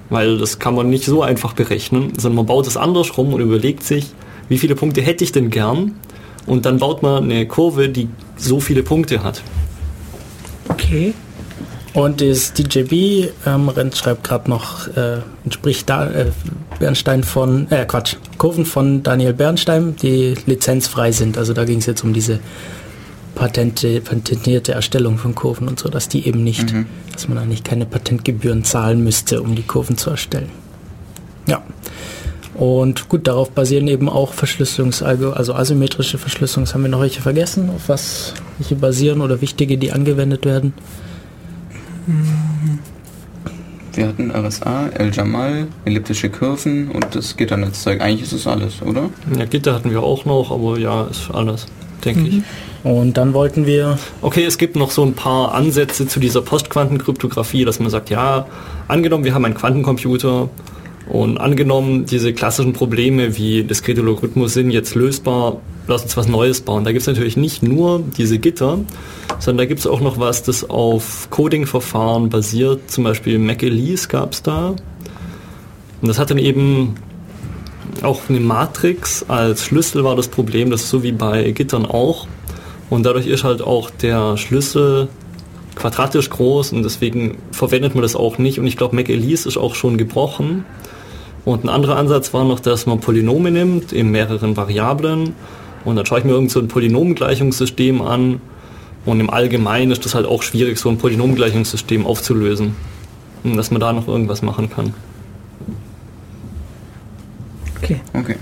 weil 0.09 0.39
das 0.39 0.57
kann 0.57 0.73
man 0.73 0.89
nicht 0.89 1.05
so 1.05 1.21
einfach 1.21 1.53
berechnen, 1.53 2.13
sondern 2.17 2.37
man 2.37 2.45
baut 2.47 2.65
es 2.65 2.77
andersrum 2.77 3.31
und 3.31 3.41
überlegt 3.41 3.83
sich, 3.83 4.07
wie 4.49 4.57
viele 4.57 4.73
Punkte 4.73 5.01
hätte 5.01 5.23
ich 5.23 5.33
denn 5.33 5.51
gern 5.51 5.93
und 6.47 6.65
dann 6.65 6.79
baut 6.79 7.03
man 7.03 7.25
eine 7.25 7.45
Kurve, 7.45 7.89
die 7.89 8.09
so 8.37 8.59
viele 8.59 8.81
Punkte 8.81 9.23
hat. 9.23 9.43
Okay. 10.67 11.13
Und 11.97 12.21
das 12.21 12.53
DJB 12.53 13.31
ähm, 13.47 13.69
Renz 13.69 13.97
schreibt 13.97 14.23
gerade 14.23 14.47
noch, 14.51 14.87
äh, 14.95 15.17
entspricht 15.43 15.89
da, 15.89 16.07
äh, 16.07 16.27
Bernstein 16.77 17.23
von, 17.23 17.65
äh 17.71 17.85
Quatsch, 17.85 18.17
Kurven 18.37 18.67
von 18.67 19.01
Daniel 19.01 19.33
Bernstein, 19.33 19.95
die 19.95 20.35
lizenzfrei 20.45 21.11
sind. 21.11 21.39
Also 21.39 21.53
da 21.53 21.65
ging 21.65 21.79
es 21.79 21.87
jetzt 21.87 22.03
um 22.03 22.13
diese 22.13 22.39
Patente, 23.33 23.99
patentierte 24.01 24.73
Erstellung 24.73 25.17
von 25.17 25.33
Kurven 25.33 25.67
und 25.67 25.79
so, 25.79 25.89
dass 25.89 26.07
die 26.07 26.27
eben 26.27 26.43
nicht, 26.43 26.71
dass 27.13 27.27
man 27.29 27.49
nicht 27.49 27.65
keine 27.65 27.87
Patentgebühren 27.87 28.63
zahlen 28.63 29.03
müsste, 29.03 29.41
um 29.41 29.55
die 29.55 29.63
Kurven 29.63 29.97
zu 29.97 30.11
erstellen. 30.11 30.51
Ja. 31.47 31.63
Und 32.53 33.09
gut, 33.09 33.25
darauf 33.25 33.49
basieren 33.49 33.87
eben 33.87 34.07
auch 34.07 34.33
Verschlüsselungs, 34.33 35.01
also 35.01 35.55
asymmetrische 35.55 36.19
Verschlüsselungs. 36.19 36.75
Haben 36.75 36.83
wir 36.83 36.89
noch 36.89 37.01
welche 37.01 37.23
vergessen, 37.23 37.71
auf 37.75 37.89
was 37.89 38.35
welche 38.59 38.75
basieren 38.75 39.21
oder 39.21 39.41
wichtige, 39.41 39.79
die 39.79 39.91
angewendet 39.91 40.45
werden? 40.45 40.73
Wir 43.93 44.07
hatten 44.07 44.31
RSA, 44.31 44.89
El 44.89 45.11
Jamal, 45.13 45.67
elliptische 45.83 46.29
Kurven 46.29 46.89
und 46.91 47.15
das 47.15 47.35
Gitternetzzeug. 47.35 47.99
Eigentlich 47.99 48.21
ist 48.21 48.33
es 48.33 48.47
alles, 48.47 48.81
oder? 48.81 49.09
Ja, 49.37 49.45
Gitter 49.45 49.73
hatten 49.73 49.89
wir 49.91 50.03
auch 50.03 50.23
noch, 50.25 50.51
aber 50.51 50.77
ja, 50.77 51.05
ist 51.05 51.31
alles, 51.33 51.65
denke 52.05 52.27
ich. 52.27 52.41
Und 52.83 53.17
dann 53.17 53.33
wollten 53.33 53.65
wir, 53.65 53.97
Okay, 54.21 54.45
es 54.45 54.57
gibt 54.57 54.75
noch 54.75 54.91
so 54.91 55.03
ein 55.03 55.13
paar 55.13 55.53
Ansätze 55.53 56.07
zu 56.07 56.19
dieser 56.19 56.41
Postquantenkryptographie, 56.41 57.65
dass 57.65 57.79
man 57.79 57.89
sagt, 57.89 58.09
ja, 58.09 58.45
angenommen, 58.87 59.23
wir 59.23 59.33
haben 59.33 59.43
einen 59.43 59.55
Quantencomputer 59.55 60.49
und 61.09 61.37
angenommen, 61.37 62.05
diese 62.05 62.33
klassischen 62.33 62.73
Probleme 62.73 63.37
wie 63.37 63.63
diskrete 63.63 64.01
Logarithmus 64.01 64.53
sind 64.53 64.71
jetzt 64.71 64.93
lösbar, 64.95 65.61
lass 65.87 66.03
uns 66.03 66.17
was 66.17 66.27
Neues 66.27 66.61
bauen. 66.61 66.83
Da 66.83 66.91
gibt 66.91 67.01
es 67.01 67.07
natürlich 67.07 67.37
nicht 67.37 67.63
nur 67.63 68.03
diese 68.17 68.39
Gitter, 68.39 68.79
sondern 69.39 69.59
da 69.59 69.65
gibt 69.65 69.79
es 69.79 69.87
auch 69.87 70.01
noch 70.01 70.19
was, 70.19 70.43
das 70.43 70.69
auf 70.69 71.29
Coding-Verfahren 71.29 72.29
basiert. 72.29 72.91
Zum 72.91 73.05
Beispiel 73.05 73.39
MacElise 73.39 74.07
gab 74.09 74.33
es 74.33 74.43
da. 74.43 74.75
Und 76.01 76.07
das 76.07 76.19
hat 76.19 76.29
dann 76.29 76.37
eben 76.37 76.95
auch 78.01 78.21
eine 78.29 78.39
Matrix 78.39 79.25
als 79.27 79.63
Schlüssel 79.63 80.03
war 80.03 80.15
das 80.15 80.27
Problem, 80.27 80.69
das 80.69 80.83
ist 80.83 80.89
so 80.89 81.03
wie 81.03 81.13
bei 81.13 81.51
Gittern 81.51 81.85
auch. 81.85 82.27
Und 82.89 83.05
dadurch 83.05 83.27
ist 83.27 83.43
halt 83.43 83.61
auch 83.61 83.89
der 83.89 84.37
Schlüssel 84.37 85.07
quadratisch 85.75 86.29
groß 86.29 86.73
und 86.73 86.83
deswegen 86.83 87.37
verwendet 87.51 87.95
man 87.95 88.01
das 88.01 88.15
auch 88.15 88.37
nicht. 88.37 88.59
Und 88.59 88.67
ich 88.67 88.77
glaube, 88.77 88.95
MacElise 88.95 89.47
ist 89.47 89.57
auch 89.57 89.75
schon 89.75 89.97
gebrochen. 89.97 90.65
Und 91.47 91.63
ein 91.63 91.69
anderer 91.69 91.95
Ansatz 91.95 92.33
war 92.33 92.43
noch, 92.43 92.59
dass 92.59 92.87
man 92.87 92.99
Polynome 92.99 93.51
nimmt 93.51 93.93
in 93.93 94.11
mehreren 94.11 94.57
Variablen 94.57 95.33
und 95.85 95.95
dann 95.95 96.05
schaue 96.05 96.19
ich 96.19 96.25
mir 96.25 96.31
irgend 96.31 96.51
so 96.51 96.59
ein 96.59 96.67
Polynomgleichungssystem 96.67 98.01
an. 98.01 98.41
Und 99.05 99.21
im 99.21 99.29
Allgemeinen 99.29 99.91
ist 99.91 100.03
das 100.03 100.13
halt 100.13 100.25
auch 100.25 100.43
schwierig, 100.43 100.77
so 100.77 100.89
ein 100.89 100.97
Polynomgleichungssystem 100.97 102.05
aufzulösen. 102.05 102.75
Und 103.45 103.55
dass 103.55 103.71
man 103.71 103.79
da 103.79 103.93
noch 103.93 104.09
irgendwas 104.09 104.41
machen 104.41 104.69
kann. 104.69 104.93
Okay. 107.77 108.01
Okay. 108.11 108.35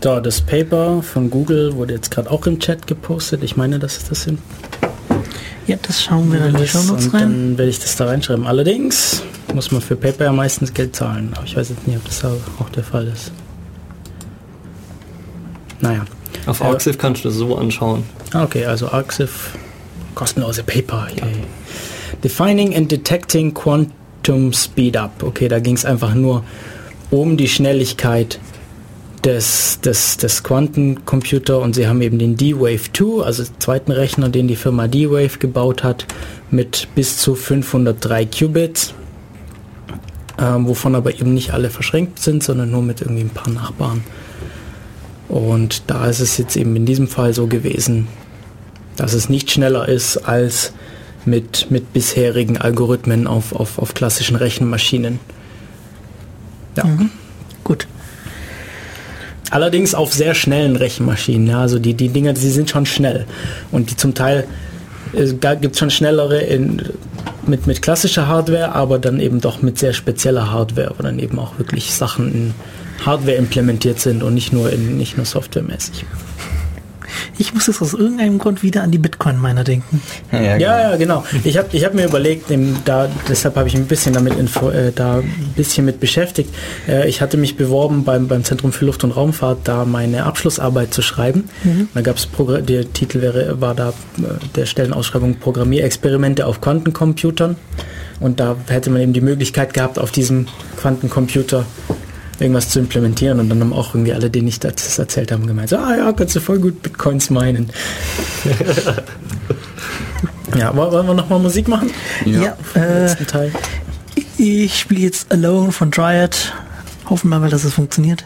da 0.00 0.20
das 0.20 0.40
Paper 0.40 1.02
von 1.02 1.30
Google 1.30 1.76
wurde 1.76 1.94
jetzt 1.94 2.10
gerade 2.10 2.28
auch 2.28 2.44
im 2.48 2.58
Chat 2.58 2.88
gepostet. 2.88 3.44
Ich 3.44 3.56
meine, 3.56 3.78
dass 3.78 3.98
es 3.98 4.08
das 4.08 4.22
sind. 4.24 4.40
Ja, 5.70 5.76
das 5.82 6.02
schauen 6.02 6.32
wir 6.32 6.40
dann 6.40 6.54
in 6.54 6.60
die. 6.60 6.66
Shownotes 6.66 7.14
rein. 7.14 7.20
dann 7.22 7.58
werde 7.58 7.70
ich 7.70 7.78
das 7.78 7.94
da 7.96 8.06
reinschreiben. 8.06 8.46
Allerdings 8.46 9.22
muss 9.54 9.70
man 9.70 9.80
für 9.80 9.94
Paper 9.94 10.24
ja 10.24 10.32
meistens 10.32 10.74
Geld 10.74 10.96
zahlen. 10.96 11.30
Aber 11.36 11.44
ich 11.46 11.56
weiß 11.56 11.68
jetzt 11.68 11.86
nicht, 11.86 11.96
ob 11.96 12.04
das 12.06 12.24
auch 12.24 12.68
der 12.70 12.82
Fall 12.82 13.06
ist. 13.06 13.30
Naja. 15.80 16.04
Auf 16.46 16.60
Ja. 16.60 16.66
Arxiv 16.66 16.98
kannst 16.98 17.24
du 17.24 17.28
das 17.28 17.36
so 17.38 17.56
anschauen. 17.56 18.02
Ah, 18.32 18.42
Okay, 18.44 18.64
also 18.66 18.90
Arxiv, 18.90 19.50
kostenlose 20.14 20.62
Paper. 20.62 21.06
Yay. 21.16 21.44
Defining 22.24 22.74
and 22.74 22.90
Detecting 22.90 23.54
Quantum 23.54 24.52
Speed 24.52 24.96
Up. 24.96 25.22
Okay, 25.22 25.48
da 25.48 25.58
ging 25.60 25.74
es 25.76 25.84
einfach 25.84 26.14
nur 26.14 26.44
um 27.10 27.36
die 27.36 27.48
Schnelligkeit 27.48 28.38
des, 29.24 29.80
des, 29.80 30.16
des 30.16 30.42
Quantencomputer 30.42 31.60
und 31.60 31.74
sie 31.74 31.86
haben 31.86 32.00
eben 32.02 32.18
den 32.18 32.36
D-Wave 32.36 32.92
2, 32.92 33.24
also 33.24 33.44
den 33.44 33.60
zweiten 33.60 33.92
Rechner, 33.92 34.28
den 34.28 34.48
die 34.48 34.56
Firma 34.56 34.88
D-Wave 34.88 35.38
gebaut 35.38 35.82
hat, 35.84 36.06
mit 36.50 36.88
bis 36.94 37.18
zu 37.18 37.34
503 37.34 38.26
Qubits, 38.26 38.94
ähm, 40.38 40.66
wovon 40.66 40.94
aber 40.94 41.14
eben 41.14 41.34
nicht 41.34 41.52
alle 41.52 41.70
verschränkt 41.70 42.20
sind, 42.20 42.42
sondern 42.42 42.70
nur 42.70 42.82
mit 42.82 43.00
irgendwie 43.00 43.22
ein 43.22 43.30
paar 43.30 43.52
Nachbarn. 43.52 44.04
Und 45.28 45.84
da 45.86 46.06
ist 46.06 46.20
es 46.20 46.38
jetzt 46.38 46.56
eben 46.56 46.74
in 46.74 46.86
diesem 46.86 47.06
Fall 47.06 47.34
so 47.34 47.46
gewesen, 47.46 48.08
dass 48.96 49.12
es 49.12 49.28
nicht 49.28 49.50
schneller 49.50 49.88
ist 49.88 50.16
als 50.16 50.72
mit, 51.24 51.70
mit 51.70 51.92
bisherigen 51.92 52.58
Algorithmen 52.58 53.26
auf, 53.26 53.52
auf, 53.52 53.78
auf 53.78 53.94
klassischen 53.94 54.36
Rechenmaschinen. 54.36 55.20
Ja. 56.76 56.84
Gut. 57.62 57.86
Allerdings 59.50 59.94
auf 59.94 60.14
sehr 60.14 60.34
schnellen 60.34 60.76
Rechenmaschinen. 60.76 61.48
Ja, 61.48 61.60
also 61.60 61.78
die, 61.78 61.94
die 61.94 62.08
Dinger, 62.08 62.32
die 62.32 62.50
sind 62.50 62.70
schon 62.70 62.86
schnell. 62.86 63.26
Und 63.72 63.90
die 63.90 63.96
zum 63.96 64.14
Teil 64.14 64.46
gibt 65.12 65.74
es 65.74 65.78
schon 65.78 65.90
schnellere 65.90 66.40
in, 66.40 66.82
mit, 67.46 67.66
mit 67.66 67.82
klassischer 67.82 68.28
Hardware, 68.28 68.72
aber 68.74 68.98
dann 68.98 69.18
eben 69.18 69.40
doch 69.40 69.60
mit 69.60 69.78
sehr 69.78 69.92
spezieller 69.92 70.52
Hardware, 70.52 70.94
wo 70.96 71.02
dann 71.02 71.18
eben 71.18 71.38
auch 71.38 71.58
wirklich 71.58 71.92
Sachen 71.92 72.32
in 72.32 72.54
Hardware 73.04 73.36
implementiert 73.36 73.98
sind 73.98 74.22
und 74.22 74.34
nicht 74.34 74.52
nur 74.52 74.70
in 74.72 74.96
nicht 74.96 75.16
nur 75.16 75.26
softwaremäßig. 75.26 76.04
Ich 77.38 77.54
muss 77.54 77.66
jetzt 77.66 77.82
aus 77.82 77.94
irgendeinem 77.94 78.38
Grund 78.38 78.62
wieder 78.62 78.82
an 78.82 78.90
die 78.90 78.98
Bitcoin-Miner 78.98 79.64
denken. 79.64 80.02
Ja, 80.32 80.56
Ja, 80.56 80.80
ja, 80.90 80.96
genau. 80.96 81.24
Ich 81.44 81.56
habe 81.56 81.68
ich 81.72 81.84
hab 81.84 81.94
mir 81.94 82.06
überlegt, 82.06 82.46
da, 82.84 83.08
deshalb 83.28 83.56
habe 83.56 83.68
ich 83.68 83.74
ein 83.74 83.86
bisschen 83.86 84.12
damit 84.12 84.38
info, 84.38 84.70
äh, 84.70 84.92
da 84.92 85.16
ein 85.18 85.52
bisschen 85.56 85.84
mit 85.84 86.00
beschäftigt. 86.00 86.54
Äh, 86.88 87.08
ich 87.08 87.20
hatte 87.20 87.36
mich 87.36 87.56
beworben 87.56 88.04
beim, 88.04 88.28
beim 88.28 88.44
Zentrum 88.44 88.72
für 88.72 88.84
Luft- 88.84 89.04
und 89.04 89.12
Raumfahrt, 89.12 89.60
da 89.64 89.84
meine 89.84 90.24
Abschlussarbeit 90.24 90.92
zu 90.94 91.02
schreiben. 91.02 91.48
Da 91.94 92.00
gab 92.02 92.16
es 92.16 92.28
der 92.66 92.92
Titel 92.92 93.20
wäre, 93.20 93.60
war 93.60 93.74
da 93.74 93.90
äh, 93.90 94.22
der 94.56 94.66
Stellenausschreibung 94.66 95.36
Programmierexperimente 95.36 96.46
auf 96.46 96.60
Quantencomputern. 96.60 97.56
Und 98.20 98.38
da 98.38 98.56
hätte 98.68 98.90
man 98.90 99.00
eben 99.00 99.12
die 99.12 99.22
Möglichkeit 99.22 99.72
gehabt, 99.72 99.98
auf 99.98 100.10
diesem 100.10 100.46
Quantencomputer 100.76 101.64
irgendwas 102.40 102.68
zu 102.68 102.78
implementieren 102.78 103.40
und 103.40 103.48
dann 103.48 103.60
haben 103.60 103.72
auch 103.72 103.94
irgendwie 103.94 104.12
alle, 104.12 104.30
denen 104.30 104.48
ich 104.48 104.60
das 104.60 104.98
erzählt 104.98 105.32
habe, 105.32 105.46
gemeint, 105.46 105.68
so, 105.68 105.76
ah 105.76 105.96
ja, 105.96 106.12
kannst 106.12 106.36
du 106.36 106.40
voll 106.40 106.58
gut 106.58 106.82
Bitcoins 106.82 107.30
meinen. 107.30 107.70
ja, 110.56 110.74
wollen 110.74 111.06
wir 111.06 111.14
nochmal 111.14 111.38
Musik 111.38 111.68
machen? 111.68 111.90
Ja, 112.24 112.56
äh, 112.74 113.06
Letzten 113.06 113.26
Teil. 113.26 113.52
ich 114.38 114.78
spiele 114.78 115.00
jetzt 115.00 115.30
Alone 115.32 115.72
von 115.72 115.90
Dryad. 115.90 116.54
Hoffen 117.08 117.28
wir 117.28 117.38
mal, 117.38 117.50
dass 117.50 117.64
es 117.64 117.74
funktioniert. 117.74 118.24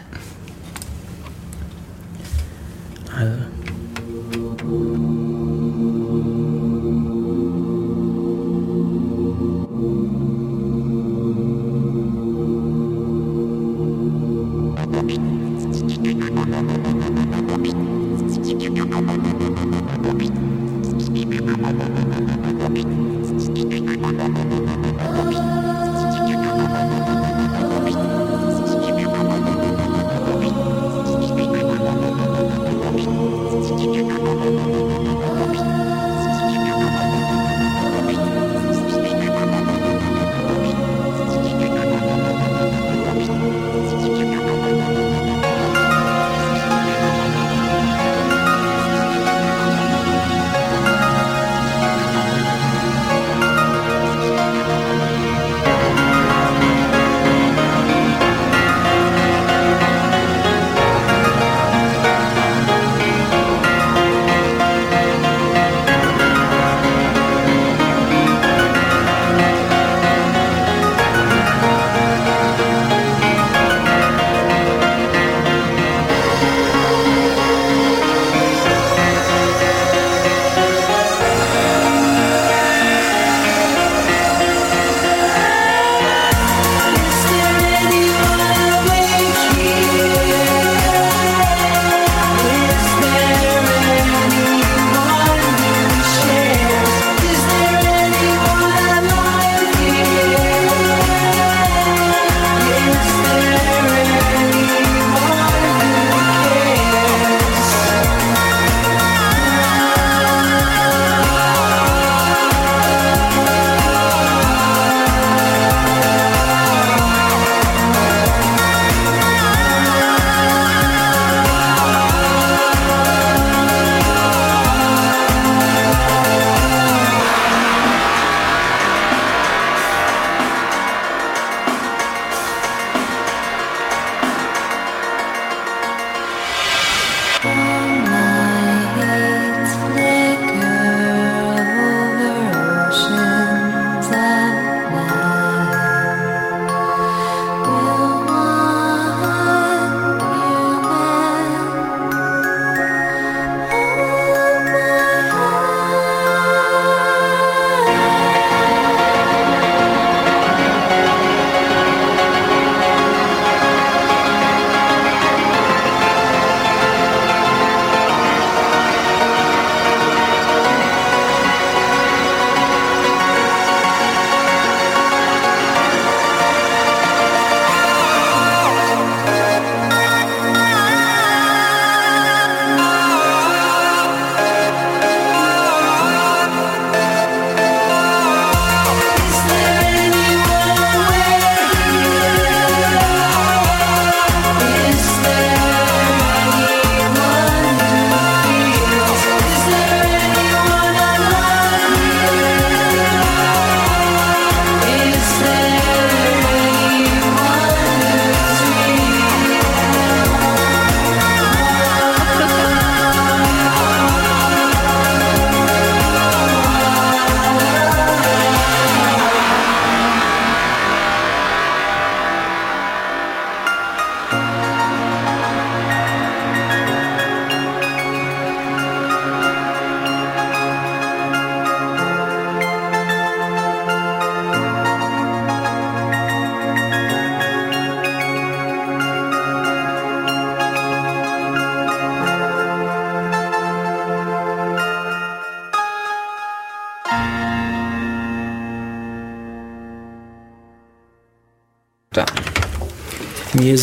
Also, 3.17 3.33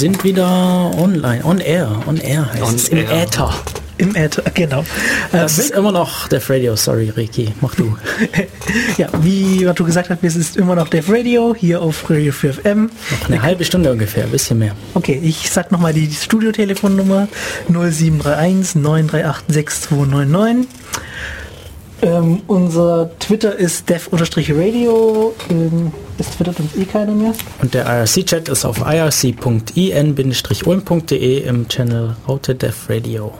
sind 0.03 0.25
wieder 0.25 0.91
online, 0.99 1.45
on 1.45 1.61
air, 1.61 1.89
on 2.09 2.17
air 2.17 2.53
heißt 2.53 2.63
On 2.65 2.75
es, 2.75 2.89
im 2.89 2.99
air. 2.99 3.23
Äther. 3.23 3.55
Im 3.99 4.17
Äther, 4.17 4.43
genau. 4.53 4.81
Äh, 4.81 4.85
Das 5.31 5.61
ist 5.61 5.71
immer 5.71 5.93
noch 5.93 6.27
Def 6.27 6.51
Radio, 6.51 6.75
sorry 6.75 7.11
Ricky, 7.11 7.53
mach 7.61 7.77
du. 7.77 7.97
ja, 8.99 9.07
wie 9.21 9.65
was 9.65 9.77
du 9.77 9.85
gesagt 9.85 10.11
hast, 10.11 10.19
es 10.25 10.35
ist 10.35 10.57
immer 10.57 10.75
noch 10.75 10.89
Def 10.89 11.09
Radio 11.09 11.55
hier 11.57 11.81
auf 11.81 12.11
Radio 12.11 12.33
4 12.33 12.55
FM. 12.55 12.91
Noch 13.21 13.29
eine 13.29 13.43
halbe 13.43 13.65
Stunde 13.65 13.93
ungefähr, 13.93 14.25
ein 14.25 14.31
bisschen 14.33 14.59
mehr. 14.59 14.75
Okay, 14.95 15.21
ich 15.23 15.49
sag 15.49 15.71
nochmal 15.71 15.93
die 15.93 16.11
Studiotelefonnummer 16.11 17.29
0731 17.69 18.75
938 18.83 19.45
6299. 19.55 20.69
Ähm, 22.03 22.43
unser 22.49 23.17
Twitter 23.21 23.55
ist 23.55 23.89
dev-radio. 23.89 25.33
Ähm, 25.49 25.93
es 26.23 26.31
twittert 26.31 26.59
uns 26.61 26.75
eh 26.77 26.85
keiner 26.85 27.13
mehr. 27.13 27.33
Und 27.61 27.75
der 27.75 27.85
IRC-Chat 27.87 28.49
ist 28.49 28.65
auf 28.65 28.79
irc.in-ulm.de 28.81 29.83
im 31.43 31.69
Channel 31.69 32.17
Raute 32.29 32.55
Def 32.55 32.89
Radio. 32.89 33.35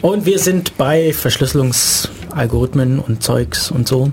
Und 0.00 0.26
wir 0.26 0.38
sind 0.38 0.76
bei 0.76 1.12
Verschlüsselungsalgorithmen 1.12 2.98
und 2.98 3.22
Zeugs 3.22 3.70
und 3.70 3.86
so. 3.86 4.10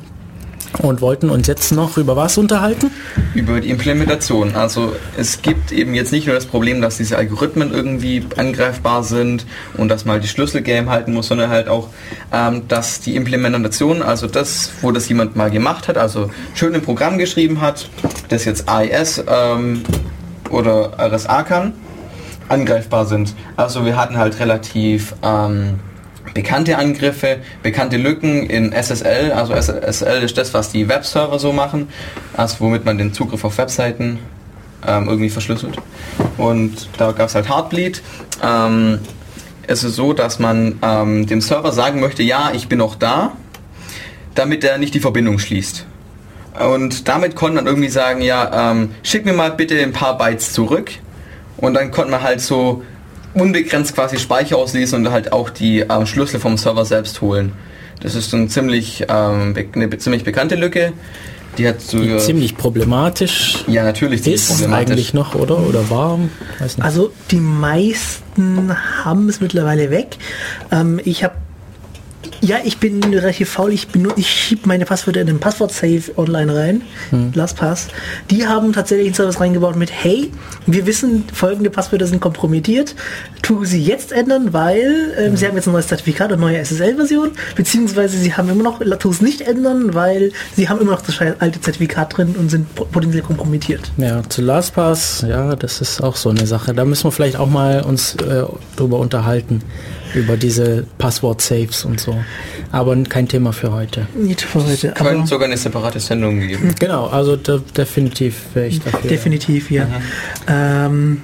Und 0.79 1.01
wollten 1.01 1.29
uns 1.29 1.47
jetzt 1.47 1.73
noch 1.73 1.97
über 1.97 2.15
was 2.15 2.37
unterhalten? 2.37 2.91
Über 3.33 3.59
die 3.59 3.69
Implementation. 3.69 4.55
Also 4.55 4.93
es 5.17 5.41
gibt 5.41 5.73
eben 5.73 5.93
jetzt 5.93 6.13
nicht 6.13 6.27
nur 6.27 6.35
das 6.35 6.45
Problem, 6.45 6.81
dass 6.81 6.95
diese 6.97 7.17
Algorithmen 7.17 7.73
irgendwie 7.73 8.25
angreifbar 8.37 9.03
sind 9.03 9.45
und 9.75 9.89
dass 9.89 10.05
man 10.05 10.13
halt 10.13 10.23
die 10.23 10.29
Schlüssel 10.29 10.61
geheim 10.61 10.89
halten 10.89 11.13
muss, 11.13 11.27
sondern 11.27 11.49
halt 11.49 11.67
auch, 11.67 11.89
ähm, 12.31 12.67
dass 12.67 13.01
die 13.01 13.15
Implementation, 13.15 14.01
also 14.01 14.27
das, 14.27 14.71
wo 14.81 14.91
das 14.91 15.09
jemand 15.09 15.35
mal 15.35 15.51
gemacht 15.51 15.87
hat, 15.87 15.97
also 15.97 16.29
schön 16.53 16.73
ein 16.73 16.81
Programm 16.81 17.17
geschrieben 17.17 17.61
hat, 17.61 17.89
das 18.29 18.45
jetzt 18.45 18.69
AES 18.69 19.23
ähm, 19.27 19.83
oder 20.49 20.93
RSA 20.99 21.43
kann, 21.43 21.73
angreifbar 22.49 23.05
sind. 23.05 23.33
Also 23.57 23.85
wir 23.85 23.97
hatten 23.97 24.17
halt 24.17 24.39
relativ 24.39 25.15
ähm, 25.23 25.79
bekannte 26.33 26.77
Angriffe, 26.77 27.37
bekannte 27.63 27.97
Lücken 27.97 28.49
in 28.49 28.71
SSL. 28.71 29.31
Also 29.33 29.53
SSL 29.53 30.23
ist 30.23 30.37
das, 30.37 30.53
was 30.53 30.71
die 30.71 30.87
Webserver 30.87 31.39
so 31.39 31.51
machen, 31.51 31.89
also 32.35 32.57
womit 32.59 32.85
man 32.85 32.97
den 32.97 33.13
Zugriff 33.13 33.43
auf 33.43 33.57
Webseiten 33.57 34.19
ähm, 34.87 35.07
irgendwie 35.07 35.29
verschlüsselt. 35.29 35.77
Und 36.37 36.89
da 36.97 37.11
gab 37.11 37.27
es 37.27 37.35
halt 37.35 37.49
Heartbleed. 37.49 38.01
Ähm, 38.43 38.99
es 39.71 39.83
ist 39.83 39.95
so, 39.95 40.13
dass 40.13 40.39
man 40.39 40.79
ähm, 40.81 41.25
dem 41.27 41.41
Server 41.41 41.71
sagen 41.71 41.99
möchte, 41.99 42.23
ja, 42.23 42.51
ich 42.53 42.67
bin 42.67 42.79
noch 42.79 42.95
da, 42.95 43.33
damit 44.35 44.63
er 44.63 44.77
nicht 44.77 44.93
die 44.93 44.99
Verbindung 44.99 45.39
schließt. 45.39 45.85
Und 46.59 47.07
damit 47.07 47.35
konnte 47.35 47.55
man 47.55 47.67
irgendwie 47.67 47.89
sagen, 47.89 48.21
ja, 48.21 48.71
ähm, 48.71 48.91
schick 49.03 49.25
mir 49.25 49.33
mal 49.33 49.51
bitte 49.51 49.81
ein 49.81 49.93
paar 49.93 50.17
Bytes 50.17 50.53
zurück. 50.53 50.91
Und 51.57 51.75
dann 51.75 51.91
konnte 51.91 52.11
man 52.11 52.21
halt 52.21 52.41
so 52.41 52.83
unbegrenzt 53.33 53.95
quasi 53.95 54.17
Speicher 54.19 54.57
auslesen 54.57 55.05
und 55.05 55.11
halt 55.11 55.31
auch 55.31 55.49
die 55.49 55.79
ähm, 55.79 56.05
Schlüssel 56.05 56.39
vom 56.39 56.57
Server 56.57 56.83
selbst 56.83 57.21
holen. 57.21 57.53
Das 58.01 58.15
ist 58.15 58.33
ein 58.33 58.49
ziemlich, 58.49 59.05
ähm, 59.07 59.55
eine 59.73 59.97
ziemlich 59.97 60.23
bekannte 60.23 60.55
Lücke. 60.55 60.91
Die 61.57 61.67
hat 61.67 61.81
so 61.81 61.99
Die 62.01 62.17
ziemlich 62.17 62.57
problematisch 62.57 63.63
ja 63.67 63.83
natürlich 63.83 64.23
ziemlich 64.23 64.49
ist 64.49 64.67
eigentlich 64.67 65.13
noch, 65.13 65.35
oder? 65.35 65.59
Oder 65.59 65.89
war? 65.89 66.19
Weiß 66.59 66.77
nicht. 66.77 66.85
Also 66.85 67.11
die 67.29 67.39
meisten 67.41 68.75
haben 69.03 69.27
es 69.27 69.41
mittlerweile 69.41 69.89
weg. 69.89 70.17
Ähm, 70.71 70.99
ich 71.03 71.23
habe 71.23 71.35
ja, 72.41 72.57
ich 72.63 72.77
bin 72.79 73.03
relativ 73.03 73.49
faul. 73.51 73.71
Ich, 73.71 73.87
bin 73.89 74.03
nur, 74.03 74.17
ich 74.17 74.29
schiebe 74.29 74.67
meine 74.67 74.85
Passwörter 74.85 75.21
in 75.21 75.27
den 75.27 75.39
Passwort-Safe 75.39 76.01
online 76.17 76.55
rein. 76.55 76.81
LastPass. 77.33 77.87
Die 78.29 78.47
haben 78.47 78.73
tatsächlich 78.73 79.07
einen 79.07 79.15
Service 79.15 79.39
reingebaut 79.39 79.75
mit, 79.75 79.91
hey, 79.91 80.31
wir 80.65 80.85
wissen, 80.85 81.23
folgende 81.33 81.69
Passwörter 81.69 82.07
sind 82.07 82.19
kompromittiert. 82.19 82.95
Tu 83.41 83.65
sie 83.65 83.83
jetzt 83.83 84.11
ändern, 84.11 84.53
weil 84.53 85.13
ähm, 85.17 85.35
sie 85.37 85.47
haben 85.47 85.55
jetzt 85.55 85.67
ein 85.67 85.73
neues 85.73 85.87
Zertifikat 85.87 86.31
und 86.31 86.39
neue 86.39 86.57
SSL-Version. 86.63 87.31
Beziehungsweise 87.55 88.17
sie 88.17 88.33
haben 88.33 88.49
immer 88.49 88.63
noch, 88.63 88.79
tu 88.99 89.09
es 89.09 89.21
nicht 89.21 89.41
ändern, 89.41 89.93
weil 89.93 90.31
sie 90.55 90.69
haben 90.69 90.79
immer 90.81 90.91
noch 90.91 91.01
das 91.01 91.19
alte 91.39 91.61
Zertifikat 91.61 92.17
drin 92.17 92.35
und 92.37 92.49
sind 92.49 92.73
po- 92.75 92.85
potenziell 92.85 93.23
kompromittiert. 93.23 93.91
Ja, 93.97 94.21
zu 94.27 94.41
LastPass, 94.41 95.25
ja, 95.27 95.55
das 95.55 95.81
ist 95.81 96.01
auch 96.01 96.15
so 96.15 96.29
eine 96.29 96.45
Sache. 96.47 96.73
Da 96.73 96.85
müssen 96.85 97.03
wir 97.05 97.11
vielleicht 97.11 97.35
auch 97.37 97.49
mal 97.49 97.81
uns 97.83 98.15
äh, 98.15 98.43
drüber 98.75 98.99
unterhalten, 98.99 99.61
über 100.15 100.37
diese 100.37 100.85
Passwort-Saves 100.97 101.85
und 101.85 101.99
so. 101.99 102.15
Aber 102.71 102.95
kein 103.03 103.27
Thema 103.27 103.53
für 103.53 103.71
heute. 103.71 104.07
Nicht 104.15 104.41
für 104.41 104.63
heute. 104.65 104.95
aber- 104.99 105.09
Könnte 105.11 105.27
sogar 105.27 105.47
eine 105.47 105.57
separate 105.57 105.99
Sendung 105.99 106.39
geben. 106.39 106.73
Genau, 106.79 107.07
also 107.07 107.35
de 107.35 107.59
definitiv 107.75 108.35
wäre 108.53 108.67
ich 108.67 108.81
dafür. 108.81 109.09
Definitiv, 109.09 109.71
ja. 109.71 109.87
Ähm, 110.47 111.21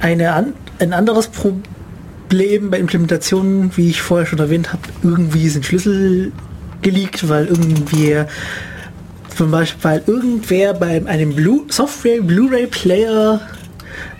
eine 0.00 0.32
an, 0.32 0.52
ein 0.78 0.92
anderes 0.92 1.28
Problem 1.28 2.70
bei 2.70 2.78
Implementationen, 2.78 3.70
wie 3.76 3.88
ich 3.90 4.02
vorher 4.02 4.26
schon 4.26 4.38
erwähnt 4.38 4.72
habe, 4.72 4.82
irgendwie 5.02 5.48
sind 5.48 5.64
Schlüssel 5.64 6.32
geleakt, 6.82 7.28
weil 7.28 7.46
irgendwie 7.46 8.16
zum 9.36 9.50
Beispiel, 9.50 9.84
weil 9.84 10.02
irgendwer 10.06 10.74
bei 10.74 11.04
einem 11.06 11.34
Blu 11.34 11.64
Software 11.68 12.20
Blu-ray 12.22 12.66
Player 12.66 13.40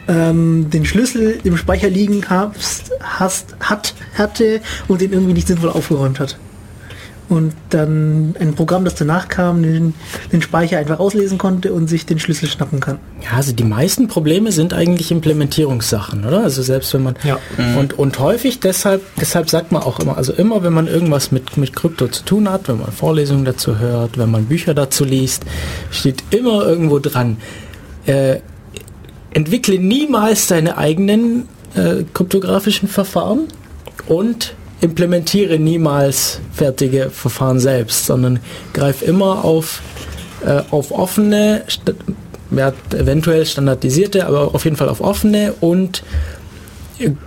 ähm, 0.09 0.71
den 0.71 0.85
Schlüssel 0.85 1.39
im 1.45 1.57
Speicher 1.57 1.89
liegen 1.91 2.29
hast, 2.29 2.93
hast, 3.01 3.57
hat, 3.61 3.95
hatte 4.17 4.61
und 4.89 5.01
den 5.01 5.13
irgendwie 5.13 5.35
nicht 5.35 5.49
sinnvoll 5.49 5.71
aufgeräumt 5.71 6.21
hat. 6.21 6.39
Und 7.29 7.55
dann 7.71 8.37
ein 8.39 8.55
Programm, 8.55 8.85
das 8.85 8.95
danach 8.95 9.27
kam, 9.27 9.61
den, 9.61 9.95
den 10.31 10.43
Speicher 10.43 10.79
einfach 10.79 11.01
auslesen 11.01 11.39
konnte 11.39 11.73
und 11.73 11.89
sich 11.89 12.07
den 12.07 12.21
Schlüssel 12.21 12.49
schnappen 12.49 12.79
kann. 12.79 12.99
Ja, 13.21 13.31
also 13.37 13.51
die 13.53 13.65
meisten 13.65 14.07
Probleme 14.07 14.53
sind 14.53 14.73
eigentlich 14.73 15.11
Implementierungssachen, 15.11 16.25
oder? 16.25 16.45
Also 16.45 16.63
selbst 16.63 16.95
wenn 16.95 17.03
man 17.03 17.17
Ja. 17.25 17.41
und, 17.77 17.99
und 17.99 18.21
häufig 18.21 18.61
deshalb, 18.61 19.03
deshalb 19.21 19.51
sagt 19.51 19.73
man 19.73 19.83
auch 19.83 19.99
immer, 19.99 20.17
also 20.17 20.33
immer 20.35 20.63
wenn 20.63 20.73
man 20.73 20.87
irgendwas 20.87 21.33
mit, 21.33 21.57
mit 21.57 21.75
Krypto 21.75 22.07
zu 22.07 22.25
tun 22.25 22.49
hat, 22.49 22.69
wenn 22.69 22.79
man 22.79 22.93
Vorlesungen 22.93 23.45
dazu 23.45 23.81
hört, 23.81 24.19
wenn 24.19 24.31
man 24.31 24.45
Bücher 24.45 24.73
dazu 24.73 25.05
liest, 25.05 25.43
steht 25.91 26.23
immer 26.31 26.65
irgendwo 26.65 27.01
dran, 27.01 27.39
äh, 28.07 28.37
entwickle 29.33 29.79
niemals 29.79 30.47
deine 30.47 30.79
eigenen 30.79 31.49
äh, 31.75 32.05
kryptografischen 32.15 32.89
Verfahren 32.89 33.49
und 34.07 34.55
implementiere 34.81 35.59
niemals 35.59 36.41
fertige 36.53 37.11
Verfahren 37.11 37.61
selbst, 37.61 38.07
sondern 38.07 38.41
greif 38.73 39.03
immer 39.03 39.45
auf, 39.45 39.83
äh, 40.45 40.63
auf 40.71 40.91
offene, 40.93 41.65
ja, 42.51 42.73
eventuell 42.95 43.47
standardisierte, 43.47 44.27
aber 44.27 44.55
auf 44.55 44.65
jeden 44.65 44.77
Fall 44.77 44.89
auf 44.89 45.01
offene 45.01 45.55
und 45.61 46.03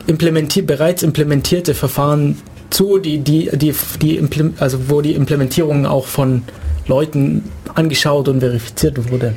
implementier 0.08 0.66
bereits 0.66 1.04
implementierte 1.04 1.74
Verfahren 1.74 2.38
zu, 2.70 2.98
die, 2.98 3.20
die, 3.20 3.50
die, 3.54 3.74
die 4.02 4.30
also 4.60 4.90
wo 4.90 5.02
die 5.02 5.14
Implementierung 5.14 5.86
auch 5.86 6.08
von 6.08 6.44
Leuten 6.88 7.44
angeschaut 7.76 8.28
und 8.28 8.40
verifiziert 8.40 9.12
wurde. 9.12 9.36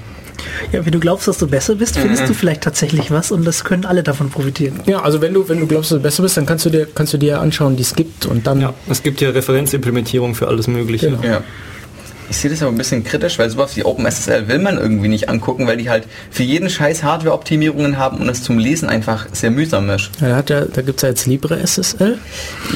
Ja, 0.73 0.85
wenn 0.85 0.93
du 0.93 1.01
glaubst, 1.01 1.28
dass 1.28 1.39
du 1.39 1.47
besser 1.47 1.74
bist, 1.74 1.98
findest 1.98 2.28
du 2.28 2.35
vielleicht 2.35 2.62
tatsächlich 2.62 3.10
was 3.10 3.32
und 3.32 3.44
das 3.47 3.64
können 3.64 3.85
alle 3.85 4.02
davon 4.02 4.31
profitieren. 4.31 4.81
Ja, 4.86 5.02
also 5.02 5.20
wenn 5.20 5.35
du, 5.35 5.48
wenn 5.48 5.60
du 5.60 5.66
glaubst, 5.66 5.90
dass 5.90 5.98
du 5.98 6.02
besser 6.02 6.23
bist, 6.23 6.36
dann 6.36 6.47
kannst 6.47 6.64
du 6.64 6.70
dir, 6.70 6.86
kannst 6.94 7.12
du 7.12 7.19
dir 7.19 7.40
anschauen, 7.40 7.77
die 7.77 7.82
es 7.82 7.94
gibt 7.94 8.27
und 8.27 8.47
dann 8.47 8.60
Ja, 8.60 8.74
es 8.89 9.02
gibt 9.02 9.20
ja 9.20 9.31
Referenzimplementierung 9.31 10.35
für 10.35 10.48
alles 10.48 10.66
Mögliche. 10.66 11.10
Genau. 11.10 11.23
Ja. 11.23 11.43
Ich 12.31 12.39
sehe 12.39 12.51
das 12.51 12.62
aber 12.62 12.73
ein 12.73 12.78
bisschen 12.78 13.05
kritisch, 13.05 13.39
weil 13.39 13.51
sowas 13.51 13.77
wie 13.77 13.85
OpenSSL 13.85 14.48
will 14.48 14.59
man 14.59 14.78
irgendwie 14.78 15.09
nicht 15.09 15.28
angucken, 15.28 15.66
weil 15.66 15.77
die 15.77 15.90
halt 15.90 16.05
für 16.31 16.43
jeden 16.43 16.70
Scheiß 16.70 17.02
Hardware-Optimierungen 17.02 17.98
haben 17.98 18.19
und 18.19 18.28
es 18.31 18.43
zum 18.43 18.59
Lesen 18.59 18.89
einfach 18.89 19.27
sehr 19.32 19.51
mühsam 19.51 19.90
ist. 19.90 20.10
Ja, 20.19 20.36
hat 20.36 20.48
ja, 20.48 20.62
da 20.62 20.81
gibt 20.81 20.97
es 20.97 21.02
ja 21.02 21.10
jetzt 21.10 21.27
LibreSSL. 21.27 22.16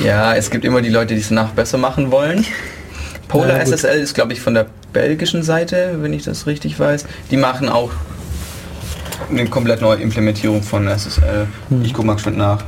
Ja, 0.04 0.34
es 0.34 0.50
gibt 0.50 0.66
immer 0.66 0.82
die 0.82 0.90
Leute, 0.90 1.14
die 1.14 1.20
es 1.20 1.28
danach 1.28 1.52
besser 1.52 1.78
machen 1.78 2.10
wollen. 2.10 2.44
Polar 3.28 3.58
Ja, 3.58 3.64
gut. 3.64 3.74
SSL 3.74 4.00
ist, 4.00 4.14
glaube 4.14 4.32
ich, 4.32 4.40
von 4.40 4.54
der 4.54 4.66
belgischen 4.92 5.42
Seite, 5.42 5.96
wenn 6.00 6.12
ich 6.12 6.24
das 6.24 6.46
richtig 6.46 6.78
weiß. 6.78 7.04
Die 7.30 7.36
machen 7.36 7.68
auch 7.68 7.90
eine 9.30 9.46
komplett 9.46 9.80
neue 9.80 9.98
Implementierung 9.98 10.62
von 10.62 10.86
SSL. 10.88 11.46
Ich 11.82 11.92
gucke 11.92 12.06
mal 12.06 12.18
schon 12.18 12.36
nach. 12.36 12.64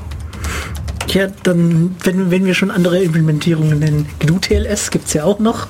Ja, 1.08 1.28
dann, 1.42 1.96
wenn, 2.04 2.30
wenn 2.30 2.44
wir 2.44 2.54
schon 2.54 2.70
andere 2.70 2.98
Implementierungen 2.98 3.78
nennen, 3.78 4.06
GNU-TLS 4.18 4.90
gibt 4.90 5.06
es 5.06 5.14
ja 5.14 5.24
auch 5.24 5.38
noch. 5.38 5.68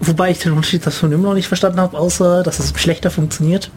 Wobei 0.00 0.32
ich 0.32 0.40
den 0.40 0.52
Unterschied 0.52 0.84
davon 0.84 1.12
immer 1.12 1.28
noch 1.28 1.34
nicht 1.34 1.46
verstanden 1.46 1.78
habe, 1.78 1.96
außer 1.96 2.42
dass 2.42 2.58
es 2.58 2.72
schlechter 2.76 3.10
funktioniert. 3.10 3.70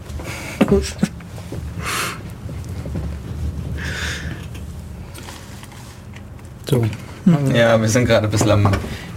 So. 6.67 6.83
Ja, 7.53 7.79
wir 7.81 7.89
sind 7.89 8.05
gerade 8.05 8.27
ein 8.27 8.31
bisschen 8.31 8.51
am 8.51 8.69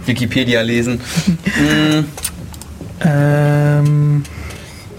Wikipedia 0.05 0.61
lesen. 0.61 1.01
Ähm, 3.01 4.23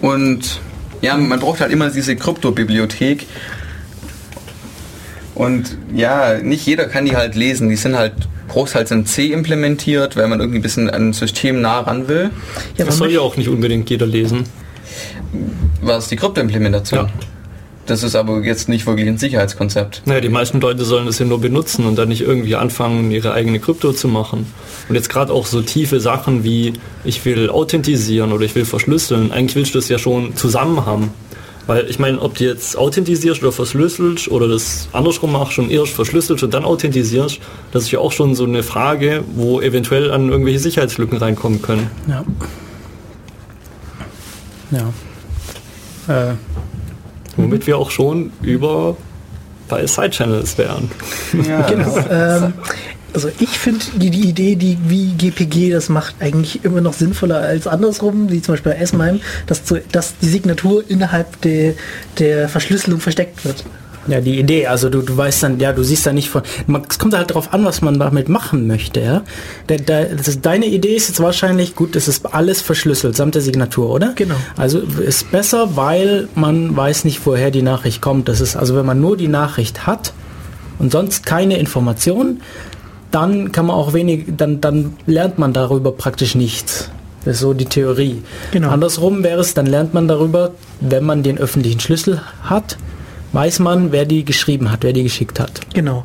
Und 0.00 0.60
ja, 1.02 1.16
man 1.18 1.38
braucht 1.38 1.60
halt 1.60 1.70
immer 1.70 1.90
diese 1.90 2.16
Kryptobibliothek. 2.16 3.26
Und 5.34 5.76
ja, 5.94 6.38
nicht 6.38 6.66
jeder 6.66 6.86
kann 6.86 7.04
die 7.04 7.16
halt 7.16 7.34
lesen. 7.34 7.68
Die 7.68 7.76
sind 7.76 7.96
halt 7.96 8.14
großteils 8.48 8.90
in 8.90 9.06
C 9.06 9.32
implementiert, 9.32 10.16
weil 10.16 10.28
man 10.28 10.40
irgendwie 10.40 10.58
ein 10.58 10.62
bisschen 10.62 10.88
an 10.90 11.10
ein 11.10 11.12
System 11.12 11.60
nah 11.60 11.80
ran 11.80 12.08
will. 12.08 12.30
ja, 12.76 12.84
Das 12.84 12.88
man 12.88 12.96
soll 12.98 13.12
ja 13.12 13.20
auch 13.20 13.36
nicht 13.36 13.48
unbedingt 13.48 13.88
jeder 13.90 14.06
lesen. 14.06 14.44
was 15.82 16.08
die 16.08 16.16
Kryptoimplementation. 16.16 17.06
Ja. 17.06 17.12
Das 17.90 18.04
ist 18.04 18.14
aber 18.14 18.44
jetzt 18.44 18.68
nicht 18.68 18.86
wirklich 18.86 19.08
ein 19.08 19.18
Sicherheitskonzept. 19.18 20.02
Naja, 20.04 20.20
die 20.20 20.28
meisten 20.28 20.60
Leute 20.60 20.84
sollen 20.84 21.06
das 21.06 21.18
ja 21.18 21.24
nur 21.24 21.40
benutzen 21.40 21.86
und 21.86 21.96
dann 21.96 22.08
nicht 22.08 22.20
irgendwie 22.20 22.54
anfangen, 22.54 23.10
ihre 23.10 23.32
eigene 23.32 23.58
Krypto 23.58 23.92
zu 23.92 24.06
machen. 24.06 24.46
Und 24.88 24.94
jetzt 24.94 25.08
gerade 25.08 25.32
auch 25.32 25.44
so 25.44 25.60
tiefe 25.60 25.98
Sachen 25.98 26.44
wie, 26.44 26.74
ich 27.02 27.24
will 27.24 27.50
authentisieren 27.50 28.30
oder 28.30 28.44
ich 28.44 28.54
will 28.54 28.64
verschlüsseln, 28.64 29.32
eigentlich 29.32 29.56
willst 29.56 29.74
du 29.74 29.78
das 29.78 29.88
ja 29.88 29.98
schon 29.98 30.36
zusammen 30.36 30.86
haben. 30.86 31.10
Weil 31.66 31.90
ich 31.90 31.98
meine, 31.98 32.20
ob 32.22 32.36
du 32.36 32.44
jetzt 32.44 32.78
authentisierst 32.78 33.42
oder 33.42 33.50
verschlüsselst 33.50 34.28
oder 34.28 34.46
das 34.46 34.88
andersrum 34.92 35.32
machst 35.32 35.58
und 35.58 35.68
erst 35.68 35.92
verschlüsselst 35.92 36.44
und 36.44 36.54
dann 36.54 36.64
authentisierst, 36.64 37.40
das 37.72 37.82
ist 37.82 37.90
ja 37.90 37.98
auch 37.98 38.12
schon 38.12 38.36
so 38.36 38.44
eine 38.44 38.62
Frage, 38.62 39.24
wo 39.34 39.60
eventuell 39.60 40.12
an 40.12 40.28
irgendwelche 40.28 40.60
Sicherheitslücken 40.60 41.18
reinkommen 41.18 41.60
können. 41.60 41.90
Ja. 42.06 42.24
Ja. 44.70 44.92
Äh, 46.30 46.34
Womit 47.36 47.66
wir 47.66 47.78
auch 47.78 47.90
schon 47.90 48.32
über 48.42 48.96
bei 49.68 49.86
Side-Channels 49.86 50.58
wären. 50.58 50.90
Ja, 51.48 51.62
Genau. 51.68 51.96
Ähm, 52.10 52.52
also 53.12 53.28
ich 53.40 53.58
finde 53.58 53.84
die, 53.96 54.10
die 54.10 54.28
Idee, 54.28 54.54
die 54.54 54.78
wie 54.86 55.12
GPG 55.14 55.70
das 55.70 55.88
macht, 55.88 56.14
eigentlich 56.20 56.64
immer 56.64 56.80
noch 56.80 56.92
sinnvoller 56.92 57.40
als 57.40 57.66
andersrum, 57.66 58.30
wie 58.30 58.40
zum 58.40 58.54
Beispiel 58.54 58.72
bei 58.72 58.78
S-MIME, 58.78 59.20
dass, 59.46 59.64
zu, 59.64 59.80
dass 59.90 60.16
die 60.18 60.28
Signatur 60.28 60.84
innerhalb 60.88 61.40
der, 61.40 61.74
der 62.18 62.48
Verschlüsselung 62.48 63.00
versteckt 63.00 63.44
wird. 63.44 63.64
Ja, 64.06 64.20
die 64.20 64.38
Idee, 64.38 64.66
also 64.66 64.88
du, 64.88 65.02
du 65.02 65.16
weißt 65.16 65.42
dann, 65.42 65.60
ja, 65.60 65.72
du 65.72 65.82
siehst 65.82 66.06
da 66.06 66.12
nicht 66.12 66.30
von, 66.30 66.42
man, 66.66 66.82
es 66.88 66.98
kommt 66.98 67.14
halt 67.14 67.30
darauf 67.30 67.52
an, 67.52 67.64
was 67.64 67.82
man 67.82 67.98
damit 67.98 68.28
machen 68.28 68.66
möchte, 68.66 69.00
ja. 69.00 69.22
Der, 69.68 70.06
das 70.06 70.26
ist, 70.26 70.46
deine 70.46 70.66
Idee 70.66 70.96
ist 70.96 71.08
jetzt 71.08 71.20
wahrscheinlich, 71.20 71.74
gut, 71.74 71.96
es 71.96 72.08
ist 72.08 72.32
alles 72.34 72.62
verschlüsselt, 72.62 73.14
samt 73.14 73.34
der 73.34 73.42
Signatur, 73.42 73.90
oder? 73.90 74.12
Genau. 74.14 74.36
Also 74.56 74.78
ist 74.80 75.30
besser, 75.30 75.76
weil 75.76 76.28
man 76.34 76.74
weiß 76.74 77.04
nicht, 77.04 77.24
woher 77.26 77.50
die 77.50 77.62
Nachricht 77.62 78.00
kommt. 78.00 78.28
Das 78.28 78.40
ist, 78.40 78.56
also 78.56 78.74
wenn 78.74 78.86
man 78.86 79.00
nur 79.00 79.16
die 79.16 79.28
Nachricht 79.28 79.86
hat 79.86 80.14
und 80.78 80.92
sonst 80.92 81.26
keine 81.26 81.58
Informationen, 81.58 82.40
dann 83.10 83.52
kann 83.52 83.66
man 83.66 83.76
auch 83.76 83.92
wenig, 83.92 84.24
dann, 84.36 84.60
dann 84.60 84.94
lernt 85.06 85.38
man 85.38 85.52
darüber 85.52 85.92
praktisch 85.92 86.34
nichts. 86.34 86.90
Das 87.24 87.34
ist 87.34 87.40
so 87.40 87.52
die 87.52 87.66
Theorie. 87.66 88.22
Genau. 88.52 88.70
Andersrum 88.70 89.22
wäre 89.22 89.40
es, 89.40 89.52
dann 89.52 89.66
lernt 89.66 89.92
man 89.92 90.08
darüber, 90.08 90.52
wenn 90.80 91.04
man 91.04 91.22
den 91.22 91.36
öffentlichen 91.36 91.80
Schlüssel 91.80 92.22
hat, 92.42 92.78
weiß 93.32 93.60
man, 93.60 93.92
wer 93.92 94.04
die 94.04 94.24
geschrieben 94.24 94.70
hat, 94.70 94.82
wer 94.82 94.92
die 94.92 95.02
geschickt 95.02 95.40
hat. 95.40 95.60
Genau. 95.74 96.04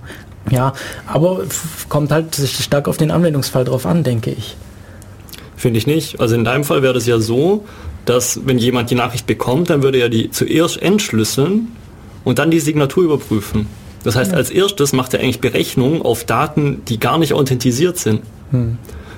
Ja, 0.51 0.73
aber 1.07 1.43
kommt 1.89 2.11
halt 2.11 2.35
stark 2.35 2.87
auf 2.87 2.97
den 2.97 3.09
Anwendungsfall 3.11 3.65
drauf 3.65 3.85
an, 3.85 4.03
denke 4.03 4.31
ich. 4.31 4.55
Finde 5.55 5.79
ich 5.79 5.87
nicht. 5.87 6.19
Also 6.19 6.35
in 6.35 6.43
deinem 6.43 6.63
Fall 6.63 6.83
wäre 6.83 6.93
das 6.93 7.07
ja 7.07 7.19
so, 7.19 7.65
dass 8.05 8.41
wenn 8.45 8.59
jemand 8.59 8.91
die 8.91 8.95
Nachricht 8.95 9.25
bekommt, 9.25 9.71
dann 9.71 9.81
würde 9.81 9.97
er 9.97 10.09
die 10.09 10.29
zuerst 10.29 10.79
entschlüsseln 10.81 11.69
und 12.23 12.37
dann 12.37 12.51
die 12.51 12.59
Signatur 12.59 13.03
überprüfen. 13.03 13.67
Das 14.03 14.15
heißt, 14.15 14.35
als 14.35 14.51
erstes 14.51 14.93
macht 14.93 15.15
er 15.15 15.21
eigentlich 15.21 15.39
Berechnungen 15.39 16.03
auf 16.03 16.25
Daten, 16.25 16.83
die 16.87 16.99
gar 16.99 17.17
nicht 17.17 17.33
authentisiert 17.33 17.97
sind. 17.97 18.21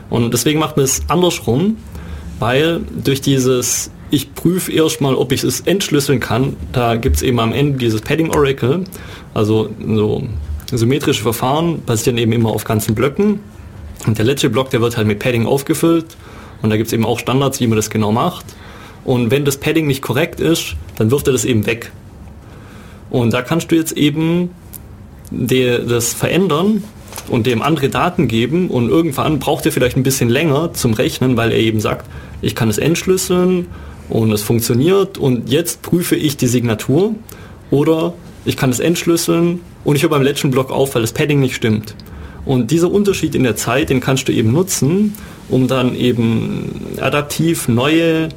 Und 0.10 0.34
deswegen 0.34 0.60
macht 0.60 0.78
man 0.78 0.86
es 0.86 1.02
andersrum, 1.10 1.76
weil 2.40 2.80
durch 3.04 3.20
dieses, 3.20 3.92
ich 4.10 4.34
prüfe 4.34 4.72
erstmal, 4.72 5.16
ob 5.16 5.32
ich 5.32 5.44
es 5.44 5.62
entschlüsseln 5.62 6.20
kann, 6.20 6.56
da 6.72 6.96
gibt 6.96 7.18
es 7.18 7.22
eben 7.22 7.40
am 7.40 7.54
Ende 7.54 7.78
dieses 7.78 8.02
Padding 8.02 8.30
Oracle, 8.30 8.84
also 9.34 9.70
so 9.86 10.24
symmetrische 10.72 11.24
Verfahren 11.24 11.82
basieren 11.84 12.18
eben 12.18 12.32
immer 12.32 12.50
auf 12.50 12.64
ganzen 12.64 12.96
Blöcken. 12.96 13.40
Und 14.06 14.18
der 14.18 14.26
letzte 14.26 14.50
Block, 14.50 14.70
der 14.70 14.82
wird 14.82 14.98
halt 14.98 15.08
mit 15.08 15.20
Padding 15.20 15.46
aufgefüllt. 15.46 16.18
Und 16.62 16.70
da 16.70 16.78
gibt 16.78 16.88
es 16.88 16.94
eben 16.94 17.06
auch 17.06 17.20
Standards, 17.20 17.60
wie 17.60 17.68
man 17.68 17.76
das 17.76 17.90
genau 17.90 18.12
macht. 18.12 18.46
Und 19.06 19.32
wenn 19.32 19.46
das 19.46 19.58
Padding 19.58 19.88
nicht 19.88 20.02
korrekt 20.02 20.40
ist, 20.40 20.76
dann 20.98 21.12
wirft 21.12 21.28
er 21.28 21.34
das 21.34 21.46
eben 21.46 21.66
weg. 21.66 21.92
Und 23.10 23.34
da 23.34 23.42
kannst 23.42 23.72
du 23.72 23.76
jetzt 23.76 23.94
eben 23.94 24.50
der, 25.32 25.80
das 25.80 26.14
verändern 26.14 26.84
und 27.30 27.46
dem 27.46 27.62
andere 27.62 27.90
Daten 27.90 28.28
geben 28.28 28.70
und 28.70 28.90
irgendwann 28.90 29.40
braucht 29.40 29.66
er 29.66 29.72
vielleicht 29.72 29.98
ein 29.98 30.04
bisschen 30.04 30.30
länger 30.30 30.74
zum 30.74 30.94
Rechnen, 30.94 31.38
weil 31.38 31.52
er 31.52 31.58
eben 31.58 31.80
sagt, 31.80 32.06
ich 32.42 32.56
kann 32.56 32.70
es 32.70 32.78
entschlüsseln 32.78 33.68
und 34.10 34.32
es 34.32 34.44
funktioniert 34.44 35.18
und 35.18 35.50
jetzt 35.50 35.82
prüfe 35.82 36.16
ich 36.16 36.38
die 36.38 36.48
Signatur 36.48 37.16
oder 37.72 38.14
ich 38.46 38.56
kann 38.58 38.70
es 38.70 38.80
entschlüsseln 38.80 39.60
und 39.84 39.96
ich 39.96 40.04
höre 40.04 40.10
beim 40.10 40.22
letzten 40.22 40.52
Block 40.52 40.72
auf, 40.72 40.96
weil 40.96 41.02
das 41.02 41.12
Padding 41.12 41.40
nicht 41.40 41.56
stimmt. 41.56 41.96
Und 42.46 42.72
dieser 42.72 42.90
Unterschied 42.90 43.36
in 43.36 43.44
der 43.44 43.58
Zeit, 43.58 43.90
den 43.90 44.00
kannst 44.00 44.30
du 44.30 44.32
eben 44.32 44.54
nutzen, 44.54 45.16
um 45.50 45.68
dann 45.68 45.96
eben 45.96 46.96
adaptiv 47.02 47.68
neue 47.68 48.30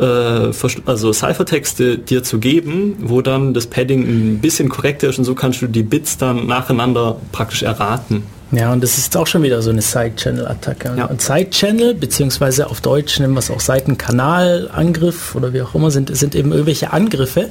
äh, 0.00 0.50
also 0.86 1.12
Ciphertexte 1.12 1.98
dir 1.98 2.22
zu 2.24 2.38
geben, 2.38 2.96
wo 3.00 3.20
dann 3.22 3.54
das 3.54 3.66
Padding 3.68 4.02
ein 4.02 4.38
bisschen 4.40 4.68
korrekter 4.68 5.08
ist 5.10 5.18
und 5.18 5.24
so 5.24 5.34
kannst 5.34 5.62
du 5.62 5.68
die 5.68 5.82
Bits 5.82 6.18
dann 6.18 6.46
nacheinander 6.46 7.20
praktisch 7.30 7.62
erraten. 7.62 8.24
Ja, 8.52 8.72
und 8.72 8.82
das 8.82 8.98
ist 8.98 9.16
auch 9.16 9.26
schon 9.26 9.42
wieder 9.42 9.62
so 9.62 9.70
eine 9.70 9.82
Side-Channel-Attacke. 9.82 10.94
Ja. 10.96 11.04
Und 11.06 11.22
Side-Channel, 11.22 11.94
beziehungsweise 11.94 12.68
auf 12.68 12.80
Deutsch 12.80 13.20
nennen 13.20 13.34
wir 13.34 13.38
es 13.38 13.50
auch 13.50 13.60
Seitenkanalangriff 13.60 15.34
oder 15.34 15.52
wie 15.52 15.62
auch 15.62 15.74
immer, 15.74 15.90
sind, 15.90 16.14
sind 16.16 16.34
eben 16.34 16.50
irgendwelche 16.50 16.92
Angriffe, 16.92 17.48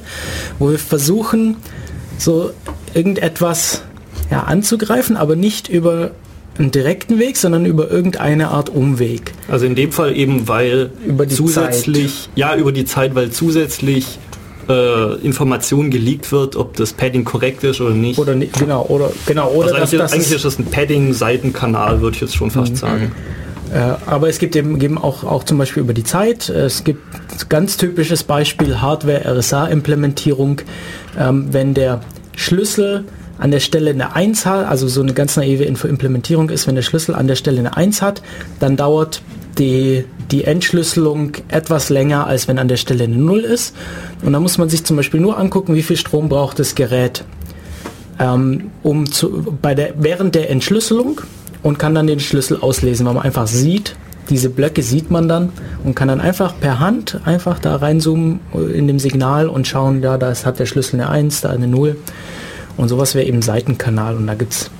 wo 0.58 0.70
wir 0.70 0.78
versuchen, 0.78 1.56
so 2.18 2.50
irgendetwas 2.92 3.82
ja, 4.30 4.42
anzugreifen, 4.42 5.16
aber 5.16 5.36
nicht 5.36 5.68
über 5.68 6.10
einen 6.58 6.70
direkten 6.70 7.18
Weg, 7.18 7.36
sondern 7.38 7.64
über 7.64 7.90
irgendeine 7.90 8.48
Art 8.48 8.68
Umweg. 8.68 9.32
Also 9.48 9.64
in 9.64 9.74
dem 9.74 9.92
Fall 9.92 10.14
eben, 10.14 10.46
weil 10.48 10.90
Über 11.06 11.24
die 11.24 11.34
zusätzlich, 11.34 12.28
ja 12.34 12.54
über 12.54 12.72
die 12.72 12.84
Zeit, 12.84 13.14
weil 13.14 13.30
zusätzlich 13.30 14.18
äh, 14.70 15.14
Information 15.26 15.90
geleakt 15.90 16.30
wird, 16.30 16.56
ob 16.56 16.76
das 16.76 16.92
Padding 16.92 17.24
korrekt 17.24 17.64
ist 17.64 17.80
oder 17.80 17.94
nicht. 17.94 18.18
Oder 18.18 18.34
nicht, 18.34 18.58
genau, 18.58 18.86
oder 18.86 19.10
genau, 19.26 19.50
oder 19.50 19.74
also 19.74 19.98
dass 19.98 20.12
eigentlich, 20.12 20.32
ist 20.32 20.44
das 20.44 20.58
ein 20.58 20.66
Padding-Seitenkanal, 20.66 22.00
würde 22.00 22.14
ich 22.14 22.20
jetzt 22.20 22.36
schon 22.36 22.50
fast 22.50 22.76
sagen. 22.76 23.12
Äh, 23.72 23.78
aber 24.06 24.28
es 24.28 24.38
gibt 24.38 24.56
eben, 24.56 24.80
eben 24.80 24.98
auch, 24.98 25.24
auch 25.24 25.44
zum 25.44 25.58
Beispiel 25.58 25.82
über 25.82 25.94
die 25.94 26.04
Zeit. 26.04 26.48
Es 26.48 26.84
gibt 26.84 27.00
ganz 27.48 27.76
typisches 27.76 28.24
Beispiel 28.24 28.80
Hardware-RSA-Implementierung. 28.80 30.62
Ähm, 31.18 31.48
wenn 31.50 31.74
der 31.74 32.00
Schlüssel 32.36 33.04
an 33.38 33.50
der 33.50 33.60
Stelle 33.60 33.90
eine 33.90 34.14
1 34.14 34.44
hat, 34.44 34.68
also 34.68 34.86
so 34.86 35.02
eine 35.02 35.14
ganz 35.14 35.36
naive 35.36 35.64
Implementierung 35.64 36.50
ist, 36.50 36.66
wenn 36.66 36.74
der 36.74 36.82
Schlüssel 36.82 37.14
an 37.14 37.26
der 37.26 37.36
Stelle 37.36 37.60
eine 37.60 37.76
1 37.76 38.02
hat, 38.02 38.22
dann 38.58 38.76
dauert 38.76 39.22
die, 39.58 40.04
die 40.30 40.44
Entschlüsselung 40.44 41.32
etwas 41.48 41.88
länger, 41.88 42.26
als 42.26 42.48
wenn 42.48 42.58
an 42.58 42.68
der 42.68 42.76
Stelle 42.76 43.04
eine 43.04 43.16
0 43.16 43.40
ist. 43.40 43.74
Und 44.22 44.32
da 44.32 44.40
muss 44.40 44.58
man 44.58 44.68
sich 44.68 44.84
zum 44.84 44.96
Beispiel 44.96 45.20
nur 45.20 45.38
angucken, 45.38 45.74
wie 45.74 45.82
viel 45.82 45.96
Strom 45.96 46.28
braucht 46.28 46.58
das 46.58 46.74
Gerät 46.74 47.24
ähm, 48.20 48.70
um 48.82 49.10
zu, 49.10 49.56
bei 49.60 49.74
der, 49.74 49.94
während 49.96 50.34
der 50.34 50.50
Entschlüsselung 50.50 51.22
und 51.62 51.78
kann 51.78 51.94
dann 51.94 52.06
den 52.06 52.20
Schlüssel 52.20 52.58
auslesen, 52.60 53.06
weil 53.06 53.14
man 53.14 53.24
einfach 53.24 53.46
sieht, 53.46 53.96
diese 54.28 54.50
Blöcke 54.50 54.82
sieht 54.82 55.10
man 55.10 55.28
dann 55.28 55.50
und 55.82 55.96
kann 55.96 56.06
dann 56.06 56.20
einfach 56.20 56.54
per 56.60 56.78
Hand 56.78 57.20
einfach 57.24 57.58
da 57.58 57.76
reinzoomen 57.76 58.38
in 58.72 58.86
dem 58.86 59.00
Signal 59.00 59.48
und 59.48 59.66
schauen, 59.66 60.02
ja, 60.02 60.18
da 60.18 60.32
hat 60.32 60.58
der 60.60 60.66
Schlüssel 60.66 61.00
eine 61.00 61.10
1, 61.10 61.40
da 61.40 61.50
eine 61.50 61.66
0 61.66 61.96
und 62.76 62.88
sowas 62.88 63.14
wäre 63.14 63.26
eben 63.26 63.42
Seitenkanal 63.42 64.16
und 64.16 64.26
da 64.26 64.34
gibt 64.34 64.52
es 64.52 64.70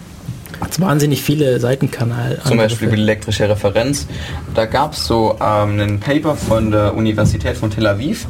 wahnsinnig 0.80 1.22
viele 1.22 1.60
Seitenkanal. 1.60 2.40
Zum 2.46 2.56
Beispiel 2.56 2.88
über 2.88 2.96
die 2.96 3.02
elektrische 3.02 3.48
Referenz. 3.48 4.06
Da 4.54 4.66
gab 4.66 4.92
es 4.92 5.06
so 5.06 5.36
ähm, 5.40 5.80
ein 5.80 6.00
Paper 6.00 6.36
von 6.36 6.70
der 6.70 6.94
Universität 6.94 7.56
von 7.56 7.70
Tel 7.70 7.86
Aviv. 7.86 8.26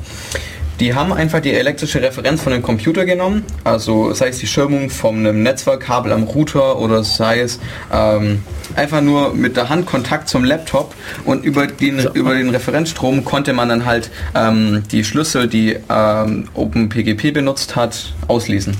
Die 0.80 0.94
haben 0.94 1.12
einfach 1.12 1.40
die 1.40 1.52
elektrische 1.52 2.00
Referenz 2.00 2.40
von 2.40 2.54
dem 2.54 2.62
Computer 2.62 3.04
genommen, 3.04 3.44
also 3.64 4.14
sei 4.14 4.28
es 4.28 4.38
die 4.38 4.46
Schirmung 4.46 4.88
von 4.88 5.18
einem 5.18 5.42
Netzwerkkabel 5.42 6.10
am 6.10 6.22
Router 6.22 6.78
oder 6.78 7.04
sei 7.04 7.40
es 7.40 7.60
ähm, 7.92 8.42
einfach 8.76 9.02
nur 9.02 9.34
mit 9.34 9.58
der 9.58 9.68
Hand 9.68 9.84
Kontakt 9.84 10.30
zum 10.30 10.42
Laptop 10.42 10.94
und 11.26 11.44
über 11.44 11.66
den, 11.66 11.98
über 12.14 12.34
den 12.34 12.48
Referenzstrom 12.48 13.26
konnte 13.26 13.52
man 13.52 13.68
dann 13.68 13.84
halt 13.84 14.10
ähm, 14.34 14.82
die 14.90 15.04
Schlüssel, 15.04 15.48
die 15.48 15.76
ähm, 15.90 16.48
OpenPGP 16.54 17.34
benutzt 17.34 17.76
hat, 17.76 18.14
auslesen. 18.26 18.74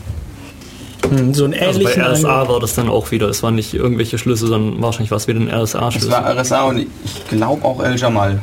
Hm, 1.09 1.35
so 1.35 1.45
einen 1.45 1.55
Also 1.55 1.81
bei 1.83 1.93
ähnlichen 1.93 2.03
RSA 2.03 2.49
war 2.49 2.61
das 2.61 2.75
dann 2.75 2.89
auch 2.89 3.11
wieder. 3.11 3.29
Es 3.29 3.43
waren 3.43 3.55
nicht 3.55 3.75
irgendwelche 3.75 4.19
Schlüssel, 4.19 4.49
sondern 4.49 4.83
wahrscheinlich 4.83 5.11
war 5.11 5.19
es 5.19 5.29
wieder 5.29 5.41
ein 5.41 5.49
RSA-Schlüssel. 5.49 6.11
war 6.11 6.37
RSA 6.37 6.63
und 6.65 6.79
ich 6.79 6.89
glaube 7.29 7.65
auch 7.65 7.83
El 7.83 7.97
Jamal. 7.97 8.41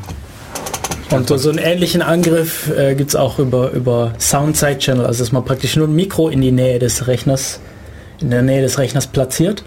Und 1.10 1.30
so, 1.30 1.38
so 1.38 1.50
einen 1.50 1.60
ähnlichen 1.60 2.02
Angriff 2.02 2.70
äh, 2.70 2.94
gibt 2.96 3.12
es 3.12 3.16
auch 3.16 3.40
über, 3.40 3.72
über 3.72 4.14
Sound 4.20 4.58
Side 4.58 4.80
Channel, 4.80 5.06
also 5.06 5.24
dass 5.24 5.32
man 5.32 5.46
praktisch 5.46 5.76
nur 5.78 5.88
ein 5.88 5.96
Mikro 5.96 6.28
in 6.28 6.42
die 6.42 6.52
Nähe 6.52 6.80
des 6.80 7.08
Rechners, 7.08 7.62
in 8.20 8.30
der 8.30 8.42
Nähe 8.42 8.62
des 8.62 8.78
Rechners 8.78 9.08
platziert 9.08 9.64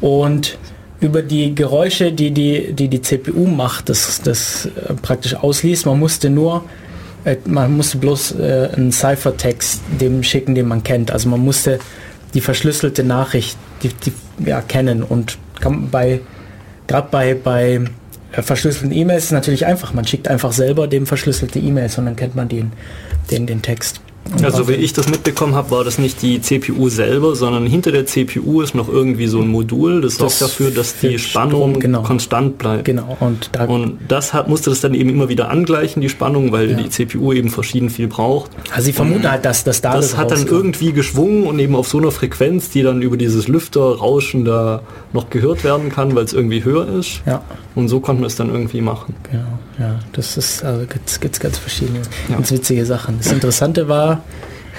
und 0.00 0.56
über 1.00 1.22
die 1.22 1.54
Geräusche, 1.54 2.12
die 2.12 2.30
die, 2.30 2.72
die, 2.72 2.88
die 2.88 3.02
CPU 3.02 3.46
macht, 3.46 3.88
das, 3.88 4.22
das 4.22 4.66
äh, 4.66 4.94
praktisch 4.94 5.34
ausliest. 5.34 5.86
Man 5.86 5.98
musste 5.98 6.30
nur, 6.30 6.64
äh, 7.24 7.36
man 7.46 7.76
musste 7.76 7.98
bloß 7.98 8.36
äh, 8.38 8.70
einen 8.74 8.92
Ciphertext 8.92 9.82
dem 10.00 10.22
schicken, 10.22 10.54
den 10.54 10.68
man 10.68 10.82
kennt. 10.82 11.10
Also 11.10 11.28
man 11.28 11.40
musste 11.40 11.78
die 12.34 12.40
verschlüsselte 12.40 13.04
Nachricht 13.04 13.56
die, 13.82 13.88
die, 13.88 14.12
ja, 14.48 14.60
kennen 14.60 15.02
und 15.02 15.38
kann 15.60 15.90
bei 15.90 16.20
gerade 16.86 17.08
bei, 17.10 17.34
bei 17.34 17.80
äh, 18.32 18.42
verschlüsselten 18.42 18.92
E-Mails 18.92 19.24
ist 19.24 19.32
natürlich 19.32 19.66
einfach. 19.66 19.92
Man 19.92 20.06
schickt 20.06 20.28
einfach 20.28 20.52
selber 20.52 20.88
dem 20.88 21.06
verschlüsselte 21.06 21.58
E-Mails 21.58 21.98
und 21.98 22.06
dann 22.06 22.16
kennt 22.16 22.34
man 22.34 22.48
den, 22.48 22.72
den, 23.30 23.46
den 23.46 23.62
Text. 23.62 24.00
Und 24.32 24.44
Also 24.44 24.68
wie 24.68 24.74
ich 24.74 24.92
das 24.92 25.08
mitbekommen 25.08 25.54
habe, 25.56 25.72
war 25.72 25.82
das 25.82 25.98
nicht 25.98 26.22
die 26.22 26.40
CPU 26.40 26.88
selber, 26.88 27.34
sondern 27.34 27.66
hinter 27.66 27.90
der 27.90 28.06
CPU 28.06 28.60
ist 28.60 28.76
noch 28.76 28.88
irgendwie 28.88 29.26
so 29.26 29.40
ein 29.40 29.48
Modul, 29.48 30.02
das 30.02 30.16
sorgt 30.16 30.40
Das 30.40 30.50
dafür, 30.50 30.70
dass 30.70 30.98
die 31.00 31.18
Spannung 31.18 31.80
genau. 31.80 32.02
konstant 32.02 32.56
bleibt. 32.58 32.84
Genau, 32.84 33.16
und 33.18 33.50
da 33.52 33.64
Und 33.64 33.98
das 34.06 34.32
hat, 34.32 34.48
musste 34.48 34.70
das 34.70 34.80
dann 34.82 34.94
eben 34.94 35.10
immer 35.10 35.28
wieder 35.28 35.50
angleichen, 35.50 36.00
die 36.00 36.08
Spannung, 36.08 36.52
weil 36.52 36.74
die 36.76 36.88
CPU 36.90 37.32
eben 37.32 37.48
verschieden 37.48 37.90
viel 37.90 38.06
braucht. 38.06 38.50
also 38.72 38.84
sie 38.84 38.92
vermuten 38.92 39.28
halt, 39.28 39.44
dass, 39.44 39.64
dass 39.64 39.80
da 39.80 39.94
Das 39.94 40.16
hat 40.16 40.30
dann 40.30 40.46
irgendwie 40.46 40.92
geschwungen 40.92 41.44
und 41.44 41.58
eben 41.58 41.74
auf 41.74 41.88
so 41.88 41.98
einer 41.98 42.12
Frequenz, 42.12 42.70
die 42.70 42.82
dann 42.82 43.02
über 43.02 43.16
dieses 43.16 43.48
Lüfterrauschen 43.48 44.44
da 44.44 44.82
noch 45.12 45.30
gehört 45.30 45.64
werden 45.64 45.90
kann, 45.90 46.14
weil 46.14 46.24
es 46.24 46.32
irgendwie 46.32 46.62
höher 46.62 46.86
ist. 46.98 47.22
Ja, 47.26 47.42
Und 47.74 47.88
so 47.88 47.98
konnten 48.00 48.22
wir 48.22 48.26
es 48.28 48.36
dann 48.36 48.50
irgendwie 48.50 48.80
machen. 48.80 49.14
genau. 49.30 49.44
Ja, 49.78 49.98
das 50.12 50.36
ist, 50.36 50.62
also 50.62 50.84
gibt's, 50.86 51.18
gibt's 51.20 51.40
ganz 51.40 51.56
verschiedene, 51.56 52.00
Ja. 52.28 52.34
ganz 52.36 52.52
witzige 52.52 52.84
Sachen. 52.84 53.16
Das 53.16 53.32
Interessante 53.32 53.88
war, 53.88 54.09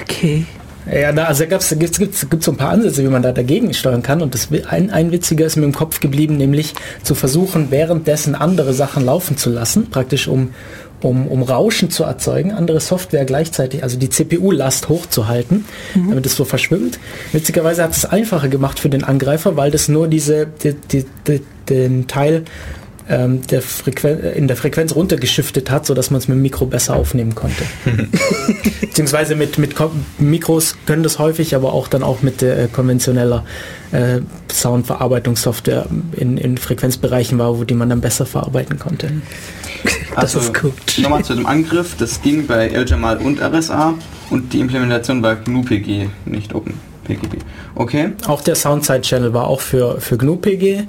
Okay. 0.02 0.46
Ja, 0.92 1.12
da, 1.12 1.26
also 1.26 1.44
da 1.44 1.50
gab's, 1.50 1.70
gibt's, 1.78 2.00
gibt's, 2.00 2.28
gibt's 2.30 2.46
so 2.46 2.52
ein 2.52 2.58
paar 2.58 2.70
Ansätze, 2.70 3.04
wie 3.04 3.08
man 3.08 3.22
da 3.22 3.32
dagegen 3.32 3.74
steuern 3.74 4.02
kann. 4.02 4.22
Und 4.22 4.34
das, 4.34 4.50
ein, 4.68 4.90
ein 4.90 5.12
witziger 5.12 5.46
ist 5.46 5.56
mir 5.56 5.66
im 5.66 5.74
Kopf 5.74 6.00
geblieben, 6.00 6.38
nämlich 6.38 6.74
zu 7.04 7.14
versuchen, 7.14 7.70
währenddessen 7.70 8.34
andere 8.34 8.74
Sachen 8.74 9.06
laufen 9.06 9.38
zu 9.38 9.52
lassen, 9.52 9.90
praktisch 9.92 10.28
um, 10.28 10.54
um, 11.02 11.28
um 11.28 11.44
Rauschen 11.44 11.92
zu 11.92 12.04
erzeugen, 12.04 12.52
andere 12.52 12.80
Software 12.80 13.26
gleichzeitig, 13.26 13.84
also 13.84 13.98
die 13.98 14.10
CPU-Last 14.10 14.90
hochzuhalten, 14.90 15.66
damit 15.94 16.26
es 16.26 16.36
so 16.36 16.46
verschwimmt. 16.46 17.00
Witzigerweise 17.32 17.84
hat 17.84 17.92
es 17.92 18.06
einfacher 18.06 18.50
gemacht 18.50 18.80
für 18.80 18.90
den 18.90 19.04
Angreifer, 19.04 19.58
weil 19.58 19.72
das 19.72 19.88
nur 19.88 20.08
diese, 20.08 20.48
die, 20.48 20.74
die, 20.74 21.06
die, 21.28 21.42
den 21.70 22.08
Teil 22.08 22.44
ähm, 23.10 23.42
der 23.48 23.62
Frequen 23.62 24.20
in 24.20 24.48
der 24.48 24.58
Frequenz 24.58 24.96
runtergeschiftet 24.96 25.70
hat, 25.72 25.86
sodass 25.86 26.12
man 26.12 26.20
es 26.20 26.28
mit 26.28 26.36
dem 26.38 26.42
Mikro 26.42 26.66
besser 26.66 26.96
aufnehmen 26.96 27.36
konnte. 27.36 27.64
Beziehungsweise 28.82 29.36
mit, 29.36 29.58
mit 29.58 29.76
Ko- 29.76 29.92
Mikros 30.20 30.76
können 30.86 31.04
das 31.04 31.20
häufig, 31.20 31.56
aber 31.56 31.74
auch 31.74 31.88
dann 31.88 32.04
auch 32.04 32.22
mit 32.22 32.42
äh, 32.44 32.68
konventioneller 32.72 33.46
äh, 33.92 34.20
Soundverarbeitungssoftware 34.52 35.86
in, 36.16 36.38
in 36.38 36.58
Frequenzbereichen 36.58 37.38
war, 37.40 37.58
wo 37.58 37.64
die 37.64 37.74
man 37.74 37.90
dann 37.90 38.02
besser 38.02 38.26
verarbeiten 38.26 38.80
konnte. 38.80 39.12
Das 40.14 40.36
ist 40.36 40.54
gut. 40.60 40.74
Also, 40.88 41.02
Nochmal 41.04 41.24
zu 41.24 41.34
dem 41.36 41.46
Angriff, 41.46 41.96
das 41.98 42.22
ging 42.22 42.46
bei 42.46 42.68
El-Jamal 42.68 43.18
und 43.18 43.40
RSA 43.42 43.94
und 44.30 44.52
die 44.52 44.60
Implementation 44.60 45.24
war 45.24 45.38
GNU-PG, 45.38 46.10
nicht 46.26 46.54
OpenPGP. 47.04 47.38
Okay, 47.76 48.14
Auch 48.28 48.42
der 48.42 48.56
Soundside 48.56 49.02
Channel 49.02 49.34
war 49.34 49.48
auch 49.48 49.62
für, 49.62 50.00
für 50.00 50.18
GNU-PG 50.18 50.84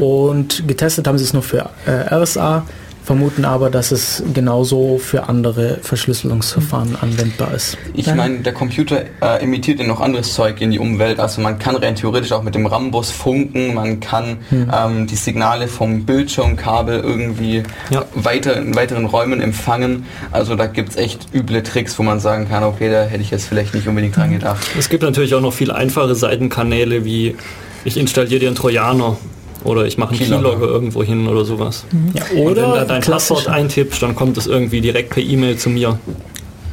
und 0.00 0.66
getestet 0.68 1.06
haben 1.06 1.18
sie 1.18 1.24
es 1.24 1.32
nur 1.32 1.42
für 1.42 1.70
äh, 1.86 2.14
RSA, 2.14 2.64
vermuten 3.04 3.44
aber, 3.44 3.68
dass 3.70 3.92
es 3.92 4.22
genauso 4.32 4.98
für 4.98 5.28
andere 5.28 5.78
Verschlüsselungsverfahren 5.82 6.96
anwendbar 7.00 7.52
ist. 7.54 7.76
ich 7.92 8.12
meine, 8.14 8.38
der 8.38 8.54
Computer 8.54 9.02
äh, 9.20 9.42
emittiert 9.42 9.78
ja 9.78 9.86
noch 9.86 10.00
anderes 10.00 10.32
Zeug 10.32 10.60
in 10.60 10.70
die 10.70 10.78
Umwelt, 10.78 11.20
also 11.20 11.40
man 11.42 11.58
kann 11.58 11.76
rein 11.76 11.94
theoretisch 11.94 12.32
auch 12.32 12.42
mit 12.42 12.54
dem 12.54 12.66
Rambus 12.66 13.10
funken, 13.10 13.74
man 13.74 14.00
kann 14.00 14.38
ähm, 14.52 15.06
die 15.06 15.16
Signale 15.16 15.68
vom 15.68 16.04
Bildschirmkabel 16.04 17.00
irgendwie 17.00 17.62
Ja. 17.90 18.04
weiter 18.14 18.56
in 18.56 18.74
weiteren 18.74 19.04
Räumen 19.04 19.40
empfangen, 19.42 20.06
also 20.32 20.56
da 20.56 20.66
gibt 20.66 20.90
es 20.90 20.96
echt 20.96 21.28
üble 21.34 21.62
Tricks, 21.62 21.98
wo 21.98 22.02
man 22.02 22.20
sagen 22.20 22.48
kann, 22.48 22.64
okay, 22.64 22.90
da 22.90 23.04
hätte 23.04 23.22
ich 23.22 23.30
jetzt 23.30 23.46
vielleicht 23.46 23.74
nicht 23.74 23.86
unbedingt 23.86 24.16
dran 24.16 24.32
gedacht. 24.32 24.66
Es 24.78 24.88
gibt 24.88 25.02
natürlich 25.02 25.34
auch 25.34 25.40
noch 25.42 25.52
viel 25.52 25.70
einfache 25.70 26.14
Seitenkanäle, 26.14 27.04
wie 27.04 27.36
ich 27.84 27.98
installiere 27.98 28.40
dir 28.40 28.46
einen 28.48 28.56
Trojaner 28.56 29.18
oder 29.64 29.86
ich 29.86 29.98
mache 29.98 30.10
einen 30.10 30.18
Keylogger. 30.20 30.50
Keylogger 30.50 30.66
irgendwo 30.72 31.02
hin 31.02 31.26
oder 31.26 31.44
sowas. 31.44 31.84
Ja, 32.14 32.22
Und 32.30 32.56
wenn 32.56 32.64
oder 32.64 32.74
da 32.76 32.84
dein 32.84 33.02
Passwort 33.02 33.48
eintippst, 33.48 34.02
dann 34.02 34.14
kommt 34.14 34.36
es 34.38 34.46
irgendwie 34.46 34.80
direkt 34.80 35.10
per 35.10 35.22
E-Mail 35.22 35.56
zu 35.56 35.70
mir. 35.70 35.98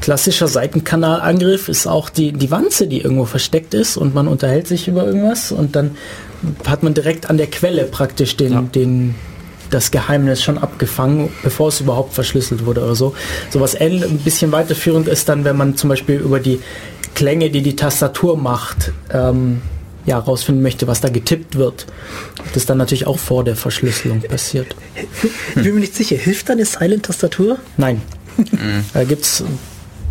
klassischer 0.01 0.47
Seitenkanalangriff 0.47 1.69
ist 1.69 1.87
auch 1.87 2.09
die, 2.09 2.31
die 2.31 2.49
Wanze, 2.51 2.87
die 2.87 3.01
irgendwo 3.01 3.25
versteckt 3.25 3.73
ist 3.73 3.97
und 3.97 4.13
man 4.15 4.27
unterhält 4.27 4.67
sich 4.67 4.87
über 4.87 5.05
irgendwas 5.05 5.51
und 5.51 5.75
dann 5.75 5.91
hat 6.65 6.81
man 6.83 6.93
direkt 6.93 7.29
an 7.29 7.37
der 7.37 7.47
Quelle 7.47 7.83
praktisch 7.85 8.35
den, 8.35 8.51
Ja. 8.53 8.61
den, 8.61 9.15
das 9.69 9.91
Geheimnis 9.91 10.41
schon 10.43 10.57
abgefangen, 10.57 11.29
bevor 11.43 11.67
es 11.69 11.79
überhaupt 11.81 12.13
verschlüsselt 12.13 12.65
wurde 12.65 12.83
oder 12.83 12.95
so. 12.95 13.13
Sowas 13.51 13.77
ähn- 13.79 14.03
ein 14.03 14.17
bisschen 14.17 14.51
weiterführend 14.51 15.07
ist 15.07 15.29
dann, 15.29 15.45
wenn 15.45 15.55
man 15.55 15.77
zum 15.77 15.89
Beispiel 15.89 16.15
über 16.15 16.39
die 16.39 16.59
Klänge, 17.13 17.49
die 17.51 17.61
die 17.61 17.75
Tastatur 17.75 18.37
macht, 18.37 18.91
ähm, 19.13 19.61
ja, 20.05 20.17
rausfinden 20.17 20.63
möchte, 20.63 20.87
was 20.87 21.01
da 21.01 21.09
getippt 21.09 21.55
wird. 21.55 21.85
Das 22.53 22.65
dann 22.65 22.77
natürlich 22.77 23.07
auch 23.07 23.19
vor 23.19 23.43
der 23.43 23.55
Verschlüsselung 23.55 24.21
passiert. 24.21 24.75
Ich 25.55 25.63
bin 25.63 25.73
mir 25.75 25.81
nicht 25.81 25.95
sicher. 25.95 26.15
Hilft 26.15 26.49
da 26.49 26.53
eine 26.53 26.65
Silent-Tastatur? 26.65 27.57
Nein. 27.77 28.01
Da 28.93 29.03
gibt 29.03 29.23
es 29.23 29.43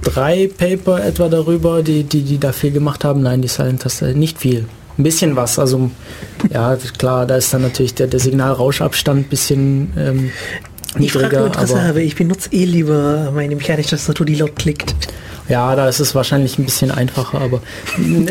drei 0.02 0.48
Paper 0.56 1.04
etwa 1.04 1.28
darüber, 1.28 1.82
die, 1.82 2.04
die, 2.04 2.22
die 2.22 2.38
da 2.38 2.52
viel 2.52 2.70
gemacht 2.70 3.04
haben. 3.04 3.22
Nein, 3.22 3.42
die 3.42 3.48
Silent 3.48 3.82
Taste 3.82 4.14
nicht 4.14 4.38
viel. 4.38 4.66
Ein 4.98 5.02
bisschen 5.02 5.36
was. 5.36 5.58
Also 5.58 5.90
ja, 6.52 6.76
klar, 6.98 7.26
da 7.26 7.36
ist 7.36 7.52
dann 7.54 7.62
natürlich 7.62 7.94
der, 7.94 8.06
der 8.06 8.20
Signalrauschabstand 8.20 9.26
ein 9.26 9.28
bisschen 9.28 9.92
ähm, 9.96 10.30
Ich 10.98 11.12
frage 11.12 11.36
nur 11.36 11.46
niedriger. 11.46 11.46
Interesse, 11.46 11.78
Aber 11.78 11.88
aber 11.88 12.00
ich 12.00 12.16
benutze 12.16 12.50
eh 12.52 12.64
lieber 12.64 13.30
meine 13.34 13.56
mechanische 13.56 13.90
Tastatur, 13.90 14.26
die 14.26 14.34
laut 14.34 14.56
klickt. 14.56 14.94
Ja, 15.50 15.76
da 15.76 15.88
ist 15.88 16.00
es 16.00 16.14
wahrscheinlich 16.14 16.58
ein 16.58 16.64
bisschen 16.64 16.90
einfacher. 16.90 17.40
Aber 17.40 17.60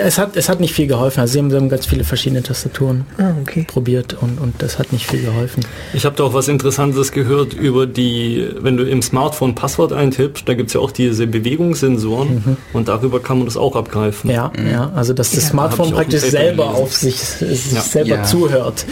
es 0.03 0.17
hat, 0.17 0.35
es 0.35 0.49
hat 0.49 0.59
nicht 0.59 0.73
viel 0.73 0.87
geholfen. 0.87 1.19
Also 1.19 1.33
sie 1.33 1.39
haben, 1.39 1.51
sie 1.51 1.57
haben 1.57 1.69
ganz 1.69 1.85
viele 1.85 2.03
verschiedene 2.03 2.41
Tastaturen 2.41 3.05
Ah, 3.19 3.33
okay. 3.41 3.65
probiert 3.67 4.15
und, 4.19 4.39
und 4.39 4.55
das 4.61 4.79
hat 4.79 4.91
nicht 4.93 5.05
viel 5.05 5.21
geholfen. 5.21 5.63
Ich 5.93 6.05
habe 6.05 6.15
da 6.15 6.23
auch 6.23 6.33
was 6.33 6.47
Interessantes 6.47 7.11
gehört 7.11 7.53
über 7.53 7.85
die, 7.85 8.47
wenn 8.59 8.77
du 8.77 8.83
im 8.89 9.01
Smartphone 9.01 9.53
Passwort 9.55 9.93
eintippst, 9.93 10.47
da 10.49 10.53
gibt 10.55 10.69
es 10.69 10.73
ja 10.73 10.79
auch 10.79 10.91
diese 10.91 11.27
Bewegungssensoren 11.27 12.57
und 12.73 12.87
darüber 12.87 13.19
kann 13.19 13.37
man 13.37 13.45
das 13.45 13.57
auch 13.57 13.75
abgreifen. 13.75 14.29
Ja, 14.29 14.51
ja, 14.71 14.91
also 14.95 15.13
dass 15.13 15.31
das 15.31 15.43
Ja. 15.43 15.49
Smartphone 15.49 15.91
praktisch 15.91 16.21
selber 16.21 16.65
gelesen. 16.67 16.83
auf 16.83 16.95
sich, 16.95 17.17
sich 17.19 17.71
Ja. 17.73 17.81
selber 17.81 18.15
Ja. 18.15 18.23
zuhört. 18.23 18.85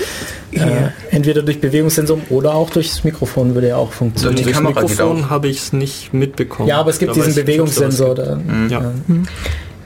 Ja. 0.52 0.66
Äh, 0.66 0.90
entweder 1.12 1.42
durch 1.44 1.60
Bewegungssensor 1.60 2.20
oder 2.30 2.54
auch 2.56 2.70
durch 2.70 2.90
das 2.90 3.04
Mikrofon 3.04 3.54
würde 3.54 3.68
ja 3.68 3.76
auch 3.78 3.92
funktionieren. 3.92 4.44
Durchs 4.44 4.58
Kamera 4.58 4.82
geht 4.82 4.90
Mikrofon 4.92 5.30
habe 5.30 5.48
ich 5.50 5.58
es 5.58 5.74
nicht 5.74 6.14
mitbekommen. 6.14 6.70
Ja, 6.70 6.80
aber 6.80 6.90
es 6.90 7.00
gibt 7.00 7.12
Da 7.12 7.16
diesen 7.16 7.36
Bewegungssensor. 7.36 8.16
Gibt. 8.18 8.72
Da, 8.72 8.76
Ja. 8.76 8.94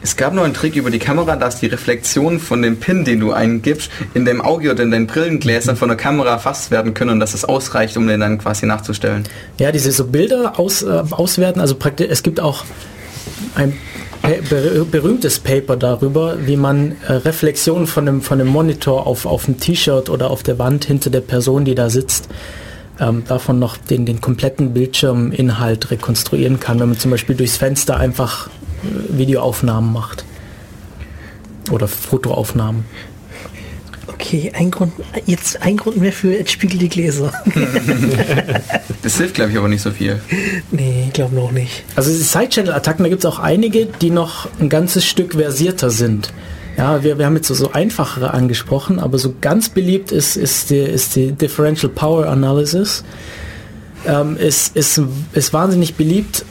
Es 0.03 0.15
gab 0.15 0.33
noch 0.33 0.43
einen 0.43 0.55
Trick 0.55 0.75
über 0.75 0.89
die 0.89 0.97
Kamera, 0.97 1.35
dass 1.35 1.59
die 1.59 1.67
Reflexion 1.67 2.39
von 2.39 2.63
dem 2.63 2.77
Pin, 2.77 3.05
den 3.05 3.19
du 3.19 3.33
eingibst, 3.33 3.91
in 4.15 4.25
dem 4.25 4.41
Auge 4.41 4.71
oder 4.71 4.81
in 4.81 4.89
den 4.89 5.05
Brillengläsern 5.05 5.75
von 5.75 5.89
der 5.89 5.97
Kamera 5.97 6.31
erfasst 6.31 6.71
werden 6.71 6.95
können 6.95 7.11
und 7.11 7.19
dass 7.19 7.35
es 7.35 7.45
ausreicht, 7.45 7.97
um 7.97 8.07
den 8.07 8.19
dann 8.19 8.39
quasi 8.39 8.65
nachzustellen. 8.65 9.25
Ja, 9.59 9.71
diese 9.71 9.91
so 9.91 10.05
Bilder 10.05 10.59
aus, 10.59 10.81
äh, 10.81 11.03
auswerten, 11.11 11.59
also 11.59 11.75
praktisch, 11.75 12.07
es 12.09 12.23
gibt 12.23 12.39
auch 12.39 12.65
ein 13.53 13.73
berühmtes 14.91 15.39
Paper 15.39 15.75
darüber, 15.75 16.37
wie 16.45 16.55
man 16.55 16.95
äh, 17.07 17.13
Reflexionen 17.13 17.87
von 17.87 18.05
dem, 18.05 18.21
von 18.21 18.39
dem 18.39 18.47
Monitor 18.47 19.07
auf, 19.07 19.25
auf 19.25 19.45
dem 19.45 19.59
T-Shirt 19.59 20.09
oder 20.09 20.29
auf 20.29 20.43
der 20.43 20.59
Wand 20.59 20.85
hinter 20.85 21.09
der 21.09 21.21
Person, 21.21 21.65
die 21.65 21.75
da 21.75 21.89
sitzt, 21.89 22.27
ähm, 23.01 23.23
davon 23.27 23.59
noch 23.59 23.75
den, 23.75 24.05
den 24.05 24.21
kompletten 24.21 24.73
Bildschirminhalt 24.73 25.91
rekonstruieren 25.91 26.59
kann, 26.59 26.79
wenn 26.79 26.89
man 26.89 26.99
zum 26.99 27.11
Beispiel 27.11 27.35
durchs 27.35 27.57
Fenster 27.57 27.97
einfach 27.97 28.47
äh, 28.47 29.17
Videoaufnahmen 29.17 29.91
macht. 29.91 30.23
Oder 31.71 31.87
Fotoaufnahmen. 31.87 32.85
Okay, 34.07 34.51
ein 34.53 34.71
Grund, 34.71 34.93
jetzt 35.25 35.61
ein 35.61 35.77
Grund 35.77 35.97
mehr 35.97 36.13
für 36.13 36.37
entspiegelte 36.37 36.87
Gläser. 36.87 37.33
Das 39.03 39.17
hilft, 39.17 39.33
glaube 39.33 39.49
ich, 39.49 39.57
aber 39.57 39.67
nicht 39.67 39.81
so 39.81 39.89
viel. 39.89 40.21
nee, 40.69 41.05
ich 41.07 41.13
glaube 41.13 41.33
noch 41.33 41.51
nicht. 41.51 41.83
Also 41.95 42.11
diese 42.11 42.23
Side-Channel-Attacken, 42.23 43.03
da 43.03 43.09
gibt 43.09 43.23
es 43.23 43.25
auch 43.25 43.39
einige, 43.39 43.87
die 43.87 44.11
noch 44.11 44.47
ein 44.59 44.69
ganzes 44.69 45.05
Stück 45.05 45.33
versierter 45.33 45.89
sind. 45.89 46.31
Ja, 46.77 47.03
wir, 47.03 47.17
wir 47.17 47.25
haben 47.25 47.35
jetzt 47.35 47.47
so, 47.47 47.53
so 47.53 47.71
einfachere 47.71 48.33
angesprochen, 48.33 48.99
aber 48.99 49.17
so 49.17 49.35
ganz 49.41 49.69
beliebt 49.69 50.11
ist, 50.11 50.37
ist, 50.37 50.69
die, 50.69 50.77
ist 50.77 51.15
die 51.15 51.31
Differential 51.33 51.91
Power 51.91 52.27
Analysis. 52.27 53.03
Ähm, 54.05 54.37
ist, 54.37 54.75
ist, 54.75 55.01
ist 55.33 55.53
wahnsinnig 55.53 55.95
beliebt 55.95 56.43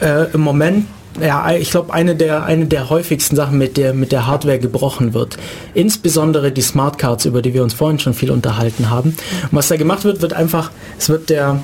äh, 0.00 0.32
im 0.32 0.40
Moment. 0.40 0.86
Ja, 1.20 1.52
ich 1.52 1.70
glaube, 1.70 1.92
eine 1.92 2.14
der, 2.14 2.44
eine 2.44 2.66
der 2.66 2.88
häufigsten 2.88 3.34
Sachen, 3.34 3.58
mit 3.58 3.76
der, 3.76 3.92
mit 3.92 4.12
der 4.12 4.26
Hardware 4.26 4.58
gebrochen 4.58 5.12
wird. 5.12 5.36
Insbesondere 5.74 6.52
die 6.52 6.62
Smartcards, 6.62 7.24
über 7.24 7.42
die 7.42 7.52
wir 7.52 7.62
uns 7.62 7.74
vorhin 7.74 7.98
schon 7.98 8.14
viel 8.14 8.30
unterhalten 8.30 8.90
haben. 8.90 9.10
Und 9.10 9.52
was 9.52 9.68
da 9.68 9.76
gemacht 9.76 10.04
wird, 10.04 10.22
wird 10.22 10.32
einfach, 10.32 10.70
es 10.98 11.08
wird 11.08 11.28
der, 11.28 11.60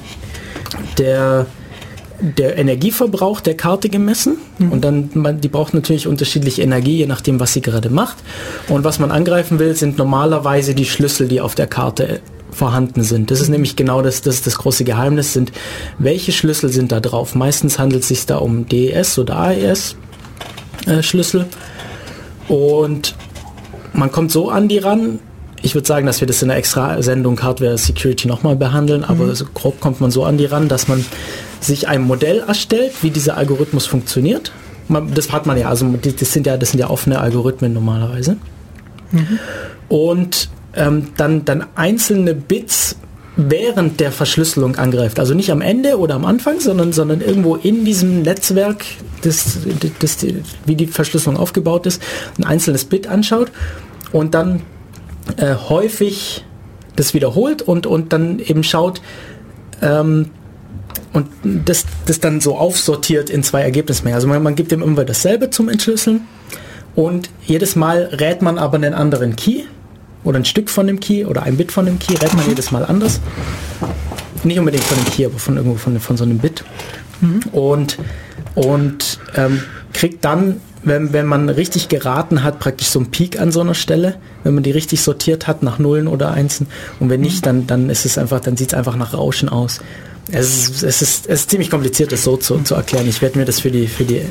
der, 0.98 1.46
der 2.20 2.56
Energieverbrauch 2.56 3.40
der 3.40 3.56
Karte 3.56 3.88
gemessen 3.88 4.36
und 4.58 4.84
dann 4.84 5.10
man, 5.14 5.40
die 5.40 5.48
braucht 5.48 5.74
natürlich 5.74 6.06
unterschiedliche 6.06 6.62
Energie, 6.62 6.96
je 6.96 7.06
nachdem, 7.06 7.40
was 7.40 7.52
sie 7.52 7.60
gerade 7.60 7.90
macht. 7.90 8.16
Und 8.68 8.84
was 8.84 8.98
man 8.98 9.10
angreifen 9.10 9.58
will, 9.58 9.74
sind 9.76 9.98
normalerweise 9.98 10.74
die 10.74 10.86
Schlüssel, 10.86 11.28
die 11.28 11.40
auf 11.40 11.54
der 11.54 11.66
Karte 11.66 12.20
vorhanden 12.50 13.02
sind. 13.02 13.30
Das 13.30 13.40
ist 13.40 13.48
nämlich 13.48 13.76
genau 13.76 14.02
das, 14.02 14.22
das, 14.22 14.40
das 14.42 14.56
große 14.58 14.84
Geheimnis 14.84 15.32
sind, 15.32 15.52
welche 15.98 16.32
Schlüssel 16.32 16.70
sind 16.70 16.90
da 16.90 17.00
drauf. 17.00 17.34
Meistens 17.34 17.78
handelt 17.78 18.02
es 18.02 18.08
sich 18.08 18.24
da 18.24 18.38
um 18.38 18.66
DES 18.66 19.18
oder 19.18 19.36
AES 19.36 19.96
äh, 20.86 21.02
Schlüssel 21.02 21.46
und 22.48 23.14
man 23.92 24.10
kommt 24.10 24.30
so 24.30 24.50
an 24.50 24.68
die 24.68 24.78
ran. 24.78 25.18
ich 25.62 25.74
würde 25.74 25.86
sagen, 25.86 26.06
dass 26.06 26.20
wir 26.20 26.26
das 26.26 26.42
in 26.42 26.50
einer 26.50 26.58
extra 26.58 27.02
Sendung 27.02 27.42
Hardware 27.42 27.76
Security 27.76 28.28
nochmal 28.28 28.56
behandeln, 28.56 29.04
aber 29.04 29.34
so 29.34 29.46
grob 29.52 29.80
kommt 29.80 30.00
man 30.00 30.10
so 30.10 30.24
an 30.24 30.38
die 30.38 30.46
ran, 30.46 30.68
dass 30.68 30.88
man 30.88 31.04
sich 31.60 31.88
ein 31.88 32.02
Modell 32.02 32.40
erstellt, 32.46 32.92
wie 33.02 33.10
dieser 33.10 33.36
Algorithmus 33.36 33.86
funktioniert. 33.86 34.52
Man, 34.88 35.14
das 35.14 35.32
hat 35.32 35.46
man 35.46 35.58
ja, 35.58 35.68
also 35.68 35.86
das 35.86 36.32
sind 36.32 36.46
ja, 36.46 36.56
das 36.56 36.70
sind 36.70 36.80
ja 36.80 36.90
offene 36.90 37.18
Algorithmen 37.18 37.72
normalerweise. 37.72 38.36
Und 39.88 40.48
ähm, 40.74 41.08
dann, 41.16 41.44
dann 41.44 41.66
einzelne 41.74 42.34
Bits 42.34 42.96
während 43.36 44.00
der 44.00 44.12
Verschlüsselung 44.12 44.76
angreift. 44.76 45.18
Also 45.18 45.34
nicht 45.34 45.50
am 45.50 45.60
Ende 45.60 45.98
oder 45.98 46.14
am 46.14 46.24
Anfang, 46.24 46.60
sondern, 46.60 46.92
sondern 46.92 47.20
irgendwo 47.20 47.56
in 47.56 47.84
diesem 47.84 48.22
Netzwerk, 48.22 48.84
das, 49.22 49.58
das, 49.80 49.90
das, 50.18 50.26
wie 50.64 50.74
die 50.74 50.86
Verschlüsselung 50.86 51.36
aufgebaut 51.36 51.86
ist, 51.86 52.02
ein 52.38 52.44
einzelnes 52.44 52.86
Bit 52.86 53.06
anschaut 53.06 53.52
und 54.12 54.34
dann 54.34 54.62
äh, 55.36 55.54
häufig 55.54 56.44
das 56.96 57.12
wiederholt 57.12 57.60
und, 57.60 57.86
und 57.86 58.12
dann 58.12 58.38
eben 58.38 58.64
schaut, 58.64 59.02
ähm, 59.82 60.30
und 61.16 61.28
das, 61.42 61.86
das 62.04 62.20
dann 62.20 62.42
so 62.42 62.58
aufsortiert 62.58 63.30
in 63.30 63.42
zwei 63.42 63.62
Ergebnismengen. 63.62 64.14
Also 64.14 64.28
man, 64.28 64.42
man 64.42 64.54
gibt 64.54 64.70
dem 64.70 64.82
immer 64.82 65.02
dasselbe 65.02 65.48
zum 65.48 65.70
Entschlüsseln 65.70 66.20
und 66.94 67.30
jedes 67.46 67.74
Mal 67.74 68.10
rät 68.20 68.42
man 68.42 68.58
aber 68.58 68.76
einen 68.76 68.92
anderen 68.92 69.34
Key 69.34 69.62
oder 70.24 70.38
ein 70.38 70.44
Stück 70.44 70.68
von 70.68 70.86
dem 70.86 71.00
Key 71.00 71.24
oder 71.24 71.44
ein 71.44 71.56
Bit 71.56 71.72
von 71.72 71.86
dem 71.86 71.98
Key, 71.98 72.14
rät 72.16 72.34
man 72.34 72.46
jedes 72.46 72.70
Mal 72.70 72.84
anders. 72.84 73.20
Nicht 74.44 74.58
unbedingt 74.58 74.84
von 74.84 74.98
dem 74.98 75.10
Key, 75.10 75.24
aber 75.24 75.38
von 75.38 75.56
irgendwo 75.56 75.78
von, 75.78 75.98
von 75.98 76.18
so 76.18 76.24
einem 76.24 76.38
Bit. 76.38 76.64
Und, 77.52 77.96
und 78.54 79.18
ähm, 79.36 79.62
kriegt 79.94 80.22
dann, 80.22 80.60
wenn, 80.82 81.14
wenn 81.14 81.24
man 81.24 81.48
richtig 81.48 81.88
geraten 81.88 82.42
hat, 82.42 82.58
praktisch 82.58 82.88
so 82.88 82.98
einen 82.98 83.10
Peak 83.10 83.40
an 83.40 83.52
so 83.52 83.62
einer 83.62 83.74
Stelle, 83.74 84.16
wenn 84.44 84.52
man 84.54 84.62
die 84.62 84.70
richtig 84.70 85.00
sortiert 85.00 85.46
hat 85.46 85.62
nach 85.62 85.78
Nullen 85.78 86.08
oder 86.08 86.32
Einsen. 86.32 86.66
Und 87.00 87.08
wenn 87.08 87.22
nicht, 87.22 87.46
dann, 87.46 87.66
dann 87.66 87.88
ist 87.88 88.04
es 88.04 88.18
einfach, 88.18 88.40
dann 88.40 88.58
sieht 88.58 88.68
es 88.68 88.74
einfach 88.74 88.96
nach 88.96 89.14
Rauschen 89.14 89.48
aus. 89.48 89.80
Es 90.32 90.68
ist, 90.68 90.82
es 90.82 91.02
ist, 91.02 91.26
es 91.28 91.40
ist 91.40 91.50
ziemlich 91.50 91.70
kompliziert, 91.70 92.10
das 92.10 92.24
so 92.24 92.36
zu, 92.36 92.58
zu 92.58 92.74
erklären. 92.74 93.08
Ich 93.08 93.22
werde 93.22 93.38
mir 93.38 93.44
das 93.44 93.60
für 93.60 93.70
die, 93.70 93.86
für 93.86 94.04
die 94.04 94.22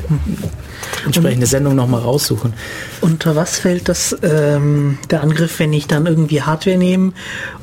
entsprechende 1.06 1.46
Sendung 1.46 1.74
nochmal 1.74 2.02
raussuchen. 2.02 2.52
Unter 3.00 3.34
was 3.34 3.58
fällt 3.58 3.88
das 3.88 4.14
ähm, 4.22 4.98
der 5.10 5.22
Angriff, 5.22 5.58
wenn 5.58 5.72
ich 5.72 5.86
dann 5.86 6.06
irgendwie 6.06 6.42
Hardware 6.42 6.76
nehme 6.76 7.12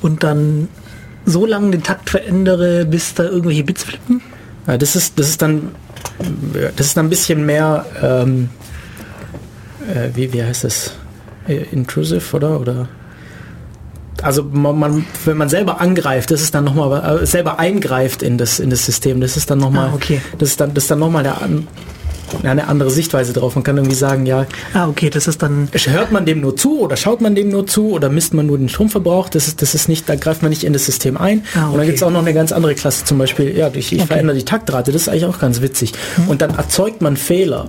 und 0.01 0.23
dann 0.23 0.67
so 1.25 1.45
lange 1.45 1.71
den 1.71 1.83
Takt 1.83 2.09
verändere, 2.09 2.85
bis 2.85 3.13
da 3.13 3.23
irgendwelche 3.23 3.63
Bits 3.63 3.83
flippen? 3.83 4.21
Ja, 4.65 4.77
das 4.77 4.95
ist, 4.95 5.19
das 5.19 5.29
ist 5.29 5.41
dann, 5.41 5.69
das 6.75 6.87
ist 6.87 6.97
dann 6.97 7.05
ein 7.05 7.09
bisschen 7.09 7.45
mehr, 7.45 7.85
ähm, 8.01 8.49
äh, 9.93 10.09
wie, 10.15 10.33
wie 10.33 10.43
heißt 10.43 10.63
das? 10.63 10.93
Äh, 11.47 11.65
Intrusive, 11.71 12.35
oder? 12.35 12.59
Oder? 12.59 12.89
Also 14.21 14.43
man, 14.43 14.77
man, 14.77 15.05
wenn 15.25 15.37
man 15.37 15.49
selber 15.49 15.81
angreift, 15.81 16.31
das 16.31 16.41
ist 16.41 16.53
dann 16.53 16.63
nochmal, 16.65 17.21
äh, 17.21 17.25
selber 17.25 17.59
eingreift 17.59 18.21
in 18.21 18.37
das, 18.37 18.59
in 18.59 18.69
das 18.69 18.85
System, 18.85 19.19
das 19.21 19.35
ist 19.37 19.49
dann 19.49 19.57
nochmal, 19.59 19.89
Ah, 19.89 19.95
okay. 19.95 20.21
das 20.37 20.49
ist 20.49 20.59
dann, 20.61 20.73
das 20.73 20.83
ist 20.85 20.91
dann 20.91 20.99
nochmal 20.99 21.25
eine, 21.25 21.41
an- 21.41 21.67
eine 22.43 22.67
andere 22.67 22.89
Sichtweise 22.89 23.31
drauf. 23.33 23.53
Man 23.55 23.63
kann 23.63 23.77
irgendwie 23.77 23.95
sagen, 23.95 24.25
ja, 24.25 24.45
Ah, 24.73 24.87
okay, 24.87 25.09
das 25.11 25.27
ist 25.27 25.43
dann. 25.43 25.67
hört 25.73 26.11
man 26.11 26.25
dem 26.25 26.41
nur 26.41 26.55
zu 26.55 26.79
oder 26.79 26.95
schaut 26.95 27.21
man 27.21 27.35
dem 27.35 27.49
nur 27.49 27.67
zu 27.67 27.91
oder 27.91 28.09
misst 28.09 28.33
man 28.33 28.47
nur 28.47 28.57
den 28.57 28.69
Stromverbrauch? 28.69 29.29
Das 29.29 29.47
ist, 29.47 29.61
das 29.61 29.75
ist 29.75 29.87
nicht, 29.89 30.07
da 30.09 30.15
greift 30.15 30.41
man 30.41 30.49
nicht 30.49 30.63
in 30.63 30.73
das 30.73 30.85
System 30.85 31.17
ein. 31.17 31.43
Ah, 31.55 31.65
Und 31.65 31.71
dann 31.73 31.75
okay. 31.81 31.85
gibt 31.87 31.97
es 31.97 32.03
auch 32.03 32.09
noch 32.11 32.21
eine 32.21 32.33
ganz 32.33 32.51
andere 32.51 32.73
Klasse, 32.75 33.05
zum 33.05 33.17
Beispiel, 33.19 33.55
ja, 33.57 33.69
ich, 33.73 33.91
ich 33.93 33.99
Okay. 33.99 34.07
verändere 34.07 34.37
die 34.37 34.45
Taktrate, 34.45 34.91
das 34.91 35.03
ist 35.03 35.09
eigentlich 35.09 35.25
auch 35.25 35.39
ganz 35.39 35.61
witzig. 35.61 35.93
Und 36.27 36.41
dann 36.41 36.55
erzeugt 36.55 37.01
man 37.01 37.17
Fehler. 37.17 37.67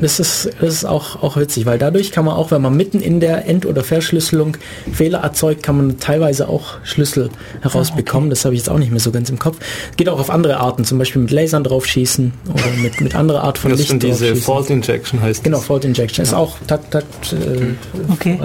Das 0.00 0.20
ist, 0.20 0.50
das 0.60 0.74
ist 0.74 0.84
auch, 0.84 1.22
auch 1.22 1.36
witzig, 1.36 1.66
weil 1.66 1.78
dadurch 1.78 2.12
kann 2.12 2.24
man 2.24 2.34
auch, 2.34 2.50
wenn 2.50 2.62
man 2.62 2.76
mitten 2.76 3.00
in 3.00 3.20
der 3.20 3.46
End- 3.46 3.66
oder 3.66 3.82
Verschlüsselung 3.82 4.56
Fehler 4.92 5.18
erzeugt, 5.20 5.62
kann 5.62 5.76
man 5.76 5.98
teilweise 5.98 6.48
auch 6.48 6.74
Schlüssel 6.84 7.30
herausbekommen. 7.62 8.30
Das 8.30 8.44
habe 8.44 8.54
ich 8.54 8.60
jetzt 8.60 8.70
auch 8.70 8.78
nicht 8.78 8.90
mehr 8.90 9.00
so 9.00 9.10
ganz 9.10 9.28
im 9.30 9.38
Kopf. 9.38 9.56
Geht 9.96 10.08
auch 10.08 10.20
auf 10.20 10.30
andere 10.30 10.58
Arten, 10.58 10.84
zum 10.84 10.98
Beispiel 10.98 11.22
mit 11.22 11.30
Lasern 11.30 11.64
draufschießen 11.64 12.32
oder 12.52 12.82
mit, 12.82 13.00
mit 13.00 13.14
anderer 13.14 13.42
Art 13.42 13.58
von 13.58 13.70
Das 13.70 13.80
Licht 13.80 13.90
sind 13.90 14.02
diese. 14.02 14.36
Fault 14.36 14.70
Injection 14.70 15.20
heißt 15.20 15.42
Genau, 15.44 15.58
das. 15.58 15.66
Fault 15.66 15.84
Injection 15.84 16.22
ist 16.22 16.34
auch 16.34 16.56
Takt, 16.66 16.90
Takt, 16.92 17.32
äh, 17.32 18.12
Okay. 18.12 18.38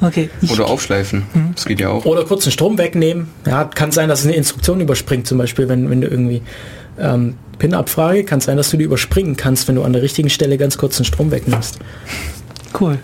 Okay. 0.00 0.30
Oder 0.52 0.66
aufschleifen. 0.66 1.24
Das 1.54 1.64
geht 1.64 1.80
ja 1.80 1.88
auch. 1.90 2.04
Oder 2.04 2.24
kurz 2.24 2.44
den 2.44 2.52
Strom 2.52 2.78
wegnehmen. 2.78 3.28
Ja, 3.46 3.64
kann 3.64 3.92
sein, 3.92 4.08
dass 4.08 4.20
es 4.20 4.26
eine 4.26 4.34
Instruktion 4.36 4.80
überspringt, 4.80 5.26
zum 5.26 5.38
Beispiel, 5.38 5.68
wenn, 5.68 5.90
wenn 5.90 6.00
du 6.00 6.06
irgendwie 6.08 6.42
ähm, 6.98 7.34
PIN-Abfrage, 7.58 8.24
kann 8.24 8.40
sein, 8.40 8.56
dass 8.56 8.70
du 8.70 8.76
die 8.76 8.84
überspringen 8.84 9.36
kannst, 9.36 9.68
wenn 9.68 9.76
du 9.76 9.82
an 9.82 9.92
der 9.92 10.02
richtigen 10.02 10.30
Stelle 10.30 10.58
ganz 10.58 10.78
kurz 10.78 10.96
den 10.96 11.04
Strom 11.04 11.30
wegnimmst. 11.30 11.78
Cool. 12.78 12.98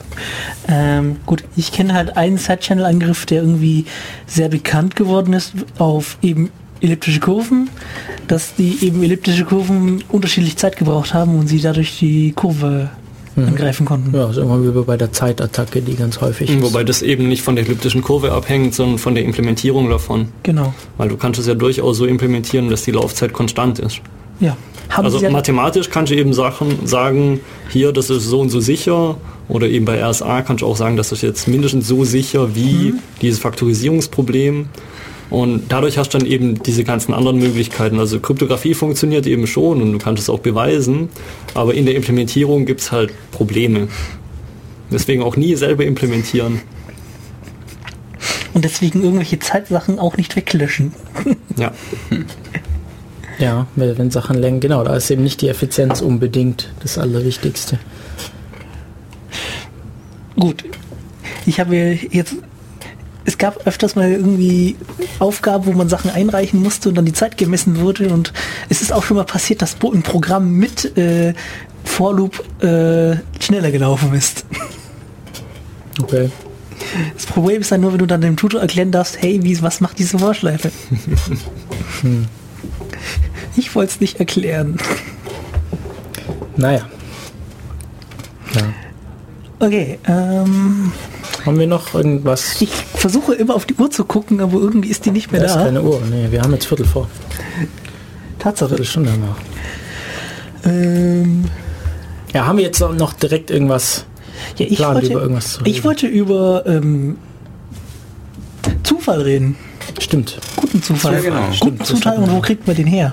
Ähm, 0.69 1.17
gut, 1.27 1.45
ich 1.57 1.71
kenne 1.71 1.95
halt 1.95 2.17
einen 2.17 2.39
Side-Channel-Angriff, 2.39 3.27
der 3.27 3.43
irgendwie 3.43 3.85
sehr 4.27 4.49
bekannt 4.49 4.97
geworden 4.97 5.33
ist 5.33 5.53
auf 5.79 6.19
eben 6.23 6.51
elliptische 6.81 7.21
Kurven, 7.21 7.71
dass 8.27 8.55
die 8.55 8.85
eben 8.85 9.03
elliptische 9.03 9.45
Kurven 9.45 10.03
unterschiedlich 10.09 10.57
Zeit 10.57 10.77
gebraucht 10.77 11.15
haben 11.15 11.39
und 11.39 11.47
sie 11.47 11.61
dadurch 11.61 11.99
die 11.99 12.33
Kurve 12.33 12.91
angreifen 13.37 13.87
konnten. 13.87 14.15
Ja, 14.15 14.33
so 14.33 14.43
immer 14.43 14.63
wie 14.63 14.85
bei 14.85 14.97
der 14.97 15.13
Zeitattacke, 15.13 15.83
die 15.83 15.95
ganz 15.95 16.21
häufig 16.21 16.51
ist. 16.51 16.63
Wobei 16.63 16.85
das 16.85 17.03
eben 17.03 17.29
nicht 17.29 17.43
von 17.43 17.57
der 17.57 17.65
elliptischen 17.65 18.03
Kurve 18.03 18.33
abhängt, 18.33 18.75
sondern 18.75 18.99
von 18.99 19.15
der 19.15 19.25
Implementierung 19.25 19.89
davon. 19.89 20.29
Genau. 20.43 20.75
Weil 20.97 21.09
du 21.09 21.17
kannst 21.17 21.41
es 21.41 21.47
ja 21.47 21.55
durchaus 21.55 21.97
so 21.97 22.07
implementieren, 22.07 22.69
dass 22.71 22.83
die 22.83 22.93
Laufzeit 22.93 23.33
konstant 23.33 23.79
ist. 23.79 24.01
Ja. 24.41 24.57
Haben 24.89 25.05
also 25.05 25.19
Sie 25.19 25.25
ja, 25.25 25.31
mathematisch 25.31 25.89
kannst 25.91 26.11
du 26.11 26.17
eben 26.17 26.33
Sachen 26.33 26.87
sagen, 26.87 27.41
hier, 27.69 27.93
das 27.93 28.11
ist 28.11 28.25
so 28.25 28.41
und 28.41 28.51
so 28.51 28.61
sicher. 28.61 29.17
Oder 29.49 29.69
eben 29.69 29.85
bei 29.85 30.03
RSA 30.03 30.43
kannst 30.43 30.63
du 30.63 30.67
auch 30.67 30.77
sagen, 30.77 30.97
das 30.97 31.13
ist 31.13 31.23
jetzt 31.23 31.49
mindestens 31.49 31.87
so 31.87 32.05
sicher 32.05 32.55
wie 32.55 32.95
dieses 33.21 33.39
Faktorisierungsproblem. 33.41 34.69
Und 35.31 35.65
dadurch 35.69 35.97
hast 35.97 36.13
du 36.13 36.19
dann 36.19 36.27
eben 36.27 36.61
diese 36.63 36.83
ganzen 36.83 37.15
anderen 37.15 37.39
Möglichkeiten. 37.39 37.99
Also 38.01 38.19
Kryptographie 38.19 38.75
funktioniert 38.75 39.27
eben 39.27 39.47
schon 39.47 39.81
und 39.81 39.93
du 39.93 39.99
kannst 39.99 40.23
es 40.23 40.29
auch 40.29 40.41
beweisen, 40.41 41.09
aber 41.55 41.75
in 41.75 41.87
der 41.87 41.95
Implementierung 41.95 42.67
gibt 42.67 42.81
es 42.81 42.91
halt 42.93 43.13
Probleme. 43.31 43.89
Deswegen 44.91 45.23
auch 45.23 45.37
nie 45.37 45.55
selber 45.55 45.85
implementieren. 45.85 46.61
und 48.55 48.65
deswegen 48.65 49.05
irgendwelche 49.05 49.39
Zeitsachen 49.39 50.01
auch 50.01 50.17
nicht 50.17 50.35
weglöschen. 50.37 50.93
Ja. 51.57 51.73
Ja, 53.39 53.67
wenn 53.75 53.97
wenn 53.97 54.11
Sachen 54.11 54.37
länger, 54.37 54.61
genau, 54.61 54.85
da 54.85 54.95
ist 54.95 55.11
eben 55.11 55.23
nicht 55.25 55.41
die 55.41 55.49
Effizienz 55.49 56.03
unbedingt 56.03 56.71
das 56.83 56.99
Allerwichtigste. 56.99 57.79
Gut. 60.39 60.65
Ich 61.47 61.59
habe 61.59 61.75
jetzt. 61.75 62.35
Es 63.25 63.39
gab 63.39 63.67
öfters 63.67 63.97
mal 63.97 64.11
irgendwie 64.11 64.77
Aufgaben, 65.19 65.67
wo 65.67 65.73
man 65.73 65.89
Sachen 65.89 66.11
einreichen 66.11 66.63
musste 66.63 66.89
und 66.89 66.95
dann 66.95 67.05
die 67.05 67.13
Zeit 67.13 67.37
gemessen 67.37 67.81
wurde. 67.81 68.09
Und 68.09 68.33
es 68.69 68.83
ist 68.83 68.93
auch 68.93 69.03
schon 69.03 69.17
mal 69.17 69.25
passiert, 69.25 69.63
dass 69.63 69.77
ein 69.83 70.03
Programm 70.03 70.53
mit 70.53 70.97
äh, 70.97 71.35
For-Loop 71.85 72.63
äh, 72.63 73.17
schneller 73.41 73.71
gelaufen 73.71 74.15
ist. 74.15 74.45
Okay. 76.01 76.31
Das 77.15 77.27
Problem 77.27 77.61
ist 77.61 77.71
dann 77.71 77.83
nur, 77.83 77.93
wenn 77.93 77.99
du 77.99 78.07
dann 78.07 78.23
dem 78.23 78.37
Tutor 78.37 78.63
erklären 78.63 78.91
darfst, 78.91 79.21
hey, 79.21 79.43
wie, 79.43 79.61
was 79.61 79.83
macht 79.83 79.99
diese 79.99 80.19
Vorschleife? 80.19 80.71
Ich 83.57 83.75
wollte 83.75 83.93
es 83.93 84.01
nicht 84.01 84.21
erklären. 84.21 84.79
Naja. 86.57 86.89
Ja. 88.55 88.63
Okay, 89.61 89.99
ähm, 90.09 90.91
Haben 91.45 91.59
wir 91.59 91.67
noch 91.67 91.95
irgendwas? 91.95 92.61
ich 92.63 92.71
versuche 92.71 93.35
immer 93.35 93.55
auf 93.55 93.67
die 93.67 93.75
Uhr 93.75 93.91
zu 93.91 94.05
gucken, 94.05 94.41
aber 94.41 94.55
irgendwie 94.59 94.89
ist 94.89 95.05
die 95.05 95.11
nicht 95.11 95.31
mehr 95.33 95.43
Da 95.43 95.47
ist 95.49 95.55
da. 95.57 95.65
keine 95.65 95.83
Uhr. 95.83 96.01
Nee, 96.11 96.29
wir 96.31 96.41
haben 96.41 96.53
jetzt 96.53 96.65
Viertel 96.67 96.87
vor. 96.87 97.09
Tatsache. 98.39 98.71
Viertelstunde 98.71 99.13
haben 99.13 99.23
wir. 100.65 100.71
Ähm, 100.73 101.45
Ja, 102.33 102.47
haben 102.47 102.57
wir 102.57 102.65
jetzt 102.65 102.81
noch 102.81 103.13
direkt 103.13 103.51
irgendwas? 103.51 104.07
ja, 104.57 104.67
ich 104.67 104.77
Plan, 104.77 104.95
wollte, 104.95 105.09
über 105.13 105.21
irgendwas 105.23 105.53
zu 105.55 105.61
ich 105.65 105.75
reden. 105.77 105.85
wollte 105.85 106.07
über 106.07 106.65
ähm, 106.67 107.19
Zufall 108.83 109.21
reden. 109.21 109.57
Stimmt. 110.01 110.39
Guten 110.57 110.83
Zufall. 110.83 111.15
Ja, 111.15 111.21
genau. 111.21 111.41
Guten 111.43 111.55
Stimmt, 111.55 111.87
Zufall 111.87 112.17
und 112.19 112.31
wo 112.33 112.41
kriegt 112.41 112.67
man 112.67 112.77
den 112.77 112.87
her? 112.87 113.13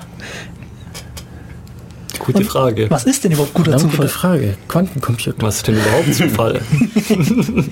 Gute 2.28 2.40
Und 2.40 2.44
Frage. 2.46 2.86
Was 2.90 3.06
ist 3.06 3.24
denn 3.24 3.32
überhaupt 3.32 3.54
guter 3.54 3.72
Verdammt 3.72 3.92
Zufall? 3.92 4.06
gute 4.06 4.20
Frage. 4.20 4.58
Quantencomputer. 4.68 5.34
Was 5.40 5.56
ist 5.58 5.68
denn 5.68 5.76
überhaupt 5.78 6.14
Zufall? 6.14 6.62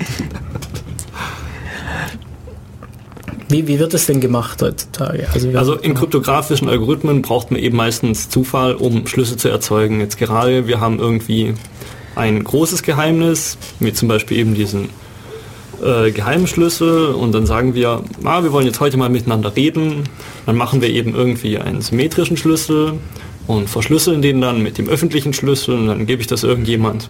Wie, 3.47 3.67
wie 3.67 3.77
wird 3.77 3.93
das 3.93 4.07
denn 4.07 4.21
gemacht 4.21 4.61
heutzutage? 4.61 5.27
Also, 5.31 5.49
Also 5.55 5.75
in 5.75 5.93
kryptografischen 5.93 6.67
Algorithmen 6.67 7.21
braucht 7.21 7.51
man 7.51 7.59
eben 7.59 7.77
meistens 7.77 8.27
Zufall, 8.29 8.73
um 8.73 9.05
Schlüsse 9.05 9.37
zu 9.37 9.49
erzeugen. 9.49 9.99
Jetzt 9.99 10.17
gerade, 10.17 10.67
wir 10.67 10.79
haben 10.79 10.97
irgendwie 10.97 11.53
ein 12.15 12.43
großes 12.43 12.81
Geheimnis, 12.81 13.57
wie 13.79 13.93
zum 13.93 14.07
Beispiel 14.07 14.37
eben 14.39 14.55
diesen 14.55 14.89
äh, 15.83 16.09
geheimen 16.11 16.47
Schlüssel 16.47 17.09
und 17.09 17.33
dann 17.33 17.45
sagen 17.45 17.75
wir, 17.75 18.01
ah, 18.23 18.41
wir 18.41 18.51
wollen 18.51 18.65
jetzt 18.65 18.79
heute 18.79 18.97
mal 18.97 19.09
miteinander 19.09 19.55
reden. 19.55 20.03
Dann 20.47 20.55
machen 20.55 20.81
wir 20.81 20.89
eben 20.89 21.13
irgendwie 21.13 21.59
einen 21.59 21.81
symmetrischen 21.81 22.37
Schlüssel 22.37 22.93
und 23.47 23.69
verschlüsseln 23.69 24.21
den 24.21 24.41
dann 24.41 24.61
mit 24.63 24.77
dem 24.77 24.87
öffentlichen 24.87 25.33
Schlüssel 25.33 25.77
und 25.77 25.87
dann 25.87 26.05
gebe 26.05 26.21
ich 26.21 26.27
das 26.27 26.43
irgendjemand. 26.43 27.09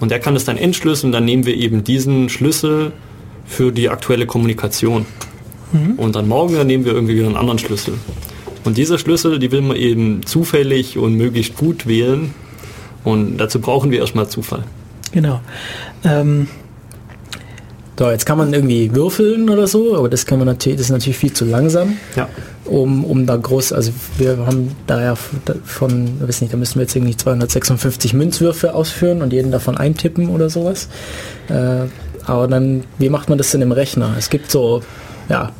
Und 0.00 0.10
der 0.10 0.20
kann 0.20 0.34
das 0.34 0.44
dann 0.44 0.56
entschlüsseln, 0.56 1.12
dann 1.12 1.24
nehmen 1.24 1.46
wir 1.46 1.56
eben 1.56 1.84
diesen 1.84 2.28
Schlüssel 2.28 2.92
für 3.46 3.72
die 3.72 3.88
aktuelle 3.88 4.26
Kommunikation. 4.26 5.06
Und 5.96 6.14
dann 6.14 6.28
morgen 6.28 6.54
dann 6.54 6.66
nehmen 6.66 6.84
wir 6.84 6.92
irgendwie 6.92 7.16
wieder 7.16 7.26
einen 7.26 7.36
anderen 7.36 7.58
Schlüssel. 7.58 7.94
Und 8.64 8.78
dieser 8.78 8.98
Schlüssel, 8.98 9.38
die 9.38 9.50
will 9.50 9.60
man 9.60 9.76
eben 9.76 10.24
zufällig 10.24 10.96
und 10.98 11.16
möglichst 11.16 11.56
gut 11.56 11.86
wählen. 11.86 12.32
Und 13.02 13.38
dazu 13.38 13.60
brauchen 13.60 13.90
wir 13.90 13.98
erstmal 13.98 14.28
Zufall. 14.28 14.64
Genau. 15.12 15.40
Ähm, 16.04 16.48
So, 17.98 18.10
jetzt 18.10 18.26
kann 18.26 18.38
man 18.38 18.52
irgendwie 18.52 18.92
würfeln 18.94 19.48
oder 19.48 19.66
so, 19.68 19.96
aber 19.96 20.08
das 20.08 20.26
kann 20.26 20.38
man 20.38 20.46
natürlich, 20.46 20.78
das 20.78 20.86
ist 20.86 20.92
natürlich 20.92 21.16
viel 21.18 21.32
zu 21.32 21.44
langsam, 21.44 21.96
Ja. 22.16 22.28
um, 22.64 23.04
um 23.04 23.24
da 23.24 23.36
groß, 23.36 23.72
also 23.72 23.92
wir 24.18 24.36
haben 24.46 24.72
da 24.88 25.00
ja 25.00 25.14
von, 25.14 26.08
ich 26.20 26.26
weiß 26.28 26.40
nicht, 26.40 26.52
da 26.52 26.56
müssen 26.56 26.74
wir 26.76 26.82
jetzt 26.82 26.96
irgendwie 26.96 27.16
256 27.16 28.14
Münzwürfe 28.14 28.74
ausführen 28.74 29.22
und 29.22 29.32
jeden 29.32 29.52
davon 29.52 29.76
eintippen 29.78 30.28
oder 30.28 30.50
sowas. 30.50 30.88
Äh, 31.48 31.84
aber 32.26 32.48
dann, 32.48 32.82
wie 32.98 33.10
macht 33.10 33.28
man 33.28 33.38
das 33.38 33.52
denn 33.52 33.62
im 33.62 33.70
Rechner? 33.70 34.16
Es 34.18 34.28
gibt 34.28 34.50
so, 34.50 34.82
ja, 35.28 35.52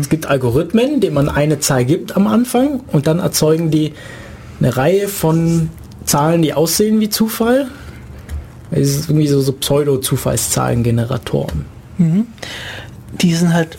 es 0.00 0.08
gibt 0.08 0.26
Algorithmen, 0.26 1.00
denen 1.00 1.14
man 1.14 1.28
eine 1.28 1.60
Zahl 1.60 1.84
gibt 1.84 2.16
am 2.16 2.26
Anfang 2.26 2.80
und 2.92 3.06
dann 3.06 3.18
erzeugen 3.20 3.70
die 3.70 3.92
eine 4.60 4.76
Reihe 4.76 5.06
von 5.08 5.70
Zahlen, 6.04 6.42
die 6.42 6.52
aussehen 6.54 6.98
wie 7.00 7.10
Zufall. 7.10 7.66
Es 8.70 8.88
ist 8.96 9.08
irgendwie 9.08 9.26
so, 9.28 9.40
so 9.40 9.52
Pseudo-Zufallszahlengeneratoren. 9.52 11.64
Die 11.98 13.34
sind 13.34 13.52
halt. 13.54 13.78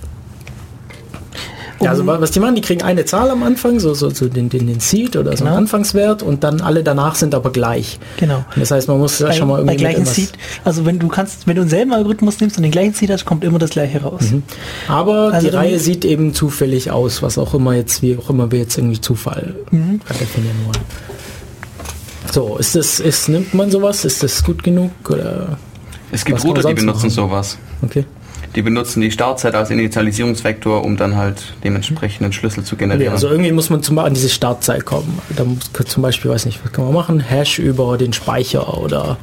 Ja, 1.80 1.92
also 1.92 2.08
wa- 2.08 2.20
was 2.20 2.32
die 2.32 2.40
machen, 2.40 2.56
die 2.56 2.62
kriegen 2.62 2.82
eine 2.82 3.06
Zahl 3.06 3.30
am 3.30 3.44
Anfang, 3.44 3.80
so, 3.80 3.94
so, 3.94 4.10
so 4.10 4.28
den, 4.28 4.50
den, 4.50 4.66
den 4.66 4.80
Seed 4.80 5.16
oder 5.16 5.34
so 5.34 5.44
Genau. 5.44 5.50
einen 5.52 5.66
Anfangswert 5.66 6.24
und 6.24 6.44
dann 6.44 6.60
alle 6.60 6.82
danach 6.84 7.14
sind 7.14 7.36
aber 7.36 7.52
gleich. 7.52 8.00
Genau. 8.18 8.38
Und 8.38 8.58
das 8.62 8.72
heißt, 8.72 8.88
man 8.88 8.98
muss 8.98 9.20
ja 9.20 9.28
bei, 9.28 9.34
schon 9.34 9.48
mal 9.48 9.64
bei 9.64 9.74
irgendwie 9.74 9.86
mit 9.86 9.96
gleichen 9.96 10.06
Seed, 10.12 10.32
also 10.66 10.88
wenn 10.88 10.98
du 10.98 11.08
kannst, 11.08 11.46
wenn 11.46 11.56
du 11.56 11.62
denselben 11.62 11.94
Algorithmus 11.94 12.40
nimmst 12.40 12.58
und 12.58 12.64
den 12.64 12.72
gleichen 12.72 12.94
Seed 12.96 13.12
hast, 13.12 13.26
kommt 13.26 13.44
immer 13.44 13.60
das 13.60 13.70
gleiche 13.70 14.02
raus. 14.02 14.24
Aber 14.88 15.32
Also 15.34 15.50
die 15.50 15.56
Reihe 15.56 15.78
sieht 15.78 16.04
eben 16.04 16.34
zufällig 16.34 16.90
aus, 16.90 17.22
was 17.22 17.38
auch 17.38 17.54
immer 17.54 17.76
jetzt, 17.76 18.02
wie 18.02 18.18
auch 18.18 18.32
immer 18.32 18.52
wir 18.52 18.58
jetzt 18.58 18.76
irgendwie 18.76 19.00
Zufall 19.00 19.54
Mhm. 19.70 20.02
definieren 20.20 20.56
wollen. 20.66 20.86
So, 22.32 22.58
ist 22.58 22.74
das, 22.76 23.00
ist, 23.00 23.30
nimmt 23.30 23.54
man 23.54 23.70
sowas? 23.70 24.04
Ist 24.04 24.24
das 24.24 24.44
gut 24.44 24.64
genug? 24.64 24.90
Oder? 25.08 25.60
Es 26.12 26.26
gibt 26.26 26.44
Router, 26.44 26.68
die 26.68 26.74
benutzen 26.74 27.08
machen? 27.08 27.10
sowas. 27.10 27.58
Okay. 27.82 28.06
Die 28.56 28.62
benutzen 28.62 29.02
die 29.02 29.12
Startzeit 29.12 29.54
als 29.56 29.70
Initialisierungsvektor, 29.70 30.84
um 30.84 30.98
dann 30.98 31.16
halt 31.16 31.54
dementsprechend 31.64 32.24
einen 32.24 32.34
Schlüssel 32.34 32.64
zu 32.64 32.76
generieren. 32.76 33.14
also 33.14 33.28
irgendwie 33.28 33.52
muss 33.52 33.70
man 33.70 33.84
zum, 33.84 34.00
an 34.00 34.14
diese 34.14 34.30
Startzeit 34.30 34.86
kommen. 34.86 35.20
Da 35.36 35.44
muss 35.44 35.70
zum 35.86 36.02
Beispiel, 36.02 36.32
weiß 36.32 36.46
nicht, 36.46 36.64
was 36.64 36.72
kann 36.72 36.86
man 36.86 36.94
machen? 36.94 37.20
Hash 37.20 37.60
über 37.60 37.98
den 37.98 38.14
Speicher 38.14 38.78
oder 38.80 39.18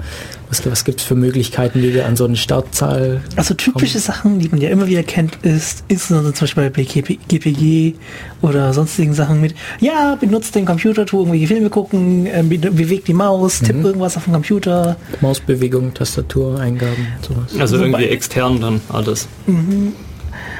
was, 0.48 0.64
was 0.70 0.84
gibt 0.84 1.00
es 1.00 1.06
für 1.06 1.14
Möglichkeiten, 1.14 1.82
wie 1.82 1.94
wir 1.94 2.06
an 2.06 2.16
so 2.16 2.24
eine 2.24 2.36
Startzahl 2.36 3.22
Also 3.36 3.54
typische 3.54 3.98
Sachen, 3.98 4.38
die 4.38 4.48
man 4.48 4.60
ja 4.60 4.68
immer 4.70 4.86
wieder 4.86 5.02
kennt, 5.02 5.36
ist 5.42 5.84
insbesondere 5.88 6.32
zum 6.34 6.44
Beispiel 6.46 6.70
bei 6.70 6.82
GP, 6.84 7.18
GPG 7.28 7.94
oder 8.42 8.72
sonstigen 8.72 9.14
Sachen 9.14 9.40
mit, 9.40 9.54
ja, 9.80 10.16
benutzt 10.20 10.54
den 10.54 10.64
Computer, 10.66 11.06
tu 11.06 11.18
irgendwelche 11.18 11.46
Filme 11.46 11.70
gucken, 11.70 12.26
ähm, 12.26 12.48
be 12.48 12.58
bewegt 12.58 13.08
die 13.08 13.14
Maus, 13.14 13.60
tipp 13.60 13.76
Mhm. 13.76 13.84
irgendwas 13.86 14.16
auf 14.16 14.24
dem 14.24 14.32
Computer. 14.34 14.96
Mausbewegung, 15.20 15.94
Tastatur, 15.94 16.60
Eingaben, 16.60 17.06
sowas. 17.22 17.58
Also 17.60 17.76
Wobei- 17.76 17.86
irgendwie 17.86 18.04
extern 18.08 18.60
dann 18.60 18.80
alles. 18.88 19.28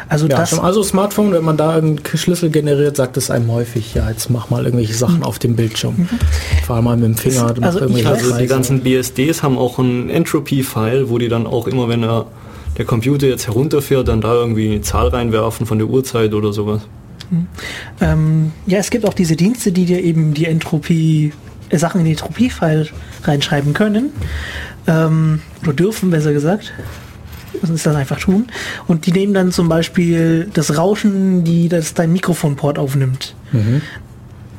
Also 0.09 0.27
Ja, 0.27 0.37
das, 0.39 0.51
schon- 0.51 0.61
also 0.61 0.83
Smartphone, 0.83 1.33
wenn 1.33 1.45
man 1.45 1.57
da 1.57 1.71
einen 1.77 2.01
Schlüssel 2.15 2.51
generiert, 2.51 2.97
sagt 2.97 3.17
es 3.17 3.31
einem 3.31 3.51
häufig, 3.51 3.95
ja, 3.95 4.09
jetzt 4.11 4.31
mach 4.31 4.51
mal 4.51 4.65
irgendwelche 4.65 4.95
Sachen 4.95 5.23
auf 5.23 5.39
dem 5.39 5.57
Bildschirm. 5.57 6.09
Fahr 6.67 6.83
mal 6.83 6.97
mit 6.97 7.05
dem 7.07 7.17
Finger, 7.17 7.55
mach 7.59 7.67
also 7.67 7.81
irgendwelche 7.81 8.09
Also 8.11 8.37
die 8.39 8.47
ganzen 8.47 8.81
BSDs 8.81 9.43
haben 9.43 9.57
auch 9.59 9.79
einen 9.79 10.11
Entropy-File, 10.11 11.09
wo 11.09 11.19
die 11.19 11.29
dann 11.29 11.47
auch 11.47 11.67
immer, 11.67 11.89
wenn 11.89 12.03
er 12.03 12.27
der 12.77 12.85
Computer 12.85 13.27
jetzt 13.29 13.47
herunterfährt, 13.47 14.09
dann 14.09 14.21
da 14.21 14.35
irgendwie 14.35 14.71
eine 14.73 14.81
Zahl 14.83 15.09
reinwerfen 15.09 15.65
von 15.67 15.79
der 15.79 15.87
Uhrzeit 15.89 16.35
oder 16.35 16.53
sowas. 16.53 16.83
ähm, 18.01 18.53
ja, 18.67 18.79
es 18.79 18.91
gibt 18.91 19.07
auch 19.07 19.15
diese 19.15 19.37
Dienste, 19.37 19.73
die 19.73 19.85
dir 19.87 20.03
eben 20.03 20.35
die 20.35 20.45
Entropie, 20.47 21.33
äh, 21.71 21.79
Sachen 21.79 22.01
in 22.01 22.05
die 22.05 22.13
Entropie-File 22.13 22.89
reinschreiben 23.25 23.73
können. 23.75 24.11
Ähm, 24.87 25.41
oder 25.63 25.73
dürfen, 25.73 26.11
besser 26.11 26.33
gesagt. 26.33 26.73
Müssen 27.61 27.75
es 27.75 27.83
dann 27.85 27.97
einfach 27.97 28.19
tun. 28.21 28.47
Und 28.87 29.07
die 29.07 29.13
nehmen 29.13 29.33
dann 29.35 29.53
zum 29.53 29.69
Beispiel 29.69 30.49
das 30.53 30.77
Rauschen, 30.77 31.45
die 31.45 31.69
das 31.69 31.95
dein 31.95 32.13
Mikrofonport 32.13 32.79
aufnimmt. 32.79 33.35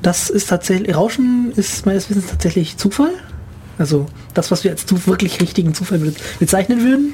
Das 0.01 0.29
ist 0.29 0.47
tatsächlich, 0.49 0.95
Rauschen 0.95 1.51
ist 1.55 1.85
meines 1.85 2.09
Wissens 2.09 2.27
tatsächlich 2.27 2.77
Zufall. 2.77 3.11
Also 3.77 4.05
das, 4.33 4.51
was 4.51 4.63
wir 4.63 4.71
als 4.71 4.85
zu, 4.85 5.05
wirklich 5.07 5.41
richtigen 5.41 5.73
Zufall 5.73 5.99
be 5.99 6.13
bezeichnen 6.39 6.81
würden. 6.83 7.13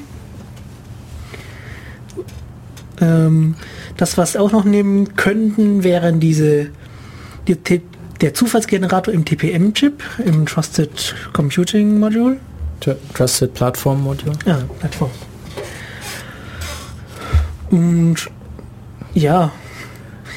Ähm, 3.00 3.54
das, 3.96 4.16
was 4.18 4.36
auch 4.36 4.52
noch 4.52 4.64
nehmen 4.64 5.16
könnten, 5.16 5.82
wären 5.82 6.20
diese 6.20 6.68
die, 7.48 7.56
der 8.20 8.34
Zufallsgenerator 8.34 9.12
im 9.12 9.24
TPM-Chip, 9.24 10.02
im 10.24 10.46
Trusted 10.46 11.14
Computing 11.32 11.98
Module. 11.98 12.36
Tr- 12.80 12.96
Trusted 13.14 13.54
Platform 13.54 14.02
Module. 14.02 14.32
Ja, 14.46 14.60
Plattform. 14.78 15.10
Und 17.72 18.16
ja, 19.14 19.50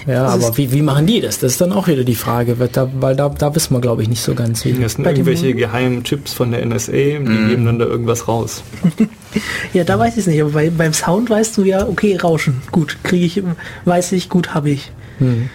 Ja, 0.07 0.23
Das 0.23 0.43
aber 0.45 0.57
wie, 0.57 0.71
wie 0.71 0.81
machen 0.81 1.05
die 1.07 1.19
das? 1.21 1.39
Das 1.39 1.53
ist 1.53 1.61
dann 1.61 1.71
auch 1.73 1.87
wieder 1.87 2.03
die 2.03 2.15
Frage, 2.15 2.59
weil 2.59 2.67
da, 2.69 2.87
weil 2.99 3.15
da, 3.15 3.29
da 3.29 3.53
wissen 3.55 3.73
wir, 3.73 3.81
glaube 3.81 4.01
ich, 4.03 4.09
nicht 4.09 4.21
so 4.21 4.33
ganz 4.35 4.63
wie. 4.65 4.73
Das 4.73 4.93
sind 4.93 5.05
irgendwelche 5.05 5.53
geheimen 5.53 6.03
Chips 6.03 6.33
von 6.33 6.51
der 6.51 6.65
NSA, 6.65 6.91
die 6.91 7.19
Mhm. 7.19 7.47
geben 7.49 7.65
dann 7.65 7.79
da 7.79 7.85
irgendwas 7.85 8.27
raus. 8.27 8.63
ja, 9.73 9.83
da 9.83 9.97
weiß 9.97 10.13
ich 10.13 10.19
es 10.21 10.27
nicht, 10.27 10.41
aber 10.41 10.51
bei, 10.51 10.69
beim 10.69 10.93
Sound 10.93 11.29
weißt 11.29 11.57
du 11.57 11.63
ja, 11.63 11.87
okay, 11.87 12.15
Rauschen, 12.17 12.61
gut, 12.71 12.97
kriege 13.03 13.25
ich, 13.25 13.41
weiß 13.85 14.11
ich, 14.13 14.29
gut, 14.29 14.53
habe 14.53 14.69
ich. 14.69 14.91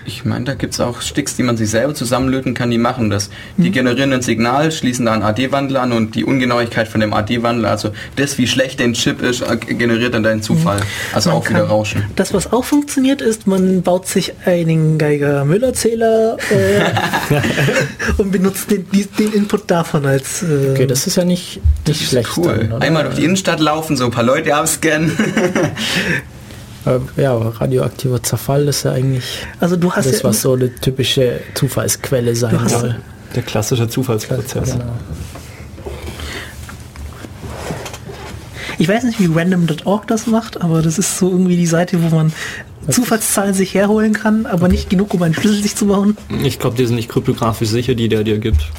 Ich 0.06 0.24
meine, 0.24 0.44
da 0.44 0.54
gibt 0.54 0.74
es 0.74 0.80
auch 0.80 1.00
Sticks, 1.00 1.36
die 1.36 1.42
man 1.42 1.56
sich 1.56 1.70
selber 1.70 1.94
zusammenlöten 1.94 2.54
kann, 2.54 2.70
die 2.70 2.78
machen 2.78 3.10
das. 3.10 3.30
Die 3.56 3.70
generieren 3.70 4.12
ein 4.12 4.22
Signal, 4.22 4.72
schließen 4.72 5.06
da 5.06 5.12
einen 5.12 5.22
AD-Wandler 5.22 5.82
an 5.82 5.92
und 5.92 6.14
die 6.14 6.24
Ungenauigkeit 6.24 6.88
von 6.88 7.00
dem 7.00 7.12
AD-Wandler, 7.12 7.70
also 7.70 7.90
das, 8.16 8.38
wie 8.38 8.46
schlecht 8.46 8.80
dein 8.80 8.94
Chip 8.94 9.22
ist, 9.22 9.42
äh, 9.42 9.56
generiert 9.56 10.14
dann 10.14 10.22
deinen 10.22 10.42
Zufall. 10.42 10.80
Also 11.12 11.30
Man 11.30 11.38
auch 11.38 11.48
wieder 11.48 11.64
Rauschen. 11.64 12.04
Das, 12.16 12.32
was 12.32 12.52
auch 12.52 12.64
funktioniert, 12.64 13.20
ist, 13.20 13.46
man 13.46 13.82
baut 13.82 14.06
sich 14.06 14.32
einen 14.44 14.98
Geiger-Müller-Zähler 14.98 16.38
äh, 16.50 17.40
und 18.18 18.30
benutzt 18.30 18.70
den, 18.70 18.86
den 18.90 19.32
Input 19.32 19.70
davon 19.70 20.06
als. 20.06 20.42
Äh, 20.42 20.70
Okay, 20.72 20.86
das 20.86 21.06
ist 21.06 21.16
ja 21.16 21.24
nicht, 21.24 21.60
nicht 21.86 22.08
schlecht. 22.08 22.30
Cool. 22.36 22.68
dann? 22.70 22.82
Einmal 22.82 23.04
durch 23.04 23.16
die 23.16 23.24
Innenstadt 23.24 23.60
laufen, 23.60 23.96
so 23.96 24.04
ein 24.04 24.10
paar 24.10 24.24
Leute 24.24 24.54
abscannen. 24.54 25.12
Äh, 26.86 27.20
ja, 27.20 27.36
radioaktiver 27.36 28.22
Zerfall 28.22 28.68
ist 28.68 28.84
ja 28.84 28.92
eigentlich 28.92 29.46
also 29.58 29.76
du 29.76 29.92
hast 29.92 30.06
das, 30.06 30.22
ja, 30.22 30.24
was 30.24 30.42
so 30.42 30.54
eine 30.54 30.74
typische 30.74 31.40
Zufallsquelle 31.54 32.34
sein 32.34 32.68
soll. 32.68 32.96
Der 33.34 33.42
klassische 33.42 33.88
Zufallsprozess. 33.88 34.72
Genau. 34.72 34.92
ich 38.80 38.88
weiß 38.88 39.04
nicht, 39.04 39.20
wie 39.20 39.26
random.org 39.26 40.06
das 40.06 40.26
macht, 40.26 40.62
aber 40.62 40.80
das 40.80 40.98
ist 40.98 41.18
so 41.18 41.28
irgendwie 41.30 41.56
die 41.56 41.66
Seite, 41.66 42.02
wo 42.02 42.16
man 42.16 42.32
Zufallszahlen 42.88 43.52
sich 43.52 43.74
herholen 43.74 44.14
kann, 44.14 44.46
aber 44.46 44.68
nicht 44.68 44.88
genug, 44.88 45.12
um 45.12 45.22
einen 45.22 45.34
Schlüssel 45.34 45.62
sich 45.62 45.76
zu 45.76 45.86
bauen. 45.86 46.16
Ich 46.42 46.58
glaube, 46.58 46.76
die 46.76 46.86
sind 46.86 46.96
nicht 46.96 47.10
kryptografisch 47.10 47.68
sicher, 47.68 47.94
die 47.94 48.08
der 48.08 48.24
dir 48.24 48.38
gibt. 48.38 48.70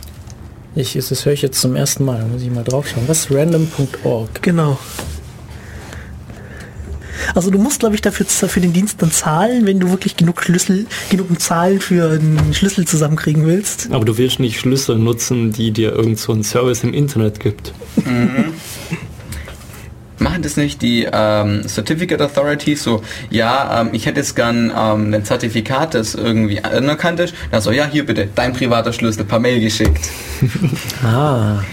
Ich, 0.73 0.93
das 0.93 1.25
höre 1.25 1.33
ich 1.33 1.43
jetzt 1.43 1.61
zum 1.61 1.75
ersten 1.75 2.03
Mal, 2.03 2.17
da 2.17 2.25
muss 2.25 2.41
ich 2.41 2.49
mal 2.49 2.63
drauf 2.63 2.87
schauen. 2.87 3.03
Was 3.05 3.25
ist 3.25 3.31
random.org? 3.31 4.41
Genau. 4.41 4.79
Also 7.35 7.51
du 7.51 7.57
musst, 7.57 7.79
glaube 7.79 7.95
ich, 7.95 8.01
dafür 8.01 8.25
für 8.25 8.61
den 8.61 8.73
Dienst 8.73 9.01
dann 9.01 9.11
zahlen, 9.11 9.65
wenn 9.65 9.79
du 9.79 9.89
wirklich 9.89 10.17
genug 10.17 10.41
Schlüssel, 10.43 10.85
genug 11.09 11.39
Zahlen 11.39 11.79
für 11.79 12.11
einen 12.11 12.53
Schlüssel 12.53 12.85
zusammenkriegen 12.85 13.45
willst. 13.45 13.89
Aber 13.91 14.05
du 14.05 14.17
willst 14.17 14.39
nicht 14.39 14.59
Schlüssel 14.59 14.97
nutzen, 14.97 15.51
die 15.51 15.71
dir 15.71 15.93
irgend 15.93 16.19
so 16.19 16.33
einen 16.33 16.43
Service 16.43 16.83
im 16.83 16.93
Internet 16.93 17.39
gibt. 17.39 17.73
Machen 20.19 20.43
das 20.43 20.55
nicht 20.55 20.83
die 20.83 21.07
ähm, 21.11 21.67
Certificate 21.67 22.21
Authorities 22.21 22.83
so, 22.83 23.01
ja, 23.31 23.81
ähm, 23.81 23.89
ich 23.91 24.05
hätte 24.05 24.19
jetzt 24.19 24.35
gern 24.35 24.71
ähm, 24.77 25.11
ein 25.11 25.25
Zertifikat, 25.25 25.95
das 25.95 26.13
irgendwie 26.13 26.63
anerkannt 26.63 27.19
ist. 27.19 27.33
Dann 27.49 27.61
so, 27.61 27.71
ja, 27.71 27.87
hier 27.87 28.05
bitte, 28.05 28.29
dein 28.35 28.53
privater 28.53 28.93
Schlüssel 28.93 29.23
per 29.23 29.39
Mail 29.39 29.59
geschickt. 29.59 30.09
Ah. 31.03 31.63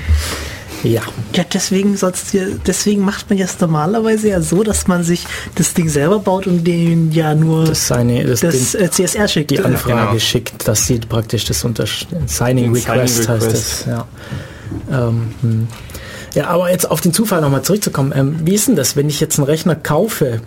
Ja. 0.85 1.03
Ja, 1.35 1.45
deswegen 1.53 1.97
sollst 1.97 2.35
du, 2.35 2.59
deswegen 2.67 3.05
macht 3.05 3.29
man 3.29 3.39
das 3.39 3.59
normalerweise 3.61 4.29
ja 4.29 4.41
so, 4.41 4.63
dass 4.63 4.87
man 4.87 5.03
sich 5.03 5.27
das 5.55 5.75
Ding 5.75 5.89
selber 5.89 6.21
baut 6.21 6.47
und 6.47 6.65
den 6.65 7.13
ja 7.13 7.35
nur 7.35 7.65
Das 7.65 7.89
seine, 7.89 8.25
das, 8.25 8.41
das 8.41 8.75
äh, 8.75 8.91
CSR 8.91 9.29
schickt. 9.29 9.51
die 9.51 9.61
Anfrage 9.61 10.09
genau. 10.09 10.19
schickt, 10.19 10.67
dass 10.69 10.87
sie 10.87 10.99
praktisch 10.99 11.45
das 11.47 11.65
unter 11.65 11.87
Signing 11.87 12.75
Request 12.75 12.85
Signing 12.85 13.01
heißt 13.01 13.29
Request. 13.29 13.53
das. 13.53 13.85
Ja. 13.87 14.07
Ähm, 14.91 15.35
hm. 15.41 15.69
ja, 16.35 16.47
aber 16.49 16.71
jetzt 16.71 16.91
auf 16.91 17.01
den 17.01 17.13
Zufall 17.13 17.41
nochmal 17.41 17.63
zurückzukommen. 17.63 18.13
Ähm, 18.15 18.37
wie 18.45 18.55
ist 18.55 18.69
denn 18.69 18.77
das, 18.77 18.97
wenn 18.97 19.09
ich 19.09 19.21
jetzt 19.21 19.39
einen 19.39 19.47
Rechner 19.47 19.75
kaufe? 19.75 20.41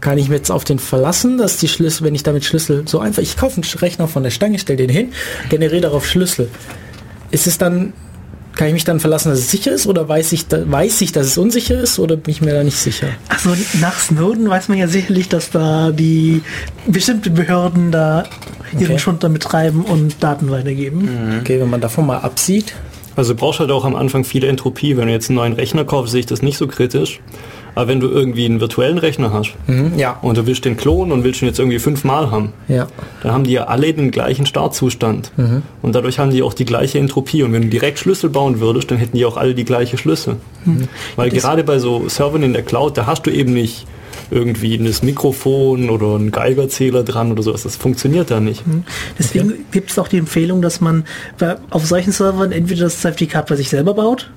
Kann 0.00 0.16
ich 0.16 0.28
mich 0.28 0.38
jetzt 0.38 0.50
auf 0.52 0.64
den 0.64 0.78
verlassen, 0.78 1.38
dass 1.38 1.56
die 1.56 1.66
Schlüssel, 1.66 2.04
wenn 2.04 2.14
ich 2.14 2.22
damit 2.22 2.44
Schlüssel 2.44 2.84
so 2.86 3.00
einfach, 3.00 3.20
ich 3.20 3.36
kaufe 3.36 3.60
einen 3.60 3.80
Rechner 3.80 4.06
von 4.06 4.22
der 4.22 4.30
Stange, 4.30 4.58
stelle 4.58 4.76
den 4.76 4.90
hin, 4.90 5.12
generiere 5.48 5.82
darauf 5.82 6.06
Schlüssel. 6.06 6.48
Ist 7.32 7.48
es 7.48 7.58
dann, 7.58 7.92
Kann 8.58 8.66
ich 8.66 8.74
mich 8.74 8.84
dann 8.84 8.98
verlassen, 8.98 9.30
dass 9.30 9.38
es 9.38 9.52
sicher 9.52 9.70
ist 9.70 9.86
oder 9.86 10.08
weiß 10.08 10.32
ich, 10.32 10.48
da, 10.48 10.68
weiß 10.68 11.00
ich, 11.02 11.12
dass 11.12 11.28
es 11.28 11.38
unsicher 11.38 11.80
ist 11.80 12.00
oder 12.00 12.16
bin 12.16 12.32
ich 12.32 12.40
mir 12.40 12.52
da 12.52 12.64
nicht 12.64 12.76
sicher? 12.76 13.06
Also 13.28 13.50
nach 13.80 13.96
Snowden 14.00 14.50
weiß 14.50 14.68
man 14.68 14.78
ja 14.78 14.88
sicherlich, 14.88 15.28
dass 15.28 15.50
da 15.50 15.92
die 15.92 16.42
bestimmte 16.84 17.30
Behörden 17.30 17.92
da 17.92 18.24
ihren 18.72 18.86
Okay. 18.90 18.98
Schund 18.98 19.22
damit 19.22 19.44
treiben 19.44 19.84
und 19.84 20.22
Daten 20.24 20.50
weitergeben. 20.50 21.38
Okay, 21.40 21.60
wenn 21.60 21.70
man 21.70 21.80
davon 21.80 22.04
mal 22.06 22.18
absieht. 22.18 22.74
Also 23.14 23.32
du 23.32 23.38
brauchst 23.38 23.60
halt 23.60 23.70
auch 23.70 23.84
am 23.84 23.94
Anfang 23.94 24.24
viel 24.24 24.42
Entropie. 24.42 24.96
Wenn 24.96 25.06
du 25.06 25.12
jetzt 25.12 25.28
einen 25.30 25.36
neuen 25.36 25.52
Rechner 25.52 25.84
kaufst, 25.84 26.10
sehe 26.10 26.20
ich 26.20 26.26
das 26.26 26.42
nicht 26.42 26.58
so 26.58 26.66
kritisch. 26.66 27.20
Aber 27.78 27.86
wenn 27.86 28.00
du 28.00 28.08
irgendwie 28.08 28.44
einen 28.44 28.60
virtuellen 28.60 28.98
Rechner 28.98 29.32
hast 29.32 29.52
Mhm, 29.68 29.92
ja. 29.96 30.18
und 30.20 30.36
du 30.36 30.46
willst 30.46 30.64
den 30.64 30.76
klonen 30.76 31.12
und 31.12 31.22
willst 31.22 31.42
ihn 31.42 31.46
jetzt 31.46 31.60
irgendwie 31.60 31.78
fünfmal 31.78 32.32
haben, 32.32 32.52
Ja. 32.66 32.88
dann 33.22 33.30
haben 33.30 33.44
die 33.44 33.52
ja 33.52 33.64
alle 33.68 33.92
den 33.94 34.10
gleichen 34.10 34.46
Startzustand. 34.46 35.30
Und 35.80 35.94
dadurch 35.94 36.18
haben 36.18 36.30
die 36.32 36.42
auch 36.42 36.54
die 36.54 36.64
gleiche 36.64 36.98
Entropie. 36.98 37.44
Und 37.44 37.52
wenn 37.52 37.62
du 37.62 37.68
direkt 37.68 38.00
Schlüssel 38.00 38.30
bauen 38.30 38.58
würdest, 38.58 38.90
dann 38.90 38.98
hätten 38.98 39.16
die 39.16 39.24
auch 39.24 39.36
alle 39.36 39.54
die 39.54 39.64
gleiche 39.64 39.96
Schlüssel. 39.96 40.38
Weil 41.14 41.30
Das- 41.30 41.40
gerade 41.40 41.62
bei 41.62 41.78
so 41.78 42.08
Servern 42.08 42.42
in 42.42 42.52
der 42.52 42.62
Cloud, 42.62 42.98
da 42.98 43.06
hast 43.06 43.26
du 43.26 43.30
eben 43.30 43.52
nicht 43.52 43.86
irgendwie 44.30 44.74
ein 44.76 44.94
Mikrofon 45.02 45.90
oder 45.90 46.14
einen 46.16 46.30
Geigerzähler 46.30 47.02
dran 47.02 47.32
oder 47.32 47.42
sowas. 47.42 47.62
Das 47.62 47.76
funktioniert 47.76 48.30
da 48.30 48.40
nicht. 48.40 48.62
Deswegen 49.18 49.64
gibt 49.70 49.90
es 49.90 49.98
auch 49.98 50.08
die 50.08 50.18
Empfehlung, 50.18 50.62
dass 50.62 50.80
man 50.80 51.04
auf 51.70 51.86
solchen 51.86 52.12
Servern 52.12 52.52
entweder 52.52 52.84
das 52.84 53.00
Zertifikat 53.00 53.48
bei 53.48 53.56
sich 53.56 53.68
selber 53.70 53.94
baut 53.94 54.30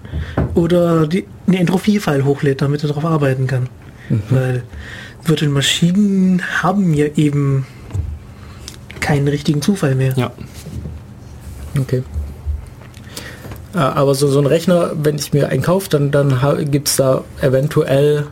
oder 0.55 1.07
die, 1.07 1.25
einen 1.47 1.57
Entropie-File 1.57 2.25
hochlädt, 2.25 2.61
damit 2.61 2.83
er 2.83 2.89
darauf 2.89 3.05
arbeiten 3.05 3.47
kann. 3.47 3.69
Weil 4.29 4.63
virtuelle 5.23 5.53
Maschinen 5.53 6.41
haben 6.61 6.93
ja 6.93 7.05
eben 7.15 7.65
keinen 8.99 9.27
richtigen 9.27 9.61
Zufall 9.61 9.95
mehr. 9.95 10.13
Ja. 10.15 10.31
Okay. 11.79 12.03
Äh, 13.73 13.77
Aber 13.77 14.15
so, 14.15 14.27
so 14.27 14.39
ein 14.39 14.45
Rechner, 14.45 14.91
wenn 15.01 15.15
ich 15.15 15.33
mir 15.33 15.49
einen 15.49 15.61
kaufe, 15.61 15.89
dann, 15.89 16.11
dann 16.11 16.39
gibt 16.69 16.89
es 16.89 16.97
da 16.97 17.23
eventuell 17.41 18.27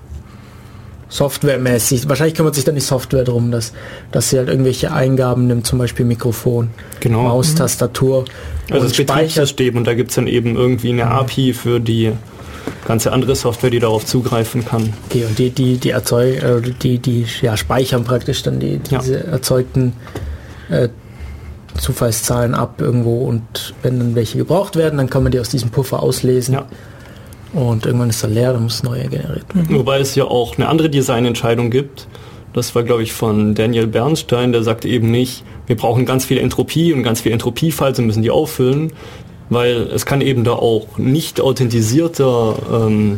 softwaremäßig, 1.09 2.07
wahrscheinlich 2.07 2.35
kümmert 2.35 2.55
sich 2.55 2.63
dann 2.63 2.75
die 2.75 2.81
Software 2.81 3.23
darum, 3.23 3.51
dass, 3.51 3.73
dass 4.11 4.29
sie 4.29 4.37
halt 4.37 4.47
irgendwelche 4.47 4.91
Eingaben 4.91 5.47
nimmt, 5.47 5.65
zum 5.67 5.79
Beispiel 5.79 6.05
Mikrofon, 6.05 6.69
Genau. 6.99 7.23
Maus, 7.23 7.55
Tastatur 7.55 8.25
Also 8.69 8.85
und 8.85 8.89
das. 8.91 8.97
Betriebssystem 8.97 9.75
und 9.75 9.85
da 9.87 9.93
gibt 9.95 10.11
es 10.11 10.15
dann 10.15 10.27
eben 10.27 10.55
irgendwie 10.55 10.89
eine 10.91 11.07
API 11.07 11.53
für 11.53 11.79
die 11.79 12.11
ganze 12.87 13.11
andere 13.11 13.35
Software, 13.35 13.71
die 13.71 13.79
darauf 13.79 14.05
zugreifen 14.05 14.63
kann. 14.65 14.93
Okay, 15.09 15.25
und 15.25 15.37
die, 15.39 15.49
die, 15.49 15.77
die 15.77 15.89
erzeugen, 15.89 16.37
äh, 16.41 16.61
die, 16.81 16.99
die 16.99 17.25
ja, 17.41 17.57
speichern 17.57 18.03
praktisch 18.03 18.43
dann 18.43 18.59
die, 18.59 18.79
Ja. 18.89 18.99
diese 18.99 19.23
erzeugten 19.25 19.93
äh, 20.69 20.89
Zufallszahlen 21.77 22.53
ab 22.55 22.81
irgendwo 22.81 23.25
und 23.25 23.73
wenn 23.83 23.99
dann 23.99 24.15
welche 24.15 24.37
gebraucht 24.37 24.75
werden, 24.75 24.97
dann 24.97 25.09
kann 25.09 25.23
man 25.23 25.31
die 25.31 25.39
aus 25.39 25.49
diesem 25.49 25.69
Puffer 25.69 26.01
auslesen 26.03 26.53
Ja. 26.55 26.65
Und 27.53 27.85
irgendwann 27.85 28.09
ist 28.09 28.23
er 28.23 28.29
leer, 28.29 28.53
dann 28.53 28.63
muss 28.63 28.83
neue 28.83 29.07
generiert 29.07 29.55
werden. 29.55 29.75
Wobei 29.75 29.99
es 29.99 30.15
ja 30.15 30.25
auch 30.25 30.57
eine 30.57 30.67
andere 30.67 30.89
Designentscheidung 30.89 31.71
gibt. 31.71 32.07
Das 32.53 32.73
war, 32.75 32.83
glaube 32.83 33.03
ich, 33.03 33.13
von 33.13 33.55
Daniel 33.55 33.87
Bernstein, 33.87 34.51
der 34.51 34.63
sagte 34.63 34.87
eben 34.87 35.11
nicht, 35.11 35.43
wir 35.67 35.75
brauchen 35.75 36.05
ganz 36.05 36.25
viel 36.25 36.39
Entropie 36.39 36.93
und 36.93 37.03
ganz 37.03 37.21
viel 37.21 37.31
Entropie-Files 37.31 37.99
und 37.99 38.07
müssen 38.07 38.23
die 38.23 38.31
auffüllen, 38.31 38.91
weil 39.49 39.87
es 39.93 40.05
kann 40.05 40.21
eben 40.21 40.43
da 40.43 40.53
auch 40.53 40.97
nicht 40.97 41.41
authentisierter 41.41 42.55
ähm, 42.87 43.17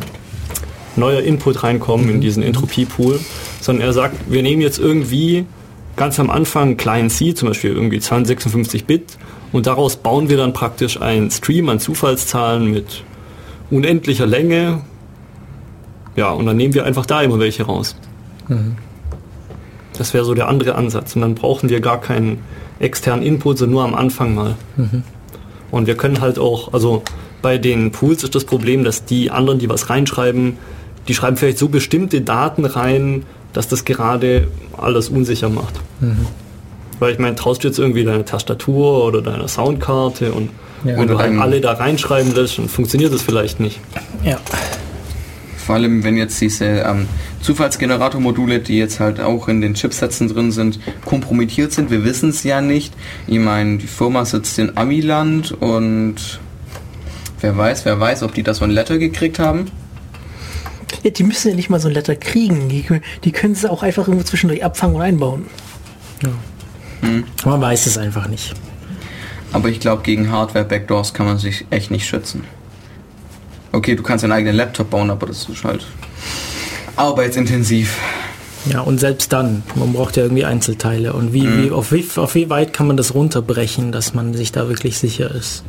neuer 0.96 1.20
Input 1.22 1.62
reinkommen 1.62 2.10
in 2.10 2.20
diesen 2.20 2.42
Entropie-Pool, 2.42 3.20
sondern 3.60 3.86
er 3.86 3.92
sagt, 3.92 4.30
wir 4.30 4.42
nehmen 4.42 4.60
jetzt 4.60 4.78
irgendwie 4.78 5.46
ganz 5.96 6.20
am 6.20 6.30
Anfang 6.30 6.76
kleinen 6.76 7.10
C, 7.10 7.34
zum 7.34 7.48
Beispiel 7.48 7.72
irgendwie 7.72 8.00
256 8.00 8.84
Bit, 8.84 9.16
und 9.52 9.66
daraus 9.66 9.96
bauen 9.96 10.28
wir 10.28 10.38
dann 10.38 10.52
praktisch 10.52 11.00
einen 11.00 11.30
Stream 11.30 11.68
an 11.68 11.78
Zufallszahlen 11.78 12.70
mit 12.70 13.04
unendlicher 13.72 14.26
Länge. 14.26 14.82
Ja, 16.14 16.30
und 16.30 16.46
dann 16.46 16.56
nehmen 16.56 16.74
wir 16.74 16.84
einfach 16.84 17.06
da 17.06 17.22
immer 17.22 17.38
welche 17.38 17.64
raus. 17.64 17.96
Das 19.96 20.14
wäre 20.14 20.24
so 20.24 20.34
der 20.34 20.48
andere 20.48 20.74
Ansatz. 20.74 21.16
Und 21.16 21.22
dann 21.22 21.34
brauchen 21.34 21.68
wir 21.70 21.80
gar 21.80 22.00
keinen 22.00 22.38
externen 22.78 23.24
Input, 23.24 23.58
sondern 23.58 23.72
nur 23.74 23.84
am 23.84 23.94
Anfang 23.94 24.34
mal. 24.34 24.56
Und 25.70 25.86
wir 25.86 25.96
können 25.96 26.20
halt 26.20 26.38
auch, 26.38 26.72
also 26.74 27.02
bei 27.40 27.58
den 27.58 27.90
Pools 27.92 28.22
ist 28.22 28.34
das 28.34 28.44
Problem, 28.44 28.84
dass 28.84 29.04
die 29.04 29.30
anderen, 29.30 29.58
die 29.58 29.68
was 29.68 29.88
reinschreiben, 29.90 30.58
die 31.08 31.14
schreiben 31.14 31.36
vielleicht 31.36 31.58
so 31.58 31.68
bestimmte 31.68 32.20
Daten 32.20 32.64
rein, 32.64 33.24
dass 33.52 33.68
das 33.68 33.84
gerade 33.84 34.48
alles 34.76 35.08
unsicher 35.08 35.48
macht. 35.48 35.80
Weil 36.98 37.12
ich 37.12 37.18
meine, 37.18 37.34
traust 37.36 37.64
du 37.64 37.68
jetzt 37.68 37.78
irgendwie 37.78 38.04
deine 38.04 38.24
Tastatur 38.24 39.04
oder 39.04 39.22
deine 39.22 39.48
Soundkarte 39.48 40.32
und 40.32 40.50
Ja. 40.84 40.96
wenn 40.96 41.08
du 41.08 41.18
halt 41.18 41.38
alle 41.38 41.60
da 41.60 41.72
reinschreiben 41.72 42.34
lässt, 42.34 42.58
dann 42.58 42.68
funktioniert 42.68 43.12
das 43.12 43.22
vielleicht 43.22 43.60
nicht. 43.60 43.80
Ja. 44.24 44.38
Vor 45.64 45.76
allem, 45.76 46.02
wenn 46.02 46.16
jetzt 46.16 46.40
diese 46.40 46.64
ähm, 46.64 47.06
Zufallsgenerator-Module, 47.40 48.58
die 48.58 48.78
jetzt 48.78 48.98
halt 48.98 49.20
auch 49.20 49.48
in 49.48 49.60
den 49.60 49.74
Chipsätzen 49.74 50.28
drin 50.28 50.50
sind, 50.50 50.80
kompromittiert 51.04 51.72
sind. 51.72 51.90
Wir 51.90 52.04
wissen 52.04 52.30
es 52.30 52.42
ja 52.42 52.60
nicht. 52.60 52.92
Ich 53.28 53.38
meine, 53.38 53.78
die 53.78 53.86
Firma 53.86 54.24
sitzt 54.24 54.58
in 54.58 54.76
Amiland 54.76 55.52
und 55.52 56.40
wer 57.40 57.56
weiß, 57.56 57.84
wer 57.84 58.00
weiß, 58.00 58.24
ob 58.24 58.34
die 58.34 58.42
das 58.42 58.58
so 58.58 58.64
ein 58.64 58.70
Letter 58.70 58.98
gekriegt 58.98 59.38
haben. 59.38 59.70
Ja, 61.04 61.10
die 61.10 61.22
müssen 61.24 61.48
ja 61.48 61.54
nicht 61.54 61.70
mal 61.70 61.80
so 61.80 61.88
ein 61.88 61.94
Letter 61.94 62.16
kriegen. 62.16 62.68
Die, 62.68 62.84
die 63.24 63.32
können 63.32 63.54
sie 63.54 63.70
auch 63.70 63.82
einfach 63.82 64.08
irgendwo 64.08 64.24
zwischendurch 64.24 64.64
abfangen 64.64 64.96
und 64.96 65.02
einbauen. 65.02 65.46
Man 67.44 67.60
weiß 67.60 67.86
es 67.86 67.98
einfach 67.98 68.28
nicht. 68.28 68.54
Aber 69.52 69.68
ich 69.68 69.80
glaube, 69.80 70.02
gegen 70.02 70.30
Hardware-Backdoors 70.32 71.12
kann 71.14 71.26
man 71.26 71.38
sich 71.38 71.66
echt 71.70 71.90
nicht 71.90 72.06
schützen. 72.06 72.44
Okay, 73.72 73.94
du 73.94 74.02
kannst 74.02 74.24
deinen 74.24 74.32
eigenen 74.32 74.56
Laptop 74.56 74.90
bauen, 74.90 75.10
aber 75.10 75.26
das 75.26 75.48
ist 75.48 75.64
halt 75.64 75.86
arbeitsintensiv. 76.96 77.96
Ja, 78.66 78.80
und 78.80 78.98
selbst 78.98 79.32
dann, 79.32 79.62
man 79.74 79.92
braucht 79.92 80.16
ja 80.16 80.22
irgendwie 80.22 80.44
Einzelteile. 80.44 81.14
Und 81.14 81.32
wie, 81.32 81.64
wie, 81.64 81.70
auf, 81.70 81.90
wie, 81.90 82.06
auf 82.16 82.34
wie 82.34 82.48
weit 82.48 82.72
kann 82.72 82.86
man 82.86 82.96
das 82.96 83.14
runterbrechen, 83.14 83.90
dass 83.90 84.14
man 84.14 84.34
sich 84.34 84.52
da 84.52 84.68
wirklich 84.68 84.98
sicher 84.98 85.34
ist? 85.34 85.64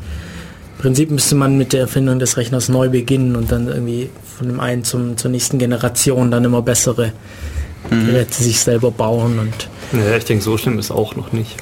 Im 0.78 0.82
Prinzip 0.82 1.10
müsste 1.10 1.36
man 1.36 1.58
mit 1.58 1.74
der 1.74 1.82
Erfindung 1.82 2.20
des 2.20 2.38
Rechners 2.38 2.70
neu 2.70 2.90
beginnen 2.90 3.36
und 3.36 3.52
dann 3.52 3.68
irgendwie 3.68 4.10
von 4.38 4.48
dem 4.48 4.60
einen 4.60 4.84
zum, 4.84 5.18
zur 5.18 5.32
nächsten 5.32 5.58
Generation 5.58 6.30
dann 6.30 6.44
immer 6.44 6.62
bessere 6.62 7.14
Geräte 7.90 8.44
sich 8.44 8.60
selber 8.60 8.92
bauen. 8.92 9.40
Und 9.40 9.70
Ja, 9.92 10.16
ich 10.16 10.26
denke, 10.26 10.44
so 10.44 10.58
schlimm 10.58 10.78
ist 10.78 10.92
auch 10.92 11.16
noch 11.16 11.32
nicht. 11.32 11.56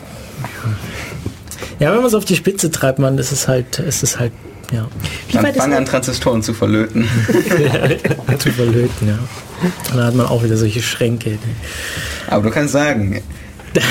Ja, 1.80 1.92
wenn 1.92 1.98
man 1.98 2.06
es 2.06 2.14
auf 2.14 2.26
die 2.26 2.36
Spitze 2.36 2.72
treibt, 2.72 3.00
man, 3.00 3.18
das 3.18 3.32
ist 3.32 3.48
halt, 3.48 3.80
es 3.80 4.04
ist 4.04 4.20
halt, 4.20 4.32
ja, 4.72 4.88
Wie 5.28 5.34
Dann 5.34 5.44
weit 5.44 5.56
ist 5.56 5.62
fang 5.62 5.74
an, 5.74 5.86
Transistoren 5.86 6.42
zu 6.42 6.54
verlöten. 6.54 7.08
zu 8.40 8.52
verlöten, 8.52 9.08
ja. 9.08 9.20
Und 9.92 9.98
dann 9.98 10.06
hat 10.06 10.16
man 10.16 10.28
auch 10.28 10.44
wieder 10.44 10.56
solche 10.56 10.82
Schränke. 10.82 11.38
Aber 12.28 12.44
du 12.44 12.52
kannst 12.52 12.72
sagen, 12.72 13.22